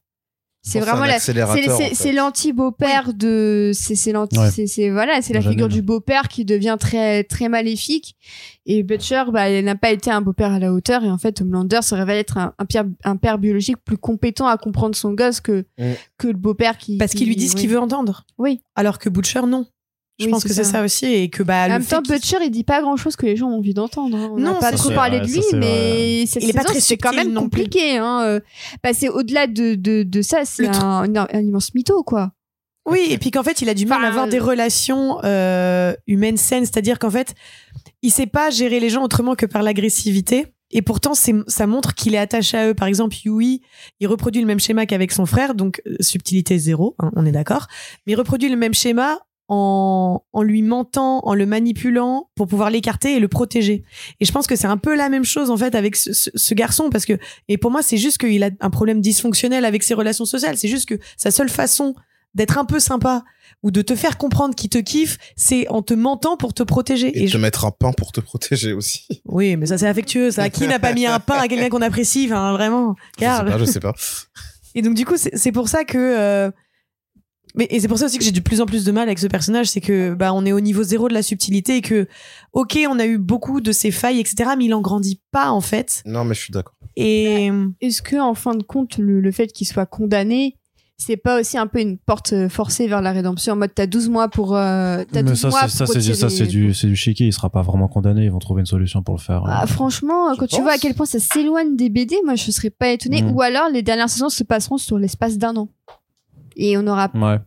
[0.62, 1.56] C'est vraiment la, c'est- en
[1.94, 4.52] c'est l'anti-beau-père de, c'est c'est l'anti, Ouais.
[4.52, 8.16] c'est c'est- voilà, c'est la figure du beau-père qui devient très très maléfique.
[8.66, 11.04] Et Butcher, bah, il n'a pas été un beau-père à la hauteur.
[11.04, 14.48] Et en fait, Homelander se révèle être un, un, père, un père biologique plus compétent
[14.48, 15.94] à comprendre son gosse que Mm.
[16.18, 17.62] que le beau-père qui Parce qu'il lui dit ce oui.
[17.62, 18.26] qu'il veut entendre.
[18.38, 18.62] Oui.
[18.76, 19.66] Alors que Butcher, non.
[20.20, 20.84] Je Oui, pense que c'est ça.
[20.84, 23.26] aussi et que bah En le même temps, Butcher, il dit pas grand chose que
[23.26, 24.18] les gens ont envie d'entendre.
[24.18, 24.30] hein.
[24.34, 26.82] On Non, pas ça, trop parlé de lui, mais cette Il est pas saison, très
[26.82, 27.98] c'est quand même compliqué.
[27.98, 28.22] Hein.
[28.26, 28.40] euh.
[28.84, 32.32] Bah, c'est au-delà de, de, de ça, c'est un, un, un immense mytho, quoi.
[32.86, 35.94] Oui, et puis qu'en fait, il a du mal Enfin, à avoir des relations euh,
[36.08, 37.34] humaines saines, c'est-à-dire qu'en fait,
[38.02, 40.48] il sait pas gérer les gens autrement que par l'agressivité.
[40.72, 42.74] Et pourtant, ça montre qu'il est attaché à eux.
[42.76, 43.62] Par exemple, Yui,
[44.00, 47.32] il reproduit le même schéma qu'avec son frère, donc euh, subtilité zéro, hein, on est
[47.32, 47.68] d'accord.
[48.06, 49.18] Mais il reproduit le même schéma
[49.50, 53.84] en, en lui mentant, en le manipulant pour pouvoir l'écarter et le protéger.
[54.20, 56.30] Et je pense que c'est un peu la même chose en fait avec ce, ce-
[56.34, 57.18] ce garçon parce que
[57.48, 60.58] et pour moi c'est juste qu'il a un problème dysfonctionnel avec ses relations sociales.
[60.58, 61.96] C'est juste que sa seule façon
[62.36, 63.24] d'être un peu sympa
[63.64, 67.08] ou de te faire comprendre qu'il te kiffe, c'est en te mentant pour te protéger.
[67.08, 69.08] Et, Et te je- mettre un pain pour te protéger aussi.
[69.26, 70.30] Oui, mais ça c'est affectueux.
[70.32, 72.96] Ça, qui n'a pas mis un pain à quelqu'un qu'on apprécie Enfin, vraiment.
[73.18, 73.50] Je sais Carl.
[73.52, 73.94] pas, je sais pas.
[74.76, 75.98] Et donc du coup, c'est c'est pour ça que.
[75.98, 76.52] euh,
[77.56, 79.20] Mais et c'est pour ça aussi que j'ai de plus en plus de mal avec
[79.20, 82.08] ce personnage, c'est que bah on est au niveau zéro de la subtilité et que
[82.54, 84.52] ok, on a eu beaucoup de ses failles, etc.
[84.58, 86.04] Mais il en grandit pas en fait.
[86.06, 86.76] Non, mais je suis d'accord.
[86.96, 87.50] Et
[87.82, 90.58] Est-ce que, en fin de compte, le, le fait qu'il soit condamné,
[90.98, 93.88] c'est pas aussi un peu une porte euh, forcée vers la rédemption en mode t'as
[93.88, 96.28] 12 mois pour euh, t'as Mais 12 ça, mois c'est, ça, pour c'est, du- ça,
[96.28, 97.26] du, c'est du chiquet.
[97.26, 98.26] Il sera pas vraiment condamné.
[98.26, 99.44] Ils vont trouver une solution pour le faire.
[99.46, 102.70] Ah, franchement, quand tu vois à quel point ça s'éloigne des BD, moi je serais
[102.70, 103.22] pas étonnée.
[103.24, 103.32] Mm.
[103.34, 105.70] Ou alors les dernières saisons se passeront sur l'espace d'un an.
[106.62, 107.10] Et on aura.
[107.16, 107.38] Ouais.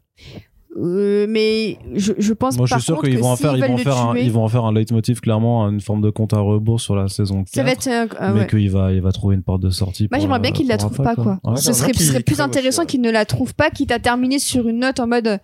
[0.78, 3.70] euh, mais je, je pense Moi, je par suis sûr qu'ils vont faire, ils veulent
[3.72, 6.32] vont faire un, tuer, ils vont en faire un leitmotiv clairement, une forme de compte
[6.32, 7.48] à rebours sur la saison 4.
[7.54, 7.86] Ça va être.
[7.88, 8.46] euh, ah mais ouais.
[8.46, 10.08] qu'il va, il va trouver une porte de sortie.
[10.10, 11.38] Moi j'aimerais bien qu'il la trouve pas quoi.
[11.44, 11.56] Ouais.
[11.56, 14.98] Ce serait, plus intéressant qu'il ne la trouve pas, quitte à terminer sur une note
[14.98, 15.38] en mode euh,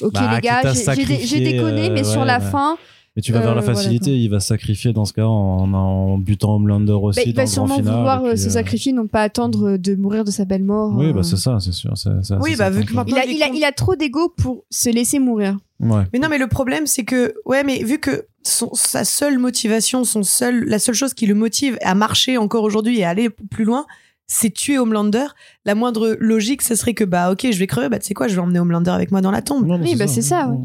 [0.00, 2.76] Ok Bah, les gars, j'ai- déconné, mais euh, sur ouais, la fin,
[3.14, 5.72] Mais tu vas vers Euh, la voilà, facilité, il va sacrifier dans ce cas en,
[5.74, 7.94] en butant Homelander aussi bah, il dans va sûrement final.
[7.94, 10.92] vouloir euh, puis, se euh, sacrifier, non pas attendre de mourir de sa belle mort.
[10.96, 11.12] Oui, euh.
[11.12, 11.92] bah c'est ça, c'est sûr.
[11.96, 13.72] c'est- c'est Oui, bah, vu que il a, il est il, a, con- il a
[13.72, 15.58] trop d'ego pour se laisser mourir.
[15.80, 16.04] Ouais.
[16.12, 20.04] Mais non, mais le problème, c'est que, ouais, mais vu que son, sa seule motivation,
[20.04, 23.28] son seul, la seule chose qui le motive à marcher encore aujourd'hui et à aller
[23.50, 23.84] plus loin,
[24.26, 25.26] c'est tuer Homelander.
[25.66, 28.28] La moindre logique, ce serait que, bah, ok, je vais crever, bah, tu sais quoi,
[28.28, 29.66] je vais emmener Homelander avec moi dans la tombe.
[29.66, 30.56] Non, Oui, bah, c'est ça, ouais.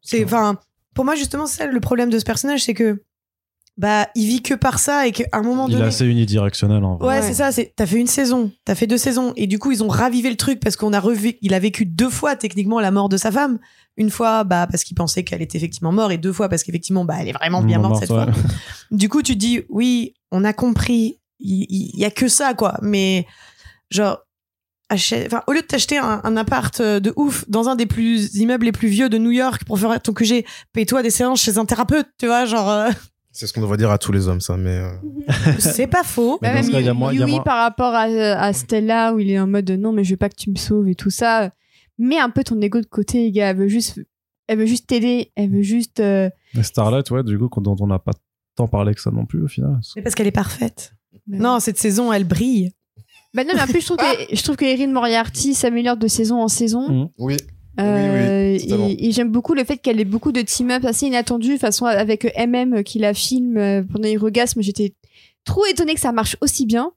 [0.00, 0.56] C'est, enfin,
[0.94, 3.02] pour moi, justement, c'est le problème de ce personnage, c'est que,
[3.78, 5.88] bah, il vit que par ça et qu'à un moment Il est donné.
[5.88, 7.06] assez unidirectionnel en vrai.
[7.08, 7.22] Ouais, Ouais.
[7.26, 7.52] c'est ça.
[7.52, 10.28] C'est t'as fait une saison, t'as fait deux saisons, et du coup ils ont ravivé
[10.28, 11.34] le truc parce qu'on a revu.
[11.40, 13.58] Il a vécu deux fois techniquement la mort de sa femme.
[13.96, 17.06] Une fois, bah parce qu'il pensait qu'elle était effectivement morte, et deux fois parce qu'effectivement,
[17.06, 18.24] bah elle est vraiment bien morte cette ouais.
[18.24, 18.32] fois.
[18.90, 21.18] Du coup, tu te dis oui, on a compris.
[21.40, 22.76] Il, il- il y a que ça quoi.
[22.82, 23.26] Mais
[23.90, 24.18] genre,
[24.88, 27.86] achète- enfin, au lieu de t'acheter un, un appart euh, de ouf dans un des
[27.86, 31.40] plus immeubles les plus vieux de New York pour faire ton QG, paye-toi des séances
[31.40, 32.90] chez un thérapeute, tu vois, genre euh,
[33.32, 34.76] C'est ce qu'on devrait dire à tous les hommes, ça, mais.
[34.76, 34.90] euh,
[35.58, 36.38] c'est pas faux.
[36.42, 36.62] Mais Bah, dans
[36.94, 40.10] même Yui par rapport à, à Stella où il est en mode non mais je
[40.10, 41.50] veux pas que tu me sauves et tout ça.
[41.98, 43.50] Mets un peu ton ego de côté, les gars.
[43.50, 44.00] Elle veut juste,
[44.48, 45.30] elle veut juste t'aider.
[45.36, 46.00] Elle veut juste.
[46.00, 48.12] euh, Mais Starlight, ouais, du coup, dont on n'a pas
[48.56, 49.78] tant parlé que ça non plus au final.
[49.96, 50.94] Mais parce qu'elle est parfaite.
[51.26, 52.72] bah, Non, cette saison, elle brille.
[53.34, 56.06] Bah non, mais en plus je trouve que je trouve que Erin Moriarty s'améliore de
[56.08, 56.88] saison en saison.
[56.88, 57.08] Mm.
[57.18, 57.36] Oui.
[57.80, 58.64] Euh, oui,
[58.98, 61.48] et, et j'aime beaucoup le fait qu'elle ait beaucoup de team-up assez inattendus.
[61.48, 64.94] De toute façon, avec MM qui la filme pendant les regasmes, j'étais
[65.44, 66.92] trop étonnée que ça marche aussi bien.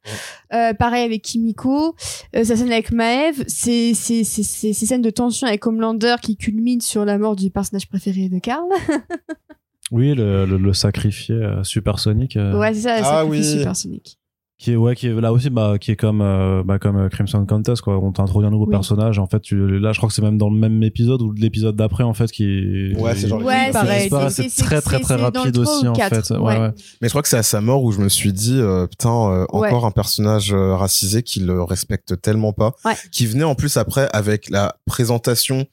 [0.53, 1.95] Euh, pareil avec Kimiko,
[2.35, 6.15] euh, sa scène avec Maeve, ces, ces, ces, ces, ces scènes de tension avec Homelander
[6.21, 8.67] qui culminent sur la mort du personnage préféré de Carl.
[9.91, 12.35] Oui, le, le, le sacrifié euh, supersonique.
[12.37, 13.43] euh, ouais, c'est ça, Ah c'est oui.
[13.43, 14.19] super cynique.
[14.57, 17.09] Qui est ouais qui est là aussi bah qui est comme euh, bah, comme euh,
[17.09, 18.71] Crimson Contest quoi on t'introduit un nouveau Oui.
[18.71, 21.33] personnage en fait tu, là je crois que c'est même dans le même épisode ou
[21.33, 24.03] l'épisode d'après en fait qui Ouais, c'est genre- Ouais, pareil.
[24.03, 26.57] c'est- pareil, c'est- c'est très très très rapide aussi en fait ouais, ouais.
[26.59, 26.71] ouais.
[27.01, 29.09] Mais je crois que c'est à sa mort où je me suis dit, euh, putain,
[29.29, 29.67] euh, Ouais.
[29.67, 32.73] encore un personnage euh, racisé qui le respecte tellement pas.
[32.85, 32.93] Ouais.
[33.11, 35.65] Qui venait en plus après avec la présentation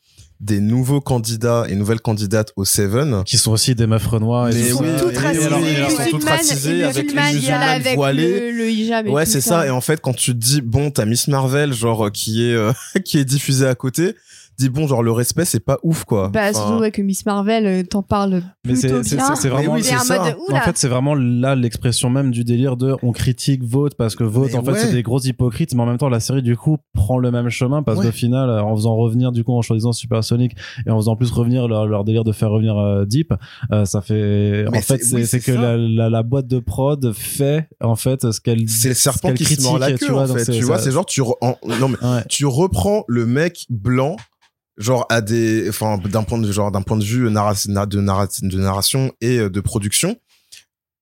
[0.43, 3.23] des nouveaux candidats et nouvelles candidates au Seven.
[3.25, 6.05] qui sont aussi des meufs renois et Mais tout oui, ça.
[6.05, 8.51] sont toutes racisées avec les musulmanes, avec voilées.
[8.51, 9.67] Le, le hijab et Ouais, c'est ça.
[9.67, 12.55] Et en fait, quand tu te dis, bon, t'as Miss Marvel, genre, euh, qui est,
[12.55, 12.73] euh,
[13.05, 14.17] qui est diffusée à côté,
[14.59, 16.29] dis, bon, genre, le respect, c'est pas ouf, quoi.
[16.29, 19.83] Bah, Enfin, surtout ouais, que Miss Marvel euh, t'en parle mais c'est vraiment Mais oui,
[19.85, 20.23] C'est un c'est ça.
[20.23, 24.15] mode, en fait, c'est vraiment là l'expression même du délire de on critique Vote parce
[24.15, 24.79] que Vote Mais en fait ouais.
[24.79, 27.49] c'est des gros hypocrites, mais en même temps la série du coup prend le même
[27.49, 28.07] chemin parce Ouais.
[28.07, 30.53] qu'au final, euh, en faisant revenir du coup en choisissant Supersonic
[30.87, 33.35] et en faisant plus revenir leur, leur délire de faire revenir euh, Deep,
[33.73, 37.13] euh, ça fait Mais en fait c'est- oui, que la, la, la boîte de prod
[37.13, 40.07] fait en fait ce qu'elle c'est le ce serpent qui se mord la critique, queue,
[40.07, 41.97] tu vois, c'est- Tu vois, ça- c'est genre, tu, non, mais
[42.29, 44.17] tu reprends le mec blanc
[44.79, 48.01] genre à des enfin d'un point de genre d'un point de vue narra- na- de,
[48.01, 50.17] narra- de narration et euh, de production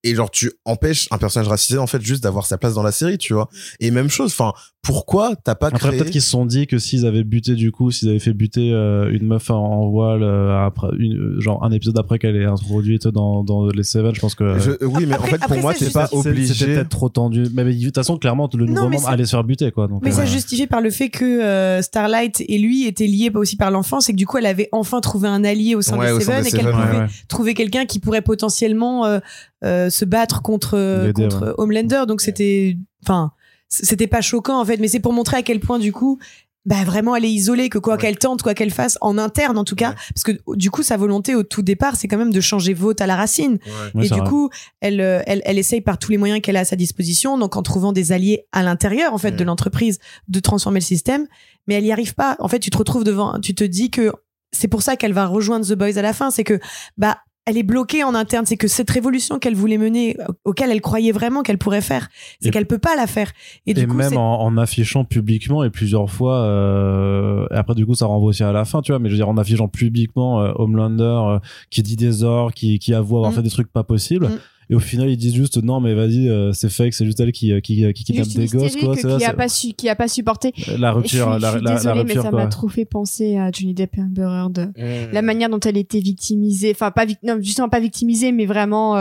[0.04, 2.92] et genre tu empêches un personnage racisé en fait juste d'avoir sa place dans la
[2.92, 3.48] série tu vois
[3.80, 4.52] et même chose enfin
[4.82, 7.70] pourquoi t'as pas Après, créé peut-être qu'ils se sont dit que s'ils avaient buté, du
[7.70, 11.40] coup, s'ils avaient fait buter euh, une meuf en, en voile, euh, après, une, euh,
[11.40, 14.58] genre un épisode après qu'elle est introduite dans, dans les Seven, je pense que.
[14.58, 16.88] Je- oui mais Après- en fait pour après, moi t'es pas c'est- C'était obligé peut-être
[16.88, 17.44] trop tendu.
[17.52, 19.86] Mais, de toute façon, clairement, le Non, nouveau mais membre allait se faire buter, quoi.
[19.86, 23.30] Donc, Mais euh, ça justifié par le fait que euh, Starlight et lui étaient liés
[23.34, 25.98] aussi par l'enfance et que du coup elle avait enfin trouvé un allié au sein
[25.98, 27.06] Ouais, des sein Seven des et qu'elle ouais, pouvait ouais.
[27.28, 29.20] trouver quelqu'un qui pourrait potentiellement euh, euh,
[29.62, 31.52] se battre contre contre ouais.
[31.58, 33.32] Homelander donc c'était enfin
[33.68, 36.18] c'était pas choquant en fait mais c'est pour montrer à quel point du coup
[36.66, 38.00] bah vraiment elle est isolée que quoi Ouais.
[38.00, 39.94] qu'elle tente quoi qu'elle fasse en interne en tout cas Ouais.
[40.14, 43.00] parce que du coup sa volonté au tout départ c'est quand même de changer vote
[43.00, 43.58] à la racine
[43.94, 44.28] Ouais, et du vrai.
[44.28, 44.50] coup,
[44.80, 47.56] elle, euh, elle, elle essaye par tous les moyens qu'elle a à sa disposition, donc
[47.56, 51.26] en trouvant des alliés à l'intérieur en fait de l'entreprise, de transformer le système,
[51.66, 52.36] mais elle y arrive pas.
[52.40, 54.12] En fait, tu te retrouves devant, tu te dis que
[54.52, 56.58] c'est pour ça qu'elle va rejoindre The Boys à la fin, c'est que
[56.98, 57.18] bah
[57.50, 61.12] elle est bloquée en interne, c'est que cette révolution qu'elle voulait mener, auquel elle croyait
[61.12, 62.08] vraiment qu'elle pourrait faire,
[62.40, 63.32] c'est qu'elle peut pas la faire.
[63.66, 67.74] Et, Et du coup, même en, en affichant publiquement et plusieurs fois, euh, et après
[67.74, 69.36] du coup ça renvoie aussi à la fin, tu vois, mais je veux dire en
[69.36, 71.38] affichant publiquement euh, Homelander euh,
[71.70, 73.34] qui dit des ordres, qui, qui avoue avoir Mm.
[73.34, 74.26] fait des trucs pas possibles.
[74.26, 74.38] Mm.
[74.70, 77.32] Et au final, ils disent juste non, mais vas-y, euh, c'est fake, c'est juste elle
[77.32, 78.94] qui euh, qui, qui kidnappe des gosses, quoi.
[78.96, 80.52] C'est qui ça, a pas su, qui a pas supporté.
[80.56, 82.30] c'est- la Et je rupture, suis, je la, suis la, la désolée, mais rupture, ça
[82.30, 82.38] quoi.
[82.44, 84.72] m'a trop fait penser à Johnny Depp et Amber Heard.
[84.78, 85.12] Mm.
[85.12, 88.96] La manière dont elle était victimisée, enfin pas vic- non, justement pas victimisée, mais vraiment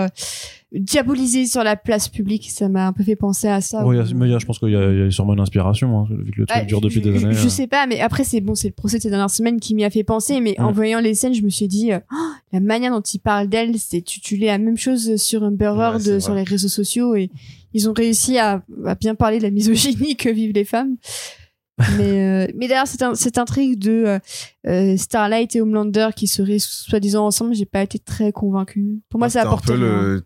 [0.76, 2.50] euh, diabolisée sur la place publique.
[2.52, 3.86] Ça m'a un peu fait penser à ça.
[3.86, 5.12] Ouais, il y a- mais y a- je pense qu'il y, a- il y a
[5.12, 7.36] sûrement une inspiration, hein, vu que le truc Ah, dure depuis je, des je- années.
[7.36, 7.50] Je euh.
[7.50, 9.84] sais pas, mais après c'est bon, c'est le procès de ces dernières semaines qui m'y
[9.84, 10.40] a fait penser.
[10.42, 10.74] Mais en Ouais.
[10.74, 12.16] voyant les scènes, je me suis dit, euh, Oh,
[12.54, 15.70] la manière dont ils parlent d'elle, c'est tu, tu lis la même chose sur Amber
[15.76, 17.30] Ouais, Heard euh, sur les réseaux sociaux et
[17.74, 20.96] ils ont réussi à, à bien parler de la misogynie que vivent les femmes.
[21.98, 24.20] mais euh, mais d'ailleurs cette, cette intrigue de
[24.68, 29.02] euh, euh, Starlight et Homelander qui seraient soi-disant ensemble, j'ai pas été très convaincue.
[29.10, 29.86] Pour moi, ça C'était apporte un peu rien.
[29.86, 30.24] le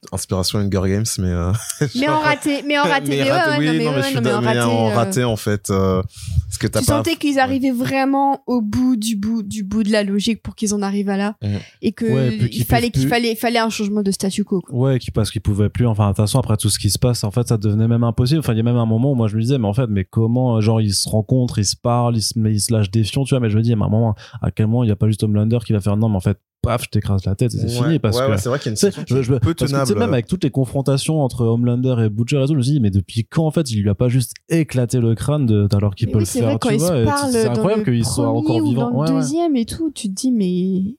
[0.56, 1.52] Hunger Games, mais euh,
[1.96, 3.96] Mais en raté, mais en raté, mais, ouais, raté, ouais, oui, non, mais, non, mais
[3.98, 4.72] ouais, je suis non, mais en d'accord, mais raté.
[4.72, 6.02] en euh, raté en fait, euh,
[6.46, 6.98] parce que t'as tu pas.
[6.98, 10.74] sentais qu'ils arrivaient vraiment au bout du bout du bout de la logique pour qu'ils
[10.74, 11.36] en arrivent à là
[11.82, 14.76] et que puis qu'ils il fallait qu'il fallait fallait un changement de statu quo quoi.
[14.76, 15.86] Ouais, qui parce qu'ils pouvaient plus.
[15.88, 18.04] Enfin, de toute façon, après tout ce qui se passe, en fait, ça devenait même
[18.04, 18.40] impossible.
[18.40, 19.88] Enfin, il y a même un moment où moi je me disais, mais en fait,
[19.88, 22.74] mais comment, euh, genre, ils se rencontrent, ils se parlent, ils se, mais ils se
[22.74, 23.40] lâchent des fions, tu vois.
[23.40, 25.24] Mais je me dis, à un moment, à quel moment il y a pas juste
[25.24, 27.66] Homelander qui va faire non, mais en fait, paf, je t'écrase la tête, et c'est
[27.80, 28.32] Ouais, fini parce ouais, que.
[28.32, 29.78] ouais, c'est vrai qu'il y a une Tu sais, situation je, je- peu parce que,
[29.78, 30.00] tenable.
[30.00, 32.80] même avec toutes les confrontations entre Homelander et Butcher et tout, je me suis dit,
[32.80, 35.94] mais depuis quand en fait il lui a pas juste éclaté le crâne de, alors
[35.96, 38.58] qu'il peut oui, le c'est faire, vrai tu vois, c'est incroyable le qu'il soit encore
[38.58, 38.92] ou vivant.
[38.92, 39.20] dans Ouais, le ouais.
[39.22, 40.96] deuxième et tout, tu te dis mais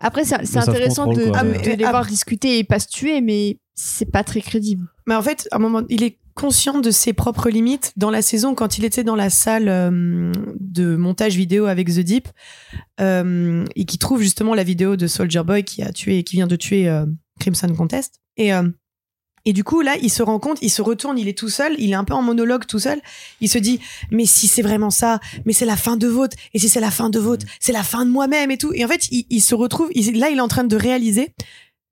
[0.00, 2.78] après c'est intéressant contrôle, de, quoi, de- mais- de les Ah, voir discuter et pas
[2.80, 4.86] se tuer mais c'est pas très crédible.
[5.06, 7.92] Mais en fait, à un moment, il est conscient de ses propres limites.
[7.96, 12.00] Dans la saison, quand il était dans la salle euh, de montage vidéo avec The
[12.00, 12.28] Deep,
[13.00, 16.46] euh, et qui trouve justement la vidéo de Soldier Boy qui a tué, qui vient
[16.46, 17.06] de tuer euh,
[17.40, 18.20] Crimson Contest.
[18.36, 18.50] Et
[19.44, 21.74] et du coup, là, il se rend compte, il se retourne, il est tout seul,
[21.78, 23.00] il est un peu en monologue tout seul.
[23.40, 23.80] Il se dit,
[24.12, 26.92] mais si c'est vraiment ça, mais c'est la fin de votre, et si c'est la
[26.92, 28.72] fin de votre, c'est la fin de moi-même et tout.
[28.72, 31.34] Et en fait, il, il se retrouve, il- là, il est en train de réaliser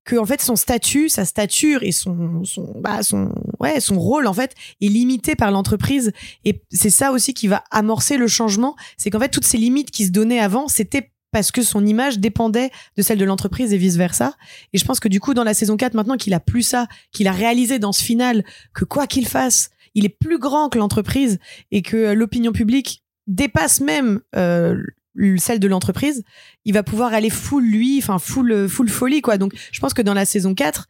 [0.05, 4.27] que en fait son statut, sa stature et son son bah son ouais son rôle
[4.27, 6.13] en fait est limité par l'entreprise
[6.45, 9.91] et c'est ça aussi qui va amorcer le changement, c'est qu'en fait toutes ces limites
[9.91, 13.79] qui se donnaient avant, c'était parce que son image dépendait de celle de l'entreprise et
[13.79, 14.35] vice versa.
[14.73, 16.89] Et je pense que du coup dans la saison 4 maintenant qu'il a plus ça,
[17.13, 20.79] qu'il a réalisé dans ce final que quoi qu'il fasse, il est plus grand que
[20.79, 21.39] l'entreprise
[21.71, 24.83] et que euh, l'opinion publique dépasse même euh,
[25.39, 26.23] celle de l'entreprise,
[26.65, 29.39] il va pouvoir aller full lui, enfin full full folie quoi.
[29.39, 30.89] Donc je pense que dans la saison 4,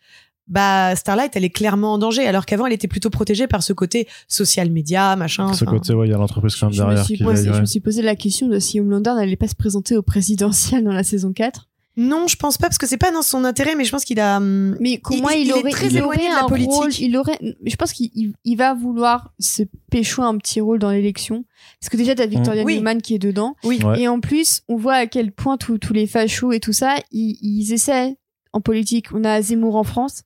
[0.50, 3.72] bah Starlight elle est clairement en danger alors qu'avant elle était plutôt protégée par ce
[3.72, 5.52] côté social média, machin.
[5.54, 7.44] Ce côté, ouais, il y a l'entreprise quand même Je me, derrière suis qui posé,
[7.44, 10.02] veille, je me suis posé la question de si Homelander n'allait pas se présenter au
[10.02, 11.68] présidentiel dans la saison 4.
[11.96, 14.20] Non, je pense pas parce que c'est pas dans son intérêt mais je pense qu'il
[14.20, 16.46] a hum, Mais comment Il- il, il est aurait, très il éloigné aurait de la
[16.48, 16.72] politique.
[16.72, 20.78] rôle, il aurait, je pense qu'il il- il va vouloir se pécho un petit rôle
[20.78, 21.44] dans l'élection.
[21.80, 22.62] Parce que déjà, t'as Victoria.
[22.64, 22.76] Oui.
[22.76, 23.54] Newman qui est dedans.
[23.64, 23.80] oui.
[23.84, 24.00] Ouais.
[24.02, 26.94] Et en plus, on voit à quel point tous tous les fachos et tout ça,
[27.10, 28.16] ils, ils essaient
[28.52, 29.12] en politique.
[29.12, 30.24] On a Zemmour en France.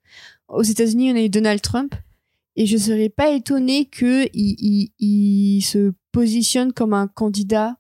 [0.49, 1.95] Aux États-Unis, on a eu Donald Trump.
[2.57, 7.77] Et je serais pas étonnée que il, il, il se positionne comme un candidat.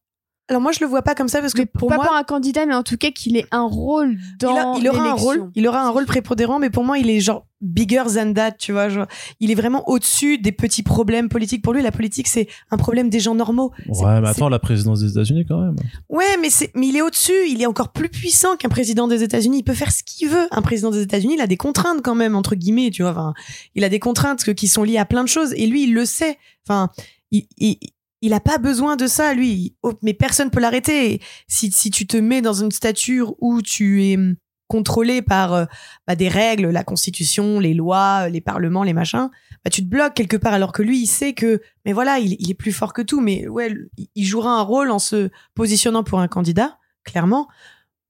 [0.48, 2.14] Alors moi je le vois pas comme ça parce que Mais pour pas moi pour
[2.14, 5.10] un candidat, mais en tout cas qu'il ait un rôle il, a- dans il aura
[5.10, 8.34] un rôle, il aura un rôle prépondérant, mais pour moi, il est genre bigger than
[8.34, 8.90] that, tu vois.
[8.90, 9.06] Genre,
[9.40, 11.62] il est vraiment au-dessus des petits problèmes politiques.
[11.62, 13.72] Pour lui, la politique, c'est un problème des gens normaux.
[13.88, 15.76] Ouais, mais attends, la présidence des États-Unis quand même.
[16.10, 17.48] Ouais, mais c'est, mais il est au-dessus.
[17.48, 19.60] Il est encore plus puissant qu'un président des États-Unis.
[19.60, 20.46] Il peut faire ce qu'il veut.
[20.50, 23.12] Un président des États-Unis, il a des contraintes quand même entre guillemets, tu vois.
[23.12, 23.32] Enfin,
[23.74, 25.54] il a des contraintes qui sont liées à plein de choses.
[25.56, 26.36] Et lui, il le sait.
[26.68, 26.90] Enfin,
[27.30, 27.78] il, il,
[28.24, 29.76] il a pas besoin de ça, lui.
[29.82, 31.20] Oh, mais personne peut l'arrêter.
[31.48, 34.36] Si, si tu te mets dans une stature où tu es hum,
[34.68, 35.64] contrôlé par euh,
[36.06, 39.28] bah, des règles, la constitution, les lois, les parlements, les machins,
[39.64, 40.54] bah, tu te bloques quelque part.
[40.54, 43.20] Alors que lui, il sait que, mais voilà, il, est plus fort que tout.
[43.20, 47.46] Mais ouais, il- il jouera un rôle en se positionnant pour un candidat, clairement.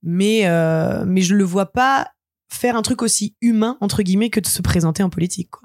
[0.01, 2.07] Mais, euh, mais je le vois pas
[2.47, 5.49] faire un truc aussi humain, entre guillemets, que de se présenter en politique.
[5.49, 5.64] Quoi.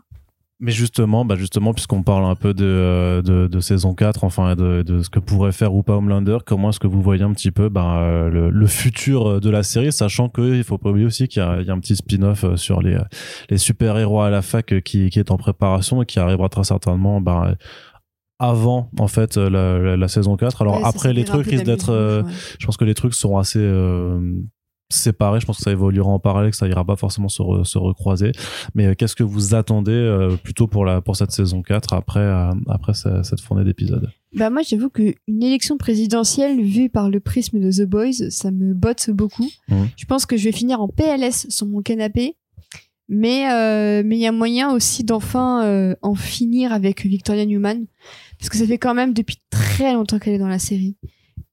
[0.62, 4.54] Mais justement, bah justement, puisqu'on parle un peu de, euh, de, de saison 4, enfin,
[4.54, 7.32] de, de ce que pourrait faire ou pas Homelander, comment est-ce que vous voyez un
[7.32, 11.06] petit peu bah, euh, le, le futur de la série, sachant qu'il faut pas oublier
[11.06, 12.98] aussi qu'il y, a il y a un petit spin-off euh, sur les,
[13.48, 16.64] les super-héros à la fac euh, qui, qui est en préparation et qui arrivera très
[16.64, 17.54] certainement bah,
[18.38, 20.62] avant en fait la, la, la saison 4.
[20.62, 21.90] Alors Ouais, après, les trucs risquent d'être...
[21.90, 22.30] euh, ouais.
[22.58, 24.18] je pense que les trucs seront assez euh,
[24.90, 25.40] séparés.
[25.40, 27.78] Je pense que ça évoluera en parallèle, que ça ira pas forcément se, re- se
[27.78, 28.32] recroiser.
[28.74, 32.20] Mais euh, qu'est-ce que vous attendez euh, plutôt pour la pour cette saison 4 après
[32.20, 34.10] euh, après ce- cette fournée d'épisodes?
[34.36, 38.50] Bah moi j'avoue que une élection présidentielle vue par le prisme de The Boys, ça
[38.50, 39.48] me botte beaucoup.
[39.68, 39.88] Mhm.
[39.96, 42.36] Je pense que je vais finir en PLS sur mon canapé.
[43.12, 47.86] Mais euh, mais il y a moyen aussi d'enfin euh, en finir avec Victoria Newman
[48.38, 50.96] parce que ça fait quand même depuis très longtemps qu'elle est dans la série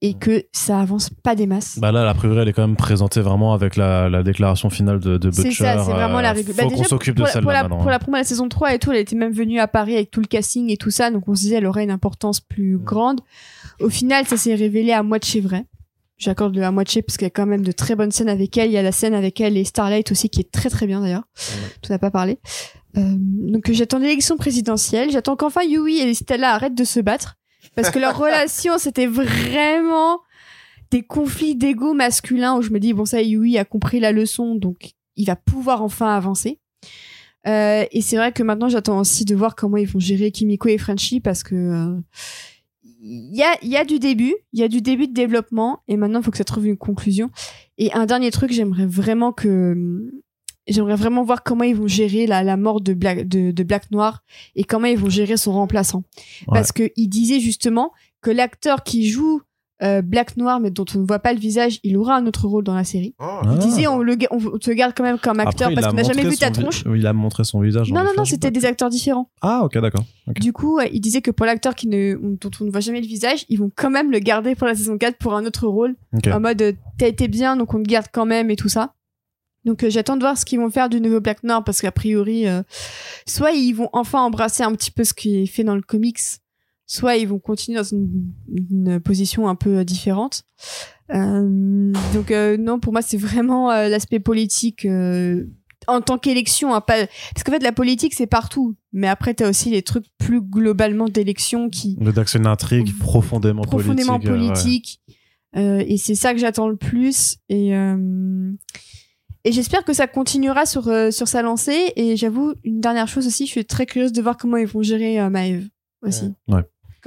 [0.02, 1.80] et que ça avance pas des masses.
[1.80, 5.00] Bah là, la priori, elle est quand même présentée vraiment avec la, la déclaration finale
[5.00, 5.52] de, de Butcher.
[5.52, 6.52] C'est ça, c'est vraiment la règle.
[6.54, 8.76] Faut Bah, déjà, s'occupe de pour, la- pour celle-là la, pour la première saison 3
[8.76, 11.10] et tout, elle était même venue à Paris avec tout le casting et tout ça,
[11.10, 13.22] donc on se disait elle aurait une importance plus grande.
[13.80, 15.66] Au final, ça s'est révélé à moitié vrai.
[16.20, 18.58] J'accorde le à moitié parce qu'il y a quand même de très bonnes scènes avec
[18.58, 18.70] elle.
[18.70, 21.02] Il y a la scène avec elle et Starlight aussi qui est très très bien
[21.02, 21.24] d'ailleurs.
[21.84, 22.40] Tu n'as pas parlé.
[22.98, 25.12] Euh, donc j'attends l'élection présidentielle.
[25.12, 27.36] J'attends qu'enfin Yui et Stella arrêtent de se battre
[27.78, 30.20] parce que leur relation c'était vraiment
[30.92, 34.56] des conflits d'ego masculins où je me dis bon ça Yui a compris la leçon
[34.56, 36.60] donc il va pouvoir enfin avancer.
[37.48, 40.68] Euh, et c'est vrai que maintenant j'attends aussi de voir comment ils vont gérer Kimiko
[40.68, 42.00] et Frenchie parce que euh,
[43.02, 45.80] il y a il y a du début, il y a du début de développement
[45.88, 47.30] et maintenant il faut que ça trouve une conclusion.
[47.78, 50.12] Et un dernier truc, j'aimerais vraiment que
[50.68, 53.92] j'aimerais vraiment voir comment ils vont gérer la, la mort de Black de, de Black
[53.92, 54.24] Noir
[54.56, 56.04] et comment ils vont gérer son remplaçant.
[56.48, 57.92] Parce que il disait justement
[58.22, 59.42] que l'acteur qui joue
[59.84, 62.48] euh, Black Noir mais dont on ne voit pas le visage, il aura un autre
[62.48, 63.14] rôle dans la série.
[63.20, 63.42] Ah.
[63.44, 63.50] Ah.
[63.54, 66.04] Il disait on, le, on te garde quand même comme acteur Après, parce qu'on n'a
[66.04, 66.84] jamais vu ta tronche.
[66.94, 67.92] Il a montré son visage.
[67.92, 69.30] Non, non, non, c'était des acteurs différents.
[69.42, 70.04] Ah, ok, d'accord.
[70.28, 73.08] Du coup, il disait que pour l'acteur qui ne, dont on ne voit jamais le
[73.08, 75.96] visage, ils vont quand même le garder pour la saison 4 pour un autre rôle.
[76.32, 78.94] En mode, euh, t'as été bien, donc on te garde quand même et tout ça.
[79.68, 81.92] Donc euh, j'attends de voir ce qu'ils vont faire du nouveau Black Noir parce qu'a
[81.92, 82.64] priori, euh,
[83.28, 86.20] soit ils vont enfin embrasser un petit peu ce qui est fait dans le comics,
[86.86, 90.44] soit ils vont continuer dans une, une position un peu euh, différente.
[91.10, 94.86] Donc non, pour moi c'est vraiment l'aspect politique
[95.88, 99.50] en tant qu'élection, hein, pas parce qu'en fait la politique c'est partout, mais après t'as
[99.50, 101.98] aussi les trucs plus globalement d'élection qui
[102.36, 104.28] une intrigue profondément, profondément politique.
[104.28, 104.54] euh, ouais.
[104.54, 105.02] politique.
[105.56, 107.38] Euh, et c'est ça que j'attends le plus.
[107.50, 108.52] Et, euh,
[109.44, 111.94] et j'espère que ça continuera sur, euh, sur sa lancée.
[111.96, 114.82] Et j'avoue, une dernière chose aussi, je suis très curieuse de voir comment ils vont
[114.82, 115.62] gérer euh,
[116.02, 116.34] aussi.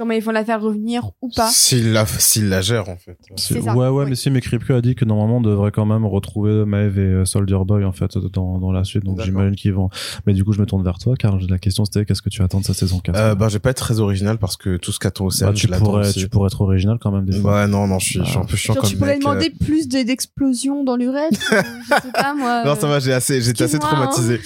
[0.01, 1.47] Comment ils vont la faire revenir ou pas.
[1.51, 3.15] S'il la, s'il la gère, en fait.
[3.35, 4.05] C'est- C'est ça, Ouais, ouais, ouais.
[4.09, 7.01] mais si, mais Kripke a dit que normalement on devrait quand même retrouver Maeve et
[7.01, 9.03] euh, Soldier Boy en fait dans, dans la suite.
[9.03, 9.89] Donc j'imagine qu'ils vont.
[10.25, 12.41] Mais du coup, je me tourne vers toi car la question c'était qu'est-ce que tu
[12.41, 14.77] attends de cette saison 4 Euh, bah, je vais pas être très original parce que
[14.77, 16.19] tout ce qu'attend au Bah, tu, je pourrais, aussi.
[16.19, 17.53] tu pourrais être original quand même des fois.
[17.61, 19.21] Ouais, non, non, je suis, je suis un peu chiant Genre, comme tu pourrais mec,
[19.21, 19.63] demander euh.
[19.65, 21.39] plus de- d'explosions dans l'urètre.
[21.39, 21.55] je
[22.01, 22.63] sais pas moi.
[22.65, 23.79] Non, ça va, j'ai assez, j'étais assez hein.
[23.79, 24.39] traumatisé.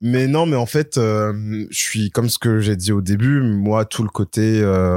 [0.00, 3.40] Mais non, mais en fait, euh, je suis comme ce que j'ai dit au début.
[3.42, 4.91] Moi, tout le côté euh,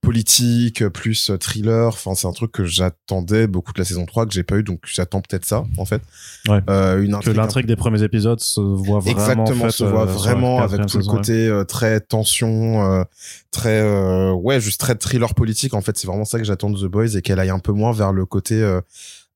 [0.00, 4.26] politique plus euh, thriller, enfin, c'est un truc que j'attendais beaucoup de la saison 3
[4.26, 6.02] que j'ai pas eu, donc j'attends peut-être ça, en fait.
[6.48, 6.60] Ouais.
[6.70, 9.18] Euh, une Que intrigue l'intrigue des premiers épisodes se voit vraiment.
[9.18, 12.90] Exactement, en fait, se voit euh, vraiment avec tout le saison, côté euh, très tension,
[12.90, 13.04] euh,
[13.50, 15.74] très euh, ouais, juste très thriller politique.
[15.74, 17.72] En fait, c'est vraiment ça que j'attends de The Boys et qu'elle aille un peu
[17.72, 18.80] moins vers le côté euh,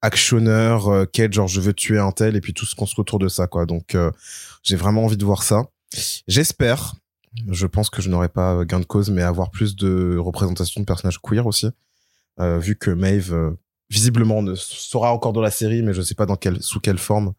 [0.03, 2.99] actionneur, euh, quête genre je veux tuer un tel et puis tout ce qu'on se
[3.01, 3.67] autour de ça quoi.
[3.67, 4.11] Donc euh,
[4.63, 5.65] j'ai vraiment envie de voir ça.
[6.29, 6.95] J'espère.
[7.51, 10.81] Je pense que je n'aurai pas euh, gain de cause, mais avoir plus de représentation
[10.81, 11.69] de personnages queer aussi,
[12.39, 13.51] Euh, vu que Maeve euh,
[13.91, 16.99] visiblement ne sera encore dans la série, mais je sais pas dans quelle sous quelle
[16.99, 17.33] forme.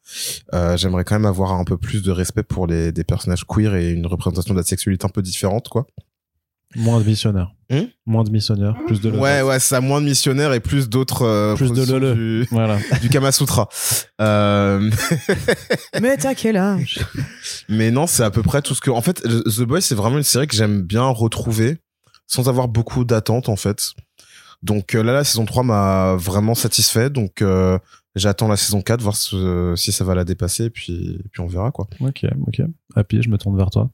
[0.76, 3.92] J'aimerais quand même avoir un peu plus de respect pour les des personnages queer et
[3.92, 5.88] une représentation de la sexualité un peu différente, quoi.
[6.76, 7.52] Moins de missionnaires.
[7.70, 11.22] Hmm moins de missionnaires, plus de Ouais, ouais, ça moins de missionnaires et plus d'autres
[11.24, 12.16] euh, Plus de lele.
[12.16, 12.78] du, Voilà.
[13.02, 13.70] du Kama Sutra.
[14.20, 14.90] Euh,
[16.02, 17.00] Mais t'as quel âge?
[17.70, 18.90] Mais non, c'est à peu près tout ce que.
[18.92, 21.78] En fait, The Boys, c'est vraiment une série que j'aime bien retrouver
[22.28, 23.92] sans avoir beaucoup d'attentes, en fait.
[24.64, 27.10] Donc euh, là, la saison 3 m'a vraiment satisfait.
[27.10, 27.80] Donc euh,
[28.16, 31.48] j'attends la saison 4, voir ce- si ça va la dépasser, et puis, puis on
[31.48, 31.88] verra, quoi.
[32.02, 32.62] Ok, ok.
[32.96, 33.90] Happy, je me tourne vers toi.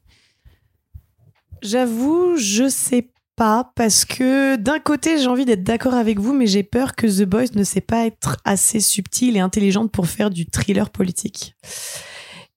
[1.62, 6.46] J'avoue, je sais pas parce que d'un côté, j'ai envie d'être d'accord avec vous, mais
[6.46, 10.30] j'ai peur que The Boys ne sait pas être assez subtile et intelligente pour faire
[10.30, 11.54] du thriller politique.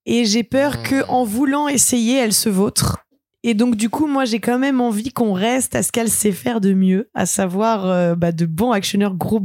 [0.05, 3.00] Et j'ai peur que en voulant essayer, elle se vautre.
[3.43, 6.31] Et donc du coup, moi, j'ai quand même envie qu'on reste à ce qu'elle sait
[6.31, 9.41] faire de mieux, à savoir euh, bah, de bons actionneurs gros,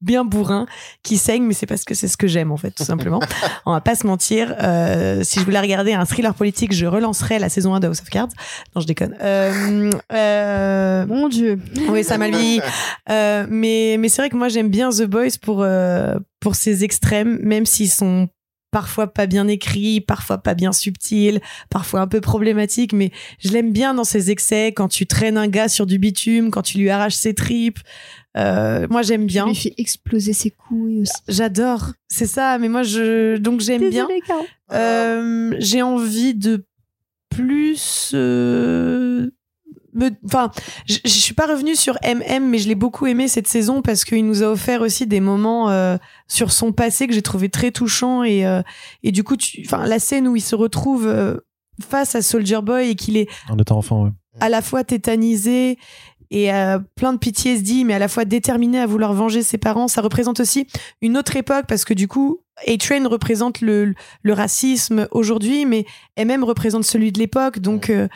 [0.00, 0.66] bien bourrins
[1.04, 3.20] qui saignent, mais c'est parce que c'est ce que j'aime en fait, tout simplement.
[3.66, 4.54] On va pas se mentir.
[4.60, 8.00] euh, si je voulais regarder un thriller politique, je relancerais la saison 1 de House
[8.00, 8.28] of Cards.
[8.74, 9.14] Non, je déconne.
[9.20, 11.60] Euh, euh, Mon dieu.
[11.90, 12.60] oui, ça m'a mis.
[13.08, 16.82] Euh, mais mais c'est vrai que moi j'aime bien The Boys pour euh, pour ses
[16.82, 18.28] extrêmes, même s'ils sont
[18.72, 21.40] parfois pas bien écrits, parfois pas bien subtils,
[21.70, 22.92] parfois un peu problématiques.
[22.92, 26.50] Mais je l'aime bien dans ses excès quand tu traînes un gars sur du bitume,
[26.50, 27.78] quand tu lui arraches ses tripes.
[28.36, 29.44] Euh, moi j'aime bien.
[29.46, 31.12] Il lui fait exploser ses couilles aussi.
[31.28, 31.92] J'adore.
[32.08, 32.58] C'est ça.
[32.58, 34.08] Mais moi je donc j'aime bien.
[34.72, 36.66] Euh, j'ai envie de
[37.28, 39.30] plus euh,
[39.94, 40.50] me enfin
[40.86, 44.04] je je suis pas revenue sur MM mais je l'ai beaucoup aimé cette saison parce
[44.04, 45.96] qu'il nous a offert aussi des moments euh,
[46.28, 48.62] sur son passé que j'ai trouvé très touchants et euh,
[49.02, 51.36] et du coup enfin la scène où il se retrouve euh,
[51.80, 54.10] face à Soldier Boy et qu'il est En étant enfant, ouais.
[54.40, 55.78] à la fois tétanisé
[56.32, 59.86] et euh, plein de PTSD, mais à la fois déterminé à vouloir venger ses parents.
[59.86, 60.66] Ça représente aussi
[61.02, 65.84] une autre époque parce que du coup, A-Train représente le, le racisme aujourd'hui, mais
[66.18, 67.58] MM représente celui de l'époque.
[67.58, 68.08] Donc, euh,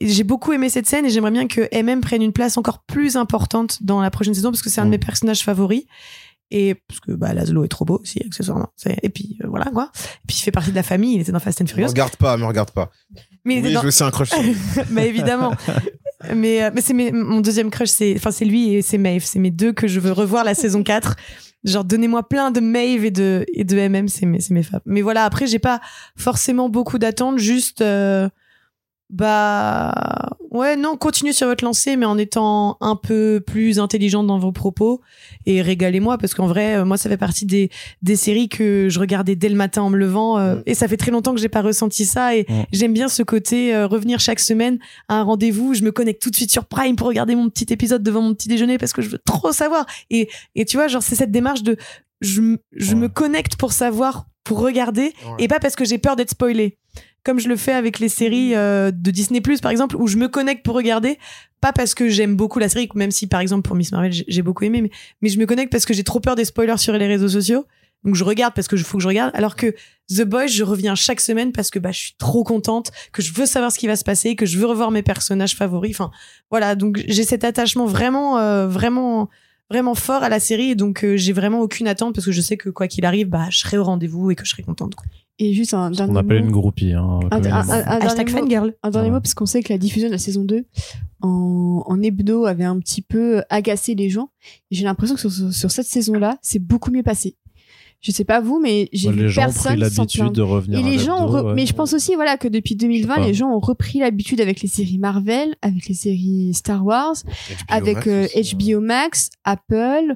[0.00, 3.16] j'ai beaucoup aimé cette scène et j'aimerais bien que MM prenne une place encore plus
[3.16, 5.84] importante dans la prochaine saison parce que c'est un de mes personnages favoris.
[6.52, 8.68] Et parce que bah, Laszlo est trop beau aussi, accessoirement.
[8.76, 9.90] C'est- Et puis euh, voilà quoi.
[9.96, 11.88] Et puis il fait partie de la famille, il était dans Fast and Me Furious.
[11.88, 12.90] regarde pas, me regarde pas.
[13.44, 14.30] Mais Oui, dans- je un crush.
[14.90, 15.52] mais évidemment.
[16.34, 19.24] mais euh, mais c'est mes- mon deuxième crush, c'est enfin c'est lui et c'est Maeve,
[19.24, 21.16] c'est mes deux que je veux revoir la saison 4.
[21.64, 24.82] Genre donnez-moi plein de Maeve et de et de MM, c'est mes c'est mes faves.
[24.86, 25.80] Mais voilà, après j'ai pas
[26.16, 28.28] forcément beaucoup d'attentes, juste euh,
[29.10, 29.92] bah
[30.50, 34.52] ouais, non, continuez sur votre lancée mais en étant un peu plus intelligente dans vos
[34.52, 35.00] propos
[35.46, 37.70] et régalez-moi parce qu'en vrai euh, moi ça fait partie des
[38.02, 40.62] des séries que je regardais dès le matin en me levant euh, Mm.
[40.66, 42.62] et ça fait très longtemps que j'ai pas ressenti ça et Mm.
[42.72, 44.78] j'aime bien ce côté euh, revenir chaque semaine
[45.08, 47.72] à un rendez-vous, je me connecte tout de suite sur Prime pour regarder mon petit
[47.72, 49.86] épisode devant mon petit déjeuner parce que je veux trop savoir.
[50.10, 51.76] Et, et tu vois, genre, c'est cette démarche de
[52.20, 53.00] je, je Ouais.
[53.00, 55.44] me connecte pour savoir, pour regarder, Ouais.
[55.44, 56.78] et pas parce que j'ai peur d'être spoilé.
[57.24, 60.28] Comme je le fais avec les séries euh, de Disney par exemple, où je me
[60.28, 61.18] connecte pour regarder,
[61.60, 64.24] pas parce que j'aime beaucoup la série, même si par exemple pour Miss Marvel j'ai
[64.28, 64.90] j'ai beaucoup aimé, mais,
[65.22, 67.66] mais je me connecte parce que j'ai trop peur des spoilers sur les réseaux sociaux.
[68.04, 69.32] Donc je regarde parce que je faut que je regarde.
[69.34, 69.74] Alors que
[70.08, 73.32] The Boys, je reviens chaque semaine parce que bah je suis trop contente, que je
[73.32, 75.90] veux savoir ce qui va se passer, que je veux revoir mes personnages favoris.
[75.98, 76.12] Enfin
[76.50, 79.28] voilà, donc j'ai cet attachement vraiment, euh, vraiment,
[79.70, 80.70] vraiment fort à la série.
[80.70, 83.28] Et donc euh, j'ai vraiment aucune attente parce que je sais que quoi qu'il arrive,
[83.28, 84.94] bah je serai au rendez-vous et que je serai contente.
[84.94, 85.06] quoi.
[85.38, 86.46] Et juste un dernier On appelle mot.
[86.46, 86.92] une groupie.
[86.92, 87.56] Hein, Un- un- communément.
[87.58, 88.38] un- un Hashtag dernier mot.
[88.38, 88.74] fangirl.
[88.82, 89.14] Un dernier Ouais.
[89.16, 90.64] mot, parce qu'on sait que la diffusion de la saison 2
[91.20, 94.30] en, en hebdo avait un petit peu agacé les gens.
[94.70, 97.36] Et J'ai l'impression que sur, sur- sur cette saison-là, c'est beaucoup mieux passé.
[98.06, 100.78] Je sais pas vous, mais j'ai les vu gens ont personne l'habitude de revenir.
[100.78, 101.54] Et à les gens, ont l'hebdo, re- ouais.
[101.54, 103.26] mais je pense aussi voilà que depuis 2020, Je sais pas.
[103.26, 107.64] les gens ont repris l'habitude avec les séries Marvel, avec les séries Star Wars, HBO
[107.68, 108.40] avec Max euh, hein.
[108.58, 110.14] HBO Max, Apple.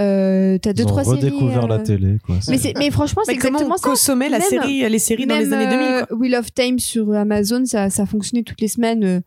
[0.00, 1.16] Euh, T'as deux Ils ont trois séries.
[1.18, 2.16] redécouvert la euh, télé.
[2.24, 2.36] Quoi.
[2.48, 3.88] Mais, c'est- mais franchement, c'est exactement on ça.
[3.90, 6.06] consommait la Même- série, les séries dans les années 2000 quoi.
[6.10, 9.20] euh, Wheel of Time sur Amazon, ça, ça fonctionnait toutes les semaines euh,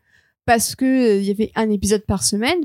[0.45, 2.59] parce que euh, il y avait un épisode par semaine.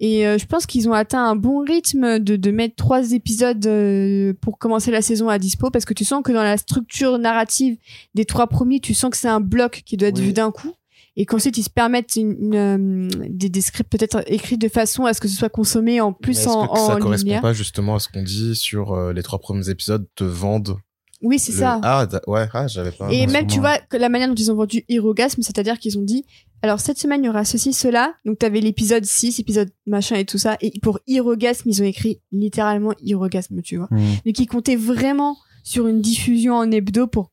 [0.00, 3.64] Et euh, je pense qu'ils ont atteint un bon rythme de, de mettre trois épisodes
[3.66, 7.18] euh, pour commencer la saison à dispo parce que tu sens que dans la structure
[7.18, 7.76] narrative
[8.14, 10.26] des trois premiers, tu sens que c'est un bloc qui doit être Oui.
[10.26, 10.72] vu d'un coup.
[11.14, 15.04] Et qu'ensuite ils se permettent une, une, euh, des, des scripts peut-être écrits de façon
[15.04, 17.42] à ce que ce soit consommé en plus en, que ça en correspond linéaire.
[17.42, 20.76] pas justement à ce qu'on dit sur euh, les trois premiers épisodes te vendent
[21.22, 21.80] Oui, c'est le- ça.
[21.82, 23.10] Ah ouais, ah j'avais pas.
[23.12, 26.02] Et même, tu vois, que la manière dont ils ont vendu Hirogasme, c'est-à-dire qu'ils ont
[26.02, 26.24] dit,
[26.62, 28.14] alors cette semaine, il y aura ceci, cela.
[28.24, 30.56] Donc, t'avais l'épisode 6, épisode machin et tout ça.
[30.60, 33.88] Et pour Hirogasme, ils ont écrit littéralement Hirogasme, tu vois.
[33.90, 33.98] Hmm.
[34.26, 37.30] Donc, ils comptaient vraiment sur une diffusion en hebdo pour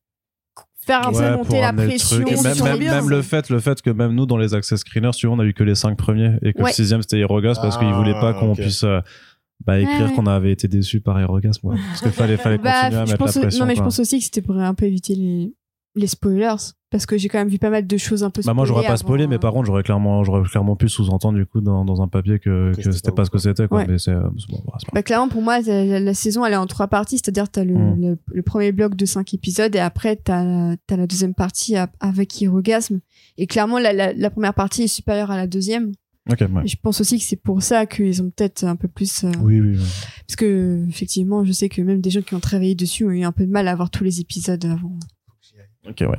[0.86, 2.22] faire un Ouais, peu pour monter la le pression.
[2.26, 2.96] Et même, sur même, l'ambiance.
[2.96, 5.40] même le fait, le fait que même nous, dans les access screeners, tu vois, on
[5.40, 6.70] a eu que les cinq premiers et que Ouais.
[6.70, 9.00] le sixième c'était Aerogas parce qu'ils Ah, voulaient pas qu'on puisse euh,
[9.66, 10.14] bah, écrire Ouais.
[10.16, 11.60] qu'on avait été déçus par Aerogas.
[11.64, 11.76] Ouais.
[11.90, 13.60] Parce qu'il fallait, fallait Bah, continuer à mettre pense, la pression.
[13.64, 15.54] non, mais je pense aussi que c'était pour un peu éviter les,
[15.96, 16.56] les spoilers.
[16.92, 18.82] Parce que j'ai quand même vu pas mal de choses un peu Bah moi j'aurais
[18.82, 21.62] pas avant, spoilé mais euh, par contre j'aurais clairement j'aurais clairement pu sous-entendre du coup
[21.62, 23.86] dans, dans un papier que, Que que c'était pas pas ce que c'était quoi Ouais.
[23.88, 26.66] mais c'est euh, bon, Bah, clairement, pour moi, la, la- la saison, elle est en
[26.66, 27.18] trois parties.
[27.20, 28.02] C'est-à-dire, t'as le, Mm.
[28.02, 32.42] le, le premier bloc de cinq épisodes et après, t'as as la deuxième partie avec
[32.42, 33.02] Hirogasme.
[33.38, 35.92] Et clairement, la, la, la première partie est supérieure à la deuxième.
[36.36, 36.50] Grave.
[36.52, 36.64] ok ouais.
[36.66, 39.24] Et je pense aussi que c'est pour ça qu'ils ont peut-être un peu plus...
[39.24, 39.84] euh, oui oui, oui.
[40.28, 43.24] Parce que, effectivement, je sais que même des gens qui ont travaillé dessus ont eu
[43.24, 44.98] un peu de mal à avoir tous les épisodes avant.
[45.88, 46.18] Ok ouais.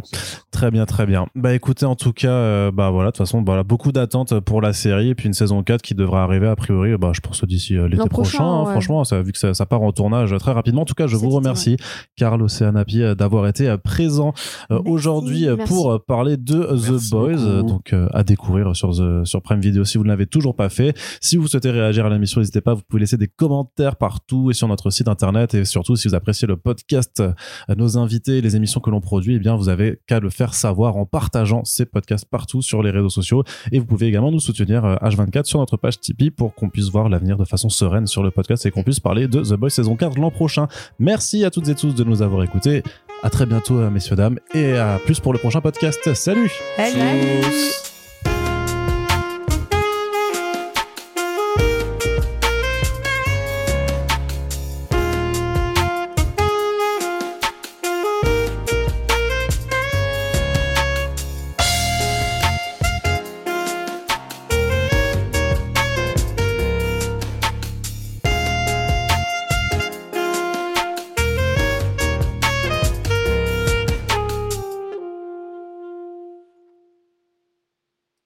[0.50, 1.26] Très bien très bien.
[1.34, 4.62] Bah écoutez en tout cas euh, bah voilà de toute façon voilà beaucoup d'attentes pour
[4.62, 7.44] la série et puis une saison 4 qui devrait arriver a priori bah je pense
[7.44, 8.70] d'ici euh, l'été prochain, prochain, hein, ouais.
[8.72, 11.16] franchement ça vu que ça, ça part en tournage très rapidement en tout cas je
[11.16, 11.76] vous remercie
[12.16, 14.32] Carl Oceanapi euh, d'avoir été euh, présent
[14.70, 17.68] euh, aujourd'hui pour euh, parler de The Boys beaucoup.
[17.68, 20.70] donc euh, à découvrir sur The- sur Prime Video si vous ne l'avez toujours pas
[20.70, 24.50] fait si vous souhaitez réagir à l'émission n'hésitez pas vous pouvez laisser des commentaires partout
[24.50, 27.32] et sur notre site internet et surtout si vous appréciez le podcast euh,
[27.76, 30.96] nos invités les émissions que l'on produit eh bien vous avez qu'à le faire savoir
[30.96, 33.44] en partageant ces podcasts partout sur les réseaux sociaux.
[33.72, 36.88] Et vous pouvez également nous soutenir euh, H24 sur notre page Tipeee pour qu'on puisse
[36.88, 39.70] voir l'avenir de façon sereine sur le podcast et qu'on puisse parler de The Boys
[39.70, 40.68] saison 4 l'an prochain.
[40.98, 42.82] Merci à toutes et tous de nous avoir écoutés.
[43.22, 46.14] À très bientôt euh, messieurs dames et à plus pour le prochain podcast.
[46.14, 46.50] Salut!
[46.76, 47.99] Salut.